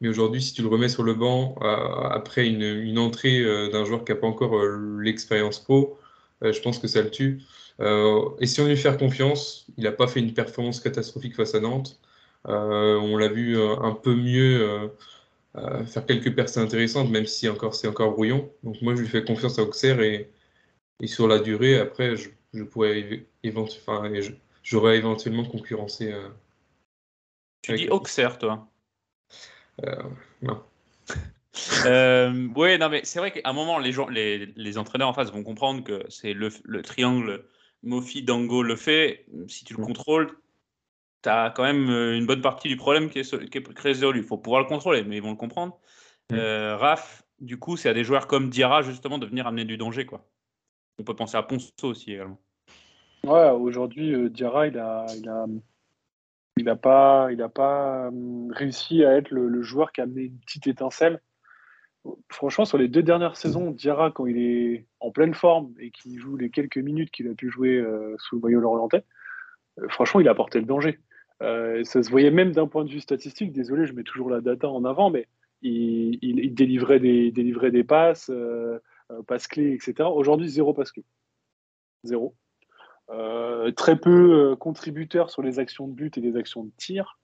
Mais 0.00 0.08
aujourd'hui, 0.08 0.40
si 0.40 0.54
tu 0.54 0.62
le 0.62 0.68
remets 0.68 0.88
sur 0.88 1.02
le 1.02 1.14
banc 1.14 1.56
euh, 1.60 1.66
après 2.10 2.46
une, 2.46 2.62
une 2.62 2.98
entrée 2.98 3.40
euh, 3.40 3.68
d'un 3.68 3.84
joueur 3.84 4.04
qui 4.04 4.12
n'a 4.12 4.18
pas 4.18 4.28
encore 4.28 4.56
euh, 4.56 4.98
l'expérience 5.00 5.58
pro, 5.58 5.98
je 6.40 6.60
pense 6.60 6.78
que 6.78 6.86
ça 6.86 7.02
le 7.02 7.10
tue. 7.10 7.42
Euh, 7.80 8.30
essayons 8.38 8.68
de 8.68 8.72
lui 8.72 8.78
faire 8.78 8.96
confiance. 8.96 9.66
Il 9.76 9.84
n'a 9.84 9.92
pas 9.92 10.06
fait 10.06 10.20
une 10.20 10.34
performance 10.34 10.80
catastrophique 10.80 11.34
face 11.34 11.54
à 11.56 11.60
Nantes. 11.60 11.98
On 12.44 13.16
l'a 13.16 13.28
vu 13.28 13.60
un 13.60 13.92
peu 13.92 14.14
mieux 14.14 14.88
faire 15.86 16.06
quelques 16.06 16.32
percées 16.32 16.60
intéressantes, 16.60 17.10
même 17.10 17.26
si 17.26 17.48
encore 17.48 17.74
c'est 17.74 17.88
encore 17.88 18.12
brouillon. 18.12 18.48
Donc 18.62 18.80
moi, 18.82 18.94
je 18.94 19.00
lui 19.00 19.08
fais 19.08 19.24
confiance 19.24 19.58
à 19.58 19.62
Auxerre 19.62 20.00
et, 20.00 20.30
et 21.00 21.06
sur 21.08 21.26
la 21.26 21.40
durée, 21.40 21.80
après, 21.80 22.14
je, 22.14 22.28
je 22.54 22.62
pourrais 22.62 23.00
et 23.42 23.54
j'aurais 24.62 24.98
éventuellement 24.98 25.44
concurrencé. 25.44 26.14
Tu 27.62 27.74
dis 27.74 27.88
Auxerre, 27.88 28.38
toi. 28.38 28.68
Euh, 29.84 30.02
non. 30.42 30.62
Euh, 31.86 32.46
ouais, 32.54 32.78
non, 32.78 32.88
mais 32.88 33.00
c'est 33.04 33.18
vrai 33.18 33.32
qu'à 33.32 33.40
un 33.44 33.52
moment, 33.52 33.78
les, 33.78 33.90
gens, 33.90 34.08
les, 34.08 34.46
les 34.54 34.78
entraîneurs 34.78 35.08
en 35.08 35.12
face 35.12 35.32
vont 35.32 35.42
comprendre 35.42 35.82
que 35.82 36.04
c'est 36.08 36.32
le, 36.32 36.50
le 36.62 36.82
triangle 36.82 37.44
Mofi, 37.82 38.22
Dango 38.22 38.62
le 38.62 38.76
fait. 38.76 39.26
Si 39.48 39.64
tu 39.64 39.74
le 39.74 39.82
contrôles, 39.82 40.38
tu 41.22 41.28
as 41.28 41.52
quand 41.54 41.64
même 41.64 41.90
euh, 41.90 42.16
une 42.16 42.26
bonne 42.26 42.42
partie 42.42 42.68
du 42.68 42.76
problème 42.76 43.10
qui 43.10 43.20
est, 43.20 43.24
so- 43.24 43.38
qui 43.38 43.58
est 43.58 43.78
résolu. 43.78 44.20
Il 44.20 44.24
faut 44.24 44.38
pouvoir 44.38 44.62
le 44.62 44.68
contrôler, 44.68 45.02
mais 45.02 45.16
ils 45.16 45.22
vont 45.22 45.30
le 45.30 45.36
comprendre. 45.36 45.78
Mm. 46.30 46.34
Euh, 46.36 46.76
Raph, 46.76 47.24
du 47.40 47.58
coup, 47.58 47.76
c'est 47.76 47.88
à 47.88 47.94
des 47.94 48.04
joueurs 48.04 48.28
comme 48.28 48.50
Diarra, 48.50 48.82
justement, 48.82 49.18
de 49.18 49.26
venir 49.26 49.46
amener 49.46 49.64
du 49.64 49.76
danger. 49.76 50.06
Quoi. 50.06 50.24
On 50.98 51.04
peut 51.04 51.16
penser 51.16 51.36
à 51.36 51.42
Ponceau 51.42 51.70
aussi 51.82 52.12
également. 52.12 52.38
Ouais, 53.24 53.50
aujourd'hui, 53.50 54.14
euh, 54.14 54.28
Diarra, 54.30 54.68
il 54.68 54.78
a, 54.78 55.06
il 55.16 55.28
a, 55.28 55.46
il 56.58 56.68
a 56.68 56.76
pas, 56.76 58.08
hum, 58.08 58.50
réussi 58.52 59.04
à 59.04 59.16
être 59.16 59.30
le, 59.30 59.62
joueur 59.62 59.92
qui 59.92 60.00
a 60.00 60.04
amené 60.04 60.24
une 60.24 60.38
petite 60.38 60.66
étincelle. 60.66 61.20
franchement, 62.30 62.64
sur 62.64 62.78
les 62.78 62.88
deux 62.88 63.02
dernières 63.02 63.36
saisons, 63.36 63.70
Diarra, 63.70 64.10
quand 64.10 64.26
il 64.26 64.38
est 64.38 64.86
en 65.00 65.10
pleine 65.10 65.34
forme 65.34 65.74
et 65.78 65.90
qu'il 65.90 66.18
joue 66.18 66.36
les 66.36 66.50
quelques 66.50 66.78
minutes 66.78 67.10
qu'il 67.10 67.28
a 67.28 67.34
pu 67.34 67.50
jouer 67.50 67.76
euh, 67.76 68.14
sous 68.18 68.36
le 68.36 68.42
maillot 68.42 68.60
lorientais, 68.60 69.04
euh, 69.78 69.88
franchement, 69.88 70.20
il 70.20 70.28
a 70.28 70.34
porté 70.34 70.58
le 70.60 70.66
danger. 70.66 70.98
Euh, 71.42 71.84
ça 71.84 72.02
se 72.02 72.10
voyait 72.10 72.30
même 72.30 72.52
d'un 72.52 72.66
point 72.66 72.84
de 72.84 72.90
vue 72.90 73.00
statistique. 73.00 73.52
Désolé, 73.52 73.86
je 73.86 73.92
mets 73.92 74.02
toujours 74.04 74.30
la 74.30 74.40
data 74.40 74.68
en 74.68 74.84
avant, 74.84 75.10
mais 75.10 75.28
il, 75.62 76.54
délivrait, 76.54 77.00
des, 77.00 77.84
passes, 77.84 78.30
passes 79.26 79.46
clés, 79.48 79.72
etc. 79.72 80.08
Aujourd'hui, 80.08 80.48
zéro 80.48 80.72
passe 80.72 80.92
clé. 80.92 81.04
Zéro. 82.04 82.34
Euh, 83.10 83.70
très 83.72 83.96
peu 83.96 84.50
euh, 84.50 84.56
contributeur 84.56 85.30
sur 85.30 85.40
les 85.40 85.58
actions 85.58 85.88
de 85.88 85.94
but 85.94 86.18
et 86.18 86.20
les 86.20 86.36
actions 86.36 86.64
de 86.64 86.70
tir. 86.76 87.18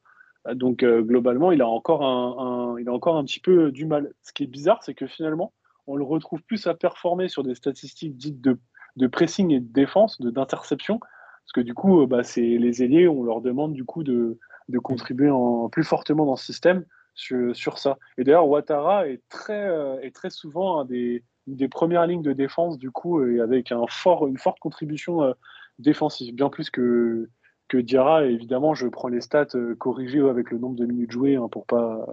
Euh, 0.47 0.55
Donc 0.55 0.83
globalement, 0.83 1.53
il 1.53 1.61
a 1.61 1.69
encore 1.69 2.03
un, 2.03 2.79
il 2.79 2.89
a 2.89 2.93
encore 2.93 3.17
un 3.17 3.25
petit 3.25 3.41
peu 3.41 3.71
du 3.71 3.85
mal. 3.85 4.13
Ce 4.23 4.33
qui 4.33 4.45
est 4.45 4.47
bizarre, 4.47 4.83
c'est 4.83 4.95
que 4.95 5.07
finalement, 5.07 5.53
on 5.87 5.97
le 5.97 6.05
retrouve 6.05 6.43
plus 6.43 6.67
à 6.67 6.75
performer 6.75 7.29
sur 7.29 7.43
des 7.43 7.55
statistiques 7.55 8.17
dites 8.17 8.41
de, 8.41 8.59
de 8.97 9.07
pressing 9.07 9.51
et 9.51 9.61
de 9.61 9.71
défense, 9.71 10.19
d'interception, 10.21 10.99
parce 10.99 11.53
que 11.55 11.61
du 11.61 11.75
coup, 11.75 12.07
bah, 12.07 12.23
c'est 12.23 12.41
les 12.41 12.83
ailiers, 12.83 13.07
on 13.07 13.23
leur 13.23 13.43
demande 13.43 13.75
du 13.75 13.85
coup 13.85 14.03
de, 14.03 14.39
de 14.71 14.79
contribuer 14.79 15.31
plus 15.71 15.85
fortement 15.85 16.25
dans 16.25 16.37
ce 16.37 16.47
système 16.47 16.87
sur, 17.15 17.55
sur 17.55 17.79
ça. 17.79 17.99
Et 18.17 18.25
d'ailleurs, 18.25 18.49
Ouattara 18.49 19.07
est 19.09 19.21
très, 19.29 19.69
est 20.03 20.15
très 20.15 20.31
souvent 20.31 20.87
des, 20.87 21.23
une 21.47 21.57
des 21.57 21.69
premières 21.69 22.07
lignes 22.07 22.23
de 22.23 22.33
défense 22.33 22.79
du 22.79 22.91
coup, 22.91 23.23
et 23.27 23.41
avec 23.41 23.71
un 23.73 23.85
fort, 23.89 24.27
une 24.27 24.39
forte 24.39 24.59
contribution 24.59 25.35
défensive, 25.79 26.35
bien 26.35 26.49
plus 26.49 26.71
que 26.71 27.29
que 27.69 27.79
Diarra, 27.79 28.27
évidemment, 28.27 28.75
je 28.75 28.87
prends 28.87 29.09
les 29.09 29.23
stats 29.23 29.47
euh, 29.55 29.75
corrigées 29.75 30.21
avec 30.21 30.51
le 30.51 30.59
nombre 30.59 30.77
de 30.77 30.85
minutes 30.85 31.11
jouées 31.11 31.37
hein, 31.37 31.49
pour 31.51 31.65
pas 31.65 32.07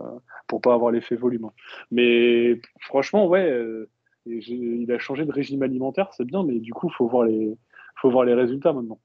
pour 0.47 0.61
pas 0.61 0.73
avoir 0.73 0.91
l'effet 0.91 1.15
volume. 1.15 1.45
hein. 1.45 1.53
Mais 1.91 2.61
franchement, 2.79 3.27
ouais, 3.27 3.49
euh, 3.51 3.89
il 4.25 4.91
a 4.91 4.99
changé 4.99 5.25
de 5.25 5.31
régime 5.31 5.61
alimentaire, 5.63 6.13
c'est 6.13 6.25
bien, 6.25 6.43
mais 6.43 6.59
du 6.59 6.73
coup, 6.73 6.89
faut 6.89 7.07
voir 7.07 7.25
les 7.25 7.57
faut 7.97 8.09
voir 8.09 8.23
les 8.23 8.33
résultats 8.33 8.73
maintenant. 8.73 8.99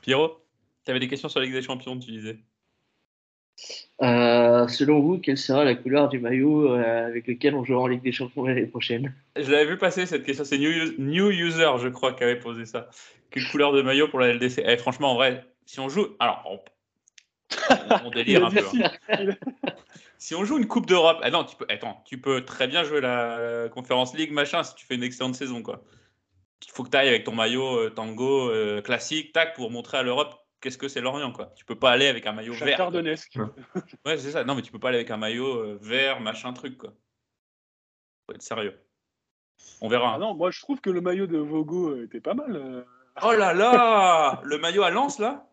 Pierrot, 0.00 0.40
tu 0.84 0.90
avais 0.90 1.00
des 1.00 1.08
questions 1.08 1.28
sur 1.28 1.40
la 1.40 1.46
des 1.46 1.62
Champions, 1.62 1.98
tu 1.98 2.10
disais? 2.10 2.38
Euh, 4.02 4.66
selon 4.66 5.00
vous, 5.00 5.18
quelle 5.18 5.36
sera 5.36 5.62
la 5.62 5.74
couleur 5.74 6.08
du 6.08 6.18
maillot 6.18 6.72
euh, 6.72 7.06
avec 7.06 7.26
lequel 7.26 7.54
on 7.54 7.64
jouera 7.64 7.82
en 7.82 7.86
Ligue 7.86 8.02
des 8.02 8.12
Champions 8.12 8.44
l'année 8.44 8.64
prochaine? 8.66 9.14
Je 9.36 9.50
l'avais 9.50 9.66
vu 9.66 9.76
passer 9.76 10.06
cette 10.06 10.24
question, 10.24 10.44
c'est 10.44 10.56
New, 10.56 10.70
Us- 10.70 10.98
New 10.98 11.30
User, 11.30 11.68
je 11.78 11.88
crois, 11.88 12.14
qui 12.14 12.22
avait 12.24 12.38
posé 12.38 12.64
ça. 12.64 12.88
Quelle 13.30 13.46
couleur 13.50 13.72
de 13.72 13.82
maillot 13.82 14.08
pour 14.08 14.18
la 14.20 14.28
LDC 14.32 14.62
Eh, 14.66 14.76
Franchement, 14.78 15.12
en 15.12 15.14
vrai, 15.16 15.44
si 15.66 15.80
on 15.80 15.90
joue. 15.90 16.06
Alors, 16.18 16.42
on, 16.46 16.60
on 18.06 18.10
délire 18.14 18.46
un 18.46 18.50
peu. 18.50 18.64
hein. 19.10 19.34
Si 20.16 20.34
on 20.34 20.44
joue 20.44 20.56
une 20.58 20.66
Coupe 20.66 20.86
d'Europe, 20.86 21.18
ah 21.22 21.30
non, 21.30 21.44
tu 21.44 21.56
peux, 21.56 21.66
attends, 21.68 22.02
tu 22.06 22.18
peux 22.18 22.44
très 22.44 22.68
bien 22.68 22.84
jouer 22.84 23.00
la 23.02 23.68
Conférence 23.70 24.14
League, 24.16 24.32
machin, 24.32 24.62
si 24.62 24.74
tu 24.76 24.86
fais 24.86 24.94
une 24.94 25.02
excellente 25.02 25.34
saison, 25.34 25.62
quoi. 25.62 25.82
Il 26.66 26.70
faut 26.72 26.84
que 26.84 26.90
tu 26.90 26.96
ailles 26.96 27.08
avec 27.08 27.24
ton 27.24 27.32
maillot 27.34 27.76
euh, 27.78 27.90
tango 27.90 28.50
classique, 28.82 29.32
tac, 29.32 29.54
pour 29.54 29.70
montrer 29.70 29.98
à 29.98 30.02
l'Europe 30.02 30.39
qu'est-ce 30.60 30.78
que 30.78 30.88
c'est 30.88 31.00
l'Orient, 31.00 31.32
quoi. 31.32 31.52
Tu 31.56 31.64
peux 31.64 31.78
pas 31.78 31.90
aller 31.90 32.06
avec 32.06 32.26
un 32.26 32.32
maillot 32.32 32.52
vert. 32.52 32.60
quoi. 32.60 32.70
Chacardonesque. 32.70 33.38
Ouais, 34.06 34.16
c'est 34.18 34.30
ça. 34.30 34.44
Non, 34.44 34.54
mais 34.54 34.62
tu 34.62 34.72
peux 34.72 34.78
pas 34.78 34.88
aller 34.88 34.98
avec 34.98 35.10
un 35.10 35.16
maillot 35.16 35.56
euh, 35.56 35.78
vert, 35.80 36.20
machin, 36.20 36.52
truc, 36.52 36.76
quoi. 36.78 36.92
Faut 38.26 38.34
être 38.34 38.42
sérieux. 38.42 38.78
On 39.80 39.88
verra. 39.88 40.14
Ah 40.14 40.18
non, 40.18 40.34
moi 40.34 40.50
je 40.50 40.60
trouve 40.60 40.80
que 40.80 40.88
le 40.90 41.00
maillot 41.02 41.26
de 41.26 41.36
Vogo 41.38 41.90
euh, 41.90 42.04
était 42.04 42.20
pas 42.20 42.34
mal. 42.34 42.56
euh. 42.56 42.82
Oh 43.22 43.32
là 43.32 43.52
là 43.52 44.40
Le 44.44 44.56
maillot 44.58 44.82
à 44.82 44.90
Lens, 44.90 45.18
là 45.18 45.46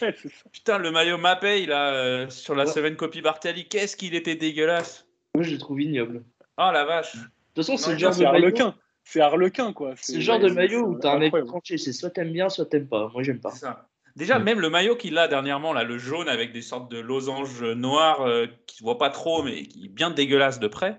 Ouais, 0.00 0.14
c'est 0.16 0.28
ça. 0.28 0.44
Putain, 0.52 0.78
le 0.78 0.92
maillot 0.92 1.18
Mapei, 1.18 1.66
là, 1.66 1.92
euh, 1.94 2.30
sur 2.30 2.54
la 2.54 2.64
Ouais. 2.64 2.70
Seven 2.70 2.94
Copy 2.96 3.22
Bartali, 3.22 3.66
qu'est-ce 3.68 3.96
qu'il 3.96 4.14
était 4.14 4.36
dégueulasse 4.36 5.04
Moi, 5.34 5.42
je 5.42 5.50
le 5.52 5.58
trouve 5.58 5.80
ignoble. 5.80 6.22
Oh 6.58 6.70
la 6.72 6.84
vache 6.84 7.16
De 7.16 7.20
toute 7.54 7.66
façon, 7.66 7.76
c'est 7.76 7.88
Non, 7.88 7.92
le 7.94 7.98
genre 7.98 8.16
de. 8.16 8.24
Harlequin. 8.24 8.74
C'est 9.02 9.20
Harlequin, 9.20 9.72
quoi. 9.72 9.94
C'est 9.96 10.14
le 10.16 10.20
genre 10.20 10.38
de 10.38 10.48
maillot 10.50 10.86
où 10.86 10.98
t'as 11.00 11.14
un 11.14 11.18
mec 11.18 11.34
tranché. 11.46 11.76
C'est 11.78 11.92
soit 11.92 12.10
t'aimes 12.10 12.32
bien, 12.32 12.48
soit 12.48 12.66
t'aimes 12.66 12.86
pas. 12.86 13.08
Moi, 13.12 13.24
j'aime 13.24 13.40
pas. 13.40 13.50
C'est 13.50 13.60
ça. 13.60 13.88
Déjà, 14.16 14.38
même 14.38 14.60
le 14.60 14.70
maillot 14.70 14.96
qu'il 14.96 15.16
a 15.18 15.28
dernièrement, 15.28 15.72
là, 15.72 15.84
le 15.84 15.98
jaune 15.98 16.28
avec 16.28 16.52
des 16.52 16.62
sortes 16.62 16.90
de 16.90 16.98
losanges 16.98 17.62
noirs 17.62 18.22
euh, 18.22 18.46
qui 18.66 18.76
se 18.78 18.82
voient 18.82 18.98
pas 18.98 19.10
trop, 19.10 19.42
mais 19.42 19.62
qui 19.64 19.86
est 19.86 19.88
bien 19.88 20.10
dégueulasse 20.10 20.58
de 20.60 20.68
près. 20.68 20.98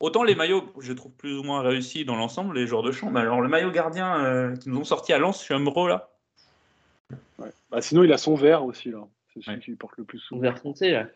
Autant 0.00 0.22
les 0.22 0.34
maillots, 0.34 0.72
je 0.80 0.92
trouve 0.92 1.12
plus 1.12 1.36
ou 1.38 1.42
moins 1.42 1.60
réussis 1.60 2.04
dans 2.04 2.14
l'ensemble, 2.16 2.56
les 2.56 2.66
joueurs 2.66 2.82
de 2.82 2.92
champ. 2.92 3.10
Mais 3.10 3.20
alors, 3.20 3.40
le 3.40 3.48
maillot 3.48 3.70
gardien 3.70 4.24
euh, 4.24 4.56
qu'ils 4.56 4.72
nous 4.72 4.78
ont 4.78 4.84
sorti 4.84 5.12
à 5.12 5.18
Lens, 5.18 5.38
je 5.40 5.44
suis 5.44 5.54
amoureux 5.54 5.88
là. 5.88 6.10
Ouais. 7.38 7.48
Bah, 7.70 7.80
sinon, 7.82 8.04
il 8.04 8.12
a 8.12 8.18
son 8.18 8.34
vert 8.34 8.64
aussi, 8.64 8.90
là. 8.90 8.98
C'est 9.34 9.42
celui 9.42 9.56
Ouais. 9.56 9.62
qui 9.62 9.70
porte 9.72 9.96
le 9.98 10.04
plus 10.04 10.18
Son 10.18 10.36
souvent. 10.36 10.40
vert 10.42 10.58
foncé, 10.58 10.90
là. 10.92 11.06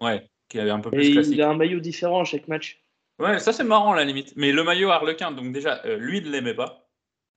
Ouais, 0.00 0.28
qui 0.48 0.58
avait 0.58 0.70
un 0.70 0.80
peu 0.80 0.88
Et 0.92 0.96
plus 0.96 1.12
classique. 1.12 1.34
il 1.34 1.42
a 1.42 1.48
un 1.50 1.54
maillot 1.56 1.80
différent 1.80 2.20
à 2.20 2.24
chaque 2.24 2.48
match. 2.48 2.82
Ouais, 3.18 3.38
ça 3.38 3.52
c'est 3.52 3.64
marrant 3.64 3.92
à 3.92 3.96
la 3.96 4.04
limite. 4.04 4.32
Mais 4.36 4.50
le 4.50 4.64
maillot 4.64 4.90
Harlequin, 4.90 5.30
donc 5.30 5.52
déjà, 5.52 5.80
euh, 5.84 5.96
lui 5.98 6.22
ne 6.22 6.30
l'aimait 6.30 6.54
pas, 6.54 6.79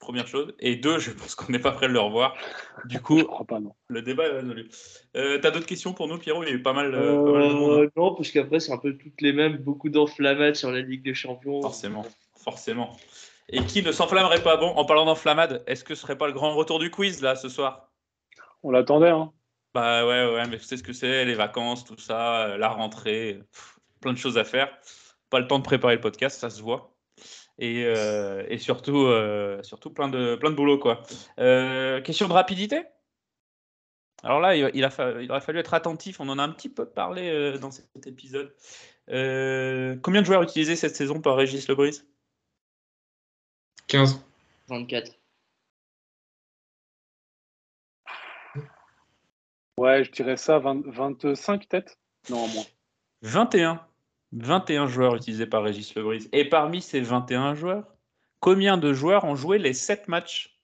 première 0.03 0.27
chose. 0.27 0.53
Et 0.59 0.75
deux, 0.75 0.99
je 0.99 1.11
pense 1.11 1.35
qu'on 1.35 1.51
n'est 1.51 1.59
pas 1.59 1.71
prêt 1.71 1.87
de 1.87 1.93
le 1.93 1.99
revoir. 1.99 2.35
Du 2.85 3.01
coup, 3.01 3.19
Je 3.19 3.23
crois 3.23 3.45
pas, 3.45 3.59
non. 3.59 3.73
le 3.87 4.01
débat 4.01 4.27
est 4.27 4.31
résolu. 4.31 4.69
Euh, 5.15 5.39
T'as 5.41 5.51
d'autres 5.51 5.65
questions 5.65 5.93
pour 5.93 6.07
nous, 6.07 6.17
Pierrot? 6.17 6.43
Il 6.43 6.49
y 6.49 6.51
a 6.51 6.55
eu 6.55 6.61
pas 6.61 6.73
mal, 6.73 6.93
euh, 6.93 7.23
pas 7.23 7.31
mal 7.31 7.49
de 7.49 7.53
monde. 7.53 7.71
Euh, 7.79 7.89
non, 7.95 8.13
parce 8.15 8.31
qu'après, 8.31 8.59
c'est 8.59 8.71
un 8.71 8.77
peu 8.77 8.97
toutes 8.97 9.21
les 9.21 9.33
mêmes. 9.33 9.57
Beaucoup 9.57 9.89
d'enflammades 9.89 10.55
sur 10.55 10.71
la 10.71 10.81
Ligue 10.81 11.03
des 11.03 11.13
Champions. 11.13 11.61
Forcément, 11.61 12.05
forcément. 12.35 12.95
Et 13.49 13.63
qui 13.63 13.83
ne 13.83 13.91
s'enflammerait 13.91 14.43
pas? 14.43 14.57
Bon, 14.57 14.67
en 14.67 14.85
parlant 14.85 15.05
d'enflammade, 15.05 15.63
est-ce 15.67 15.83
que 15.83 15.95
ce 15.95 16.01
serait 16.01 16.17
pas 16.17 16.27
le 16.27 16.33
grand 16.33 16.53
retour 16.55 16.79
du 16.79 16.91
quiz 16.91 17.21
là 17.21 17.35
ce 17.35 17.49
soir? 17.49 17.89
On 18.63 18.71
l'attendait, 18.71 19.09
hein. 19.09 19.31
Bah 19.73 20.05
ouais, 20.05 20.33
ouais, 20.35 20.47
mais 20.47 20.57
tu 20.57 20.65
sais 20.65 20.77
ce 20.77 20.83
que 20.83 20.93
c'est, 20.93 21.25
les 21.25 21.33
vacances, 21.33 21.83
tout 21.83 21.97
ça, 21.97 22.45
euh, 22.45 22.57
la 22.57 22.69
rentrée, 22.69 23.39
pff, 23.51 23.79
plein 24.01 24.13
de 24.13 24.17
choses 24.17 24.37
à 24.37 24.43
faire. 24.43 24.69
Pas 25.31 25.39
le 25.39 25.47
temps 25.47 25.57
de 25.57 25.63
préparer 25.63 25.95
le 25.95 26.01
podcast, 26.01 26.39
ça 26.39 26.49
se 26.51 26.61
voit. 26.61 26.92
Et, 27.59 27.83
euh, 27.85 28.43
et 28.49 28.57
surtout, 28.57 29.05
euh, 29.05 29.61
surtout 29.63 29.91
plein 29.91 30.09
de, 30.09 30.35
plein 30.35 30.49
de 30.49 30.55
boulot, 30.55 30.79
quoi. 30.79 31.03
Euh, 31.39 32.01
question 32.01 32.27
de 32.27 32.33
rapidité? 32.33 32.83
Alors 34.23 34.39
là, 34.39 34.55
il, 34.55 34.71
il 34.73 34.83
a 34.83 34.89
fa- 34.89 35.21
il 35.21 35.29
aurait 35.29 35.41
fallu 35.41 35.59
être 35.59 35.73
attentif, 35.73 36.19
on 36.19 36.29
en 36.29 36.39
a 36.39 36.43
un 36.43 36.49
petit 36.49 36.69
peu 36.69 36.85
parlé 36.85 37.29
euh, 37.29 37.57
dans 37.57 37.71
cet 37.71 38.07
épisode. 38.07 38.55
Euh, 39.09 39.97
combien 40.01 40.21
de 40.21 40.25
joueurs 40.25 40.41
utilisés 40.43 40.75
cette 40.75 40.95
saison 40.95 41.21
par 41.21 41.35
Régis 41.35 41.67
Lebris? 41.67 42.01
15. 43.87 44.25
24. 44.69 45.11
Ouais, 49.77 50.03
je 50.03 50.11
dirais 50.11 50.37
ça, 50.37 50.59
20 50.59 50.83
25 50.87 51.67
peut-être? 51.67 51.97
Non, 52.29 52.47
moins. 52.47 52.63
21. 53.23 53.85
21 54.33 54.87
joueurs 54.87 55.15
utilisés 55.15 55.45
par 55.45 55.63
Régis 55.63 55.93
Lebris. 55.95 56.27
Et 56.31 56.45
parmi 56.49 56.81
ces 56.81 57.01
21 57.01 57.55
joueurs, 57.55 57.85
combien 58.39 58.77
de 58.77 58.93
joueurs 58.93 59.23
ont 59.25 59.35
joué 59.35 59.59
les 59.59 59.73
7 59.73 60.07
matchs? 60.07 60.59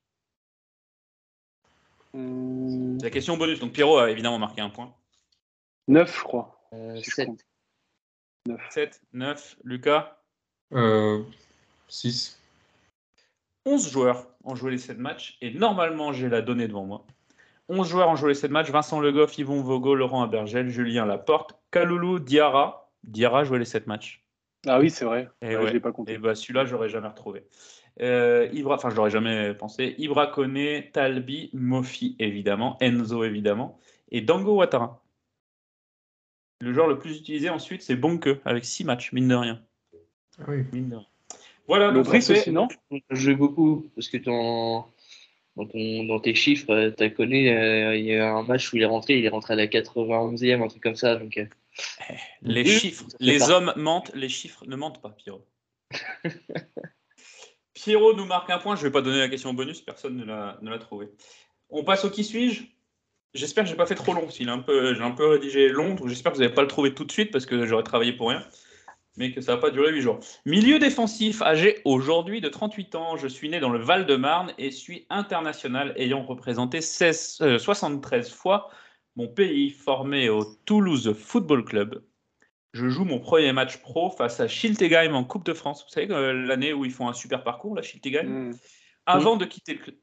Hum, 2.13 2.97
C'est 2.99 3.05
la 3.05 3.11
question 3.11 3.37
bonus. 3.37 3.59
Donc 3.59 3.71
Pierrot 3.73 3.99
a 3.99 4.09
évidemment 4.09 4.39
marqué 4.39 4.61
un 4.61 4.69
point. 4.69 4.93
9, 5.87 6.17
je 6.17 6.23
crois. 6.23 6.59
Euh, 6.73 6.95
si 6.97 7.09
je 7.09 7.15
7. 7.15 7.27
compte. 7.27 7.41
7, 8.71 9.01
9. 9.13 9.57
Lucas? 9.63 10.17
Euh, 10.73 11.23
6. 11.87 12.39
11 13.65 13.91
joueurs 13.91 14.27
ont 14.43 14.55
joué 14.55 14.71
les 14.71 14.77
7 14.77 14.97
matchs. 14.97 15.37
Et 15.41 15.51
normalement, 15.53 16.11
j'ai 16.11 16.29
la 16.29 16.41
donnée 16.41 16.67
devant 16.67 16.85
moi. 16.85 17.05
11 17.67 17.87
joueurs 17.87 18.09
ont 18.09 18.15
joué 18.15 18.29
les 18.29 18.35
7 18.35 18.49
matchs. 18.49 18.71
Vincent 18.71 18.99
Le 18.99 19.11
Goff, 19.11 19.37
Yvon 19.37 19.61
Vogo, 19.61 19.93
Laurent 19.93 20.23
Abergel, 20.23 20.69
Julien 20.69 21.05
Laporte, 21.05 21.55
Kaloulou, 21.69 22.17
Diarra. 22.19 22.78
Diarra 23.03 23.43
joué 23.43 23.59
les 23.59 23.65
7 23.65 23.87
matchs. 23.87 24.23
Ah 24.67 24.79
oui, 24.79 24.89
c'est 24.89 25.05
vrai. 25.05 25.29
Et 25.41 25.49
Ouais, 25.49 25.57
ouais. 25.57 25.67
Je 25.67 25.73
l'ai 25.73 25.79
pas 25.79 25.91
compté. 25.91 26.13
Et 26.13 26.17
bah 26.17 26.35
celui-là, 26.35 26.65
j'aurais 26.65 26.89
jamais 26.89 27.07
retrouvé. 27.07 27.43
Euh, 28.01 28.47
Ibra, 28.53 28.75
enfin, 28.75 28.89
je 28.89 28.95
l'aurais 28.95 29.09
jamais 29.09 29.53
pensé. 29.53 29.95
Ibra 29.97 30.27
Kone, 30.27 30.83
Talbi, 30.93 31.49
Mofi, 31.53 32.15
évidemment, 32.19 32.77
Enzo, 32.81 33.23
évidemment, 33.23 33.77
et 34.11 34.21
Dango 34.21 34.55
Ouattara. 34.55 35.01
Le 36.61 36.73
joueur 36.73 36.87
le 36.87 36.97
plus 36.97 37.17
utilisé 37.17 37.49
ensuite, 37.49 37.81
c'est 37.81 37.95
Bonke, 37.95 38.29
avec 38.45 38.65
6 38.65 38.83
matchs, 38.83 39.11
mine 39.13 39.27
de 39.29 39.35
rien. 39.35 39.61
Ah 40.39 40.45
oui. 40.47 40.63
Mine 40.73 40.89
de 40.89 40.95
rien. 40.95 41.05
Voilà, 41.67 41.91
Le 41.91 42.03
fait- 42.03 42.17
aussi, 42.17 42.51
non 42.51 42.67
joué 43.11 43.35
beaucoup 43.35 43.89
parce 43.95 44.09
que 44.09 44.17
dans, 44.17 44.89
dans, 45.55 45.65
ton- 45.67 46.03
dans 46.05 46.19
tes 46.19 46.33
chiffres, 46.35 46.93
tu 46.97 47.03
as 47.03 47.09
connu, 47.11 47.47
euh, 47.49 47.95
il 47.95 48.05
y 48.05 48.15
a 48.15 48.33
un 48.33 48.43
match 48.43 48.73
où 48.73 48.77
il 48.77 48.81
est 48.81 48.85
rentré, 48.87 49.19
il 49.19 49.25
est 49.25 49.29
rentré 49.29 49.53
à 49.53 49.57
la 49.57 49.67
91e, 49.67 50.61
un 50.63 50.67
truc 50.67 50.81
comme 50.83 50.95
ça. 50.95 51.15
Donc, 51.15 51.37
euh, 51.37 51.45
Les 52.41 52.63
Oui, 52.63 52.79
chiffres, 52.79 53.05
les 53.19 53.49
hommes 53.49 53.73
mentent, 53.75 54.11
les 54.13 54.29
chiffres 54.29 54.65
ne 54.65 54.75
mentent 54.75 55.01
pas, 55.01 55.09
Pierrot. 55.09 55.45
Pierrot 57.73 58.13
nous 58.13 58.25
marque 58.25 58.49
un 58.49 58.59
point, 58.59 58.75
je 58.75 58.81
ne 58.81 58.87
vais 58.87 58.91
pas 58.91 59.01
donner 59.01 59.19
la 59.19 59.29
question 59.29 59.53
bonus, 59.53 59.81
personne 59.81 60.17
ne 60.17 60.25
l'a 60.69 60.79
trouvé. 60.79 61.09
On 61.69 61.83
passe 61.83 62.03
au 62.05 62.09
qui 62.09 62.23
suis-je? 62.23 62.63
J'espère 63.33 63.63
que 63.63 63.69
j'ai 63.69 63.75
pas 63.75 63.85
fait 63.85 63.95
trop 63.95 64.13
long, 64.13 64.29
s'il 64.29 64.47
est 64.47 64.51
un 64.51 64.59
peu, 64.59 64.95
j'ai 64.95 65.03
un 65.03 65.11
peu 65.11 65.27
rédigé 65.27 65.69
long, 65.69 65.93
donc 65.93 66.07
j'espère 66.07 66.31
que 66.31 66.37
vous 66.37 66.43
n'allez 66.43 66.53
pas 66.53 66.63
le 66.63 66.67
trouver 66.67 66.95
tout 66.95 67.05
de 67.05 67.11
suite 67.11 67.31
parce 67.31 67.45
que 67.45 67.65
j'aurais 67.67 67.83
travaillé 67.83 68.11
pour 68.13 68.29
rien, 68.29 68.43
mais 69.17 69.31
que 69.31 69.39
ça 69.39 69.55
va 69.55 69.61
pas 69.61 69.69
durer 69.69 69.91
8 69.91 70.01
jours. 70.01 70.19
Milieu 70.45 70.79
défensif, 70.79 71.41
âgé 71.43 71.79
aujourd'hui 71.85 72.41
de 72.41 72.49
38 72.49 72.95
ans, 72.95 73.17
je 73.17 73.27
suis 73.27 73.47
né 73.47 73.59
dans 73.59 73.69
le 73.69 73.79
Val-de-Marne 73.79 74.53
et 74.57 74.71
suis 74.71 75.05
international 75.11 75.93
ayant 75.95 76.23
représenté 76.23 76.81
16, 76.81 77.37
euh, 77.41 77.59
73 77.59 78.31
fois 78.31 78.71
mon 79.19 79.27
pays 79.27 79.69
formé 79.69 80.29
au 80.29 80.45
Toulouse 80.65 81.13
Football 81.13 81.65
Club. 81.65 82.01
je 82.71 82.87
joue 82.87 83.03
mon 83.03 83.19
premier 83.19 83.51
match 83.51 83.81
pro 83.81 84.09
face 84.11 84.39
à 84.39 84.47
Schiltigheim 84.47 85.13
en 85.13 85.25
Coupe 85.25 85.45
de 85.45 85.53
France. 85.53 85.83
Vous 85.83 85.91
savez, 85.91 86.09
euh, 86.09 86.31
l'année 86.31 86.71
où 86.71 86.85
ils 86.85 86.91
font 86.91 87.09
un 87.09 87.13
super 87.13 87.43
parcours, 87.43 87.75
là, 87.75 87.81
Schiltigheim, 87.81 88.23
Hmm. 88.27 88.53
avant, 89.05 89.35
de 89.35 89.43
quitter 89.43 89.73
le 89.73 89.79
club. 89.79 89.95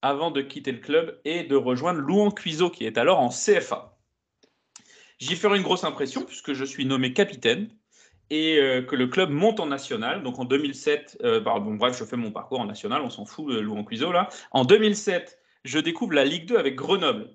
avant 0.00 0.30
de 0.30 0.42
quitter 0.42 0.70
le 0.72 0.78
club 0.78 1.20
et 1.24 1.42
de 1.42 1.56
rejoindre 1.56 1.98
Louan 2.00 2.30
Cuiseau, 2.30 2.70
qui 2.70 2.84
est 2.84 2.98
alors 2.98 3.18
en 3.18 3.30
CFA. 3.30 3.98
J'y 5.18 5.34
ferai 5.34 5.56
une 5.56 5.62
grosse 5.64 5.82
impression 5.84 6.22
puisque 6.22 6.52
je 6.52 6.64
suis 6.64 6.84
nommé 6.86 7.12
capitaine 7.12 7.68
et 8.30 8.58
euh, 8.58 8.82
que 8.82 8.94
le 8.94 9.08
club 9.08 9.30
monte 9.30 9.58
en 9.58 9.66
national. 9.66 10.22
Donc 10.22 10.38
en 10.38 10.44
2007, 10.44 11.18
euh, 11.24 11.40
pardon, 11.40 11.74
bref, 11.74 11.96
je 11.98 12.04
fais 12.04 12.16
mon 12.16 12.30
parcours 12.30 12.60
en 12.60 12.66
national, 12.66 13.02
on 13.02 13.10
s'en 13.10 13.24
fout, 13.24 13.50
euh, 13.52 13.60
Louan 13.60 13.82
Cuiseau 13.84 14.12
là. 14.12 14.28
En 14.52 14.64
2007, 14.64 15.38
je 15.64 15.78
découvre 15.80 16.12
la 16.12 16.24
Ligue 16.24 16.46
2 16.46 16.56
avec 16.56 16.76
Grenoble. 16.76 17.30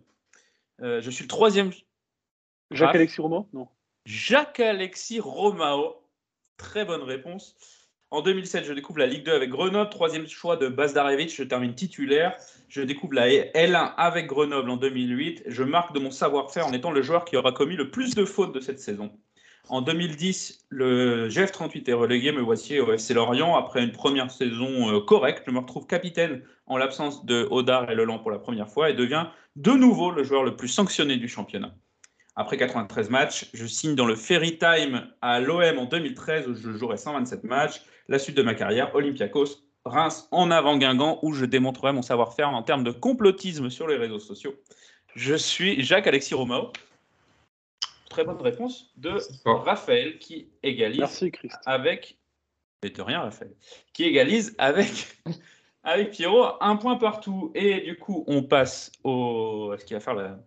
Euh, 0.81 1.01
je 1.01 1.09
suis 1.09 1.23
le 1.23 1.27
troisième 1.27 1.71
Jacques-Alexis 2.71 3.21
Roman 3.21 3.49
Non. 3.53 3.67
Jacques-Alexis 4.05 5.19
Romao. 5.19 6.03
Très 6.57 6.85
bonne 6.85 7.03
réponse. 7.03 7.55
En 8.09 8.21
2007, 8.21 8.63
je 8.63 8.73
découvre 8.73 8.99
la 8.99 9.05
Ligue 9.05 9.25
2 9.25 9.33
avec 9.33 9.49
Grenoble. 9.49 9.89
Troisième 9.89 10.27
choix 10.27 10.55
de 10.55 10.69
Bazdarevic. 10.69 11.35
Je 11.35 11.43
termine 11.43 11.75
titulaire. 11.75 12.37
Je 12.69 12.81
découvre 12.81 13.13
la 13.13 13.27
L1 13.27 13.93
avec 13.97 14.27
Grenoble 14.27 14.69
en 14.69 14.77
2008. 14.77 15.43
Je 15.45 15.63
marque 15.63 15.93
de 15.93 15.99
mon 15.99 16.11
savoir-faire 16.11 16.67
en 16.67 16.73
étant 16.73 16.91
le 16.91 17.01
joueur 17.01 17.25
qui 17.25 17.35
aura 17.35 17.51
commis 17.51 17.75
le 17.75 17.91
plus 17.91 18.15
de 18.15 18.23
fautes 18.23 18.53
de 18.53 18.61
cette 18.61 18.79
saison. 18.79 19.11
En 19.69 19.81
2010, 19.81 20.65
le 20.69 21.27
GF38 21.27 21.89
est 21.89 21.93
relégué. 21.93 22.31
Me 22.31 22.41
voici 22.41 22.79
au 22.79 22.91
FC 22.93 23.13
Lorient. 23.13 23.55
Après 23.55 23.83
une 23.83 23.91
première 23.91 24.31
saison 24.31 24.95
euh, 24.95 25.01
correcte, 25.01 25.43
je 25.45 25.51
me 25.51 25.59
retrouve 25.59 25.85
capitaine 25.85 26.41
en 26.67 26.77
l'absence 26.77 27.25
de 27.25 27.47
Odar 27.51 27.89
et 27.91 27.95
Leland 27.95 28.19
pour 28.19 28.31
la 28.31 28.39
première 28.39 28.69
fois 28.69 28.89
et 28.89 28.93
devient 28.93 29.27
de 29.55 29.71
nouveau 29.71 30.11
le 30.11 30.23
joueur 30.23 30.43
le 30.43 30.55
plus 30.55 30.69
sanctionné 30.69 31.17
du 31.17 31.27
championnat. 31.27 31.75
Après 32.35 32.55
93 32.55 33.09
matchs, 33.09 33.49
je 33.53 33.65
signe 33.65 33.95
dans 33.95 34.05
le 34.05 34.15
Ferry 34.15 34.57
Time 34.57 35.07
à 35.21 35.39
l'OM 35.39 35.79
en 35.79 35.85
2013 35.85 36.47
où 36.47 36.55
je 36.55 36.71
jouerai 36.71 36.97
127 36.97 37.43
matchs. 37.43 37.81
La 38.07 38.19
suite 38.19 38.37
de 38.37 38.43
ma 38.43 38.53
carrière, 38.53 38.95
Olympiakos, 38.95 39.65
Reims 39.83 40.27
en 40.31 40.51
avant 40.51 40.77
Guingamp 40.77 41.19
où 41.23 41.33
je 41.33 41.45
démontrerai 41.45 41.91
mon 41.93 42.01
savoir-faire 42.01 42.49
en 42.49 42.63
termes 42.63 42.83
de 42.83 42.91
complotisme 42.91 43.69
sur 43.69 43.87
les 43.87 43.97
réseaux 43.97 44.19
sociaux. 44.19 44.53
Je 45.15 45.33
suis 45.33 45.83
Jacques-Alexis 45.83 46.35
Romao. 46.35 46.71
Très 48.17 48.25
bonne 48.25 48.41
réponse 48.41 48.91
de. 48.97 49.11
Raphaël 49.45 50.17
qui 50.17 50.49
égalise 50.63 50.97
Merci, 50.99 51.29
Christ. 51.31 51.59
avec. 51.67 52.17
Mais 52.83 52.89
de 52.89 53.01
rien, 53.03 53.21
Raphaël. 53.21 53.53
Qui 53.93 54.05
égalise 54.05 54.55
avec, 54.57 54.89
avec 55.83 56.09
Pierrot 56.09 56.45
un 56.59 56.77
point 56.77 56.95
partout. 56.97 57.51
Et 57.53 57.81
du 57.81 57.95
coup, 57.95 58.23
on 58.25 58.41
passe 58.41 58.91
au. 59.03 59.69
à 59.73 59.77
ce 59.77 59.85
qui 59.85 59.93
va 59.93 59.99
faire 59.99 60.15
la, 60.15 60.39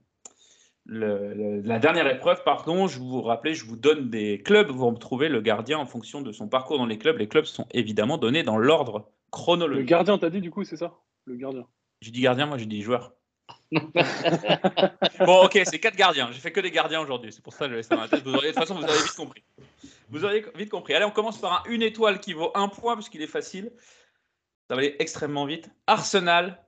le- 0.85 1.33
le- 1.33 1.61
la 1.61 1.79
dernière 1.79 2.09
épreuve? 2.09 2.43
Pardon, 2.45 2.89
je 2.89 2.99
vous 2.99 3.23
rappelle, 3.23 3.55
je 3.55 3.64
vous 3.64 3.77
donne 3.77 4.11
des 4.11 4.43
clubs. 4.43 4.68
Vous 4.71 4.89
retrouvez 4.89 5.29
le 5.29 5.41
gardien 5.41 5.79
en 5.79 5.87
fonction 5.87 6.23
de 6.23 6.33
son 6.33 6.49
parcours 6.49 6.77
dans 6.79 6.87
les 6.87 6.99
clubs. 6.99 7.18
Les 7.18 7.29
clubs 7.29 7.45
sont 7.45 7.66
évidemment 7.71 8.18
donnés 8.18 8.43
dans 8.43 8.59
l'ordre 8.59 8.99
Le 8.99 9.31
chronologique. 9.31 9.87
gardien, 9.87 10.18
t'as 10.18 10.31
dit 10.31 10.41
du 10.41 10.51
coup, 10.51 10.64
c'est 10.64 10.77
ça? 10.77 10.95
Le 11.25 11.37
gardien. 11.37 11.66
J'ai 12.01 12.11
dit 12.11 12.21
gardien, 12.21 12.47
moi 12.47 12.59
j'ai 12.59 12.66
dit 12.66 12.83
joueur. 12.83 13.12
bon, 15.27 15.45
ok, 15.45 15.61
c'est 15.64 15.79
quatre 15.79 15.97
gardiens. 15.97 16.31
J'ai 16.33 16.41
fait 16.41 16.53
que 16.53 16.61
des 16.61 16.71
gardiens 16.71 17.01
aujourd'hui. 17.01 17.33
C'est 17.33 17.43
pour 17.43 17.53
ça 17.53 17.66
que 17.66 17.71
je 17.73 17.77
laisse 17.77 17.87
ça 17.87 17.95
dans 17.97 18.03
la 18.03 18.09
tête. 18.09 18.23
Vous 18.25 18.35
auriez- 18.35 18.49
de 18.51 18.55
toute 18.55 18.61
façon, 18.62 18.75
vous 18.75 18.85
avez 18.85 18.99
vite 19.03 19.14
compris. 19.16 19.43
Vous 20.09 20.25
auriez 20.25 20.45
vite 20.57 20.71
compris. 20.71 20.95
Allez, 20.95 21.05
on 21.05 21.11
commence 21.11 21.41
par 21.41 21.64
un 21.66 21.71
une 21.71 21.83
étoile 21.83 22.18
qui 22.21 22.33
vaut 22.33 22.51
un 22.55 22.68
point 22.68 22.95
puisqu'il 22.97 23.23
est 23.23 23.27
facile. 23.29 23.71
Ça 24.68 24.75
va 24.75 24.81
aller 24.83 24.97
extrêmement 24.99 25.47
vite. 25.47 25.71
Arsenal, 25.87 26.64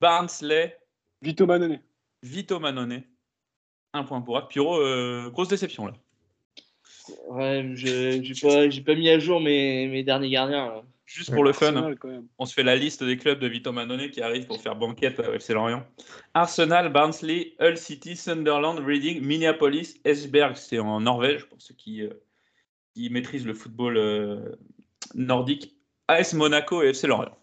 Barnsley, 0.00 0.78
Vito 1.22 1.46
Manone. 1.46 1.80
Vito 2.22 2.58
Manone. 2.60 3.02
Un 3.92 4.04
point 4.04 4.20
pour. 4.22 4.46
Pierrot, 4.48 4.80
euh, 4.80 5.30
grosse 5.30 5.48
déception 5.48 5.86
là. 5.86 5.92
Ouais, 7.28 7.68
je 7.74 8.20
j'ai 8.22 8.34
pas, 8.48 8.70
j'ai 8.70 8.80
pas 8.80 8.94
mis 8.94 9.08
à 9.10 9.18
jour 9.18 9.40
mes, 9.40 9.88
mes 9.88 10.04
derniers 10.04 10.30
gardiens. 10.30 10.66
là. 10.68 10.82
Juste 11.04 11.32
pour 11.32 11.44
le 11.44 11.52
fun. 11.52 11.72
Même. 11.72 12.28
On 12.38 12.46
se 12.46 12.54
fait 12.54 12.62
la 12.62 12.76
liste 12.76 13.02
des 13.02 13.16
clubs 13.16 13.38
de 13.38 13.46
Vito 13.46 13.72
Manone 13.72 14.10
qui 14.10 14.22
arrivent 14.22 14.46
pour 14.46 14.60
faire 14.60 14.76
banquette 14.76 15.18
au 15.18 15.32
FC 15.32 15.52
Lorient. 15.52 15.84
Arsenal, 16.34 16.90
Barnsley, 16.92 17.54
Hull 17.60 17.76
City, 17.76 18.16
Sunderland, 18.16 18.78
Reading, 18.78 19.20
Minneapolis, 19.20 20.00
Esberg, 20.04 20.56
c'est 20.56 20.78
en 20.78 21.00
Norvège 21.00 21.44
pour 21.46 21.60
ceux 21.60 21.74
qui, 21.74 22.02
euh, 22.02 22.10
qui 22.94 23.10
maîtrisent 23.10 23.46
le 23.46 23.54
football 23.54 23.96
euh, 23.96 24.56
nordique. 25.14 25.76
AS 26.08 26.34
Monaco 26.34 26.82
et 26.82 26.88
FC 26.88 27.06
Lorient. 27.06 27.36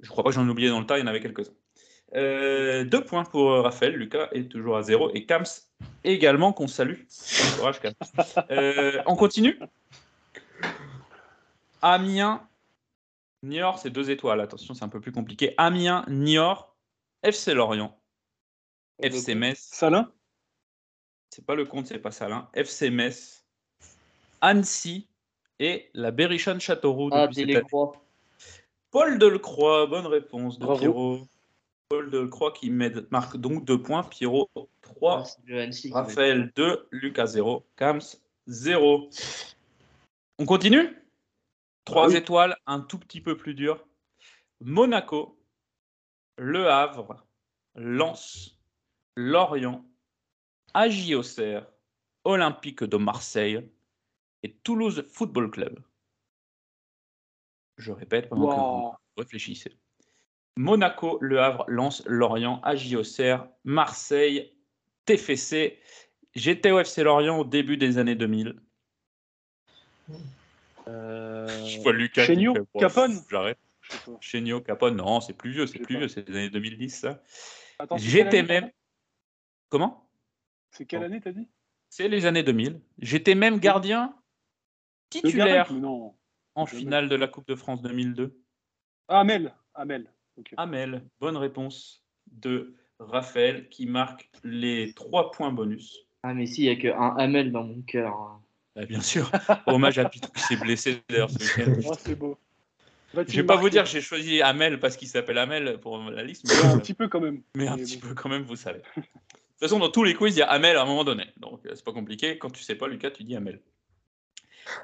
Je 0.00 0.08
crois 0.08 0.24
pas 0.24 0.30
que 0.30 0.36
j'en 0.36 0.46
ai 0.46 0.50
oublié 0.50 0.68
dans 0.68 0.80
le 0.80 0.86
tas, 0.86 0.98
il 0.98 1.02
y 1.02 1.04
en 1.04 1.08
avait 1.08 1.20
quelques-uns. 1.20 1.52
Euh, 2.14 2.84
deux 2.84 3.04
points 3.04 3.24
pour 3.24 3.50
Raphaël, 3.50 3.94
Lucas 3.94 4.28
est 4.32 4.50
toujours 4.50 4.76
à 4.76 4.82
zéro 4.82 5.10
et 5.14 5.26
Kams 5.26 5.44
également 6.02 6.52
qu'on 6.52 6.66
salue. 6.66 7.02
Courage, 7.56 7.80
Kams. 7.80 7.92
Euh, 8.50 9.00
on 9.06 9.14
continue 9.14 9.58
Amiens, 11.82 12.46
Niort, 13.42 13.78
c'est 13.78 13.90
deux 13.90 14.10
étoiles. 14.10 14.40
Attention, 14.40 14.74
c'est 14.74 14.84
un 14.84 14.88
peu 14.88 15.00
plus 15.00 15.12
compliqué. 15.12 15.54
Amiens, 15.56 16.04
Niort, 16.08 16.76
FC 17.22 17.54
Lorient, 17.54 17.98
FC 19.02 19.34
Metz. 19.34 19.58
Salin 19.58 20.12
C'est 21.30 21.44
pas 21.44 21.54
le 21.54 21.64
compte, 21.64 21.86
c'est 21.86 21.98
pas 21.98 22.10
Salin. 22.10 22.48
FC 22.54 22.90
Metz, 22.90 23.44
Annecy 24.40 25.08
et 25.58 25.90
la 25.94 26.10
Berrichonne 26.10 26.60
Châteauroux. 26.60 27.10
Ah. 27.12 27.28
Télécroix. 27.28 27.92
Paul 28.90 29.18
Delcroix, 29.18 29.86
bonne 29.86 30.06
réponse 30.06 30.58
de 30.58 30.64
Bravo. 30.64 30.80
Pierrot. 30.80 31.26
Paul 31.88 32.10
Delcroix 32.10 32.52
qui 32.52 32.70
m'aide- 32.70 33.06
marque 33.10 33.36
donc 33.36 33.64
deux 33.64 33.80
points. 33.80 34.02
Pierrot, 34.04 34.48
3. 34.82 35.24
Ah, 35.50 35.66
Raphaël 35.92 36.52
2, 36.56 36.88
Lucas 36.90 37.26
0, 37.26 37.64
Kams 37.76 38.00
0. 38.48 39.08
On 40.38 40.46
continue? 40.46 40.96
Trois 41.84 42.04
Ah 42.04 42.08
oui. 42.08 42.16
étoiles, 42.16 42.56
un 42.66 42.80
tout 42.80 42.98
petit 42.98 43.20
peu 43.20 43.36
plus 43.36 43.54
dur. 43.54 43.86
Monaco, 44.60 45.42
Le 46.36 46.68
Havre, 46.68 47.26
Lens, 47.74 48.60
Lorient, 49.16 49.84
Auxerre, 51.14 51.66
Olympique 52.24 52.84
de 52.84 52.96
Marseille 52.96 53.70
et 54.42 54.52
Toulouse 54.52 55.04
Football 55.12 55.50
Club. 55.50 55.80
Je 57.76 57.92
répète 57.92 58.28
pendant 58.28 58.92
que 58.92 58.96
vous 58.96 59.22
réfléchissez. 59.22 59.76
Monaco, 60.56 61.18
Le 61.22 61.40
Havre, 61.40 61.64
Lens, 61.68 62.02
Lorient, 62.06 62.60
Auxerre, 62.96 63.48
Marseille, 63.64 64.54
TFC. 65.06 65.78
J'étais 66.34 66.70
au 66.70 66.78
FC 66.78 67.02
Lorient 67.02 67.38
au 67.38 67.44
début 67.44 67.76
des 67.76 67.96
années 67.98 68.14
2000. 68.14 68.60
Euh, 70.90 71.46
Je 71.66 71.80
vois 71.80 71.92
Lucas. 71.92 72.24
Chéniaud, 72.24 72.54
fait, 72.54 72.78
Capone 72.78 73.14
J'arrête. 73.30 73.58
Chéniaud, 74.20 74.60
Capone. 74.60 74.96
Non, 74.96 75.20
c'est 75.20 75.32
plus 75.34 75.50
vieux, 75.50 75.66
c'est 75.66 75.78
plus 75.78 75.94
pas. 75.94 76.00
vieux, 76.00 76.08
c'est 76.08 76.28
les 76.28 76.36
années 76.36 76.50
2010, 76.50 76.90
ça. 76.90 77.22
Attends, 77.78 77.98
c'est 77.98 78.04
quelle 78.04 78.10
J'étais 78.10 78.42
même. 78.42 78.70
Comment? 79.68 80.08
C'est 80.70 80.84
quelle 80.86 81.04
année, 81.04 81.20
t'as 81.20 81.32
dit? 81.32 81.48
C'est 81.88 82.08
les 82.08 82.26
années 82.26 82.42
2000. 82.42 82.80
J'étais 82.98 83.34
même 83.34 83.58
gardien 83.58 84.14
titulaire 85.10 85.72
mais 85.72 85.80
non. 85.80 86.14
en 86.54 86.66
jamais. 86.66 86.80
finale 86.80 87.08
de 87.08 87.16
la 87.16 87.26
Coupe 87.26 87.48
de 87.48 87.56
France 87.56 87.82
2002. 87.82 88.40
Ah, 89.08 89.20
Amel. 89.20 89.54
Amel. 89.74 90.12
Ok. 90.36 90.54
Amel, 90.56 91.04
bonne 91.18 91.36
réponse 91.36 92.04
de 92.30 92.76
Raphaël 93.00 93.68
qui 93.68 93.86
marque 93.86 94.30
les 94.44 94.94
trois 94.94 95.32
points 95.32 95.52
bonus. 95.52 96.06
Ah, 96.22 96.34
mais 96.34 96.46
si, 96.46 96.62
il 96.62 96.64
n'y 96.66 96.70
a 96.70 96.76
qu'un 96.76 97.16
Hamel 97.16 97.50
dans 97.50 97.64
mon 97.64 97.82
cœur. 97.82 98.40
Bah, 98.76 98.84
bien 98.86 99.00
sûr. 99.00 99.30
Hommage 99.66 99.98
à 99.98 100.08
Pitou 100.08 100.28
qui 100.32 100.42
s'est 100.42 100.56
blessé 100.56 101.02
d'ailleurs 101.08 101.30
ce. 101.30 101.36
Oh, 101.88 101.92
c'est 101.98 102.14
beau. 102.14 102.38
Va-t-il 103.12 103.34
Je 103.34 103.40
vais 103.40 103.46
pas 103.46 103.56
vous 103.56 103.70
dire 103.70 103.82
que 103.84 103.88
j'ai 103.90 104.00
choisi 104.00 104.40
Amel 104.40 104.78
parce 104.78 104.96
qu'il 104.96 105.08
s'appelle 105.08 105.38
Amel 105.38 105.78
pour 105.80 105.98
la 105.98 106.22
liste, 106.22 106.44
mais, 106.46 106.68
un 106.70 106.78
petit 106.78 106.94
peu 106.94 107.08
quand 107.08 107.20
même. 107.20 107.42
mais 107.56 107.66
un 107.66 107.76
Mais 107.76 107.82
petit 107.82 107.96
bon. 107.96 108.08
peu 108.08 108.14
quand 108.14 108.28
même, 108.28 108.42
vous 108.42 108.54
savez. 108.56 108.78
De 108.96 109.02
toute 109.02 109.68
façon, 109.68 109.80
dans 109.80 109.90
tous 109.90 110.04
les 110.04 110.14
quiz, 110.14 110.36
il 110.36 110.38
y 110.38 110.42
a 110.42 110.48
Amel 110.50 110.76
à 110.76 110.82
un 110.82 110.86
moment 110.86 111.02
donné. 111.04 111.26
Donc, 111.36 111.66
euh, 111.66 111.72
c'est 111.74 111.84
pas 111.84 111.92
compliqué. 111.92 112.38
Quand 112.38 112.50
tu 112.50 112.62
sais 112.62 112.76
pas, 112.76 112.86
Lucas, 112.86 113.10
tu 113.10 113.24
dis 113.24 113.34
Amel. 113.34 113.60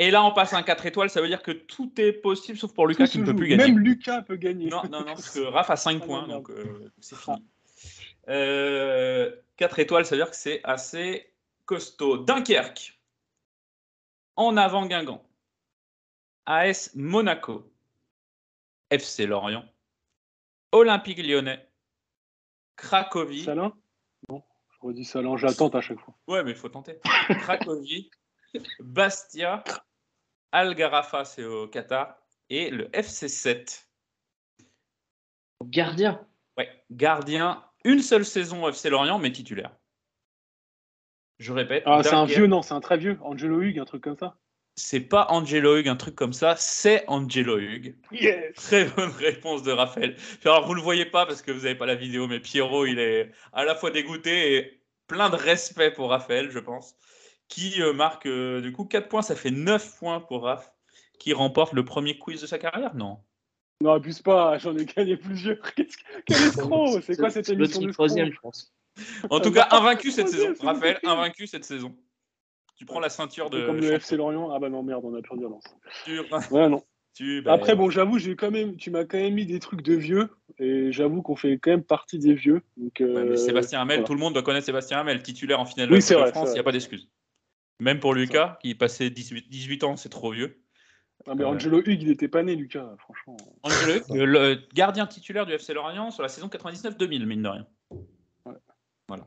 Et 0.01 0.11
là, 0.11 0.25
on 0.25 0.33
passe 0.33 0.53
à 0.53 0.59
un 0.59 0.63
4 0.65 0.87
étoiles. 0.87 1.09
Ça 1.11 1.21
veut 1.21 1.29
dire 1.29 1.43
que 1.43 1.53
tout 1.53 1.93
est 2.01 2.13
possible, 2.13 2.59
sauf 2.59 2.73
pour 2.75 2.89
Lucas 2.89 3.07
qui 3.07 3.19
ne 3.21 3.25
peut 3.25 3.31
joue. 3.31 3.37
plus 3.37 3.49
gagner. 3.49 3.65
Même 3.67 3.79
Lucas 3.79 4.23
peut 4.23 4.35
gagner. 4.37 4.67
Non, 4.69 4.83
non, 4.91 5.01
non, 5.01 5.05
parce 5.15 5.31
que 5.31 5.39
Raph 5.47 5.71
a 5.71 5.77
5 5.77 6.01
Ah, 6.03 6.05
points, 6.05 6.27
donc 6.27 6.51
euh, 6.51 6.91
c'est 7.01 7.17
fini. 7.17 7.37
Euh, 8.29 9.31
4 9.57 9.79
étoiles, 9.79 10.05
ça 10.05 10.17
veut 10.17 10.23
dire 10.23 10.31
que 10.31 10.37
c'est 10.37 10.61
assez 10.65 11.31
costaud. 11.65 12.19
Dunkerque. 12.19 12.96
En 14.37 14.57
avant 14.57 14.87
Guingamp. 14.87 15.23
AS 16.47 16.91
Monaco. 16.95 17.73
FC 18.91 19.27
Lorient. 19.27 19.65
Olympique 20.73 21.19
Lyonnais. 21.19 21.67
Cracovie. 22.77 23.45
Salin? 23.45 23.73
Non, 24.29 24.43
je 24.69 24.87
redis 24.87 25.05
Salin, 25.05 25.37
j'attends 25.37 25.71
à 25.71 25.81
chaque 25.81 25.99
fois. 25.99 26.15
Ouais, 26.29 26.45
mais 26.45 26.51
il 26.51 26.57
faut 26.57 26.69
tenter. 26.69 26.99
Cracovie. 27.29 28.11
Bastia. 28.81 29.65
Al-Gharafa, 30.53 31.25
c'est 31.25 31.45
au 31.45 31.67
Qatar. 31.69 32.17
Et 32.49 32.71
le 32.71 32.89
FC 32.95 33.29
7. 33.29 33.89
Gardien. 35.65 36.27
Ouais, 36.57 36.71
gardien, 36.91 37.65
une 37.85 38.01
seule 38.01 38.25
saison 38.25 38.65
au 38.65 38.69
FC 38.69 38.89
Lorient, 38.89 39.19
mais 39.19 39.33
titulaire. 39.33 39.75
Je 41.39 41.53
répète. 41.53 41.83
Ah, 41.87 42.03
c'est 42.03 42.15
un 42.15 42.25
vieux, 42.25 42.47
non, 42.47 42.63
c'est 42.63 42.75
un 42.75 42.81
très 42.81 42.97
vieux. 42.97 43.19
Angelo 43.23 43.61
Hugues, 43.61 43.79
un 43.79 43.85
truc 43.85 44.03
comme 44.03 44.17
ça. 44.17 44.37
C'est 44.79 45.01
pas 45.01 45.27
Angelo 45.31 45.79
Hug, 45.79 45.89
un 45.89 45.97
truc 45.97 46.15
comme 46.15 46.35
ça, 46.35 46.55
c'est 46.59 47.03
Angelo 47.09 47.59
Hug. 47.59 47.97
Yes 48.13 48.55
Très 48.57 48.85
bonne 48.85 49.11
réponse 49.11 49.63
de 49.63 49.73
Raphaël. 49.73 50.17
Alors, 50.45 50.67
vous 50.67 50.73
ne 50.73 50.77
le 50.79 50.83
voyez 50.83 51.07
pas 51.07 51.25
parce 51.25 51.41
que 51.41 51.51
vous 51.51 51.61
n'avez 51.63 51.75
pas 51.77 51.87
la 51.87 51.95
vidéo, 51.95 52.27
mais 52.27 52.41
Pierrot, 52.41 52.85
il 52.85 52.99
est 52.99 53.31
à 53.55 53.65
la 53.65 53.75
fois 53.75 53.91
dégoûté 53.91 54.55
et 54.57 54.81
plein 55.07 55.31
de 55.31 55.37
respect 55.37 55.91
pour 55.93 56.11
Raphaël, 56.11 56.51
je 56.51 56.59
pense, 56.59 56.95
qui 57.49 57.81
euh, 57.81 57.95
marque 57.95 58.27
euh, 58.27 58.61
du 58.61 58.71
coup 58.73 58.85
4 58.85 59.09
points. 59.09 59.23
Ça 59.23 59.35
fait 59.35 59.51
9 59.51 59.99
points 59.99 60.21
pour 60.21 60.43
Raph, 60.45 60.71
qui 61.19 61.33
remporte 61.33 61.73
le 61.73 61.85
premier 61.87 62.19
quiz 62.19 62.43
de 62.43 62.47
sa 62.47 62.59
carrière, 62.59 62.95
non? 62.95 63.19
Non, 63.83 63.93
abuse 63.93 64.21
pas, 64.21 64.59
j'en 64.59 64.77
ai 64.77 64.85
gagné 64.85 65.17
plusieurs. 65.17 65.59
Qu'est-ce 65.75 65.97
que- 65.97 66.03
Quel 66.27 66.37
escroc 66.49 67.01
C'est 67.01 67.17
quoi 67.17 67.31
cette 67.31 67.49
émission 67.49 67.81
le 67.81 67.87
de 67.87 67.93
troisième, 67.93 68.31
je 68.31 68.41
pense. 68.41 68.75
En 69.31 69.41
tout 69.41 69.53
cas, 69.53 69.69
invaincu 69.71 70.11
cette 70.11 70.29
saison. 70.29 70.55
Raphaël, 70.61 70.99
invaincu 71.05 71.47
cette 71.47 71.65
saison. 71.65 71.95
Tu 72.77 72.85
prends 72.85 73.01
la 73.01 73.09
ceinture 73.09 73.51
de. 73.51 73.65
Comme 73.67 73.79
le. 73.79 73.93
FC 73.93 74.17
Lorient. 74.17 74.51
Ah 74.53 74.59
bah 74.59 74.69
non, 74.69 74.83
merde, 74.83 75.05
on 75.05 75.15
a 75.15 75.23
perdu. 75.23 75.45
Tu- 76.05 76.21
Ouais, 76.51 76.69
non. 76.69 76.83
tu- 77.15 77.41
bah, 77.43 77.55
Après, 77.55 77.75
bon, 77.75 77.89
j'avoue, 77.91 78.19
j'ai 78.19 78.37
quand 78.37 78.51
même, 78.51 78.77
tu 78.77 78.91
m'as 78.91 79.05
quand 79.05 79.17
même 79.19 79.35
mis 79.35 79.47
des 79.47 79.59
trucs 79.61 79.81
de 79.83 79.95
vieux, 79.95 80.29
et 80.59 80.93
j'avoue 80.93 81.23
qu'on 81.23 81.37
fait 81.37 81.59
quand 81.59 81.71
même 81.71 81.85
partie 81.85 82.19
des 82.19 82.35
vieux. 82.35 82.61
Donc, 82.77 82.97
Ouais, 83.01 83.07
mais 83.07 83.31
euh, 83.31 83.37
Sébastien 83.37 83.81
Hamel, 83.81 83.97
voilà. 83.97 84.07
tout 84.07 84.13
le 84.15 84.21
monde 84.21 84.35
doit 84.35 84.43
connaître 84.43 84.67
Sébastien 84.67 84.99
Hamel, 84.99 85.23
titulaire 85.23 85.59
en 85.61 85.65
finale 85.65 85.91
Oui, 85.91 85.97
de 85.97 86.01
c'est 86.03 86.15
Coupe 86.15 86.25
de 86.25 86.31
vrai, 86.31 86.33
France, 86.33 86.51
il 86.51 86.55
n'y 86.55 86.61
a 86.61 86.65
pas 86.65 86.73
d'excuse. 86.73 87.09
Même 87.81 88.01
pour 88.01 88.15
Lucas, 88.15 88.59
qui 88.63 88.75
passait 88.75 89.09
18, 89.11 89.49
18 89.49 89.85
ans, 89.85 89.97
c'est 89.97 90.09
trop 90.11 90.33
vieux. 90.33 90.63
Ah, 91.27 91.35
mais 91.35 91.45
Ouais. 91.45 91.51
Angelo 91.51 91.81
Hugues, 91.81 92.03
il 92.03 92.09
n'était 92.09 92.29
pas 92.29 92.43
né, 92.43 92.55
Lucas, 92.55 92.95
franchement. 92.99 93.37
Angelo, 93.63 94.01
le, 94.11 94.25
le 94.27 94.59
gardien 94.75 95.07
titulaire 95.07 95.47
du 95.47 95.53
FC 95.53 95.73
Lorient 95.73 96.11
sur 96.11 96.23
la 96.23 96.29
saison 96.29 96.49
99-2000, 96.49 97.25
mine 97.25 97.43
de 97.43 97.49
rien. 97.49 97.67
Voilà. 99.09 99.27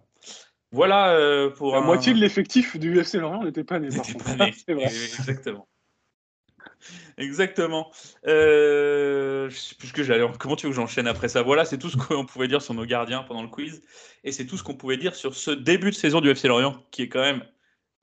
Voilà 0.72 1.10
euh, 1.14 1.50
pour 1.50 1.74
La 1.74 1.80
un- 1.80 1.82
moitié 1.86 2.14
de 2.14 2.20
l'effectif 2.20 2.78
du 2.78 3.00
FC 3.00 3.18
Lorient 3.20 3.44
n'était 3.44 3.64
pas 3.64 3.80
né, 3.80 3.88
par 3.90 3.98
n'était 3.98 4.14
contre. 4.14 4.38
pas 4.38 4.46
né. 4.46 4.54
c'est 4.66 4.74
vrai. 4.74 4.84
Exactement. 4.86 5.68
Exactement. 7.18 7.92
Euh, 8.28 9.50
je 9.50 9.56
sais 9.56 9.76
plus 9.76 9.88
ce 9.90 9.94
que 9.94 10.04
j'allais. 10.04 10.26
Comment 10.40 10.56
tu 10.56 10.66
veux 10.68 10.72
que 10.72 10.76
j'enchaîne 10.76 11.08
après 11.08 11.28
ça? 11.28 11.42
Voilà, 11.42 11.66
c'est 11.66 11.78
tout 11.78 11.90
ce 11.90 11.98
qu'on 11.98 12.26
pouvait 12.26 12.48
dire 12.48 12.62
sur 12.62 12.74
nos 12.74 12.86
gardiens 12.86 13.24
pendant 13.24 13.42
le 13.42 13.50
quiz. 13.50 13.82
Et 14.24 14.32
c'est 14.32 14.46
tout 14.46 14.58
ce 14.58 14.64
qu'on 14.64 14.76
pouvait 14.76 14.98
dire 14.98 15.16
sur 15.16 15.36
ce 15.36 15.52
début 15.52 15.90
de 15.90 15.96
saison 15.96 16.22
du 16.22 16.30
FC 16.30 16.48
Lorient 16.48 16.82
qui 16.92 17.04
est 17.04 17.10
quand 17.10 17.22
même 17.22 17.44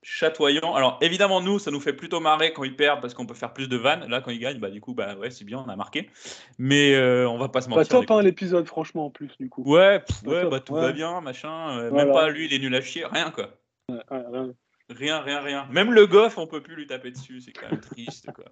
chatoyant. 0.02 0.74
Alors 0.74 0.98
évidemment, 1.00 1.40
nous, 1.40 1.58
ça 1.58 1.70
nous 1.70 1.80
fait 1.80 1.92
plutôt 1.92 2.20
marrer 2.20 2.52
quand 2.52 2.64
ils 2.64 2.76
perdent 2.76 3.00
parce 3.00 3.14
qu'on 3.14 3.26
peut 3.26 3.34
faire 3.34 3.52
plus 3.52 3.68
de 3.68 3.76
vannes. 3.76 4.08
Là, 4.08 4.20
quand 4.20 4.30
ils 4.30 4.38
gagnent, 4.38 4.58
bah 4.60 4.70
du 4.70 4.80
coup, 4.80 4.94
bah 4.94 5.16
ouais, 5.16 5.30
c'est 5.30 5.44
bien, 5.44 5.58
on 5.66 5.68
a 5.68 5.76
marqué. 5.76 6.10
Mais 6.58 6.94
euh, 6.94 7.28
on 7.28 7.38
va 7.38 7.48
pas 7.48 7.60
se 7.60 7.68
mentir. 7.68 7.88
top, 7.88 8.08
les- 8.08 8.14
hein, 8.14 8.22
l'épisode, 8.22 8.66
franchement, 8.66 9.06
en 9.06 9.10
plus, 9.10 9.30
du 9.38 9.48
coup. 9.48 9.62
Ouais, 9.64 10.00
pff, 10.00 10.22
ouais, 10.22 10.42
top, 10.42 10.50
bah 10.50 10.60
tout 10.60 10.74
ouais. 10.74 10.80
va 10.80 10.92
bien, 10.92 11.20
machin. 11.20 11.78
euh, 11.78 11.90
Voilà. 11.90 12.04
Même 12.04 12.14
pas 12.14 12.28
lui, 12.30 12.46
il 12.46 12.52
est 12.54 12.58
nul 12.58 12.74
à 12.74 12.80
chier, 12.80 13.04
rien 13.06 13.30
quoi. 13.30 13.50
Ouais, 13.88 13.96
ouais. 14.10 14.52
Rien, 14.88 15.20
rien, 15.20 15.40
rien. 15.40 15.66
Même 15.72 15.92
le 15.92 16.06
goff, 16.06 16.38
on 16.38 16.46
peut 16.46 16.62
plus 16.62 16.76
lui 16.76 16.86
taper 16.86 17.10
dessus. 17.10 17.40
C'est 17.40 17.52
quand 17.52 17.68
même 17.70 17.80
triste, 17.80 18.30
quoi. 18.32 18.44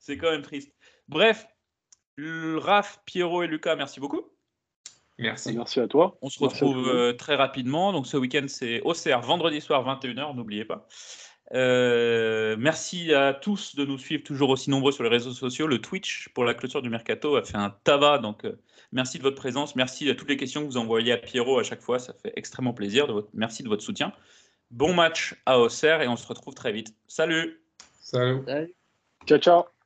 C'est 0.00 0.16
quand 0.16 0.30
même 0.30 0.42
triste. 0.42 0.72
Bref, 1.08 1.46
Raph, 2.18 3.00
Pierrot 3.06 3.44
et 3.44 3.46
Lucas, 3.46 3.76
merci 3.76 4.00
beaucoup. 4.00 4.22
Merci. 5.20 5.56
Merci 5.56 5.80
à 5.80 5.86
toi. 5.86 6.16
On 6.22 6.30
se 6.30 6.42
Merci 6.42 6.64
retrouve 6.64 6.88
euh, 6.88 7.12
très 7.12 7.36
rapidement. 7.36 7.92
Donc 7.92 8.06
ce 8.06 8.16
week-end, 8.16 8.46
c'est 8.48 8.80
Auxerre, 8.82 9.20
vendredi 9.20 9.60
soir, 9.60 9.84
21h, 9.84 10.34
n'oubliez 10.34 10.64
pas. 10.64 10.88
Euh, 11.52 12.56
merci 12.58 13.12
à 13.12 13.34
tous 13.34 13.74
de 13.74 13.84
nous 13.84 13.98
suivre 13.98 14.22
toujours 14.22 14.50
aussi 14.50 14.70
nombreux 14.70 14.92
sur 14.92 15.02
les 15.02 15.10
réseaux 15.10 15.32
sociaux. 15.32 15.66
Le 15.66 15.80
Twitch 15.80 16.28
pour 16.34 16.44
la 16.44 16.54
clôture 16.54 16.80
du 16.80 16.90
mercato 16.90 17.36
a 17.36 17.42
fait 17.42 17.56
un 17.56 17.74
tabac, 17.84 18.18
donc 18.18 18.44
euh, 18.44 18.58
merci 18.92 19.18
de 19.18 19.22
votre 19.22 19.36
présence. 19.36 19.74
Merci 19.76 20.08
à 20.08 20.14
toutes 20.14 20.28
les 20.28 20.36
questions 20.36 20.62
que 20.62 20.66
vous 20.66 20.76
envoyez 20.76 21.12
à 21.12 21.16
Pierrot 21.16 21.58
à 21.58 21.64
chaque 21.64 21.82
fois, 21.82 21.98
ça 21.98 22.14
fait 22.14 22.32
extrêmement 22.36 22.72
plaisir. 22.72 23.06
De 23.06 23.12
votre... 23.12 23.28
Merci 23.34 23.62
de 23.62 23.68
votre 23.68 23.82
soutien. 23.82 24.12
Bon 24.70 24.94
match 24.94 25.34
à 25.44 25.58
Auxerre 25.58 26.02
et 26.02 26.08
on 26.08 26.16
se 26.16 26.26
retrouve 26.26 26.54
très 26.54 26.72
vite. 26.72 26.94
Salut 27.08 27.60
Salut. 28.00 28.42
Salut. 28.46 28.74
Ciao, 29.26 29.38
ciao. 29.38 29.79